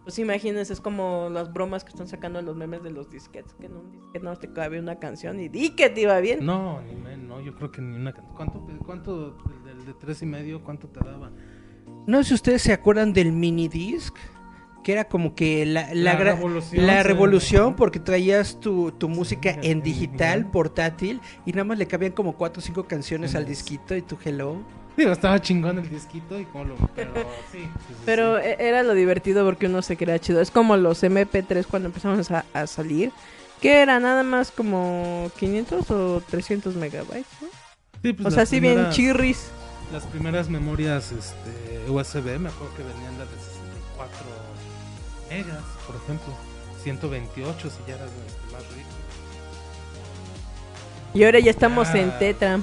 Pues 0.08 0.20
imagínense, 0.20 0.72
es 0.72 0.80
como 0.80 1.28
las 1.30 1.52
bromas 1.52 1.84
que 1.84 1.90
están 1.90 2.08
sacando 2.08 2.40
en 2.40 2.46
los 2.46 2.56
memes 2.56 2.82
de 2.82 2.92
los 2.92 3.10
disquetes. 3.10 3.54
Que 3.60 3.66
en 3.66 3.76
un 3.76 3.92
disquete 3.92 4.24
no 4.24 4.38
te 4.38 4.54
cabe 4.54 4.80
una 4.80 5.00
canción 5.00 5.38
y 5.42 5.50
di 5.50 5.72
que 5.72 5.90
te 5.90 6.00
iba 6.00 6.18
bien. 6.22 6.46
No, 6.46 6.80
ni 6.82 6.96
me- 6.96 7.18
no, 7.18 7.42
yo 7.42 7.54
creo 7.56 7.72
que 7.74 7.82
ni 7.82 7.98
una. 7.98 8.14
can- 8.14 8.24
¿Cuánto, 8.34 8.66
cuánto 8.86 9.38
el 9.50 9.64
del 9.66 9.86
de 9.86 9.94
tres 9.94 10.22
y 10.22 10.26
medio, 10.26 10.64
cuánto 10.64 10.88
te 10.88 11.02
daba? 11.02 11.30
No 12.06 12.20
sé 12.24 12.30
si 12.30 12.34
ustedes 12.36 12.62
se 12.62 12.72
acuerdan 12.72 13.12
del 13.12 13.34
mini 13.34 13.68
disc, 13.68 14.16
que 14.82 14.94
era 14.94 15.10
como 15.10 15.36
que 15.36 15.66
la, 15.66 15.94
la, 15.94 16.16
revolución, 16.16 16.88
la 16.88 17.02
sí. 17.02 17.08
revolución 17.10 17.76
porque 17.76 18.00
traías 18.00 18.62
tu, 18.62 18.94
tu 18.94 19.10
música 19.10 19.50
En 19.50 19.64
en 19.66 19.82
digital, 19.82 20.50
portátil, 20.50 21.20
y 21.46 21.52
nada 21.52 21.66
más 21.66 21.78
le 21.78 21.86
cabían 21.86 22.14
como 22.14 22.38
cuatro 22.38 22.62
o 22.62 22.64
cinco 22.64 22.86
canciones 22.86 23.32
Sí. 23.32 23.38
al 23.38 23.46
disquito 23.46 23.94
y 23.94 24.02
tu 24.04 24.18
hello. 24.24 24.62
Digo, 24.98 25.12
estaba 25.12 25.40
chingón 25.40 25.78
el 25.80 25.90
disquito 25.90 26.40
y 26.40 26.46
como 26.46 26.66
lo. 26.66 26.76
Pero 26.96 27.14
sí. 27.52 27.60
sí, 27.60 27.70
sí, 27.88 27.94
Pero 28.06 28.40
sí. 28.40 28.46
e- 28.48 28.58
era 28.60 28.82
lo 28.84 28.94
divertido 28.96 29.46
porque 29.46 29.68
uno 29.68 29.82
se 29.84 29.96
creía 29.96 30.20
chido. 30.20 30.42
Es 30.42 30.52
como 30.52 30.76
los 30.76 31.04
MP3 31.04 31.66
cuando 31.68 31.88
empezamos 31.90 32.30
a, 32.32 32.44
a 32.54 32.66
salir. 32.68 33.12
Que 33.62 33.82
era 33.82 34.00
nada 34.00 34.22
más 34.24 34.52
como 34.52 35.32
500 35.40 35.90
o 35.92 36.22
300 36.30 36.76
megabytes, 36.76 37.26
¿no? 37.42 37.48
Sí, 38.04 38.14
pues 38.14 38.28
o 38.28 38.32
sea, 38.32 38.46
sí 38.46 38.60
bien 38.60 38.90
chirris. 38.92 39.48
Las 39.92 40.06
primeras 40.06 40.50
memorias 40.50 41.12
este, 41.12 41.90
USB, 41.90 42.38
me 42.40 42.50
acuerdo 42.50 42.76
que 42.76 42.84
venían 42.84 43.18
las 43.18 43.30
de 43.32 43.38
64 43.38 44.18
megas, 45.30 45.64
por 45.88 45.96
ejemplo. 45.96 46.34
128 46.84 47.70
si 47.70 47.78
ya 47.88 47.96
eras 47.96 48.10
este, 48.28 48.54
más 48.54 48.62
rico. 48.76 48.90
Y 51.14 51.24
ahora 51.24 51.40
ya 51.40 51.50
estamos 51.52 51.88
Ah. 51.90 51.98
en 51.98 52.12
Tetra. 52.20 52.60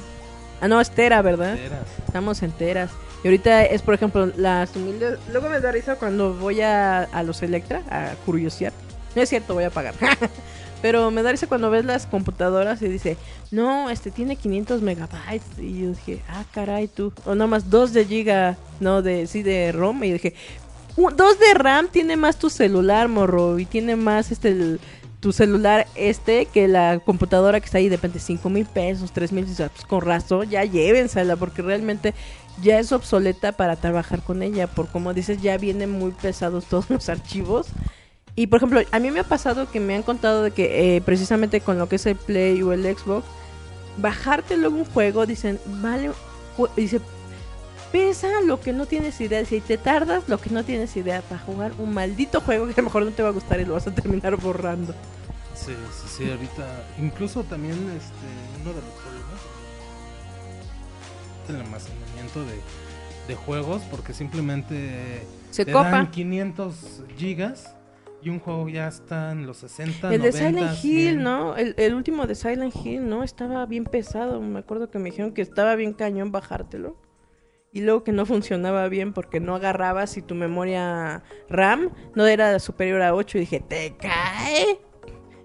Ah, 0.64 0.68
no, 0.68 0.80
es 0.80 0.88
Tera, 0.90 1.20
¿verdad? 1.20 1.58
Eras. 1.58 1.80
Estamos 2.06 2.42
enteras. 2.42 2.90
Y 3.22 3.26
ahorita 3.28 3.66
es, 3.66 3.82
por 3.82 3.92
ejemplo, 3.92 4.24
las 4.38 4.74
humildes. 4.74 5.18
Luego 5.30 5.50
me 5.50 5.60
da 5.60 5.70
risa 5.70 5.96
cuando 5.96 6.32
voy 6.32 6.62
a, 6.62 7.02
a 7.02 7.22
los 7.22 7.42
Electra 7.42 7.82
a 7.90 8.14
curiosear. 8.24 8.72
No 9.14 9.20
es 9.20 9.28
cierto, 9.28 9.52
voy 9.52 9.64
a 9.64 9.70
pagar. 9.70 9.94
Pero 10.80 11.10
me 11.10 11.22
da 11.22 11.32
risa 11.32 11.48
cuando 11.48 11.68
ves 11.68 11.84
las 11.84 12.06
computadoras 12.06 12.80
y 12.80 12.88
dice, 12.88 13.18
no, 13.50 13.90
este 13.90 14.10
tiene 14.10 14.36
500 14.36 14.80
megabytes. 14.80 15.58
Y 15.58 15.82
yo 15.82 15.88
dije, 15.90 16.22
ah, 16.30 16.44
caray, 16.54 16.88
tú. 16.88 17.12
O 17.26 17.34
nada 17.34 17.46
más 17.46 17.68
2 17.68 17.92
de 17.92 18.06
giga, 18.06 18.56
no, 18.80 19.02
de, 19.02 19.26
sí, 19.26 19.42
de 19.42 19.70
ROM. 19.70 20.02
Y 20.02 20.12
dije, 20.12 20.32
2 20.96 21.38
de 21.40 21.54
RAM 21.54 21.88
tiene 21.88 22.16
más 22.16 22.38
tu 22.38 22.48
celular, 22.48 23.08
morro. 23.08 23.58
Y 23.58 23.66
tiene 23.66 23.96
más 23.96 24.32
este 24.32 24.48
el- 24.48 24.80
tu 25.24 25.32
celular 25.32 25.86
este 25.94 26.44
que 26.44 26.68
la 26.68 26.98
computadora 26.98 27.58
que 27.58 27.64
está 27.64 27.78
ahí 27.78 27.88
depende 27.88 28.18
5 28.18 28.50
mil 28.50 28.66
pesos, 28.66 29.10
3 29.10 29.32
mil, 29.32 29.46
pues 29.46 29.70
con 29.88 30.02
razón, 30.02 30.50
ya 30.50 30.64
llévensela 30.64 31.36
porque 31.36 31.62
realmente 31.62 32.12
ya 32.62 32.78
es 32.78 32.92
obsoleta 32.92 33.52
para 33.52 33.76
trabajar 33.76 34.20
con 34.20 34.42
ella, 34.42 34.66
por 34.66 34.86
como 34.88 35.14
dices, 35.14 35.40
ya 35.40 35.56
vienen 35.56 35.90
muy 35.90 36.10
pesados 36.10 36.66
todos 36.66 36.90
los 36.90 37.08
archivos. 37.08 37.68
Y 38.36 38.48
por 38.48 38.58
ejemplo, 38.58 38.82
a 38.92 38.98
mí 38.98 39.10
me 39.10 39.20
ha 39.20 39.24
pasado 39.24 39.70
que 39.70 39.80
me 39.80 39.94
han 39.94 40.02
contado 40.02 40.42
de 40.42 40.50
que 40.50 40.96
eh, 40.96 41.00
precisamente 41.00 41.62
con 41.62 41.78
lo 41.78 41.88
que 41.88 41.96
es 41.96 42.04
el 42.04 42.16
Play 42.16 42.60
o 42.62 42.74
el 42.74 42.82
Xbox, 42.82 43.26
bajarte 43.96 44.58
luego 44.58 44.76
un 44.76 44.84
juego, 44.84 45.24
dicen, 45.24 45.58
vale, 45.80 46.10
dice, 46.76 47.00
pesa 47.94 48.40
lo 48.44 48.58
que 48.58 48.72
no 48.72 48.86
tienes 48.86 49.20
idea. 49.20 49.44
Si 49.44 49.60
te 49.60 49.78
tardas, 49.78 50.28
lo 50.28 50.38
que 50.38 50.50
no 50.50 50.64
tienes 50.64 50.96
idea 50.96 51.22
para 51.22 51.40
jugar 51.40 51.70
un 51.78 51.94
maldito 51.94 52.40
juego 52.40 52.66
que 52.66 52.72
a 52.72 52.76
lo 52.78 52.82
mejor 52.82 53.04
no 53.04 53.12
te 53.12 53.22
va 53.22 53.28
a 53.28 53.32
gustar 53.32 53.60
y 53.60 53.64
lo 53.64 53.74
vas 53.74 53.86
a 53.86 53.94
terminar 53.94 54.34
borrando. 54.36 54.92
Sí, 55.54 55.72
sí, 55.92 56.08
sí, 56.08 56.28
ahorita. 56.28 56.66
Incluso 57.00 57.44
también 57.44 57.74
este, 57.74 58.26
uno 58.60 58.70
de 58.70 58.80
los 58.80 58.90
problemas 58.94 59.40
es 61.44 61.50
el 61.50 61.56
almacenamiento 61.60 62.44
de, 62.44 62.58
de 63.28 63.34
juegos, 63.36 63.82
porque 63.92 64.12
simplemente 64.12 65.22
Se 65.52 65.64
te 65.64 65.70
copa. 65.70 65.90
dan 65.90 66.10
500 66.10 67.02
gigas 67.16 67.76
y 68.24 68.30
un 68.30 68.40
juego 68.40 68.68
ya 68.68 68.88
está 68.88 69.30
en 69.30 69.46
los 69.46 69.58
60, 69.58 70.12
El 70.12 70.20
de 70.20 70.32
90, 70.32 70.38
Silent 70.48 70.84
Hill, 70.84 71.10
100. 71.10 71.22
¿no? 71.22 71.56
El, 71.56 71.76
el 71.78 71.94
último 71.94 72.26
de 72.26 72.34
Silent 72.34 72.74
Hill, 72.74 73.08
¿no? 73.08 73.22
Estaba 73.22 73.64
bien 73.66 73.84
pesado. 73.84 74.40
Me 74.40 74.58
acuerdo 74.58 74.90
que 74.90 74.98
me 74.98 75.10
dijeron 75.10 75.32
que 75.32 75.42
estaba 75.42 75.76
bien 75.76 75.92
cañón 75.92 76.32
bajártelo. 76.32 77.03
Y 77.74 77.80
luego 77.80 78.04
que 78.04 78.12
no 78.12 78.24
funcionaba 78.24 78.88
bien 78.88 79.12
porque 79.12 79.40
no 79.40 79.56
agarrabas 79.56 80.16
y 80.16 80.22
tu 80.22 80.36
memoria 80.36 81.24
RAM 81.48 81.90
no 82.14 82.24
era 82.24 82.60
superior 82.60 83.02
a 83.02 83.16
8. 83.16 83.36
Y 83.36 83.40
dije, 83.40 83.58
¿te 83.58 83.96
cae? 83.96 84.80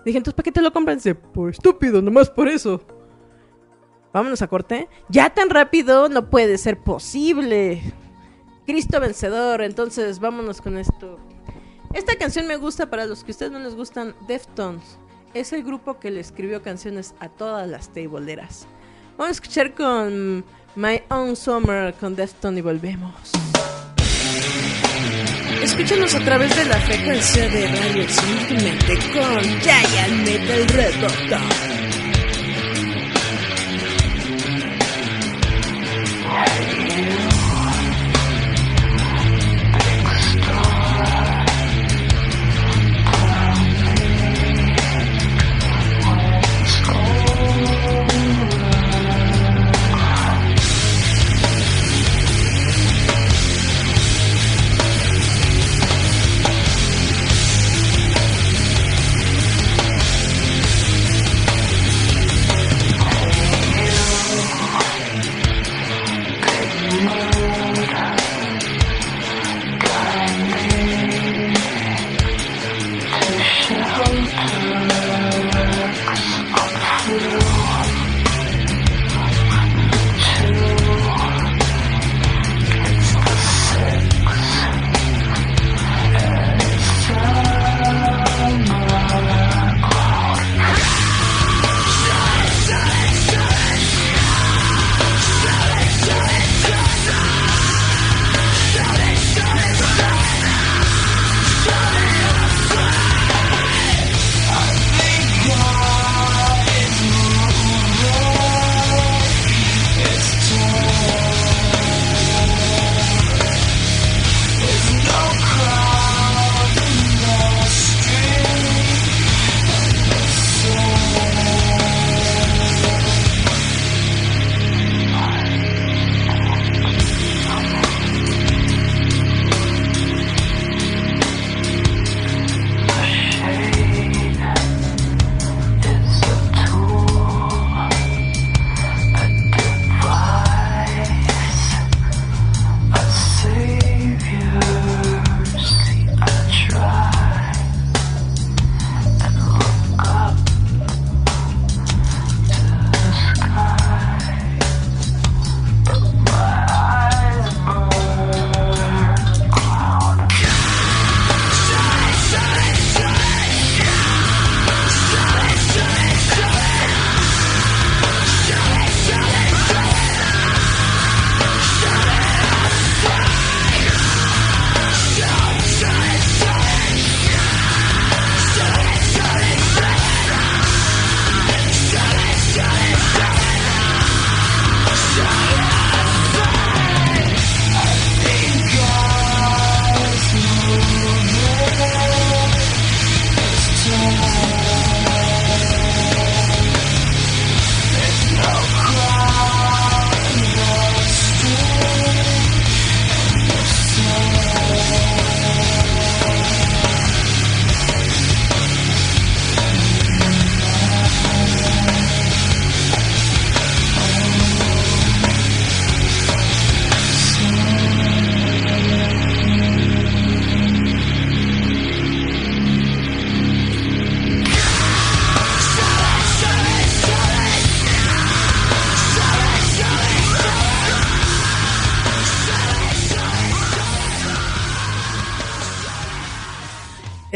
Dije, 0.05 0.19
entonces, 0.19 0.35
¿para 0.35 0.43
qué 0.43 0.51
te 0.51 0.61
lo 0.61 0.71
compras? 0.71 0.97
Dice, 0.97 1.15
pues 1.15 1.57
estúpido, 1.57 2.03
nomás 2.03 2.29
por 2.29 2.47
eso. 2.47 2.81
Vámonos 4.13 4.43
a 4.43 4.47
corte. 4.47 4.87
Ya 5.09 5.31
tan 5.31 5.49
rápido 5.49 6.07
no 6.07 6.29
puede 6.29 6.59
ser 6.59 6.77
posible. 6.77 7.81
Cristo 8.67 8.99
vencedor. 8.99 9.63
Entonces, 9.63 10.19
vámonos 10.19 10.61
con 10.61 10.77
esto. 10.77 11.17
Esta 11.95 12.15
canción 12.15 12.45
me 12.45 12.57
gusta 12.57 12.91
para 12.91 13.07
los 13.07 13.23
que 13.23 13.31
a 13.31 13.33
ustedes 13.33 13.51
no 13.51 13.57
les 13.57 13.73
gustan. 13.73 14.13
Deftones. 14.27 14.99
Es 15.33 15.51
el 15.51 15.63
grupo 15.63 15.99
que 15.99 16.11
le 16.11 16.19
escribió 16.19 16.61
canciones 16.61 17.15
a 17.19 17.29
todas 17.29 17.67
las 17.67 17.89
tableeras. 17.91 18.67
Vamos 19.17 19.29
a 19.29 19.31
escuchar 19.31 19.73
con 19.73 20.45
My 20.79 21.01
Own 21.09 21.35
Summer 21.35 21.93
con 21.99 22.15
Deftones 22.15 22.59
y 22.59 22.61
volvemos. 22.61 23.13
Escúchanos 25.61 26.15
a 26.15 26.19
través 26.23 26.55
de 26.55 26.63
la 26.63 26.79
frecuencia 26.79 27.49
de 27.49 27.67
Radio 27.67 28.07
Simplemente 28.07 28.93
con 29.11 29.43
Giant 29.59 30.25
Metal 30.25 30.67
Roboto. 30.69 31.78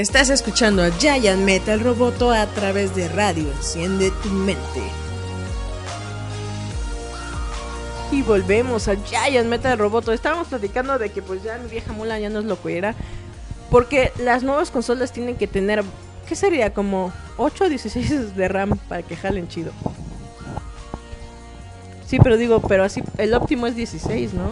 Estás 0.04 0.30
escuchando 0.30 0.84
a 0.84 0.92
Giant 0.92 1.46
Metal 1.46 1.80
Roboto 1.80 2.30
a 2.30 2.46
través 2.48 2.94
de 2.94 3.08
radio. 3.08 3.50
Enciende 3.50 4.12
tu 4.22 4.28
mente. 4.32 4.82
Y 8.12 8.22
volvemos 8.22 8.90
a 8.90 8.98
Giant 8.98 9.48
Metal 9.48 9.78
Roboto. 9.78 10.12
Estábamos 10.12 10.50
platicando 10.50 11.00
de 11.00 11.10
que 11.10 11.22
pues 11.22 11.42
ya 11.42 11.58
mi 11.58 11.70
vieja 11.70 11.94
mula 11.94 12.20
ya 12.20 12.30
no 12.30 12.40
es 12.40 12.46
lo 12.46 12.62
que 12.62 12.78
era. 12.78 12.96
Porque 13.72 14.12
las 14.20 14.44
nuevas 14.44 14.72
consolas 14.72 15.14
tienen 15.14 15.38
que 15.38 15.48
tener, 15.48 15.86
¿qué 16.28 16.36
sería? 16.36 16.74
Como 16.74 17.14
8 17.38 17.64
o 17.64 17.70
16 17.70 18.36
de 18.36 18.48
RAM 18.50 18.78
para 18.90 19.04
que 19.04 19.16
jalen 19.16 19.48
chido. 19.48 19.72
Sí, 22.06 22.20
pero 22.22 22.36
digo, 22.36 22.62
pero 22.62 22.84
así, 22.84 23.02
el 23.18 23.34
óptimo 23.34 23.68
es 23.68 23.78
16, 23.78 24.34
¿no? 24.34 24.52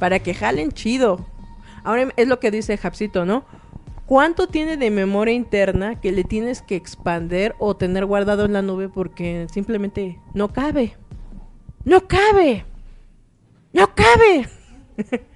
Para 0.00 0.18
que 0.18 0.34
jalen 0.34 0.72
chido. 0.72 1.24
Ahora 1.84 2.08
es 2.16 2.26
lo 2.26 2.40
que 2.40 2.50
dice 2.50 2.76
Japsito, 2.76 3.24
¿no? 3.24 3.44
¿Cuánto 4.06 4.46
tiene 4.46 4.76
de 4.76 4.90
memoria 4.90 5.34
interna 5.34 6.00
que 6.00 6.12
le 6.12 6.24
tienes 6.24 6.60
que 6.60 6.76
expander 6.76 7.54
o 7.58 7.76
tener 7.76 8.04
guardado 8.04 8.44
en 8.44 8.52
la 8.52 8.62
nube 8.62 8.88
porque 8.88 9.46
simplemente 9.52 10.18
no 10.34 10.52
cabe? 10.52 10.96
¡No 11.84 12.06
cabe! 12.06 12.64
¡No 13.72 13.94
cabe! 13.94 14.48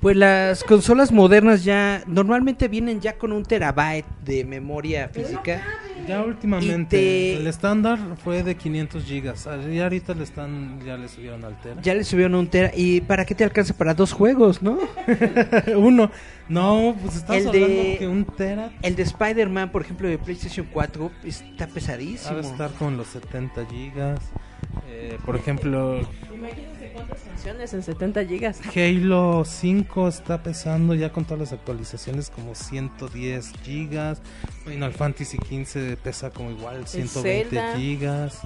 Pues 0.00 0.16
las 0.16 0.64
consolas 0.64 1.12
modernas 1.12 1.62
ya 1.62 2.02
normalmente 2.06 2.68
vienen 2.68 3.02
ya 3.02 3.18
con 3.18 3.32
un 3.32 3.44
terabyte 3.44 4.06
de 4.24 4.46
memoria 4.46 5.10
física. 5.10 5.62
Ya 6.08 6.22
últimamente, 6.22 6.96
te- 6.96 7.36
el 7.36 7.46
estándar 7.46 7.98
fue 8.24 8.42
de 8.42 8.56
500 8.56 9.04
gigas. 9.04 9.46
Ah, 9.46 9.58
Y 9.70 9.78
ahorita 9.78 10.14
le 10.14 10.24
están, 10.24 10.80
ya 10.84 10.96
le 10.96 11.08
subieron 11.08 11.44
al 11.44 11.60
tera. 11.60 11.80
Ya 11.82 11.94
le 11.94 12.04
subieron 12.04 12.34
un 12.34 12.48
tera. 12.48 12.70
¿Y 12.74 13.00
para 13.02 13.24
qué 13.24 13.34
te 13.34 13.44
alcanza? 13.44 13.74
Para 13.74 13.94
dos 13.94 14.12
juegos, 14.12 14.62
¿no? 14.62 14.78
Uno. 15.76 16.10
No, 16.48 16.96
pues 17.00 17.16
estás 17.16 17.36
El 17.36 17.48
hablando 17.48 17.68
de- 17.68 17.96
que 17.98 18.08
un 18.08 18.24
tera 18.24 18.70
El 18.82 18.96
de 18.96 19.02
Spider-Man, 19.04 19.70
por 19.70 19.82
ejemplo, 19.82 20.08
de 20.08 20.18
PlayStation 20.18 20.66
4, 20.72 21.10
está 21.24 21.66
pesadísimo. 21.68 22.32
ha 22.38 22.40
de 22.42 22.48
estar 22.48 22.70
con 22.72 22.96
los 22.96 23.06
70 23.08 23.66
gigas. 23.66 24.18
Eh, 24.88 25.16
por 25.24 25.36
ejemplo, 25.36 26.00
Imagínense 26.40 26.90
cuántas 26.94 27.20
canciones 27.20 27.74
en 27.74 27.82
70 27.82 28.24
gigas. 28.24 28.60
Halo 28.74 29.44
5 29.44 30.08
está 30.08 30.42
pesando 30.42 30.94
ya 30.94 31.12
con 31.12 31.24
todas 31.24 31.40
las 31.40 31.52
actualizaciones 31.52 32.30
como 32.30 32.54
110 32.54 33.52
gigas. 33.62 34.20
Final 34.64 34.92
Fantasy 34.92 35.38
15 35.38 35.96
pesa 35.98 36.30
como 36.30 36.50
igual 36.50 36.86
120 36.86 37.48
Zelda. 37.50 37.76
gigas. 37.76 38.38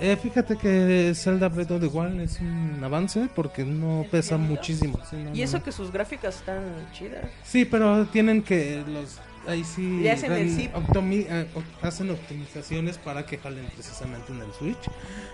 Eh, 0.00 0.16
fíjate 0.20 0.56
que 0.56 1.12
Zelda 1.14 1.48
Breath 1.48 1.70
of 1.72 1.80
the 1.80 1.86
Wild 1.86 2.20
es 2.22 2.40
un 2.40 2.80
avance 2.82 3.28
porque 3.36 3.64
no 3.64 4.04
pesa 4.10 4.36
muchísimo. 4.36 4.98
sí, 5.08 5.16
no, 5.16 5.34
Y 5.34 5.42
eso 5.42 5.58
no. 5.58 5.64
que 5.64 5.70
sus 5.70 5.92
gráficas 5.92 6.36
están 6.36 6.62
chidas. 6.92 7.24
Sí, 7.44 7.64
pero 7.64 8.04
tienen 8.06 8.42
que 8.42 8.82
los 8.86 9.20
ahí 9.46 9.64
sí 9.64 10.00
Le 10.00 10.10
hacen 10.12 10.32
el 10.32 10.46
dan 10.48 10.56
zip. 10.56 10.74
optimi- 10.74 11.26
eh, 11.28 11.46
hacen 11.82 12.10
optimizaciones 12.10 12.98
para 12.98 13.26
que 13.26 13.38
jalen 13.38 13.66
precisamente 13.74 14.32
en 14.32 14.40
el 14.40 14.52
Switch. 14.52 14.90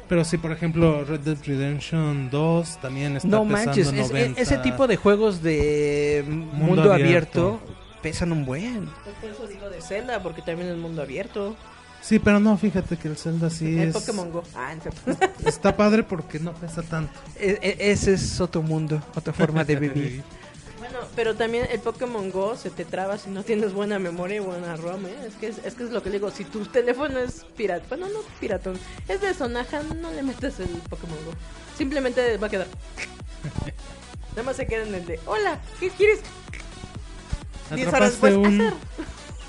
Pero 0.09 0.25
sí, 0.25 0.39
por 0.39 0.53
ejemplo, 0.53 1.05
Red 1.05 1.21
Dead 1.21 1.39
Redemption 1.45 2.31
2 2.31 2.81
también 2.81 3.17
está 3.17 3.29
No 3.29 3.43
pesando 3.47 3.67
manches, 3.67 3.87
es- 3.93 3.95
90. 4.11 4.41
ese 4.41 4.59
tipo 4.59 4.87
de 4.87 4.97
juegos 4.97 5.43
de 5.43 6.25
mundo, 6.27 6.93
abierto. 6.93 7.61
abierto. 7.61 7.61
pesan 8.03 8.31
un 8.31 8.45
buen. 8.47 8.87
Pues 9.05 9.17
por 9.21 9.31
eso 9.31 9.47
digo 9.49 9.69
de 9.69 9.83
Zelda, 9.83 10.23
porque 10.23 10.41
también 10.41 10.69
es 10.71 10.77
mundo 10.77 11.03
abierto. 11.03 11.57
Sí, 12.01 12.21
pero 12.21 12.39
no, 12.39 12.57
fíjate 12.57 12.97
que 12.97 13.09
el 13.09 13.17
Zelda 13.17 13.51
sí 13.51 13.77
el 13.77 13.89
es 13.89 13.93
Pokémon 13.95 14.31
Go. 14.31 14.45
Ah, 14.55 14.73
está 15.45 15.77
padre 15.77 16.05
porque 16.05 16.39
no 16.39 16.53
pesa 16.55 16.83
tanto. 16.83 17.13
E- 17.41 17.59
e- 17.61 17.91
ese 17.91 18.15
es 18.15 18.41
otro 18.41 18.63
mundo, 18.63 19.03
otra 19.17 19.33
forma 19.33 19.65
de 19.65 19.75
vivir. 19.81 20.23
Pero 21.19 21.35
también 21.35 21.67
el 21.69 21.81
Pokémon 21.81 22.31
Go 22.31 22.55
se 22.55 22.71
te 22.71 22.85
traba 22.85 23.19
si 23.19 23.29
no 23.29 23.43
tienes 23.43 23.73
buena 23.73 23.99
memoria 23.99 24.37
y 24.37 24.39
buena 24.39 24.77
ROM, 24.77 25.05
¿eh? 25.05 25.17
Es 25.27 25.35
que 25.35 25.49
es, 25.49 25.59
es 25.65 25.75
que 25.75 25.83
es 25.83 25.91
lo 25.91 26.01
que 26.01 26.11
le 26.11 26.19
digo, 26.19 26.31
si 26.31 26.45
tu 26.45 26.65
teléfono 26.65 27.19
es 27.19 27.45
pirata, 27.57 27.85
bueno, 27.89 28.07
no 28.09 28.21
piratón, 28.39 28.79
es 29.09 29.21
de 29.21 29.35
Sonaja, 29.35 29.83
no 29.83 30.13
le 30.13 30.23
metes 30.23 30.61
el 30.61 30.69
Pokémon 30.89 31.19
Go. 31.25 31.33
Simplemente 31.77 32.37
va 32.37 32.47
a 32.47 32.51
quedar. 32.51 32.69
Nada 34.31 34.45
más 34.45 34.55
se 34.55 34.69
queda 34.69 34.85
en 34.85 34.95
el 34.95 35.07
de, 35.07 35.19
hola, 35.27 35.59
¿qué 35.81 35.91
quieres? 35.91 36.21
10 37.75 37.89
horas 37.89 38.11
después, 38.13 38.37
un 38.37 38.61
hacer. 38.61 38.75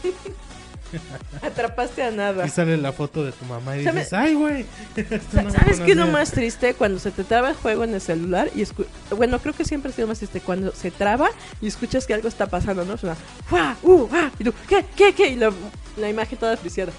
Atrapaste 1.42 2.04
a 2.04 2.12
nada. 2.12 2.46
y 2.46 2.50
sale 2.50 2.78
la 2.78 2.92
foto 2.92 3.24
de 3.26 3.32
tu 3.32 3.46
mamá 3.46 3.78
y 3.78 3.84
¿Sabe- 3.84 4.00
dices, 4.00 4.14
"Ay, 4.14 4.34
güey." 4.36 4.66
no 5.34 5.52
¿Sabes 5.52 5.80
qué 5.80 5.92
es 5.92 5.98
lo 5.98 6.04
conocía". 6.04 6.06
más 6.06 6.32
triste? 6.32 6.74
Cuando 6.74 7.00
se 7.00 7.12
te 7.12 7.24
traba 7.24 7.50
el 7.50 7.56
juego 7.56 7.84
en 7.84 7.94
el 7.94 8.02
celular 8.02 8.50
y 8.56 8.62
escu- 8.62 8.86
bueno, 9.16 9.40
creo 9.40 9.54
que 9.54 9.66
siempre 9.66 9.92
ha 9.92 9.96
sido 9.96 10.08
más 10.08 10.18
triste 10.18 10.42
cuando 10.42 10.72
se 10.74 10.92
traba 10.92 11.30
y 11.62 11.68
escuchas 11.68 12.06
que 12.08 12.14
algo 12.14 12.28
está 12.28 12.48
pasando, 12.48 12.86
¿no? 12.86 12.98
Suena 12.98 13.16
¡Fua! 13.48 13.78
¡Uh! 13.84 14.08
¡Ah! 14.12 14.32
Y 14.40 14.44
tú, 14.44 14.54
¿qué? 14.68 14.86
¿Qué? 14.96 15.14
¿Qué? 15.14 15.28
Y 15.30 15.36
la, 15.36 15.52
la 15.98 16.10
imagen 16.10 16.38
toda 16.38 16.58
friciada. 16.58 16.92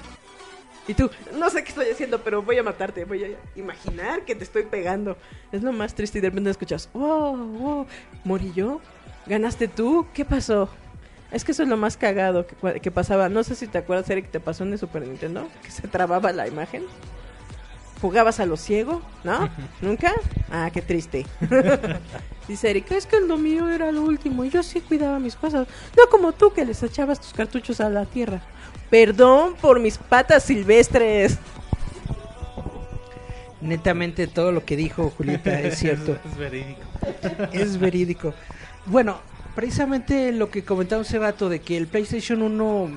Y 0.89 0.95
tú, 0.95 1.09
no 1.39 1.51
sé 1.51 1.63
qué 1.63 1.69
estoy 1.69 1.87
haciendo, 1.91 2.21
pero 2.25 2.43
voy 2.43 2.59
a 2.59 2.63
matarte, 2.65 3.05
voy 3.05 3.23
a 3.23 3.29
imaginar 3.55 4.25
que 4.25 4.35
te 4.35 4.43
estoy 4.45 4.65
pegando. 4.65 5.17
Es 5.53 5.63
lo 5.63 5.73
más 5.73 5.95
triste 5.95 6.19
y 6.19 6.21
de 6.21 6.31
repente 6.31 6.51
escuchas, 6.51 6.89
wow, 6.95 7.37
wow, 7.37 7.87
morí 8.25 8.53
yo, 8.57 8.81
ganaste 9.27 9.69
tú, 9.69 10.07
¿qué 10.15 10.25
pasó? 10.25 10.69
Es 11.31 11.45
que 11.45 11.53
eso 11.53 11.63
es 11.63 11.69
lo 11.69 11.77
más 11.77 11.97
cagado 11.97 12.47
que, 12.83 12.91
pasaba. 12.91 13.29
No 13.29 13.45
sé 13.45 13.55
si 13.55 13.67
te 13.67 13.79
acuerdas, 13.79 14.11
Eric, 14.11 14.27
que 14.27 14.33
te 14.33 14.41
pasó 14.41 14.65
en 14.65 14.73
el 14.73 14.79
Super 14.79 15.07
Nintendo, 15.07 15.49
que 15.63 15.71
se 15.71 15.87
trababa 15.87 16.33
la 16.33 16.49
imagen. 16.49 16.85
¿Jugabas 18.01 18.41
a 18.41 18.47
lo 18.47 18.57
ciego? 18.57 19.03
¿No? 19.25 19.49
¿Nunca? 19.83 20.13
Ah, 20.51 20.71
qué 20.73 20.81
triste. 20.81 21.27
Dice 22.49 22.71
Eric, 22.71 22.91
es 22.93 23.07
que 23.07 23.21
lo 23.21 23.37
mío 23.37 23.69
era 23.69 23.93
lo 23.93 24.03
último 24.03 24.45
y 24.45 24.51
yo 24.51 24.63
sí 24.63 24.81
cuidaba 24.81 25.19
mis 25.19 25.37
cosas. 25.37 25.69
No 25.97 26.09
como 26.11 26.33
tú 26.33 26.53
que 26.53 26.65
les 26.65 26.83
echabas 26.83 27.21
tus 27.21 27.33
cartuchos 27.33 27.81
a 27.81 27.91
la 27.91 28.07
tierra. 28.07 28.41
Perdón 28.89 29.55
por 29.61 29.79
mis 29.79 29.99
patas 29.99 30.45
silvestres. 30.45 31.39
Netamente 33.61 34.27
todo 34.27 34.51
lo 34.51 34.65
que 34.65 34.75
dijo 34.77 35.13
Julieta 35.17 35.61
es 35.61 35.79
cierto. 35.79 36.17
es 36.25 36.37
verídico. 36.37 36.81
es 37.53 37.79
verídico. 37.79 38.35
Bueno, 38.87 39.19
precisamente 39.61 40.33
lo 40.33 40.51
que 40.51 40.65
comentamos 40.65 41.07
hace 41.07 41.19
rato 41.19 41.51
de 41.51 41.61
que 41.61 41.77
el 41.77 41.87
PlayStation 41.87 42.41
1 42.41 42.89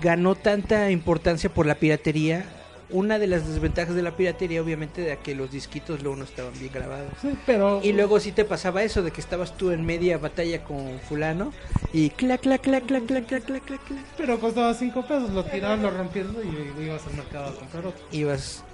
ganó 0.00 0.36
tanta 0.36 0.88
importancia 0.92 1.52
por 1.52 1.66
la 1.66 1.74
piratería. 1.74 2.44
Una 2.92 3.18
de 3.18 3.26
las 3.26 3.46
desventajas 3.46 3.94
de 3.94 4.02
la 4.02 4.16
piratería, 4.16 4.62
obviamente, 4.62 5.04
era 5.06 5.16
que 5.16 5.34
los 5.34 5.50
disquitos 5.50 6.02
luego 6.02 6.16
no 6.16 6.24
estaban 6.24 6.52
bien 6.58 6.72
grabados. 6.72 7.12
Sí, 7.20 7.30
pero... 7.46 7.80
Y 7.82 7.92
luego 7.92 8.20
sí 8.20 8.32
te 8.32 8.44
pasaba 8.44 8.82
eso, 8.82 9.02
de 9.02 9.10
que 9.10 9.20
estabas 9.20 9.56
tú 9.56 9.70
en 9.70 9.84
media 9.84 10.18
batalla 10.18 10.64
con 10.64 10.98
fulano 11.08 11.52
y 11.92 12.10
clac, 12.10 12.40
clac, 12.40 12.60
clac, 12.60 12.84
clac, 12.86 13.06
clac, 13.06 13.26
clac, 13.26 13.44
clac, 13.44 13.64
clac. 13.64 13.80
Pero 14.16 14.38
costaba 14.38 14.74
cinco 14.74 15.02
pesos, 15.02 15.30
lo 15.30 15.44
tiraban, 15.44 15.82
lo 15.82 15.90
rompían 15.90 16.34
y, 16.44 16.80
y 16.80 16.84
ibas 16.86 17.06
al 17.06 17.14
mercado 17.14 17.50
a 17.50 17.54
comprar 17.54 17.86
otro. 17.86 18.04
Ibas, 18.12 18.64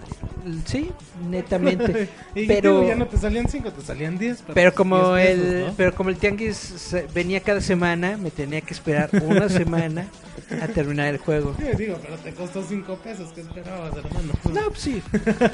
sí, 0.67 0.91
netamente. 1.29 2.09
y 2.35 2.47
pero 2.47 2.87
ya 2.87 2.95
no 2.95 3.07
te 3.07 3.17
salían 3.17 3.49
cinco, 3.49 3.71
te 3.73 3.83
salían 3.83 4.19
diez. 4.19 4.43
Pero, 4.55 4.75
como, 4.75 5.17
el, 5.17 5.73
pero 5.77 5.95
como 5.95 6.11
el 6.11 6.17
tianguis 6.17 6.95
venía 7.15 7.41
cada 7.41 7.61
semana, 7.61 8.17
me 8.17 8.31
tenía 8.31 8.61
que 8.61 8.75
esperar 8.75 9.11
una 9.23 9.49
semana 9.51 10.09
a 10.61 10.69
terminar 10.69 11.09
el 11.09 11.19
juego. 11.19 11.55
Sí, 11.59 11.67
digo, 11.77 11.99
pero 12.03 12.17
te 12.17 12.33
costó 12.33 12.63
cinco 12.63 12.97
pesos, 12.97 13.31
¿qué 13.35 13.41
esperabas? 13.41 13.93
No, 14.53 14.69
pues 14.69 14.81
sí. 14.81 15.03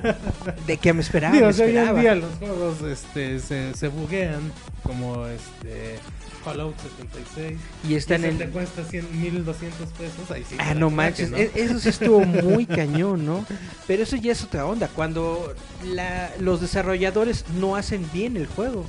¿De 0.67 0.77
qué 0.77 0.93
me 0.93 1.01
esperaba? 1.01 1.35
Digo, 1.35 1.47
me 1.47 1.53
sea, 1.53 1.67
hoy 1.67 1.73
en 1.73 1.77
esperaba. 1.79 2.01
día 2.01 2.15
los 2.15 2.35
juegos 2.39 2.83
este, 2.83 3.39
se, 3.41 3.75
se 3.75 3.89
buguean, 3.89 4.53
como 4.83 5.27
este 5.27 5.99
Fallout 6.45 6.75
76. 6.79 7.59
Y 7.89 7.95
están 7.95 8.23
y 8.23 8.27
en 8.27 8.39
te 8.39 8.49
cuesta 8.49 8.85
100, 8.85 9.21
1200 9.21 9.89
pesos, 9.91 10.31
ahí 10.31 10.45
sí. 10.49 10.57
Ah, 10.59 10.75
no 10.75 10.91
manches, 10.91 11.29
traje, 11.31 11.51
e- 11.55 11.63
eso 11.65 11.79
sí 11.79 11.89
estuvo 11.89 12.21
muy 12.25 12.67
cañón, 12.67 13.25
¿no? 13.25 13.45
Pero 13.87 14.03
eso 14.03 14.17
ya 14.17 14.33
es 14.33 14.43
otra 14.43 14.67
onda, 14.67 14.89
cuando 14.89 15.55
la, 15.85 16.31
los 16.41 16.61
desarrolladores 16.61 17.45
no 17.61 17.77
hacen 17.77 18.05
bien 18.13 18.37
el 18.37 18.47
juego, 18.47 18.85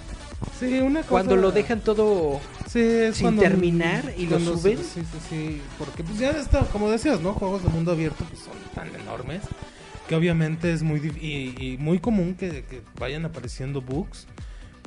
Sí, 0.60 0.80
una 0.80 1.00
cosa... 1.02 1.10
cuando 1.10 1.36
lo 1.36 1.52
dejan 1.52 1.82
todo 1.82 2.40
Sí, 2.68 2.80
es 2.80 3.16
sin 3.18 3.26
cuando- 3.26 3.42
terminar 3.44 4.14
y 4.18 4.24
lo 4.24 4.32
cuando- 4.32 4.58
suben. 4.58 4.78
Sí, 4.78 5.02
sí, 5.04 5.18
sí, 5.30 5.62
porque 5.78 6.04
pues 6.04 6.18
ya 6.20 6.32
está, 6.32 6.62
como 6.66 6.90
decías, 6.90 7.22
¿no? 7.22 7.34
Juegos 7.34 7.64
de 7.64 7.70
mundo 7.70 7.92
abierto 7.92 8.24
pues 8.26 8.40
son 8.42 8.54
tan 8.74 8.94
enormes 9.00 9.42
que 10.08 10.16
obviamente 10.16 10.72
es 10.74 10.84
muy 10.84 11.00
y, 11.22 11.56
y 11.74 11.78
muy 11.78 12.00
común 12.00 12.36
que, 12.36 12.64
que 12.66 12.82
vayan 13.00 13.24
apareciendo 13.26 13.82
bugs, 13.82 14.28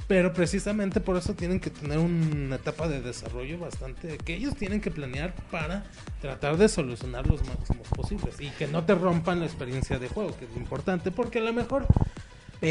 pero 0.07 0.33
precisamente 0.35 1.01
por 1.01 1.17
eso 1.17 1.35
tienen 1.35 1.59
que 1.59 1.71
tener 1.71 1.99
una 1.99 2.57
etapa 2.57 2.87
de 2.87 3.01
desarrollo 3.01 3.59
bastante 3.59 4.19
que 4.19 4.35
ellos 4.35 4.55
tienen 4.57 4.81
que 4.81 4.91
planear 4.91 5.35
para 5.51 5.85
tratar 6.21 6.57
de 6.59 6.69
solucionar 6.69 7.27
los 7.27 7.43
máximos 7.47 7.89
posibles 7.89 8.35
y 8.41 8.51
que 8.51 8.67
no 8.67 8.85
te 8.85 8.95
rompan 8.95 9.41
la 9.41 9.47
experiencia 9.47 9.99
de 9.99 10.09
juego, 10.09 10.37
que 10.39 10.45
es 10.45 10.57
importante, 10.57 11.11
porque 11.11 11.39
a 11.39 11.43
lo 11.43 11.53
mejor 11.53 11.87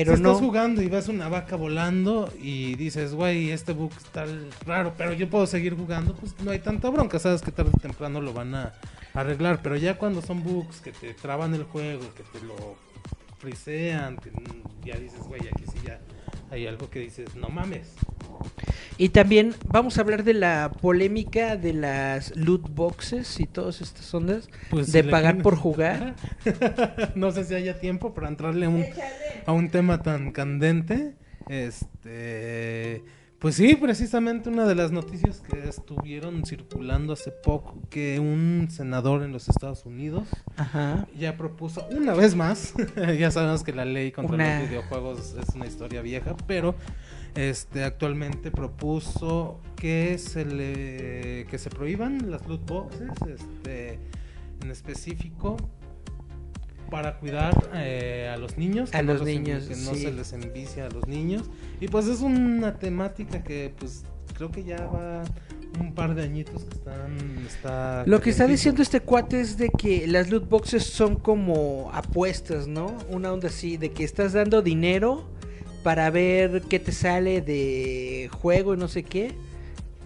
pero 0.03 0.17
si 0.17 0.22
no. 0.22 0.31
estás 0.31 0.45
jugando 0.45 0.81
y 0.81 0.88
ves 0.88 1.07
una 1.07 1.30
vaca 1.30 1.55
volando 1.55 2.31
y 2.41 2.76
dices, 2.76 3.13
güey, 3.13 3.51
este 3.51 3.73
bug 3.73 3.91
está 3.97 4.26
raro, 4.65 4.93
pero 4.97 5.13
yo 5.13 5.30
puedo 5.30 5.47
seguir 5.47 5.76
jugando, 5.76 6.13
pues 6.15 6.35
no 6.43 6.51
hay 6.51 6.59
tanta 6.59 6.89
bronca, 6.89 7.17
sabes 7.17 7.41
que 7.41 7.51
tarde 7.51 7.72
o 7.73 7.80
temprano 7.80 8.19
lo 8.19 8.34
van 8.34 8.55
a 8.55 8.73
arreglar, 9.13 9.61
pero 9.61 9.77
ya 9.77 9.97
cuando 9.97 10.22
son 10.22 10.43
bugs 10.43 10.81
que 10.81 10.91
te 10.91 11.13
traban 11.13 11.53
el 11.53 11.63
juego, 11.63 12.01
que 12.13 12.23
te 12.23 12.45
lo 12.45 12.76
frisean, 13.38 14.17
que 14.17 14.31
ya 14.84 14.97
dices, 14.97 15.22
güey, 15.22 15.41
aquí 15.47 15.63
sí 15.72 15.80
ya 15.85 15.99
hay 16.56 16.68
algo 16.68 16.90
que 16.90 16.99
dices, 16.99 17.36
no 17.36 17.49
mames. 17.49 17.94
Y 18.98 19.10
también 19.10 19.53
vamos 19.68 19.98
a 19.98 20.02
hablar 20.02 20.23
de 20.23 20.34
la 20.34 20.72
polémica 20.82 21.57
de 21.57 21.73
las 21.73 22.36
loot 22.36 22.69
boxes 22.73 23.40
y 23.41 23.45
todas 23.45 23.82
estas 23.82 24.14
ondas 24.14 24.48
Pues, 24.69 24.91
de 24.91 25.03
pagar 25.03 25.34
tienes- 25.36 25.44
por 25.44 25.56
jugar. 25.57 26.15
no 27.15 27.32
sé 27.32 27.44
si 27.44 27.56
haya 27.56 27.80
tiempo 27.80 28.14
para 28.14 28.30
entrarle 28.30 28.68
a 28.68 28.69
un, 28.69 28.86
a 29.45 29.52
un 29.52 29.69
tema 29.69 30.02
tan 30.02 30.32
candente. 30.32 31.15
Este, 31.49 33.03
pues 33.45 33.57
sí, 33.57 33.76
precisamente 33.76 34.49
una 34.49 34.65
de 34.65 34.73
las 34.73 34.91
noticias 34.91 35.39
que 35.39 35.69
estuvieron 35.69 36.43
circulando 36.47 37.13
hace 37.13 37.30
poco, 37.30 37.77
que 37.91 38.19
un 38.19 38.69
senador 38.72 39.22
en 39.22 39.31
los 39.31 39.49
Estados 39.49 39.85
Unidos 39.85 40.27
Ajá. 40.57 41.05
ya 41.15 41.38
propuso 41.38 41.88
una 41.91 42.15
vez 42.15 42.35
más, 42.35 42.73
ya 43.19 43.30
sabemos 43.30 43.61
que 43.63 43.72
la 43.72 43.85
ley 43.85 44.11
contra 44.11 44.34
Una- 44.34 44.59
los 44.61 44.69
videojuegos 44.69 45.35
es 45.39 45.53
una 45.53 45.67
historia 45.67 46.01
vieja, 46.01 46.35
pero 46.47 46.73
este 47.35 47.84
actualmente 47.84 48.49
propuso 48.49 49.59
que 49.76 50.17
se 50.17 50.43
le 50.43 51.45
que 51.47 51.59
se 51.59 51.69
prohíban 51.69 52.31
las 52.31 52.47
loot 52.47 52.65
boxes, 52.67 53.11
este 53.27 53.99
en 54.63 54.72
específico 54.72 55.57
para 56.90 57.18
cuidar 57.18 57.53
eh, 57.74 58.32
a 58.34 58.38
los 58.38 58.57
niños, 58.57 58.94
A 58.94 59.02
los 59.02 59.22
niños, 59.24 59.66
que 59.66 59.76
no 59.76 59.94
sí. 59.94 60.03
se 60.03 60.12
les 60.12 60.34
envicia 60.34 60.86
a 60.86 60.90
los 60.90 61.07
niños 61.07 61.49
y 61.80 61.88
pues 61.88 62.07
es 62.07 62.22
una 62.22 62.78
temática 62.80 63.44
que 63.44 63.74
pues 63.78 64.03
creo 64.34 64.52
que 64.52 64.64
ya 64.64 64.86
va 64.88 65.24
un 65.80 65.94
par 65.94 66.16
de 66.16 66.24
añitos 66.24 66.64
que 66.64 66.76
están 66.76 67.45
está 67.45 68.03
Lo 68.06 68.22
que 68.22 68.30
está 68.30 68.48
diciendo 68.48 68.82
este 68.82 69.02
cuate 69.02 69.41
es 69.41 69.57
de 69.57 69.70
que 69.70 70.07
las 70.07 70.30
loot 70.30 70.48
boxes 70.48 70.84
son 70.84 71.16
como 71.16 71.90
apuestas, 71.94 72.68
¿no? 72.68 72.95
Una 73.10 73.34
onda 73.34 73.49
así, 73.49 73.78
de 73.78 73.91
que 73.91 74.03
estás 74.03 74.34
dando 74.34 74.62
dinero 74.62 75.28
para 75.84 76.10
ver 76.10 76.64
qué 76.64 76.80
te 76.80 76.91
sale 76.91 77.41
de 77.41 78.30
juego 78.32 78.74
y 78.74 78.78
no 78.78 78.88
sé 78.88 79.03
qué. 79.03 79.36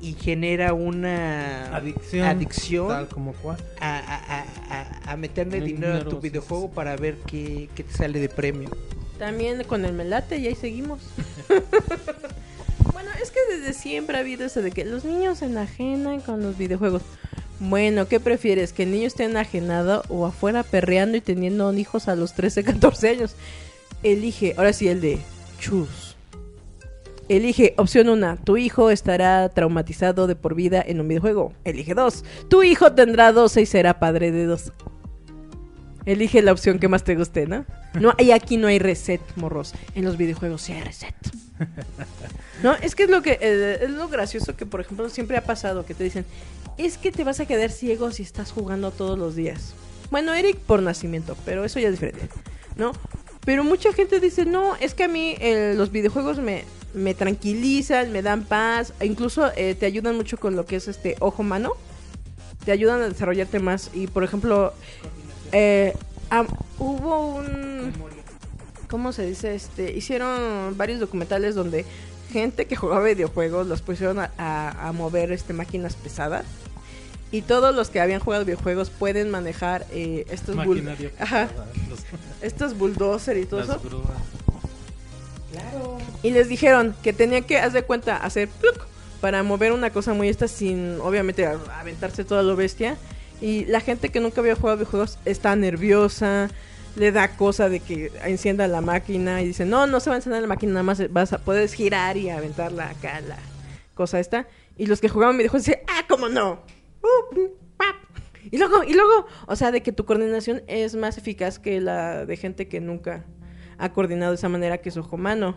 Y 0.01 0.13
genera 0.13 0.73
una 0.73 1.76
adicción, 1.76 2.26
adicción 2.26 2.88
tal 2.88 3.07
como 3.09 3.34
cual. 3.34 3.57
a, 3.81 3.97
a- 3.99 4.39
a- 4.39 4.81
a- 5.09 5.11
a 5.11 5.17
meterle 5.17 5.59
No, 5.59 5.65
dinero 5.65 5.88
a 5.88 5.97
dinero, 5.97 6.09
tu 6.09 6.15
sí, 6.21 6.30
videojuego 6.30 6.67
sí. 6.67 6.71
para 6.76 6.95
ver 6.95 7.15
qué, 7.27 7.69
qué 7.76 7.84
te 7.84 7.93
sale 7.93 8.19
de 8.19 8.30
premio. 8.30 8.69
También 9.17 9.61
con 9.65 9.84
el 9.84 9.91
melate 9.93 10.38
y 10.38 10.47
ahí 10.47 10.55
seguimos. 10.55 10.99
bueno, 12.93 13.09
es 13.21 13.31
que 13.31 13.39
desde 13.57 13.73
siempre 13.73 14.17
ha 14.17 14.21
habido 14.21 14.45
eso 14.45 14.61
de 14.61 14.71
que 14.71 14.85
los 14.85 15.03
niños 15.03 15.39
se 15.39 15.45
enajenan 15.45 16.21
con 16.21 16.41
los 16.41 16.57
videojuegos. 16.57 17.01
Bueno, 17.59 18.07
¿qué 18.07 18.21
prefieres? 18.21 18.71
¿Que 18.71 18.84
el 18.84 18.91
niño 18.91 19.07
esté 19.07 19.26
enajenado 19.26 20.03
o 20.07 20.26
afuera 20.26 20.63
perreando 20.63 21.17
y 21.17 21.21
teniendo 21.21 21.73
hijos 21.73 22.07
a 22.07 22.15
los 22.15 22.34
13, 22.34 22.63
14 22.63 23.09
años? 23.09 23.35
Elige, 24.01 24.53
ahora 24.57 24.71
sí 24.71 24.88
el 24.88 25.01
de 25.01 25.19
choose. 25.59 26.09
Elige 27.30 27.76
opción 27.77 28.10
1, 28.10 28.39
tu 28.43 28.57
hijo 28.57 28.89
estará 28.89 29.47
traumatizado 29.49 30.26
de 30.26 30.35
por 30.35 30.56
vida 30.56 30.84
en 30.85 30.99
un 30.99 31.07
videojuego. 31.07 31.53
Elige 31.64 31.93
2, 31.93 32.26
tu 32.49 32.64
hijo 32.64 32.93
tendrá 32.93 33.31
12 33.31 33.61
y 33.61 33.65
será 33.68 33.99
padre 33.99 34.31
de 34.31 34.45
dos. 34.45 34.73
Elige 36.06 36.41
la 36.41 36.51
opción 36.51 36.80
que 36.80 36.88
más 36.88 37.03
te 37.03 37.15
guste, 37.15 37.45
¿no? 37.45 37.68
No, 37.93 38.14
y 38.18 38.31
aquí 38.31 38.57
no 38.57 38.68
hay 38.68 38.80
reset, 38.80 39.22
morros. 39.35 39.76
En 39.93 40.06
los 40.06 40.18
videojuegos 40.18 40.64
sí 40.64 40.73
hay 40.73 40.81
reset. 40.81 41.14
No, 42.64 42.73
es 42.73 42.95
que 42.95 43.03
es 43.03 43.10
lo 43.10 43.22
que 43.22 43.38
eh, 43.39 43.80
es 43.84 43.89
lo 43.91 44.10
gracioso 44.10 44.56
que 44.57 44.65
por 44.65 44.81
ejemplo 44.81 45.07
siempre 45.10 45.38
ha 45.38 45.43
pasado 45.43 45.85
que 45.85 45.93
te 45.93 46.03
dicen, 46.03 46.26
"Es 46.77 46.97
que 46.97 47.11
te 47.11 47.23
vas 47.23 47.39
a 47.39 47.45
quedar 47.45 47.69
ciego 47.69 48.11
si 48.11 48.23
estás 48.23 48.51
jugando 48.51 48.91
todos 48.91 49.19
los 49.19 49.35
días." 49.35 49.73
Bueno, 50.10 50.34
Eric 50.34 50.57
por 50.57 50.81
nacimiento, 50.81 51.38
pero 51.45 51.64
eso 51.64 51.80
ya 51.80 51.89
es 51.89 51.93
diferente, 51.93 52.27
¿no? 52.76 52.91
Pero 53.45 53.63
mucha 53.63 53.93
gente 53.93 54.19
dice, 54.19 54.45
"No, 54.45 54.75
es 54.75 54.93
que 54.93 55.03
a 55.05 55.07
mí 55.07 55.35
eh, 55.39 55.73
los 55.75 55.91
videojuegos 55.91 56.39
me 56.39 56.65
me 56.93 57.13
tranquilizan, 57.13 58.11
me 58.11 58.23
dan 58.23 58.43
paz, 58.45 58.93
incluso 59.01 59.51
eh, 59.55 59.75
te 59.75 59.85
ayudan 59.85 60.15
mucho 60.17 60.37
con 60.37 60.55
lo 60.55 60.65
que 60.65 60.75
es 60.75 60.87
este 60.87 61.15
ojo 61.19 61.43
mano." 61.43 61.73
Te 62.65 62.71
ayudan 62.71 63.01
a 63.01 63.07
desarrollarte 63.09 63.59
más 63.59 63.89
y 63.93 64.07
por 64.07 64.23
ejemplo 64.23 64.73
eh, 65.51 65.93
hubo 66.77 67.35
un 67.35 67.93
¿cómo 68.89 69.13
se 69.13 69.25
dice? 69.25 69.55
Este, 69.55 69.93
hicieron 69.95 70.75
varios 70.77 70.99
documentales 70.99 71.55
donde 71.55 71.85
gente 72.31 72.65
que 72.65 72.75
jugaba 72.75 73.03
videojuegos 73.05 73.67
los 73.67 73.81
pusieron 73.81 74.19
a, 74.19 74.31
a- 74.37 74.87
a 74.89 74.91
mover 74.91 75.31
este 75.31 75.53
máquinas 75.53 75.95
pesadas 75.95 76.45
y 77.31 77.41
todos 77.41 77.76
los 77.76 77.89
que 77.89 77.99
habían 78.01 78.19
jugado 78.19 78.43
videojuegos 78.45 78.89
pueden 78.89 79.30
manejar 79.30 79.85
eh, 79.91 80.26
estos 80.31 80.56
bull- 80.56 81.11
Ajá, 81.19 81.47
los- 81.89 81.99
estos 82.41 82.77
bulldozer 82.77 83.38
y 83.38 83.45
todo 83.45 83.60
las 83.61 83.69
eso. 83.69 83.80
grúas. 83.84 84.06
y 86.23 86.31
les 86.31 86.47
dijeron 86.49 86.95
que 87.03 87.14
tenían 87.14 87.43
que 87.43 87.57
haz 87.60 87.73
de 87.73 87.84
cuenta 87.84 88.18
hacer 88.18 88.47
pluc 88.47 88.85
para 89.22 89.43
mover 89.43 89.72
una 89.72 89.89
cosa 89.91 90.14
muy 90.14 90.30
esta 90.30 90.47
sin 90.47 90.97
obviamente 91.01 91.45
aventarse 91.45 92.23
toda 92.23 92.41
lo 92.43 92.56
bestia. 92.56 92.97
Y 93.41 93.65
la 93.65 93.80
gente 93.80 94.10
que 94.10 94.19
nunca 94.19 94.41
había 94.41 94.56
jugado 94.56 94.77
videojuegos 94.77 95.18
está 95.26 95.56
nerviosa 95.56 96.49
le 96.95 97.11
da 97.11 97.38
cosa 97.38 97.69
de 97.69 97.80
que 97.80 98.11
encienda 98.26 98.68
la 98.68 98.81
máquina 98.81 99.41
y 99.41 99.47
dice 99.47 99.64
no 99.64 99.85
no 99.88 99.99
se 99.99 100.10
va 100.10 100.15
a 100.15 100.18
encender 100.18 100.41
la 100.41 100.47
máquina 100.47 100.73
nada 100.73 100.84
más 100.84 101.01
vas 101.14 101.31
a 101.34 101.38
puedes 101.38 101.73
girar 101.73 102.18
y 102.18 102.30
aventarla 102.31 102.89
acá 102.89 103.22
la 103.22 103.38
cosa 103.93 104.19
esta 104.19 104.47
y 104.76 104.88
los 104.88 104.99
que 104.99 105.07
jugaban 105.07 105.38
videojuegos 105.38 105.68
dicen 105.68 105.81
ah 105.88 106.03
cómo 106.10 106.27
no. 106.27 106.60
Y 108.51 108.57
luego 108.57 108.84
y 108.84 108.93
luego 108.93 109.27
o 109.47 109.55
sea 109.55 109.71
de 109.71 109.81
que 109.84 109.91
tu 109.91 110.05
coordinación 110.05 110.63
es 110.67 110.95
más 110.95 111.17
eficaz 111.17 111.59
que 111.59 111.80
la 111.81 112.26
de 112.26 112.35
gente 112.38 112.67
que 112.67 112.80
nunca 112.81 113.26
ha 113.77 113.93
coordinado 113.93 114.31
de 114.31 114.35
esa 114.35 114.49
manera 114.49 114.80
que 114.80 114.91
su 114.91 114.99
ojo 114.99 115.15
humano. 115.15 115.55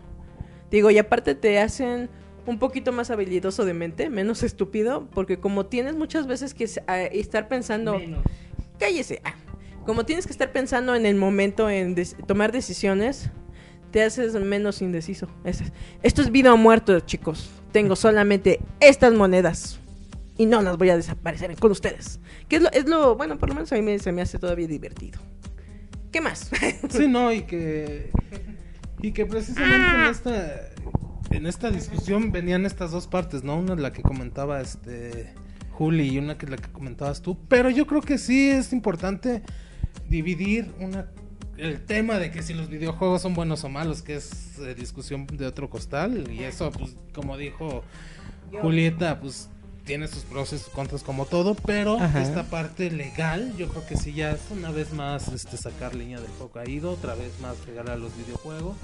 Digo, 0.71 0.89
y 0.89 0.97
aparte 0.97 1.35
te 1.35 1.59
hacen 1.59 2.09
un 2.45 2.57
poquito 2.57 2.91
más 2.91 3.11
habilidoso 3.11 3.65
de 3.65 3.73
mente, 3.73 4.09
menos 4.09 4.43
estúpido, 4.43 5.07
porque 5.13 5.39
como 5.39 5.65
tienes 5.65 5.95
muchas 5.95 6.25
veces 6.25 6.53
que 6.53 6.63
estar 6.63 7.47
pensando, 7.47 7.99
cállese, 8.79 9.21
ah. 9.23 9.33
como 9.85 10.05
tienes 10.05 10.25
que 10.25 10.31
estar 10.31 10.51
pensando 10.51 10.95
en 10.95 11.05
el 11.05 11.15
momento 11.15 11.69
en 11.69 11.95
tomar 12.25 12.51
decisiones, 12.51 13.29
te 13.91 14.03
haces 14.03 14.33
menos 14.33 14.81
indeciso. 14.81 15.27
Es- 15.43 15.61
esto 16.01 16.21
es 16.21 16.31
vida 16.31 16.53
o 16.53 16.57
muerto, 16.57 16.99
chicos. 17.01 17.51
Tengo 17.71 17.95
solamente 17.95 18.59
estas 18.79 19.13
monedas 19.13 19.79
y 20.37 20.45
no 20.45 20.61
las 20.61 20.77
voy 20.77 20.89
a 20.89 20.95
desaparecer 20.97 21.55
con 21.57 21.71
ustedes. 21.71 22.19
Que 22.47 22.57
es 22.57 22.61
lo, 22.61 22.71
es 22.71 22.87
lo 22.87 23.15
bueno, 23.15 23.37
por 23.37 23.49
lo 23.49 23.55
menos 23.55 23.71
a 23.71 23.75
mí 23.75 23.81
me- 23.81 23.99
se 23.99 24.11
me 24.11 24.21
hace 24.21 24.39
todavía 24.39 24.67
divertido. 24.67 25.19
¿Qué 26.11 26.21
más? 26.21 26.49
Sí, 26.89 27.07
no, 27.07 27.31
y 27.31 27.43
que 27.43 28.11
y 29.01 29.11
que 29.11 29.25
precisamente 29.25 29.95
en 29.95 30.05
esta 30.11 30.59
en 31.31 31.45
esta 31.47 31.71
discusión 31.71 32.31
venían 32.31 32.65
estas 32.65 32.91
dos 32.91 33.07
partes, 33.07 33.43
¿no? 33.43 33.57
Una 33.57 33.73
es 33.73 33.79
la 33.79 33.91
que 33.91 34.01
comentaba 34.03 34.61
este 34.61 35.33
Juli 35.71 36.09
y 36.09 36.17
una 36.19 36.37
que 36.37 36.45
es 36.45 36.51
la 36.51 36.57
que 36.57 36.71
comentabas 36.71 37.21
tú, 37.23 37.37
pero 37.47 37.69
yo 37.71 37.87
creo 37.87 38.01
que 38.01 38.17
sí 38.19 38.49
es 38.49 38.71
importante 38.73 39.41
dividir 40.07 40.71
una 40.79 41.07
el 41.57 41.81
tema 41.85 42.17
de 42.19 42.31
que 42.31 42.41
si 42.43 42.53
los 42.53 42.69
videojuegos 42.69 43.21
son 43.21 43.33
buenos 43.35 43.63
o 43.63 43.69
malos, 43.69 44.01
que 44.01 44.15
es 44.15 44.57
eh, 44.59 44.73
discusión 44.75 45.25
de 45.27 45.45
otro 45.47 45.69
costal 45.69 46.31
y 46.31 46.43
eso 46.43 46.71
pues 46.71 46.95
como 47.13 47.37
dijo 47.37 47.83
Julieta, 48.61 49.19
pues 49.19 49.49
tiene 49.85 50.07
sus 50.07 50.23
pros 50.23 50.53
y 50.53 50.57
sus 50.57 50.69
contras 50.69 51.03
como 51.03 51.25
todo, 51.25 51.55
pero 51.55 51.99
Ajá. 51.99 52.21
esta 52.21 52.43
parte 52.43 52.89
legal, 52.89 53.55
yo 53.57 53.69
creo 53.69 53.85
que 53.85 53.97
sí 53.97 54.13
ya 54.13 54.31
es 54.31 54.41
una 54.51 54.71
vez 54.71 54.93
más 54.93 55.27
este 55.29 55.57
sacar 55.57 55.95
leña 55.95 56.19
del 56.19 56.31
fuego 56.31 56.51
caído, 56.51 56.91
otra 56.91 57.15
vez 57.15 57.31
más 57.41 57.55
pegar 57.57 57.89
a 57.89 57.95
los 57.95 58.15
videojuegos. 58.17 58.75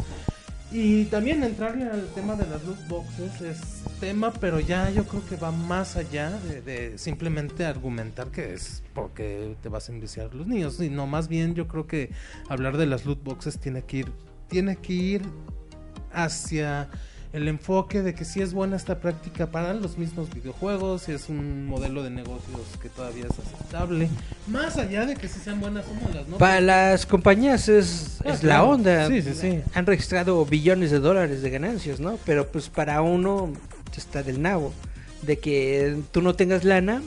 Y 0.71 1.05
también 1.05 1.43
entrarle 1.43 1.85
al 1.85 2.07
tema 2.13 2.35
de 2.35 2.45
las 2.45 2.63
loot 2.63 2.88
boxes 2.88 3.41
es 3.41 3.59
tema, 3.99 4.31
pero 4.34 4.59
ya 4.59 4.91
yo 4.91 5.03
creo 5.05 5.26
que 5.27 5.35
va 5.35 5.51
más 5.51 5.95
allá 5.95 6.30
de, 6.30 6.61
de 6.61 6.97
simplemente 6.99 7.65
argumentar 7.65 8.27
que 8.27 8.53
es 8.53 8.84
porque 8.93 9.55
te 9.63 9.69
vas 9.69 9.89
a 9.89 9.93
enviciar 9.93 10.35
los 10.35 10.45
niños, 10.45 10.76
sino 10.77 11.07
más 11.07 11.27
bien 11.27 11.55
yo 11.55 11.67
creo 11.67 11.88
que 11.88 12.11
hablar 12.49 12.77
de 12.77 12.85
las 12.85 13.05
loot 13.05 13.23
boxes 13.23 13.59
tiene 13.59 13.81
que 13.81 13.97
ir 13.97 14.11
tiene 14.49 14.76
que 14.76 14.93
ir 14.93 15.21
hacia 16.11 16.89
el 17.31 17.47
enfoque 17.47 18.01
de 18.01 18.15
que 18.15 18.26
si 18.26 18.41
es 18.41 18.53
buena 18.53 18.76
esta 18.76 18.99
práctica 18.99 19.47
para 19.51 19.73
los 19.76 19.97
mismos 19.97 20.34
videojuegos, 20.34 21.03
si 21.03 21.11
es 21.11 21.30
un 21.30 21.68
modelo 21.68 22.01
de 22.03 22.10
negocios 22.10 22.61
que 22.81 22.89
todavía 22.89 23.26
es 23.26 23.38
aceptable, 23.38 24.10
más 24.47 24.77
allá 24.77 25.06
de 25.06 25.15
que 25.15 25.27
si 25.27 25.39
sean 25.39 25.60
buenas 25.60 25.85
o 25.88 25.93
malas, 26.07 26.27
¿no? 26.27 26.38
Para 26.38 26.60
las 26.60 27.06
compañías 27.06 27.69
es, 27.69 28.19
Ah, 28.26 28.30
es 28.34 28.43
la 28.43 28.64
onda. 28.64 29.07
Sí, 29.07 29.22
sí, 29.22 29.34
sí. 29.35 29.61
Han 29.76 29.85
registrado 29.85 30.43
billones 30.45 30.89
de 30.91 30.99
dólares 30.99 31.41
de 31.43 31.49
ganancias, 31.51 31.99
¿no? 31.99 32.18
Pero 32.26 32.47
pues 32.47 32.68
para 32.69 33.01
uno 33.01 33.53
está 33.95 34.23
del 34.23 34.41
nabo. 34.41 34.73
De 35.22 35.38
que 35.38 35.97
tú 36.11 36.22
no 36.22 36.34
tengas 36.34 36.64
lana 36.64 37.01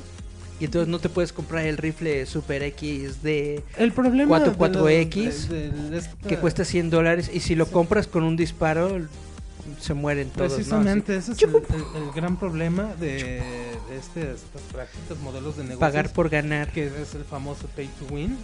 y 0.61 0.67
entonces 0.67 0.87
no 0.89 0.99
te 1.01 1.09
puedes 1.09 1.33
comprar 1.33 1.65
el 1.67 1.79
rifle 1.79 2.27
Super 2.27 2.63
X 2.63 3.23
de 3.23 3.65
El 3.79 3.91
problema 3.93 4.39
44X, 4.39 5.49
de 5.49 5.69
la- 5.69 5.75
de- 5.75 5.91
de 5.91 5.99
esta- 5.99 6.29
que 6.29 6.37
cuesta 6.37 6.65
100 6.65 6.91
dólares 6.91 7.31
y 7.33 7.41
si 7.41 7.55
lo 7.57 7.67
compras 7.67 8.07
con 8.07 8.23
un 8.23 8.37
disparo 8.37 9.01
se 9.81 9.95
mueren 9.95 10.29
todos. 10.31 10.51
¿no? 10.51 10.57
Precisamente, 10.57 11.17
ese 11.17 11.33
es 11.33 11.43
el, 11.43 11.51
el- 11.51 12.03
el 12.03 12.13
gran 12.15 12.37
problema 12.37 12.95
de, 12.95 13.41
mediante 13.41 13.97
este, 13.97 14.33
estas 14.33 14.63
prácticas, 14.73 15.19
modelos 15.21 15.57
de 15.57 15.63
negocio. 15.65 15.81
Pagar 15.81 16.13
por 16.13 16.29
ganar. 16.29 16.71
que 16.73 16.87
es 16.87 17.15
el 17.15 17.25
famoso 17.25 17.67
pay 17.77 17.89
to 17.99 18.07
win, 18.15 18.37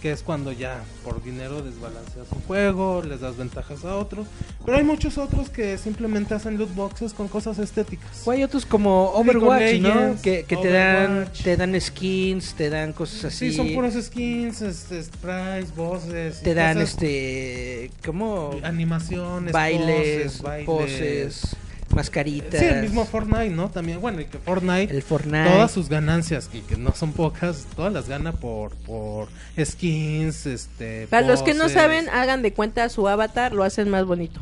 que 0.00 0.12
es 0.12 0.22
cuando 0.22 0.52
ya 0.52 0.82
por 1.04 1.22
dinero 1.22 1.62
desbalanceas 1.62 2.26
un 2.32 2.40
juego, 2.42 3.02
les 3.02 3.20
das 3.20 3.36
ventajas 3.36 3.84
a 3.84 3.96
otros. 3.96 4.26
Pero 4.64 4.78
hay 4.78 4.84
muchos 4.84 5.18
otros 5.18 5.50
que 5.50 5.78
simplemente 5.78 6.34
hacen 6.34 6.58
loot 6.58 6.74
boxes 6.74 7.12
con 7.12 7.28
cosas 7.28 7.58
estéticas. 7.58 8.22
O 8.26 8.30
hay 8.30 8.42
otros 8.42 8.64
como 8.66 9.10
Overwatch, 9.12 9.80
¿no? 9.80 10.16
Que, 10.22 10.44
te 10.44 10.68
dan 10.70 11.28
te 11.42 11.56
dan 11.56 11.78
skins, 11.80 12.54
te 12.54 12.70
dan 12.70 12.92
cosas 12.92 13.26
así. 13.26 13.50
Sí, 13.50 13.56
son 13.56 13.72
puros 13.74 13.94
skins, 13.94 14.62
este, 14.62 15.02
sprites, 15.02 15.74
voces. 15.74 16.40
te 16.42 16.54
dan 16.54 16.74
cosas- 16.74 16.90
este 16.90 17.90
como 18.04 18.56
animaciones, 18.62 19.52
bailes, 19.52 20.40
poses, 20.40 20.42
bailes. 20.42 20.66
poses, 20.66 21.56
mascaritas. 21.94 22.60
Sí, 22.60 22.66
el 22.66 22.82
mismo 22.82 23.04
Fortnite, 23.04 23.50
¿no? 23.50 23.70
También, 23.70 24.00
bueno, 24.00 24.20
y 24.20 24.26
que 24.26 24.38
Fortnite, 24.38 24.94
el 24.94 25.02
Fortnite. 25.02 25.50
todas 25.50 25.70
sus 25.70 25.88
ganancias, 25.88 26.48
y 26.52 26.60
que 26.60 26.76
no 26.76 26.92
son 26.92 27.12
pocas, 27.12 27.66
todas 27.76 27.92
las 27.92 28.08
gana 28.08 28.32
por, 28.32 28.74
por 28.76 29.28
skins, 29.62 30.46
este... 30.46 31.06
Para 31.08 31.26
los 31.26 31.42
que 31.42 31.54
no 31.54 31.68
saben, 31.68 32.08
hagan 32.08 32.42
de 32.42 32.52
cuenta 32.52 32.88
su 32.88 33.08
avatar, 33.08 33.52
lo 33.52 33.64
hacen 33.64 33.88
más 33.90 34.04
bonito. 34.04 34.40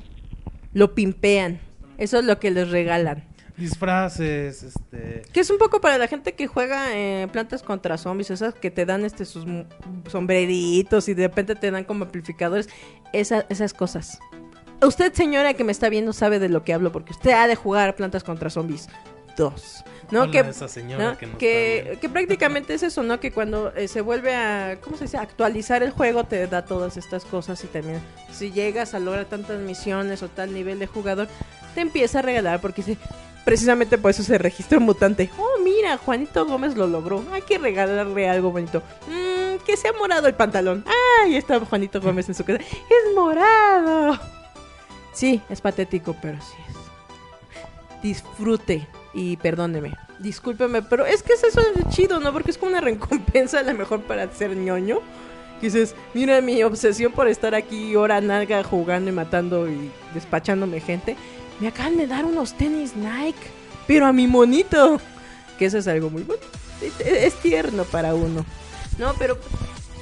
Lo 0.73 0.95
pimpean. 0.95 1.61
Eso 1.97 2.19
es 2.19 2.25
lo 2.25 2.39
que 2.39 2.51
les 2.51 2.70
regalan. 2.70 3.25
Disfraces, 3.57 4.62
este... 4.62 5.23
Que 5.33 5.41
es 5.41 5.51
un 5.51 5.59
poco 5.59 5.81
para 5.81 5.99
la 5.99 6.07
gente 6.07 6.35
que 6.35 6.47
juega 6.47 6.97
eh, 6.97 7.27
plantas 7.33 7.65
contra 7.65 7.99
zombies, 7.99 8.31
esas 8.31 8.55
que 8.55 8.70
te 8.70 8.87
dan 8.87 9.05
este 9.05 9.25
sus 9.25 9.45
sombreritos 10.09 11.09
y 11.09 11.15
de 11.15 11.27
repente 11.27 11.57
te 11.57 11.70
dan 11.70 11.83
como 11.85 12.05
amplificadores, 12.05 12.69
esa- 13.12 13.47
esas 13.49 13.75
cosas. 13.75 14.19
Usted, 14.81 15.13
señora 15.13 15.55
que 15.55 15.65
me 15.65 15.73
está 15.73 15.89
viendo, 15.89 16.13
sabe 16.13 16.39
de 16.39 16.49
lo 16.49 16.63
que 16.63 16.73
hablo, 16.73 16.93
porque 16.93 17.13
usted 17.13 17.33
ha 17.33 17.49
de 17.49 17.57
jugar 17.57 17.97
plantas 17.97 18.23
contra 18.23 18.49
zombies 18.49 18.89
2. 19.37 19.85
¿no? 20.11 20.23
Hola, 20.23 20.33
que, 20.33 20.39
esa 20.41 20.69
señora 20.69 21.19
¿no? 21.21 21.39
que 21.39 22.09
prácticamente 22.13 22.75
es 22.75 22.83
eso, 22.83 23.03
¿no? 23.03 23.21
Que 23.21 23.31
cuando 23.31 23.73
eh, 23.75 23.89
se 23.89 24.01
vuelve 24.01 24.35
a, 24.35 24.79
¿cómo 24.81 24.97
se 24.97 25.05
dice? 25.05 25.19
Actualizar 25.19 25.83
el 25.83 25.91
juego 25.91 26.25
te 26.25 26.47
da 26.47 26.65
todas 26.65 26.97
estas 26.97 27.25
cosas 27.25 27.63
y 27.65 27.67
también 27.67 28.01
si 28.33 28.53
llegas 28.53 28.95
a 28.95 28.99
lograr 28.99 29.27
tantas 29.27 29.59
misiones 29.61 30.23
o 30.23 30.29
tal 30.29 30.55
nivel 30.55 30.79
de 30.79 30.87
jugador, 30.87 31.29
te 31.75 31.81
empieza 31.81 32.21
a 32.21 32.23
regalar 32.23 32.61
porque 32.61 32.83
dice, 32.83 32.99
precisamente 33.45 33.99
por 33.99 34.11
eso 34.11 34.23
se 34.23 34.39
registra 34.39 34.79
un 34.79 34.85
mutante. 34.85 35.31
Oh, 35.39 35.63
mira, 35.63 35.97
Juanito 35.99 36.47
Gómez 36.47 36.77
lo 36.77 36.87
logró. 36.87 37.25
Hay 37.33 37.43
que 37.43 37.59
regalarle 37.59 38.29
algo 38.29 38.51
bonito. 38.51 38.83
Mm, 39.07 39.65
que 39.65 39.77
sea 39.77 39.93
morado 39.93 40.27
el 40.27 40.35
pantalón. 40.35 40.85
Ah, 40.87 41.25
ahí 41.25 41.37
está 41.37 41.61
Juanito 41.61 42.01
Gómez 42.01 42.29
en 42.29 42.35
su 42.35 42.45
casa. 42.45 42.61
Es 42.61 43.15
morado. 43.15 44.38
Sí, 45.19 45.43
es 45.51 45.61
patético, 45.61 46.15
pero 46.23 46.39
sí 46.40 46.55
es. 46.69 48.03
Disfrute 48.03 48.86
y 49.12 49.36
perdóneme. 49.39 49.97
Discúlpeme, 50.20 50.82
pero 50.82 51.05
es 51.07 51.23
que 51.23 51.32
es 51.32 51.43
eso 51.43 51.61
de 51.74 51.89
chido, 51.89 52.20
¿no? 52.20 52.32
Porque 52.32 52.51
es 52.53 52.59
como 52.59 52.70
una 52.70 52.81
recompensa 52.93 53.61
a 53.61 53.62
lo 53.62 53.74
mejor 53.74 54.03
para 54.03 54.31
ser 54.32 54.57
ñoño. 54.57 55.01
Que 55.61 55.66
dices, 55.66 55.97
mira 56.15 56.40
mi 56.40 56.62
obsesión 56.62 57.11
por 57.12 57.27
estar 57.27 57.55
aquí 57.57 57.97
hora 57.97 58.20
nalga 58.20 58.62
jugando 58.62 59.11
y 59.11 59.12
matando 59.12 59.69
y 59.69 59.90
despachándome 60.15 60.81
gente. 60.81 61.16
Me 61.59 61.66
acaban 61.66 61.97
de 61.97 62.07
dar 62.07 62.24
unos 62.24 62.55
tenis 62.57 62.95
Nike, 62.95 63.39
pero 63.89 64.07
a 64.07 64.12
mi 64.12 64.28
monito. 64.28 65.01
Que 65.59 65.66
eso 65.66 65.78
es 65.78 65.89
algo 65.89 66.11
muy 66.11 66.23
bueno. 66.23 66.43
Es- 66.81 67.01
Es 67.07 67.35
tierno 67.40 67.82
para 67.82 68.15
uno. 68.15 68.45
No, 68.99 69.15
pero 69.19 69.36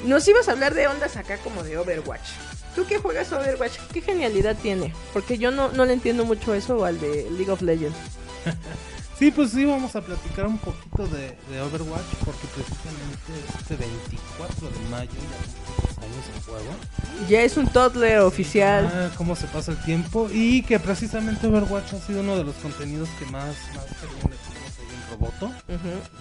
nos 0.05 0.29
ibas 0.29 0.49
a 0.49 0.53
hablar 0.53 0.75
de 0.75 0.87
ondas 0.89 1.17
acá 1.17 1.39
como 1.39 1.63
de 1.63 1.79
Overwatch. 1.79 2.29
¿Tú 2.77 2.87
que 2.87 2.99
juegas 2.99 3.33
Overwatch? 3.33 3.79
¿Qué 3.93 4.03
genialidad 4.03 4.55
tiene? 4.55 4.93
Porque 5.13 5.39
yo 5.39 5.51
no, 5.51 5.73
no 5.73 5.87
le 5.87 5.95
entiendo 5.95 6.25
mucho 6.25 6.55
eso 6.55 6.85
al 6.85 7.01
de 7.01 7.29
League 7.31 7.51
of 7.51 7.63
Legends. 7.63 7.97
Sí, 9.19 9.31
pues 9.31 9.51
sí, 9.51 9.65
vamos 9.65 9.97
a 9.97 10.03
platicar 10.03 10.47
un 10.47 10.59
poquito 10.59 11.07
de, 11.07 11.35
de 11.51 11.63
Overwatch, 11.63 12.05
porque 12.23 12.47
precisamente 12.55 13.33
este 13.59 13.77
24 13.77 14.69
de 14.69 14.91
mayo, 14.91 15.11
ya 15.11 16.03
años 16.05 16.25
el 16.35 16.43
juego. 16.43 16.71
Ya 17.27 17.41
es 17.41 17.57
un 17.57 17.67
toddler 17.67 18.19
oficial. 18.19 18.93
Ah, 18.93 19.11
cómo 19.17 19.35
se 19.35 19.47
pasa 19.47 19.73
el 19.73 19.83
tiempo 19.85 20.29
y 20.31 20.61
que 20.65 20.79
precisamente 20.79 21.47
Overwatch 21.47 21.95
ha 21.95 22.01
sido 22.01 22.21
uno 22.21 22.37
de 22.37 22.45
los 22.45 22.57
contenidos 22.57 23.09
que 23.19 23.25
más, 23.25 23.57
más 23.75 23.87
le 23.91 24.37
tenemos 24.37 24.79
ahí 24.81 24.95
en 24.95 25.11
Roboto. 25.11 25.51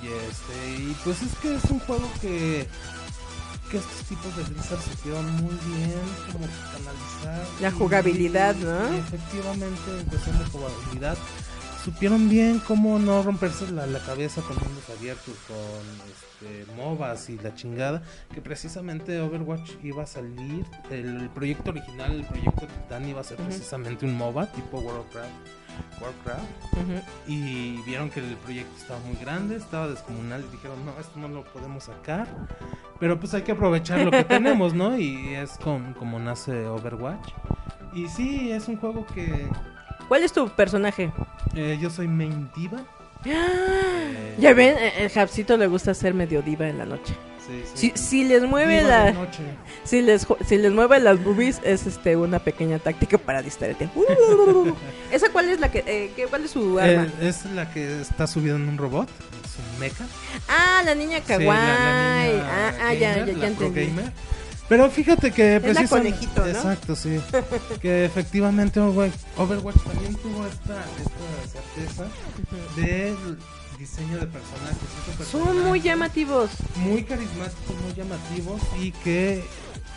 Y 0.02 0.08
este, 0.08 0.82
y 0.82 0.96
pues 1.04 1.22
es 1.22 1.36
que 1.42 1.54
es 1.54 1.66
un 1.66 1.80
juego 1.80 2.10
que 2.22 2.66
que 3.70 3.78
estos 3.78 4.08
tipos 4.08 4.36
de 4.38 4.44
Blizzard 4.44 4.80
supieron 4.82 5.32
muy 5.38 5.56
bien 5.66 6.02
como 6.32 6.46
canalizar 6.72 7.46
La 7.62 7.70
y- 7.70 7.72
jugabilidad, 7.72 8.56
¿no? 8.56 8.94
y 8.94 8.98
efectivamente 9.00 10.00
en 10.00 10.06
cuestión 10.06 10.38
de 10.40 10.46
jugabilidad 10.46 11.18
supieron 11.84 12.30
bien 12.30 12.60
cómo 12.68 12.98
no 12.98 13.22
romperse 13.22 13.70
la, 13.70 13.86
la 13.86 14.00
cabeza 14.00 14.42
con 14.42 14.56
mundos 14.58 14.84
abiertos, 14.98 15.36
con 15.48 15.58
este, 16.10 16.72
MOBAs 16.76 17.30
y 17.30 17.38
la 17.38 17.54
chingada, 17.54 18.02
que 18.34 18.42
precisamente 18.42 19.20
Overwatch 19.22 19.74
iba 19.84 20.02
a 20.02 20.08
salir, 20.08 20.66
el, 20.90 21.22
el 21.22 21.30
proyecto 21.30 21.70
original, 21.70 22.12
el 22.12 22.26
proyecto 22.26 22.66
Titan 22.66 23.08
iba 23.08 23.22
a 23.22 23.24
ser 23.24 23.40
Ujú. 23.40 23.50
precisamente 23.50 24.04
un 24.06 24.16
MOBA 24.18 24.48
tipo 24.52 24.80
Warcraft, 24.80 25.30
Warcraft, 26.02 26.74
Ujú. 26.74 27.02
y 27.32 27.80
vieron 27.84 28.10
que 28.10 28.20
el 28.22 28.36
proyecto 28.38 28.76
estaba 28.82 29.00
muy 29.02 29.18
grande, 29.18 29.56
estaba 29.58 29.88
descomunal 29.88 30.44
y 30.44 30.52
dijeron, 30.54 30.84
no, 30.88 31.00
esto 31.00 31.20
no 31.20 31.28
lo 31.28 31.44
podemos 31.54 31.84
sacar, 31.84 32.28
pero 33.00 33.20
pues 33.20 33.34
hay 33.34 33.42
que 33.44 33.52
aprovechar 33.54 34.00
lo 34.02 34.12
que 34.12 34.24
tenemos, 34.36 34.74
¿no? 34.74 34.98
Y 34.98 35.34
es 35.36 35.58
con, 35.58 35.94
como 35.94 36.20
nace 36.20 36.66
Overwatch. 36.68 37.30
Y 37.94 38.08
sí, 38.08 38.52
es 38.52 38.68
un 38.68 38.78
juego 38.78 39.06
que 39.14 39.48
¿Cuál 40.08 40.24
es 40.24 40.34
tu 40.34 40.48
personaje? 40.50 41.12
eh, 41.56 41.78
yo 41.82 41.90
soy 41.90 42.08
main 42.08 42.50
diva. 42.56 42.80
Eh, 43.28 44.36
Ya 44.38 44.54
ven, 44.54 44.76
eh, 44.78 44.94
el 45.00 45.10
Japsito 45.10 45.58
le 45.58 45.66
gusta 45.68 45.94
ser 45.96 46.14
medio 46.14 46.42
diva 46.44 46.68
en 46.68 46.78
la 46.78 46.86
noche. 46.86 47.16
Sí, 47.46 47.64
Si, 47.76 47.88
sí. 47.90 47.94
si 47.96 48.24
les 48.24 48.44
mueve 48.44 48.82
la, 48.82 49.06
de 49.06 49.14
noche. 49.14 49.44
si 49.84 50.02
les 50.02 50.26
si 50.48 50.58
les 50.58 50.72
mueve 50.72 51.00
las 51.00 51.24
boobies 51.24 51.62
es 51.64 51.86
este 51.86 52.16
una 52.16 52.40
pequeña 52.40 52.80
táctica 52.80 53.18
para 53.18 53.42
distraerte. 53.42 53.90
Uh. 53.96 54.74
¿Esa 55.12 55.30
cuál 55.30 55.50
es 55.50 55.60
la 55.60 55.70
que, 55.70 55.84
eh, 55.86 56.12
qué- 56.16 56.26
cuál 56.28 56.46
es 56.46 56.52
su 56.52 56.80
arma? 56.80 57.04
Eh, 57.04 57.28
es 57.28 57.46
la 57.46 57.72
que 57.72 58.02
está 58.02 58.26
subida 58.28 58.56
en 58.56 58.68
un 58.68 58.78
robot, 58.78 59.08
es 59.10 59.74
un 59.74 59.80
mecha. 59.80 60.06
ah, 60.50 60.82
la 60.86 60.96
niña 60.96 61.18
Sí, 61.20 61.24
kawaii. 61.28 61.46
la- 61.48 61.80
la 61.80 62.32
niña 62.32 62.46
ah, 62.50 62.74
ah, 62.88 62.94
ya, 62.94 63.10
gamer, 63.16 63.26
ya, 63.28 63.34
la 63.34 63.40
ya 63.42 63.48
entendí. 63.48 63.92
Pero 64.68 64.90
fíjate 64.90 65.30
que 65.30 65.58
Es 65.58 65.62
la 65.62 65.68
precisamente 65.74 66.10
conejito, 66.18 66.42
¿no? 66.42 66.48
exacto, 66.48 66.96
sí. 66.96 67.22
que 67.82 68.06
efectivamente 68.06 68.80
Overwatch, 68.80 69.14
Overwatch 69.38 69.78
también 69.84 70.16
tuvo 70.16 70.44
esta, 70.48 70.84
esta 70.98 71.62
certeza 71.86 72.06
del 72.76 73.38
diseño 73.86 74.18
de 74.20 74.28
personajes. 74.28 74.90
Estos 75.12 75.28
Son 75.28 75.64
muy 75.64 75.80
llamativos. 75.80 76.50
muy 76.76 77.04
carismáticos, 77.04 77.76
muy 77.84 77.94
llamativos 77.94 78.62
y 78.82 78.92
que 78.92 79.44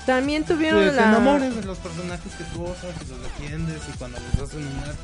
También 0.04 0.44
tuvieron 0.44 0.80
pues, 0.82 0.94
te 0.94 1.00
la 1.00 1.08
enamores 1.08 1.56
de 1.56 1.64
los 1.64 1.78
personajes 1.78 2.32
que 2.34 2.44
tú 2.44 2.64
usas 2.64 2.94
y 3.04 3.10
los 3.10 3.22
defiendes 3.22 3.80
y 3.92 3.98
cuando 3.98 4.18
les 4.20 4.40
hacen 4.42 4.60
un 4.66 4.76
nerf 4.76 4.96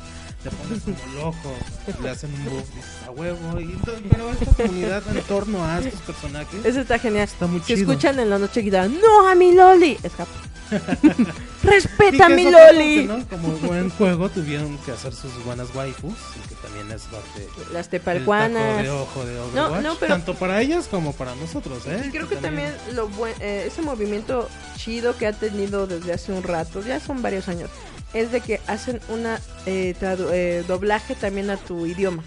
te 0.49 0.55
pones 0.55 0.83
como 0.83 0.97
loco, 1.15 1.53
le 2.01 2.09
hacen 2.09 2.33
un 2.33 2.45
buff, 2.45 2.69
dices 2.75 2.91
a 3.07 3.11
huevo. 3.11 3.59
Y, 3.59 3.63
entonces- 3.63 4.03
pero 4.11 4.29
esta 4.31 4.45
comunidad 4.63 5.03
en 5.15 5.21
torno 5.23 5.65
a 5.65 5.79
estos 5.79 5.99
personajes 6.01 6.65
Eso 6.65 6.81
está 6.81 6.99
genial. 6.99 7.23
está 7.25 7.47
muy 7.47 7.61
escuchan 7.67 8.19
en 8.19 8.29
la 8.29 8.37
noche 8.37 8.61
gritan, 8.61 8.95
no 9.01 9.27
a 9.27 9.35
mi 9.35 9.53
Loli. 9.53 9.97
Escapa. 10.03 10.31
Y 11.65 11.67
Respeta 11.67 12.27
a 12.27 12.29
mi 12.29 12.45
es 12.45 12.51
Loli. 12.51 13.09
Como 13.29 13.47
buen 13.57 13.89
juego 13.89 14.29
tuvieron 14.29 14.77
que 14.79 14.91
hacer 14.91 15.13
sus 15.15 15.31
buenas 15.43 15.73
waifus, 15.73 16.13
que 16.47 16.53
también 16.55 16.91
es 16.91 17.01
parte 17.03 17.47
Las 17.73 17.89
tepalcuanas. 17.89 18.83
de 18.83 18.89
ojo 18.91 19.25
de 19.25 19.33
No, 19.33 19.41
Overwatch, 19.65 19.83
no, 19.83 19.95
pero- 19.95 20.13
tanto 20.13 20.35
para 20.35 20.61
ellas 20.61 20.87
como 20.87 21.13
para 21.13 21.33
nosotros, 21.35 21.85
¿eh? 21.87 22.03
Y 22.05 22.09
creo 22.11 22.29
que 22.29 22.35
también 22.35 22.71
lo 22.93 23.07
buen, 23.07 23.33
eh, 23.39 23.63
ese 23.67 23.81
movimiento 23.81 24.47
chido 24.77 25.17
que 25.17 25.25
ha 25.25 25.33
tenido 25.33 25.87
desde 25.87 26.13
hace 26.13 26.31
un 26.33 26.43
rato, 26.43 26.81
ya 26.85 26.99
son 26.99 27.23
varios 27.23 27.47
años, 27.47 27.71
es 28.15 28.31
de 28.31 28.41
que 28.41 28.59
hacen 28.67 28.99
una 29.09 29.39
eh, 29.67 29.93
eh, 30.01 30.63
doblaje 30.67 31.13
también 31.15 31.49
a 31.51 31.57
tu 31.57 31.85
idioma. 31.85 32.23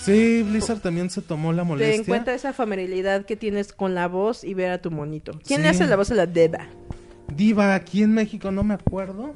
Sí, 0.00 0.42
Blizzard 0.42 0.80
también 0.80 1.10
se 1.10 1.20
tomó 1.22 1.52
la 1.52 1.62
Te 1.62 1.68
molestia. 1.68 1.96
encuentra 2.00 2.34
esa 2.34 2.52
familiaridad 2.52 3.24
que 3.24 3.36
tienes 3.36 3.72
con 3.72 3.94
la 3.94 4.06
voz 4.08 4.44
y 4.44 4.54
ver 4.54 4.70
a 4.70 4.80
tu 4.80 4.90
monito. 4.90 5.32
¿Quién 5.46 5.62
le 5.62 5.68
hace 5.68 5.86
la 5.86 5.96
voz 5.96 6.10
a 6.10 6.14
la 6.14 6.26
Deba? 6.26 6.66
Diva 7.34 7.74
aquí 7.74 8.02
en 8.02 8.14
México 8.14 8.50
no 8.52 8.62
me 8.62 8.74
acuerdo, 8.74 9.32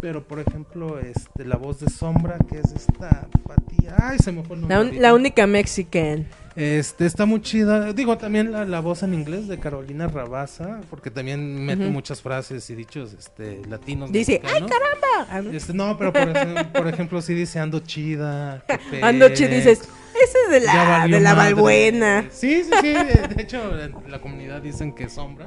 pero 0.00 0.22
por 0.22 0.38
ejemplo, 0.38 1.00
este 1.00 1.44
la 1.44 1.56
voz 1.56 1.80
de 1.80 1.90
Sombra 1.90 2.36
que 2.48 2.58
es 2.60 2.72
esta 2.72 3.26
Patía, 3.46 3.96
ay, 3.98 4.18
se 4.18 4.30
me 4.30 4.44
fue 4.44 4.56
el 4.56 4.62
nombre. 4.62 4.76
La, 4.76 4.82
un- 4.96 5.02
la 5.02 5.14
única 5.14 5.46
mexican. 5.48 6.26
Este 6.56 7.06
está 7.06 7.26
muy 7.26 7.40
chida. 7.42 7.92
Digo 7.92 8.18
también 8.18 8.50
la, 8.52 8.64
la 8.64 8.80
voz 8.80 9.02
en 9.02 9.14
inglés 9.14 9.46
de 9.48 9.58
Carolina 9.58 10.08
Rabaza, 10.08 10.80
porque 10.90 11.10
también 11.10 11.64
mete 11.64 11.86
muchas 11.86 12.20
frases 12.22 12.68
y 12.70 12.74
dichos 12.74 13.14
este 13.18 13.62
latinos. 13.68 14.10
Dice, 14.10 14.40
¡ay, 14.44 14.60
mexicanos". 14.62 14.70
caramba! 14.70 15.30
Ah, 15.30 15.42
¿no? 15.42 15.50
Este, 15.52 15.72
no, 15.72 15.96
pero 15.96 16.12
por, 16.12 16.22
ejem- 16.32 16.72
por 16.72 16.88
ejemplo, 16.88 17.22
sí 17.22 17.34
dice 17.34 17.60
ando 17.60 17.78
chida. 17.80 18.64
jefe, 18.68 19.00
Anoche 19.02 19.46
dices, 19.48 19.80
ese 19.80 20.38
es 20.46 20.50
de 20.50 20.60
la, 20.60 21.06
de 21.06 21.20
la 21.20 21.34
madre". 21.34 21.54
Valbuena. 21.54 22.24
Sí, 22.32 22.64
sí, 22.64 22.70
sí. 22.80 22.92
De 22.92 23.36
hecho, 23.42 23.78
en 23.80 24.10
la 24.10 24.20
comunidad 24.20 24.60
dicen 24.60 24.92
que 24.94 25.08
sombra. 25.08 25.46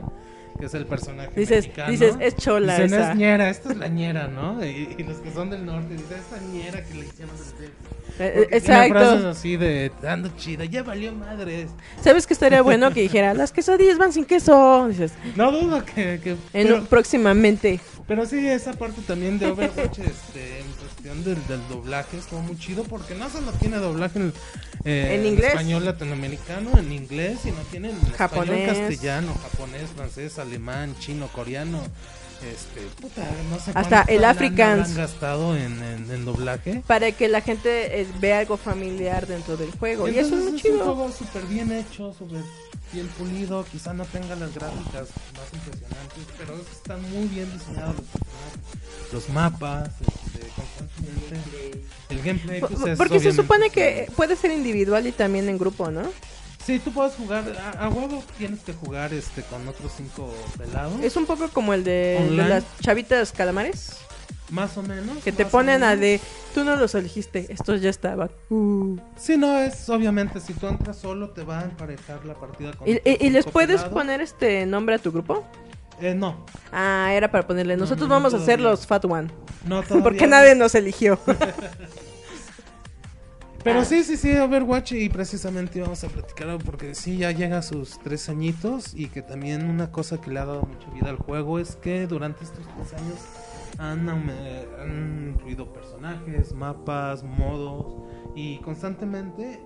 Que 0.64 0.68
es 0.68 0.73
el 0.76 0.85
personaje 0.85 1.30
Dices, 1.35 1.65
mexicano. 1.65 1.91
dices, 1.91 2.15
es 2.22 2.35
chola 2.38 2.77
Dicen, 2.80 2.98
esa. 2.98 3.11
es 3.11 3.18
ñera, 3.18 3.49
esta 3.49 3.72
es 3.73 3.77
la 3.77 3.88
ñera, 3.90 4.27
¿no? 4.30 4.65
Y, 4.65 4.95
y 4.98 5.03
los 5.03 5.18
que 5.18 5.30
son 5.34 5.49
del 5.49 5.65
norte 5.65 5.94
dicen, 5.94 6.18
esta 6.18 6.38
ñera 6.53 6.81
que 6.85 6.94
le 6.94 7.06
hicieron 7.06 7.35
del 7.35 7.69
Eh, 8.19 8.48
frases 8.48 8.69
Exacto. 8.69 9.27
así 9.27 9.57
de, 9.57 9.91
ando 10.07 10.30
chida, 10.38 10.64
ya 10.64 10.81
valió 10.84 11.11
madres. 11.11 11.69
¿Sabes 12.02 12.26
qué 12.27 12.34
estaría 12.34 12.61
bueno 12.61 12.94
que 12.94 13.02
dijera, 13.02 13.34
las 13.34 13.52
quesadillas 13.52 13.98
van 13.98 14.14
sin 14.14 14.23
queso? 14.23 14.88
Dices, 14.88 15.11
No 15.35 15.52
dudo 15.52 15.84
que... 15.84 16.22
que 16.23 16.30
en, 16.31 16.38
pero, 16.53 16.85
próximamente. 16.85 17.81
pero 18.07 18.26
sí, 18.26 18.48
esa 18.48 18.72
parte 18.72 19.02
también 19.06 19.40
de 19.40 19.48
Overwatch, 19.52 19.99
este, 19.99 20.60
cuestión 21.03 21.23
del, 21.23 21.47
del 21.47 21.67
doblaje, 21.67 22.17
estuvo 22.17 22.41
muy 22.41 22.57
chido 22.57 22.84
porque 22.84 23.13
no 23.15 23.30
solo 23.30 23.51
tiene 23.53 23.77
doblaje 23.77 24.19
en, 24.19 24.34
eh, 24.85 25.15
¿En 25.15 25.25
inglés? 25.25 25.49
español 25.49 25.85
latinoamericano, 25.85 26.77
en 26.77 26.91
inglés, 26.93 27.39
sino 27.43 27.57
tiene 27.71 27.89
en 27.89 27.99
Japonés. 28.13 28.69
español 28.69 28.88
castellano, 28.88 29.34
japonés, 29.41 29.89
francés, 29.95 30.39
alemán, 30.39 30.95
chino, 30.99 31.27
coreano. 31.27 31.81
Este, 32.43 32.81
puta, 33.01 33.21
no 33.49 33.57
sé 33.57 33.71
Hasta 33.73 34.01
el 34.01 34.25
habrán 34.25 34.95
gastado 34.95 35.55
en, 35.55 35.81
en, 35.81 36.11
en 36.11 36.25
doblaje. 36.25 36.84
Para 36.88 37.11
que 37.13 37.30
la 37.30 37.39
gente 37.41 38.01
eh, 38.01 38.07
vea 38.19 38.39
algo 38.39 38.57
familiar 38.57 39.27
dentro 39.27 39.55
del 39.55 39.71
juego. 39.71 40.09
y 40.09 40.17
eso 40.19 40.35
es 40.35 40.43
muy 40.43 40.47
es 40.47 40.51
un 40.53 40.59
chido. 40.59 40.84
juego 40.84 41.11
súper 41.11 41.43
bien 41.45 41.71
hecho, 41.71 42.13
súper 42.17 42.41
bien 42.91 43.07
pulido. 43.17 43.65
Quizá 43.71 43.93
no 43.93 44.03
tenga 44.05 44.35
las 44.35 44.53
gráficas 44.53 45.07
más 45.35 45.53
impresionantes, 45.53 46.25
pero 46.38 46.55
están 46.71 47.01
muy 47.11 47.27
bien 47.30 47.49
diseñados 47.53 47.95
los 47.95 49.13
los 49.13 49.30
mapas, 49.30 49.89
este. 50.01 50.22
El 52.09 52.21
gameplay, 52.21 52.59
pues, 52.61 52.71
es 52.85 52.97
Porque 52.97 53.19
se 53.19 53.31
supone 53.33 53.69
que 53.69 54.07
puede 54.15 54.35
ser 54.35 54.51
individual 54.51 55.07
y 55.07 55.11
también 55.11 55.49
en 55.49 55.57
grupo, 55.57 55.89
¿no? 55.91 56.03
Sí, 56.65 56.79
tú 56.79 56.93
puedes 56.93 57.13
jugar, 57.15 57.43
a, 57.77 57.85
a 57.85 57.89
huevo 57.89 58.23
tienes 58.37 58.61
que 58.61 58.71
jugar 58.73 59.13
este 59.13 59.41
con 59.43 59.67
otros 59.67 59.91
cinco 59.97 60.33
pelados. 60.57 60.93
Es 61.03 61.17
un 61.17 61.25
poco 61.25 61.49
como 61.49 61.73
el 61.73 61.83
de, 61.83 62.25
las 62.31 62.63
chavitas 62.81 63.31
calamares. 63.33 63.97
Más 64.49 64.77
o 64.77 64.83
menos. 64.83 65.17
Que 65.23 65.31
te 65.31 65.45
ponen 65.45 65.83
a 65.83 65.95
de, 65.95 66.21
tú 66.53 66.63
no 66.63 66.75
los 66.75 66.93
elegiste, 66.95 67.47
estos 67.49 67.81
ya 67.81 67.89
estaban. 67.89 68.29
Uh. 68.49 68.97
Sí, 69.17 69.35
no, 69.35 69.57
es 69.57 69.89
obviamente, 69.89 70.39
si 70.39 70.53
tú 70.53 70.67
entras 70.67 70.97
solo 70.97 71.31
te 71.31 71.43
va 71.43 71.61
a 71.61 71.63
emparejar 71.63 72.23
la 72.25 72.35
partida 72.35 72.71
con 72.73 72.87
¿Y, 72.87 72.93
y- 72.93 73.17
y 73.19 73.29
les 73.31 73.45
puedes 73.45 73.77
pelados. 73.81 73.93
poner 73.93 74.21
este 74.21 74.65
nombre 74.65 74.95
a 74.95 74.99
tu 74.99 75.11
grupo? 75.11 75.43
Eh, 76.01 76.15
no, 76.15 76.45
Ah, 76.71 77.11
era 77.13 77.29
para 77.31 77.45
ponerle, 77.47 77.77
nosotros 77.77 78.09
no, 78.09 78.15
vamos 78.15 78.33
a 78.33 78.37
ser 78.39 78.57
todavía. 78.57 78.69
los 78.71 78.87
Fat 78.87 79.05
One. 79.05 79.29
no 79.65 79.81
todavía. 79.83 80.03
Porque 80.03 80.27
nadie 80.27 80.55
nos 80.55 80.73
eligió. 80.75 81.19
Pero 83.63 83.85
sí, 83.85 84.03
sí, 84.03 84.17
sí, 84.17 84.35
Overwatch 84.35 84.91
y 84.91 85.07
precisamente 85.07 85.79
vamos 85.79 86.03
a 86.03 86.09
platicar 86.09 86.57
porque 86.65 86.93
sí, 86.95 87.19
ya 87.19 87.31
llega 87.31 87.59
a 87.59 87.61
sus 87.61 87.97
tres 87.99 88.27
añitos 88.27 88.93
y 88.93 89.07
que 89.07 89.21
también 89.21 89.69
una 89.69 89.89
cosa 89.89 90.19
que 90.19 90.31
le 90.31 90.39
ha 90.41 90.45
dado 90.45 90.63
mucha 90.63 90.89
vida 90.89 91.09
al 91.09 91.15
juego 91.15 91.59
es 91.59 91.77
que 91.77 92.05
durante 92.05 92.43
estos 92.43 92.65
tres 92.75 92.93
años 93.01 93.19
han, 93.77 94.09
han 94.09 95.29
incluido 95.33 95.71
personajes, 95.71 96.51
mapas, 96.53 97.23
modos 97.23 98.03
y 98.35 98.57
constantemente, 98.59 99.61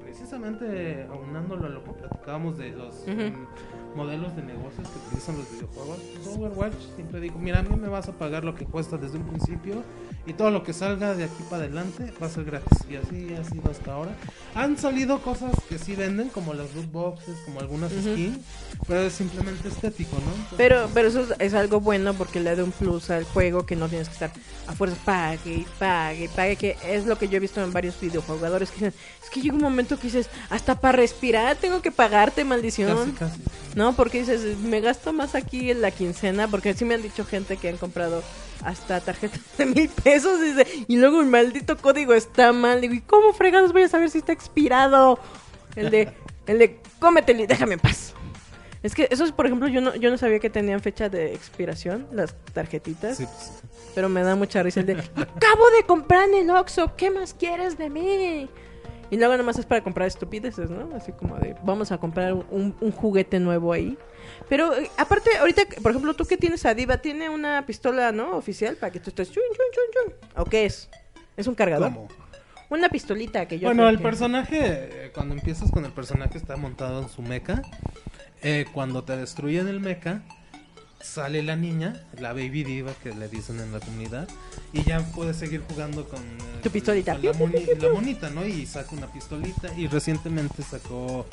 precisamente 0.00 1.08
aunándolo 1.10 1.66
a 1.66 1.70
lo 1.70 1.82
que 1.82 1.90
platicábamos 1.90 2.56
de 2.56 2.70
los 2.70 3.04
modelos 3.94 4.34
de 4.36 4.42
negocios 4.42 4.86
que 4.88 4.98
utilizan 5.06 5.36
los 5.36 5.50
videojuegos, 5.50 5.98
pues 6.14 6.36
Overwatch 6.36 6.74
siempre 6.94 7.20
digo, 7.20 7.38
mira, 7.38 7.60
a 7.60 7.62
mí 7.62 7.74
me 7.76 7.88
vas 7.88 8.08
a 8.08 8.12
pagar 8.12 8.44
lo 8.44 8.54
que 8.54 8.64
cuesta 8.64 8.96
desde 8.96 9.18
un 9.18 9.24
principio 9.24 9.82
y 10.26 10.32
todo 10.34 10.50
lo 10.50 10.62
que 10.62 10.72
salga 10.72 11.14
de 11.14 11.24
aquí 11.24 11.42
para 11.48 11.64
adelante 11.64 12.12
va 12.22 12.26
a 12.26 12.30
ser 12.30 12.44
gratis. 12.44 12.78
Y 12.88 12.96
así 12.96 13.34
ha 13.34 13.44
sido 13.44 13.70
hasta 13.70 13.92
ahora. 13.92 14.12
Han 14.54 14.76
salido 14.76 15.20
cosas 15.20 15.52
que 15.68 15.78
sí 15.78 15.94
venden, 15.94 16.28
como 16.28 16.54
las 16.54 16.74
loot 16.74 16.92
boxes, 16.92 17.36
como 17.44 17.60
algunas 17.60 17.92
Ujú. 17.92 18.12
skins, 18.12 18.38
pero 18.86 19.00
es 19.02 19.12
simplemente 19.12 19.68
estético, 19.68 20.16
¿no? 20.16 20.32
Entonces, 20.32 20.56
Pero, 20.56 20.88
pero 20.92 21.08
eso 21.08 21.26
es, 21.38 21.54
algo 21.54 21.80
bueno 21.80 22.14
porque 22.14 22.40
le 22.40 22.54
da 22.54 22.64
un 22.64 22.72
plus 22.72 23.10
al 23.10 23.24
juego 23.24 23.66
que 23.66 23.76
no 23.76 23.88
tienes 23.88 24.08
que 24.08 24.14
estar 24.14 24.32
a 24.66 24.72
fuerzas 24.72 24.98
pague 25.04 25.54
y 25.54 25.66
pague 25.78 26.24
y 26.24 26.28
pague, 26.28 26.56
que 26.56 26.76
es 26.84 27.06
lo 27.06 27.16
que 27.16 27.28
yo 27.28 27.36
he 27.36 27.40
visto 27.40 27.62
en 27.62 27.72
varios 27.72 27.98
videojugadores 28.00 28.70
que 28.70 28.76
dicen, 28.76 28.94
es 29.22 29.30
que 29.30 29.40
llega 29.40 29.54
un 29.54 29.62
momento 29.62 29.96
que 29.96 30.04
dices, 30.04 30.28
hasta 30.48 30.80
para 30.80 30.96
respirar 30.96 31.56
tengo 31.56 31.82
que 31.82 31.90
pagarte, 31.90 32.44
maldición. 32.44 33.12
casi, 33.12 33.38
casi. 33.38 33.42
No, 33.74 33.94
porque 33.94 34.18
dices, 34.18 34.58
me 34.58 34.80
gasto 34.80 35.12
más 35.12 35.34
aquí 35.34 35.70
en 35.70 35.80
la 35.80 35.90
quincena, 35.90 36.48
porque 36.48 36.74
sí 36.74 36.84
me 36.84 36.94
han 36.94 37.02
dicho 37.02 37.24
gente 37.24 37.56
que 37.56 37.68
han 37.68 37.76
comprado 37.76 38.22
hasta 38.64 39.00
tarjetas 39.00 39.40
de 39.58 39.66
mil 39.66 39.88
pesos 39.88 40.40
y, 40.40 40.52
dice, 40.52 40.66
y 40.88 40.96
luego 40.96 41.20
el 41.20 41.26
maldito 41.26 41.76
código 41.76 42.14
está 42.14 42.52
mal. 42.52 42.80
Digo, 42.80 42.94
¿y 42.94 43.00
cómo 43.00 43.32
fregados 43.32 43.72
voy 43.72 43.82
a 43.82 43.88
saber 43.88 44.10
si 44.10 44.18
está 44.18 44.32
expirado? 44.32 45.18
El 45.76 45.90
de, 45.90 46.12
el 46.46 46.58
de, 46.58 46.80
cómetelo 46.98 47.42
y 47.42 47.46
déjame 47.46 47.74
en 47.74 47.80
paz. 47.80 48.14
Es 48.82 48.94
que 48.94 49.08
eso 49.10 49.24
es, 49.24 49.32
por 49.32 49.46
ejemplo, 49.46 49.68
yo 49.68 49.80
no, 49.80 49.94
yo 49.94 50.10
no 50.10 50.16
sabía 50.16 50.38
que 50.38 50.48
tenían 50.48 50.80
fecha 50.80 51.08
de 51.08 51.34
expiración, 51.34 52.06
las 52.12 52.34
tarjetitas, 52.54 53.18
Sí, 53.18 53.26
pues, 53.26 53.62
pero 53.94 54.08
me 54.08 54.22
da 54.22 54.36
mucha 54.36 54.62
risa 54.62 54.80
el 54.80 54.86
de, 54.86 54.92
acabo 54.94 55.70
de 55.76 55.84
comprar 55.86 56.28
en 56.30 56.34
el 56.36 56.50
Oxxo, 56.50 56.96
¿qué 56.96 57.10
más 57.10 57.34
quieres 57.34 57.76
de 57.76 57.90
mí? 57.90 58.48
Y 59.10 59.16
luego 59.16 59.36
nomás 59.36 59.58
es 59.58 59.66
para 59.66 59.82
comprar 59.82 60.06
estupideces, 60.06 60.70
¿no? 60.70 60.94
Así 60.94 61.10
como 61.12 61.36
de, 61.38 61.56
vamos 61.64 61.90
a 61.90 61.98
comprar 61.98 62.32
un, 62.32 62.76
un 62.80 62.92
juguete 62.92 63.40
nuevo 63.40 63.72
ahí. 63.72 63.98
Pero 64.48 64.74
eh, 64.76 64.88
aparte, 64.96 65.30
ahorita, 65.38 65.62
por 65.82 65.90
ejemplo, 65.90 66.14
tú 66.14 66.24
que 66.26 66.36
tienes 66.36 66.64
a 66.64 66.74
Diva, 66.74 66.98
tiene 66.98 67.28
una 67.28 67.66
pistola, 67.66 68.12
¿no? 68.12 68.36
Oficial 68.36 68.76
para 68.76 68.92
que 68.92 69.00
tú 69.00 69.10
estés 69.10 69.30
chun, 69.32 69.42
chun, 69.48 69.66
chun, 69.72 70.14
chun. 70.20 70.28
¿O 70.40 70.44
qué 70.44 70.64
es? 70.66 70.88
¿Es 71.36 71.46
un 71.48 71.54
cargador? 71.56 71.92
¿Cómo? 71.92 72.08
Una 72.68 72.88
pistolita 72.88 73.46
que 73.48 73.58
yo... 73.58 73.66
Bueno, 73.66 73.88
el 73.88 73.96
que- 73.96 74.02
personaje, 74.04 74.58
eh, 74.62 75.10
cuando 75.12 75.34
empiezas 75.34 75.72
con 75.72 75.84
el 75.84 75.90
personaje 75.92 76.38
está 76.38 76.56
montado 76.56 77.02
en 77.02 77.08
su 77.08 77.20
mecha. 77.22 77.62
Eh, 78.42 78.64
cuando 78.72 79.02
te 79.02 79.16
destruyen 79.16 79.66
el 79.66 79.80
mecha, 79.80 80.22
sale 81.00 81.42
la 81.42 81.56
niña, 81.56 82.02
la 82.18 82.32
baby 82.32 82.62
diva 82.64 82.92
que 83.02 83.14
le 83.14 83.28
dicen 83.28 83.58
en 83.60 83.72
la 83.72 83.80
comunidad, 83.80 84.28
y 84.72 84.82
ya 84.84 85.00
puedes 85.14 85.36
seguir 85.36 85.62
jugando 85.68 86.08
con 86.08 86.20
eh, 86.20 86.60
Tu 86.62 86.70
pistolita. 86.70 87.12
con 87.14 87.22
la, 87.24 87.32
moni- 87.32 87.66
la 87.80 87.88
monita, 87.88 88.30
¿no? 88.30 88.46
Y 88.46 88.66
saca 88.66 88.94
una 88.94 89.06
pistolita 89.12 89.72
y 89.76 89.86
recientemente 89.86 90.62
sacó 90.62 91.26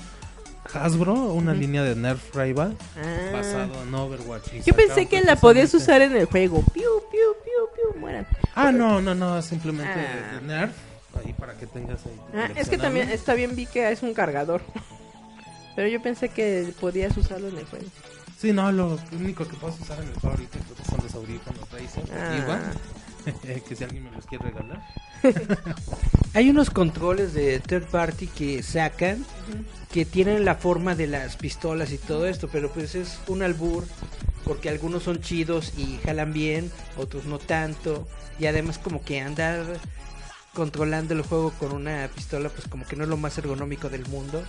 Hasbro 0.74 1.14
una 1.34 1.54
línea 1.54 1.82
de 1.84 1.96
Nerf 1.96 2.36
Rival 2.36 2.76
Ah. 2.98 3.30
basado 3.32 3.84
en 3.84 3.94
Overwatch. 3.94 4.52
Yo 4.66 4.74
pensé 4.74 5.06
que 5.06 5.22
la 5.22 5.36
podías 5.38 5.74
usar 5.74 6.02
en 6.02 6.16
el 6.16 6.26
juego. 6.26 6.62
Piu, 6.74 6.84
piu, 7.12 7.34
piu, 7.44 7.92
piu, 7.94 8.00
mueran. 8.02 8.28
Ah, 8.56 8.72
no, 8.72 9.02
no, 9.02 9.16
no, 9.16 9.42
simplemente 9.42 9.94
Ah. 9.94 10.36
de 10.36 10.48
Nerf 10.48 10.72
ahí 11.24 11.34
para 11.34 11.54
que 11.58 11.68
tengas 11.68 12.06
ahí. 12.06 12.20
Ah, 12.36 12.50
es 12.56 12.68
que 12.70 12.78
también 12.78 13.10
está 13.10 13.34
bien 13.34 13.56
vi 13.56 13.66
que 13.66 13.90
es 13.92 14.02
un 14.04 14.14
cargador. 14.14 14.62
Pero 15.76 15.88
yo 15.88 16.02
pensé 16.02 16.30
que 16.30 16.74
podías 16.82 17.16
usarlo 17.18 17.48
en 17.50 17.58
el 17.60 17.66
juego. 17.66 17.86
Sí, 18.38 18.54
no, 18.54 18.72
lo 18.72 19.00
único 19.14 19.48
que 19.48 19.56
puedes 19.56 19.80
usar 19.80 20.00
en 20.00 20.10
el 20.10 20.14
juego 20.14 20.36
ahorita 20.36 20.60
creo 20.60 20.76
que 20.76 20.84
son 20.84 21.00
los 21.04 21.16
audífonos 21.16 21.70
Razer 21.72 22.04
Ah. 22.14 22.38
Igual, 22.38 23.64
que 23.68 23.76
si 23.76 23.84
alguien 23.84 24.04
me 24.04 24.12
los 24.12 24.26
quiere 24.28 24.46
regalar. 24.46 24.84
Hay 26.36 26.50
unos 26.52 26.70
controles 26.70 27.34
de 27.34 27.60
third 27.60 27.88
party 27.90 28.28
que 28.28 28.62
sacan 28.62 29.26
que 29.92 30.06
tienen 30.06 30.46
la 30.46 30.54
forma 30.56 30.94
de 30.94 31.08
las 31.08 31.36
pistolas 31.36 31.92
y 31.92 31.98
todo 31.98 32.28
esto, 32.28 32.48
pero 32.48 32.72
pues 32.72 32.94
es 32.94 33.18
un 33.28 33.42
albur 33.42 33.86
porque 34.44 34.70
algunos 34.70 35.04
son 35.04 35.20
chidos 35.20 35.74
y 35.76 35.98
jalan 36.06 36.32
bien, 36.32 36.72
otros 36.96 37.26
no 37.26 37.40
tanto 37.40 38.08
y 38.40 38.46
además 38.46 38.78
como 38.78 39.04
que 39.04 39.20
andar 39.20 39.66
controlando 40.54 41.16
el 41.16 41.24
juego 41.24 41.52
con 41.52 41.72
una 41.72 42.08
pistola 42.14 42.50
pues 42.50 42.68
como 42.68 42.86
que 42.86 42.96
no 42.96 43.04
es 43.04 43.10
lo 43.10 43.18
más 43.18 43.36
ergonómico 43.40 43.90
del 43.90 44.06
mundo. 44.06 44.44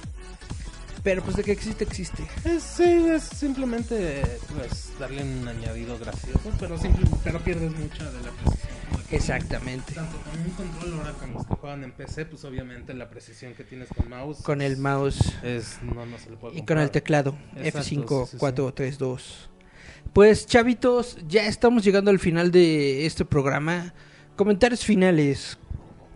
Pero 1.03 1.23
pues 1.23 1.37
de 1.37 1.45
que 1.45 1.53
existe 1.53 1.85
existe. 1.85 2.25
Es, 2.45 2.63
sí, 2.63 2.83
es 3.09 3.23
simplemente 3.23 4.23
pues 4.57 4.91
darle 4.99 5.23
un 5.23 5.47
añadido 5.47 5.99
gracioso, 5.99 6.51
pero 6.59 6.77
simple, 6.77 7.07
pero 7.25 7.39
pierdes 7.41 7.71
mucha 7.73 8.11
de 8.11 8.21
la 8.23 8.31
precisión. 8.33 8.69
Exactamente. 9.11 9.95
Tanto 9.95 10.19
con 10.19 10.39
un 10.41 10.51
control 10.51 10.95
ahora 10.99 11.13
con 11.13 11.33
los 11.33 11.47
que 11.47 11.55
juegan 11.55 11.85
en 11.85 11.93
PC, 11.93 12.27
pues 12.27 12.45
obviamente 12.45 12.93
la 12.95 13.09
precisión 13.09 13.55
que 13.55 13.65
tienes 13.65 13.89
con 13.89 14.09
mouse 14.11 14.39
Con 14.43 14.61
el 14.61 14.77
mouse 14.77 15.19
es 15.43 15.79
no, 15.83 16.05
no 16.05 16.19
se 16.19 16.31
le 16.31 16.37
puede 16.37 16.59
y 16.59 16.65
con 16.65 16.79
el 16.79 16.91
teclado 16.91 17.35
Exacto, 17.57 17.83
sí, 17.85 17.91
sí, 17.91 17.97
F5 18.03 18.27
sí. 18.27 18.37
432. 18.39 19.51
Pues 20.13 20.47
chavitos, 20.47 21.17
ya 21.29 21.47
estamos 21.47 21.85
llegando 21.85 22.11
al 22.11 22.19
final 22.19 22.51
de 22.51 23.07
este 23.07 23.25
programa. 23.25 23.95
Comentarios 24.37 24.85
finales. 24.85 25.59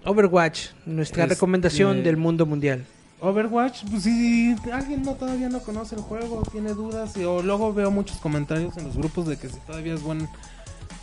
Overwatch, 0.04 0.70
nuestra 0.86 1.24
Este- 1.24 1.34
recomendación 1.36 2.02
del 2.02 2.16
mundo 2.16 2.44
mundial. 2.46 2.84
Overwatch, 3.23 3.85
pues 3.90 4.03
si 4.03 4.55
alguien 4.73 5.03
no 5.03 5.15
todavía 5.15 5.49
no 5.49 5.61
conoce 5.61 5.94
el 5.94 6.03
juego, 6.03 6.43
tiene 6.51 6.74
dudas, 6.74 7.16
y, 7.16 7.24
o 7.24 7.40
luego 7.43 7.73
veo 7.73 7.90
muchos 7.90 8.16
comentarios 8.19 8.77
en 8.77 8.85
los 8.85 8.97
grupos 8.97 9.27
de 9.28 9.36
que 9.39 9.49
si 9.49 9.59
todavía 9.61 9.94
es 9.94 10.03
buen 10.03 10.28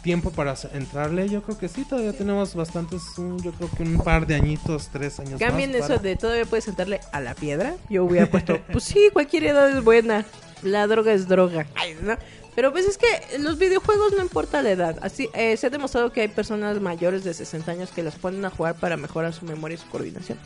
tiempo 0.03 0.29
para 0.31 0.53
entrarle, 0.73 1.27
yo 1.29 1.41
creo 1.43 1.57
que 1.57 1.67
sí, 1.69 1.83
todavía 1.85 2.13
tenemos 2.13 2.55
bastantes, 2.55 3.01
un- 3.17 3.41
yo 3.41 3.51
creo 3.53 3.69
que 3.69 3.83
un 3.83 3.97
par 3.99 4.27
de 4.27 4.35
añitos, 4.35 4.89
tres 4.91 5.19
años 5.19 5.39
Cambien 5.39 5.71
más. 5.71 5.79
eso 5.79 5.87
para- 5.87 5.99
de 6.01 6.15
todavía 6.17 6.45
puedes 6.45 6.65
sentarle 6.65 6.99
a 7.11 7.19
la 7.21 7.35
piedra. 7.35 7.75
Yo 7.89 8.03
hubiera 8.03 8.29
puesto, 8.29 8.59
pues 8.71 8.83
sí, 8.83 9.09
cualquier 9.13 9.45
edad 9.45 9.69
es 9.69 9.83
buena. 9.83 10.25
La 10.61 10.87
droga 10.87 11.13
es 11.13 11.27
droga. 11.29 11.67
Ay, 11.75 11.95
¿no? 12.01 12.17
Pero 12.53 12.73
pues 12.73 12.85
es 12.85 12.97
que 12.97 13.07
en 13.33 13.45
los 13.45 13.57
videojuegos 13.57 14.11
no 14.11 14.21
importa 14.21 14.61
la 14.61 14.71
edad. 14.71 14.97
Así 15.01 15.29
eh, 15.33 15.55
se 15.55 15.67
ha 15.67 15.69
demostrado 15.69 16.11
que 16.11 16.19
hay 16.21 16.27
personas 16.27 16.81
mayores 16.81 17.23
de 17.23 17.33
60 17.33 17.71
años 17.71 17.91
que 17.91 18.03
las 18.03 18.15
ponen 18.15 18.43
a 18.43 18.49
jugar 18.49 18.75
para 18.75 18.97
mejorar 18.97 19.33
su 19.33 19.45
memoria 19.45 19.75
y 19.75 19.77
su 19.77 19.87
coordinación. 19.87 20.37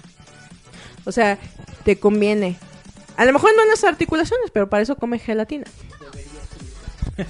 O 1.05 1.11
sea, 1.11 1.37
te 1.83 1.97
conviene. 1.99 2.57
A 3.17 3.25
lo 3.25 3.33
mejor 3.33 3.51
no 3.55 3.63
en 3.63 3.69
las 3.69 3.83
articulaciones, 3.83 4.49
pero 4.51 4.67
para 4.69 4.83
eso 4.83 4.95
come 4.95 5.19
gelatina. 5.19 5.65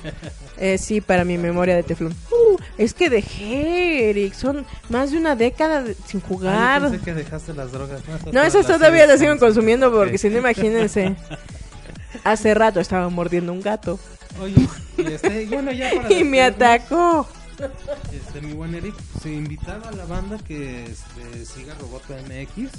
Eh, 0.58 0.78
sí, 0.78 1.02
para 1.02 1.26
mi 1.26 1.38
memoria 1.38 1.76
de 1.76 1.84
teflón. 1.84 2.16
Uh, 2.32 2.58
es 2.78 2.94
que 2.94 3.10
dejé, 3.10 4.12
Eric. 4.12 4.34
Son 4.34 4.66
más 4.88 5.12
de 5.12 5.18
una 5.18 5.36
década 5.36 5.82
de- 5.84 5.96
sin 6.06 6.22
Ah, 6.22 6.28
jugar. 6.28 6.82
pensé 6.84 7.00
que 7.04 7.14
dejaste 7.14 7.54
las 7.54 7.72
drogas. 7.74 8.02
No, 8.32 8.42
esas 8.42 8.64
esas 8.64 8.78
todavía 8.78 9.06
las 9.08 9.20
siguen 9.20 9.40
consumiendo 9.40 9.92
porque 9.92 10.18
si 10.18 10.30
no, 10.30 10.38
imagínense. 10.38 11.16
Hace 12.24 12.54
rato 12.54 12.80
estaba 12.80 13.10
mordiendo 13.10 13.52
un 13.52 13.60
gato 13.62 14.00
Oye, 14.40 14.56
y 14.98 15.12
este, 15.12 15.44
y 15.44 15.48
bueno, 15.48 15.72
ya 15.74 15.92
para 15.96 16.14
y 16.14 16.24
me 16.24 16.42
atacó. 16.44 17.28
Este, 18.14 18.40
mi 18.42 18.54
buen 18.54 18.74
Eric, 18.76 18.96
se 19.22 19.34
invitaba 19.34 19.90
a 19.90 19.92
la 19.92 20.06
banda 20.06 20.38
que 20.38 20.86
este, 20.86 21.46
siga 21.46 21.74
Roboto 21.82 22.14
MX 22.14 22.70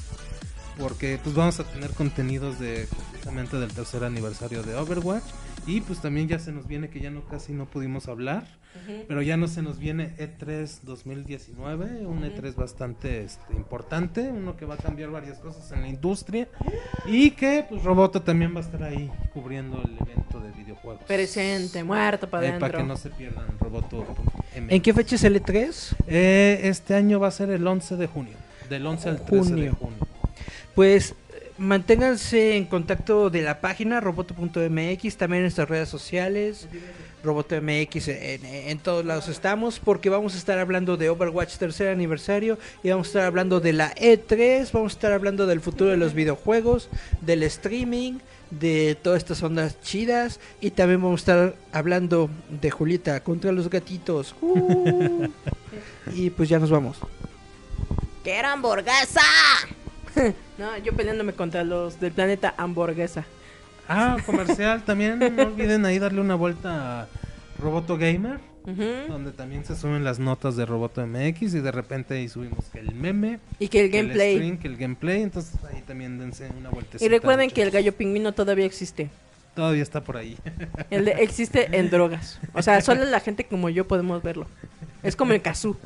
porque 0.78 1.18
pues 1.22 1.34
vamos 1.34 1.60
a 1.60 1.64
tener 1.64 1.90
contenidos 1.90 2.58
de 2.58 2.86
justamente 3.12 3.58
del 3.58 3.72
tercer 3.72 4.04
aniversario 4.04 4.62
de 4.62 4.74
Overwatch 4.74 5.24
y 5.66 5.80
pues 5.80 6.00
también 6.00 6.28
ya 6.28 6.38
se 6.38 6.52
nos 6.52 6.66
viene 6.66 6.90
que 6.90 7.00
ya 7.00 7.10
no 7.10 7.24
casi 7.24 7.52
no 7.52 7.66
pudimos 7.66 8.08
hablar, 8.08 8.46
pero 9.08 9.22
ya 9.22 9.36
no 9.36 9.48
se 9.48 9.62
nos 9.62 9.78
viene 9.78 10.14
E 10.18 10.28
E3 10.28 10.80
2019, 10.82 12.04
un 12.06 12.22
E3 12.22 12.54
bastante 12.54 13.24
este, 13.24 13.54
importante, 13.54 14.28
uno 14.28 14.56
que 14.56 14.66
va 14.66 14.74
a 14.74 14.78
cambiar 14.78 15.10
varias 15.10 15.38
cosas 15.38 15.70
en 15.72 15.82
la 15.82 15.88
industria 15.88 16.48
y 17.06 17.30
que 17.30 17.64
pues 17.68 17.82
Roboto 17.82 18.20
también 18.20 18.54
va 18.54 18.58
a 18.58 18.62
estar 18.62 18.82
ahí 18.82 19.10
cubriendo 19.32 19.80
el 19.82 19.96
evento 20.06 20.40
de 20.40 20.50
videojuegos. 20.50 21.04
Presente, 21.04 21.82
muerto 21.82 22.28
para 22.28 22.56
Eh, 22.56 22.58
que 22.58 22.82
no 22.82 22.96
se 22.96 23.10
pierdan 23.10 23.46
Roboto. 23.58 24.04
¿En 24.54 24.82
qué 24.82 24.92
fecha 24.92 25.16
es 25.16 25.24
el 25.24 25.42
E3? 25.42 25.96
Eh, 26.08 26.60
este 26.64 26.94
año 26.94 27.20
va 27.20 27.28
a 27.28 27.30
ser 27.30 27.50
el 27.50 27.66
11 27.66 27.96
de 27.96 28.06
junio. 28.06 28.36
Del 28.68 28.86
11 28.86 29.08
al 29.08 29.24
13 29.24 29.54
de 29.54 29.70
Junio. 29.70 30.13
Pues 30.74 31.14
manténganse 31.56 32.56
en 32.56 32.64
contacto 32.64 33.30
de 33.30 33.42
la 33.42 33.60
página 33.60 34.00
roboto.mx, 34.00 35.16
también 35.16 35.38
en 35.38 35.42
nuestras 35.42 35.68
redes 35.68 35.88
sociales, 35.88 36.68
roboto.mx, 37.22 38.08
en, 38.08 38.44
en 38.44 38.78
todos 38.78 39.04
lados 39.04 39.28
estamos, 39.28 39.78
porque 39.78 40.10
vamos 40.10 40.34
a 40.34 40.38
estar 40.38 40.58
hablando 40.58 40.96
de 40.96 41.10
Overwatch 41.10 41.56
tercer 41.56 41.88
aniversario 41.88 42.58
y 42.82 42.90
vamos 42.90 43.06
a 43.06 43.10
estar 43.10 43.22
hablando 43.22 43.60
de 43.60 43.72
la 43.72 43.94
E3, 43.94 44.70
vamos 44.72 44.92
a 44.92 44.96
estar 44.96 45.12
hablando 45.12 45.46
del 45.46 45.60
futuro 45.60 45.90
de 45.90 45.96
los 45.96 46.12
videojuegos, 46.12 46.88
del 47.20 47.44
streaming, 47.44 48.18
de 48.50 48.96
todas 49.00 49.18
estas 49.18 49.42
ondas 49.42 49.80
chidas 49.80 50.40
y 50.60 50.70
también 50.70 51.02
vamos 51.02 51.20
a 51.20 51.22
estar 51.22 51.54
hablando 51.72 52.30
de 52.48 52.70
Julieta 52.70 53.20
contra 53.20 53.52
los 53.52 53.70
gatitos. 53.70 54.34
Uh. 54.40 55.28
y 56.14 56.30
pues 56.30 56.48
ya 56.48 56.58
nos 56.58 56.70
vamos. 56.70 56.98
¡Quiero 58.22 58.48
hamburguesa! 58.48 59.20
no, 60.58 60.76
yo 60.78 60.92
peleándome 60.94 61.32
contra 61.32 61.64
los 61.64 62.00
del 62.00 62.12
planeta 62.12 62.54
hamburguesa. 62.56 63.24
Ah, 63.88 64.16
comercial 64.24 64.82
también. 64.84 65.18
No 65.36 65.42
olviden 65.46 65.84
ahí 65.84 65.98
darle 65.98 66.20
una 66.20 66.34
vuelta 66.34 67.02
a 67.02 67.08
Roboto 67.58 67.96
Gamer. 67.98 68.38
Donde 68.66 69.30
también 69.32 69.62
se 69.66 69.76
suben 69.76 70.04
las 70.04 70.18
notas 70.18 70.56
de 70.56 70.64
Roboto 70.64 71.06
MX 71.06 71.54
y 71.54 71.60
de 71.60 71.70
repente 71.70 72.14
ahí 72.14 72.30
subimos 72.30 72.64
que 72.72 72.78
el 72.78 72.94
meme, 72.94 73.38
Y 73.58 73.68
que 73.68 73.80
el 73.84 73.90
que 73.90 73.98
gameplay. 73.98 74.36
stream, 74.36 74.56
que 74.58 74.68
el 74.68 74.76
gameplay, 74.78 75.20
entonces 75.22 75.52
ahí 75.70 75.82
también 75.86 76.18
dense 76.18 76.48
una 76.58 76.70
vuelta. 76.70 76.96
y 76.98 77.08
recuerden 77.10 77.50
que 77.50 77.60
el 77.60 77.70
gallo 77.70 77.92
pingüino 77.94 78.32
todavía 78.32 78.64
existe. 78.64 79.10
todavía 79.54 79.82
está 79.82 80.02
por 80.02 80.16
ahí. 80.16 80.38
El 80.88 81.04
de- 81.04 81.12
existe 81.22 81.76
en 81.78 81.90
drogas. 81.90 82.40
O 82.54 82.62
sea, 82.62 82.80
solo 82.80 83.04
la 83.04 83.20
gente 83.20 83.44
como 83.44 83.68
yo 83.68 83.86
podemos 83.86 84.22
verlo. 84.22 84.46
Es 85.02 85.14
como 85.14 85.34
el 85.34 85.42
kazoo. 85.42 85.76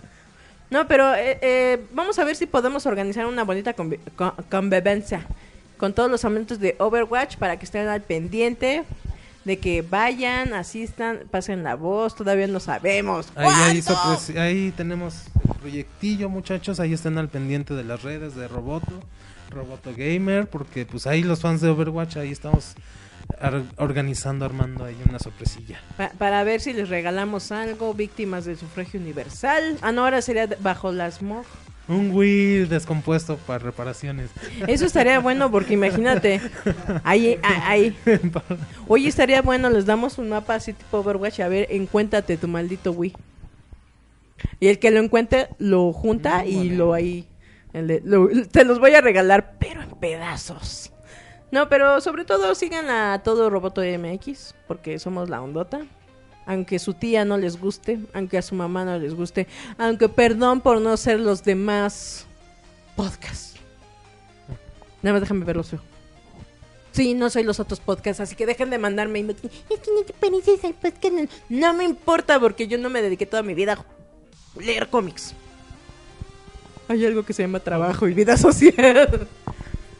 No, 0.71 0.87
pero 0.87 1.15
eh, 1.15 1.39
eh, 1.41 1.87
vamos 1.93 2.19
a 2.19 2.25
ver 2.25 2.37
si 2.37 2.47
podemos 2.47 2.85
organizar 2.87 3.27
una 3.27 3.45
bonita 3.45 3.75
convi- 3.75 4.01
con- 4.17 4.33
convivencia 4.51 5.27
con 5.79 5.93
todos 5.95 6.11
los 6.11 6.25
amantes 6.25 6.59
de 6.61 6.75
Overwatch 6.79 7.37
para 7.37 7.59
que 7.59 7.65
estén 7.65 7.87
al 7.89 8.03
pendiente 8.03 8.85
de 9.45 9.59
que 9.59 9.81
vayan, 9.83 10.53
asistan, 10.53 11.21
pasen 11.31 11.63
la 11.63 11.75
voz. 11.77 12.15
Todavía 12.17 12.47
no 12.49 12.61
sabemos. 12.61 13.29
Ahí, 13.37 13.81
cuándo. 13.83 14.01
pues, 14.27 14.37
ahí 14.37 14.73
tenemos 14.77 15.25
el 15.49 15.55
proyectillo, 15.55 16.29
muchachos. 16.29 16.81
Ahí 16.81 16.93
estén 16.93 17.17
al 17.17 17.29
pendiente 17.29 17.73
de 17.75 17.85
las 17.85 18.03
redes 18.03 18.35
de 18.35 18.47
Roboto, 18.49 18.93
Roboto 19.51 19.93
Gamer, 19.97 20.49
porque 20.51 20.85
pues 20.85 21.07
ahí 21.07 21.23
los 21.23 21.41
fans 21.41 21.61
de 21.63 21.71
Overwatch, 21.71 22.17
ahí 22.19 22.31
estamos 22.33 22.75
ar- 23.41 23.63
organizando, 23.77 24.45
armando 24.45 24.85
ahí 24.85 24.97
una 25.09 25.19
sorpresilla. 25.19 25.81
Pa- 25.97 26.11
para 26.19 26.45
ver 26.45 26.61
si 26.61 26.73
les 26.73 26.89
regalamos 26.89 27.53
algo, 27.53 27.95
víctimas 27.95 28.45
del 28.45 28.57
sufragio 28.57 29.01
universal. 29.01 29.79
Ah, 29.83 29.93
no, 29.93 30.05
ahora 30.05 30.21
sería 30.23 30.49
bajo 30.61 30.93
las 30.93 31.17
smog. 31.17 31.45
Un 31.89 32.11
Wii 32.13 32.67
descompuesto 32.67 33.39
para 33.39 33.61
reparaciones. 33.61 34.29
Eso 34.67 34.85
estaría 34.85 35.21
bueno 35.21 35.51
porque 35.51 35.73
imagínate. 35.75 36.39
Ahí, 37.03 37.39
ah, 37.43 37.63
ahí. 37.71 37.97
Oye, 38.89 39.09
estaría 39.09 39.41
bueno, 39.41 39.71
les 39.71 39.87
damos 39.87 40.19
un 40.19 40.29
mapa 40.29 40.57
así 40.57 40.75
tipo 40.75 40.99
Overwatch. 40.99 41.41
A 41.41 41.49
ver, 41.49 41.67
encuéntrate 41.71 42.37
tu 42.37 42.47
maldito 42.47 42.93
Wii. 42.93 43.15
Y 44.61 44.69
el 44.69 44.79
que 44.79 44.91
lo 44.91 45.01
encuentre 45.01 45.49
lo 45.59 45.93
junta 45.95 46.45
y 46.45 46.69
lo 46.71 46.93
ahí. 46.93 47.27
el 47.73 47.87
de- 47.87 48.03
lo- 48.05 48.29
te 48.53 48.65
los 48.65 48.79
voy 48.81 48.95
a 48.95 49.01
regalar, 49.01 49.55
pero 49.59 49.83
en 49.83 49.91
pedazos. 49.93 50.93
No, 51.51 51.69
pero 51.69 52.01
sobre 52.01 52.25
todo 52.25 52.55
sigan 52.55 52.91
a 52.91 53.23
todo 53.23 53.49
Roboto 53.49 53.81
MX, 53.83 54.55
porque 54.67 54.99
somos 54.99 55.29
la 55.31 55.41
ondota. 55.41 55.81
Aunque 56.47 56.79
su 56.79 56.95
tía 56.95 57.27
no 57.27 57.37
les 57.37 57.61
guste, 57.61 58.01
aunque 58.15 58.39
a 58.39 58.43
su 58.43 58.55
mamá 58.55 58.85
no 58.85 58.99
les 58.99 59.15
guste, 59.15 59.47
aunque 59.77 60.09
perdón 60.09 60.63
por 60.63 60.81
no 60.81 60.97
ser 60.97 61.21
los 61.21 61.45
demás 61.45 62.27
podcasts. 62.97 63.57
Nada 65.03 65.13
más 65.15 65.21
déjame 65.21 65.45
verlos 65.45 65.69
feo. 65.69 65.81
Sí, 66.93 67.15
no 67.15 67.31
soy 67.31 67.45
los 67.45 67.61
otros 67.61 67.81
podcasts, 67.81 68.21
así 68.21 68.35
que 68.35 68.47
dejen 68.47 68.71
de 68.71 68.79
mandarme. 68.79 69.21
Es 69.21 69.37
que 69.81 69.91
no 69.95 70.03
te 70.05 70.13
pareces 70.15 70.65
al 70.65 70.75
podcast. 70.75 71.31
No 71.49 71.75
me 71.75 71.85
importa 71.85 72.41
porque 72.41 72.67
yo 72.67 72.79
no 72.79 72.91
me 72.91 73.03
dediqué 73.03 73.27
toda 73.27 73.43
mi 73.43 73.55
vida 73.55 73.75
a 73.75 74.61
leer 74.61 74.89
cómics. 74.89 75.35
Hay 76.89 77.05
algo 77.05 77.25
que 77.25 77.35
se 77.35 77.43
llama 77.43 77.61
trabajo 77.61 78.09
y 78.09 78.15
vida 78.15 78.37
social. 78.39 79.29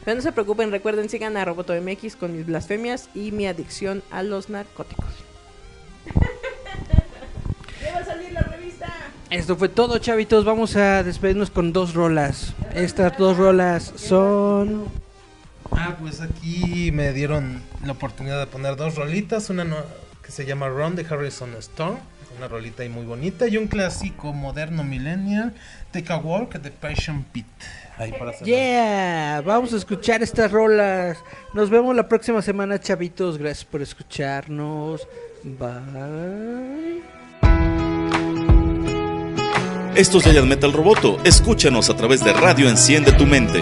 Pero 0.05 0.15
no 0.15 0.21
se 0.21 0.31
preocupen, 0.31 0.71
recuerden, 0.71 1.09
sigan 1.09 1.37
a 1.37 1.45
Roboto 1.45 1.73
MX 1.79 2.15
con 2.15 2.35
mis 2.35 2.45
blasfemias 2.45 3.09
y 3.13 3.31
mi 3.31 3.47
adicción 3.47 4.01
a 4.11 4.23
los 4.23 4.49
narcóticos. 4.49 5.05
¿Ya 7.83 7.93
va 7.93 7.99
a 7.99 8.05
salir 8.05 8.31
la 8.31 8.41
revista? 8.41 8.87
Esto 9.29 9.55
fue 9.57 9.69
todo, 9.69 9.97
chavitos. 9.99 10.45
Vamos 10.45 10.75
a 10.75 11.03
despedirnos 11.03 11.51
con 11.51 11.73
dos 11.73 11.93
rolas. 11.93 12.53
Estas 12.73 13.17
dos 13.17 13.37
rolas 13.37 13.93
son. 13.95 14.85
Ah, 15.71 15.95
pues 15.99 16.21
aquí 16.21 16.91
me 16.91 17.13
dieron 17.13 17.61
la 17.85 17.91
oportunidad 17.91 18.39
de 18.39 18.47
poner 18.47 18.75
dos 18.75 18.95
rolitas, 18.95 19.49
una 19.49 19.63
no- 19.63 19.83
que 20.23 20.31
se 20.31 20.45
llama 20.45 20.67
Run 20.67 20.95
de 20.95 21.05
Harrison 21.07 21.53
Storm, 21.55 21.97
una 22.37 22.47
rolita 22.47 22.81
ahí 22.83 22.89
muy 22.89 23.05
bonita, 23.05 23.47
y 23.47 23.57
un 23.57 23.67
clásico 23.67 24.33
moderno 24.33 24.83
millennial, 24.83 25.53
Take 25.91 26.11
a 26.11 26.17
Walk 26.17 26.55
de 26.55 26.71
Passion 26.71 27.23
Pit. 27.23 27.45
Ahí 27.99 28.13
para 28.13 28.31
cerrar. 28.31 28.45
Yeah, 28.45 29.41
vamos 29.45 29.73
a 29.73 29.77
escuchar 29.77 30.23
estas 30.23 30.49
rolas. 30.51 31.17
Nos 31.53 31.69
vemos 31.69 31.93
la 31.93 32.07
próxima 32.07 32.41
semana, 32.41 32.79
chavitos. 32.79 33.37
Gracias 33.37 33.65
por 33.65 33.81
escucharnos. 33.81 35.05
Bye. 35.43 37.03
Esto 39.95 40.19
es 40.19 40.23
Giant 40.23 40.47
Metal 40.47 40.71
Roboto. 40.71 41.17
Escúchanos 41.25 41.89
a 41.89 41.95
través 41.97 42.23
de 42.23 42.31
Radio 42.31 42.69
Enciende 42.69 43.11
tu 43.11 43.25
Mente. 43.25 43.61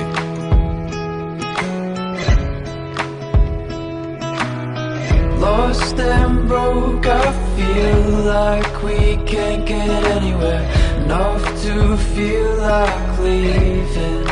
Lost 5.40 6.00
and 6.00 6.48
broke, 6.48 7.08
I 7.08 7.34
feel 7.56 8.10
like 8.26 8.84
we 8.84 9.18
can't 9.26 9.66
get 9.66 9.90
anywhere. 10.16 10.77
Enough 11.08 11.64
to 11.64 11.96
feel 12.14 12.56
like 12.58 13.20
leaving. 13.20 14.28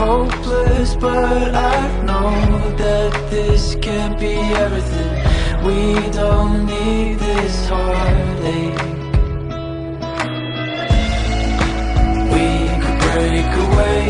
Hopeless, 0.00 0.94
but 0.96 1.54
I 1.54 2.02
know 2.02 2.76
that 2.76 3.30
this 3.30 3.74
can't 3.80 4.20
be 4.20 4.34
everything. 4.64 5.14
We 5.64 6.10
don't 6.10 6.66
need 6.66 7.18
this 7.18 7.68
heartache. 7.70 8.82
We 12.34 12.48
could 12.82 12.98
break 13.08 13.50
away 13.66 14.02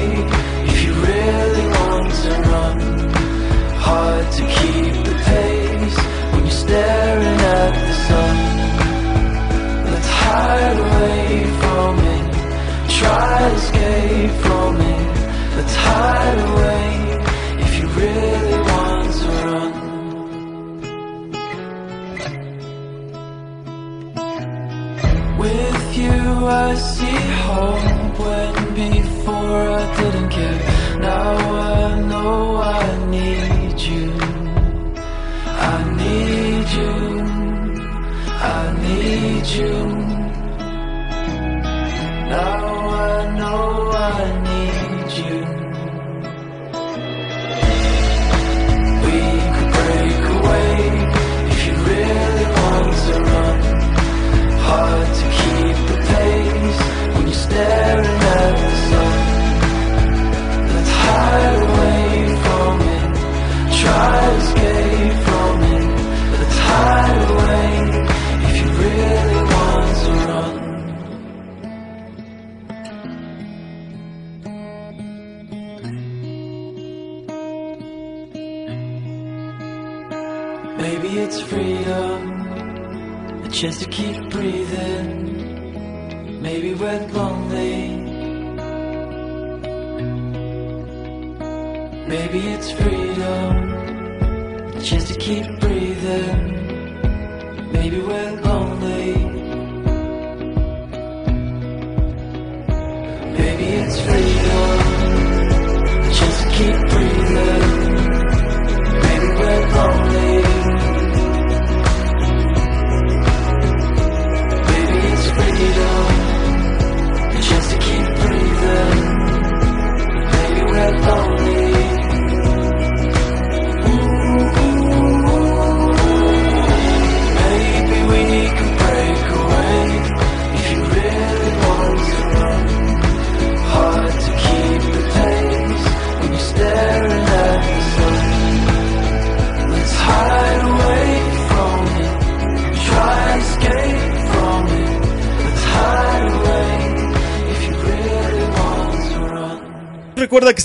if 0.67 0.83
you 0.85 0.95
really 0.95 1.67
want 1.79 2.11
to 2.25 2.31
run 2.51 2.81
hard 3.87 4.27
to 4.33 4.43
keep 4.59 4.95
the 5.07 5.15
pace 5.31 5.99
when 6.33 6.43
you're 6.43 6.61
staring 6.67 7.41
at 7.55 7.73
the 7.87 7.95
sun 8.09 8.38
hide 10.29 10.79
away 10.87 11.27
from 11.61 11.91
me. 12.05 12.17
Try 12.99 13.39
to 13.39 13.55
escape 13.61 14.35
from 14.45 14.71
me. 14.81 14.95
Let's 15.57 15.77
hide 15.87 16.41
away 16.51 16.87
if 17.65 17.71
you 17.79 17.87
really 18.03 18.59
want 18.71 19.09
to 19.21 19.29
run. 19.47 19.73
With 25.43 25.85
you, 26.01 26.19
I 26.67 26.71
see 26.93 27.21
hope 27.47 28.15
when 28.23 28.55
before 28.83 29.63
I 29.81 29.85
didn't 29.99 30.31
care. 30.37 30.61
Now 31.09 31.33
I 31.77 32.01
know 32.11 32.37
I 32.81 32.85
need 33.15 33.77
you. 33.91 34.07
I 35.73 35.77
need 36.03 36.67
you. 36.79 36.95
I 38.61 38.63
need 38.85 39.47
you 39.59 39.98
chance 83.61 83.81
to 83.81 83.87
keep 83.87 84.31
breathing. 84.31 85.11
Maybe 86.41 86.75
we're 86.75 87.09
lonely. 87.09 87.89
Maybe 92.07 92.39
it's 92.55 92.71
freedom, 92.71 93.69
just 94.79 94.89
chance 94.89 95.09
to 95.09 95.19
keep 95.19 95.58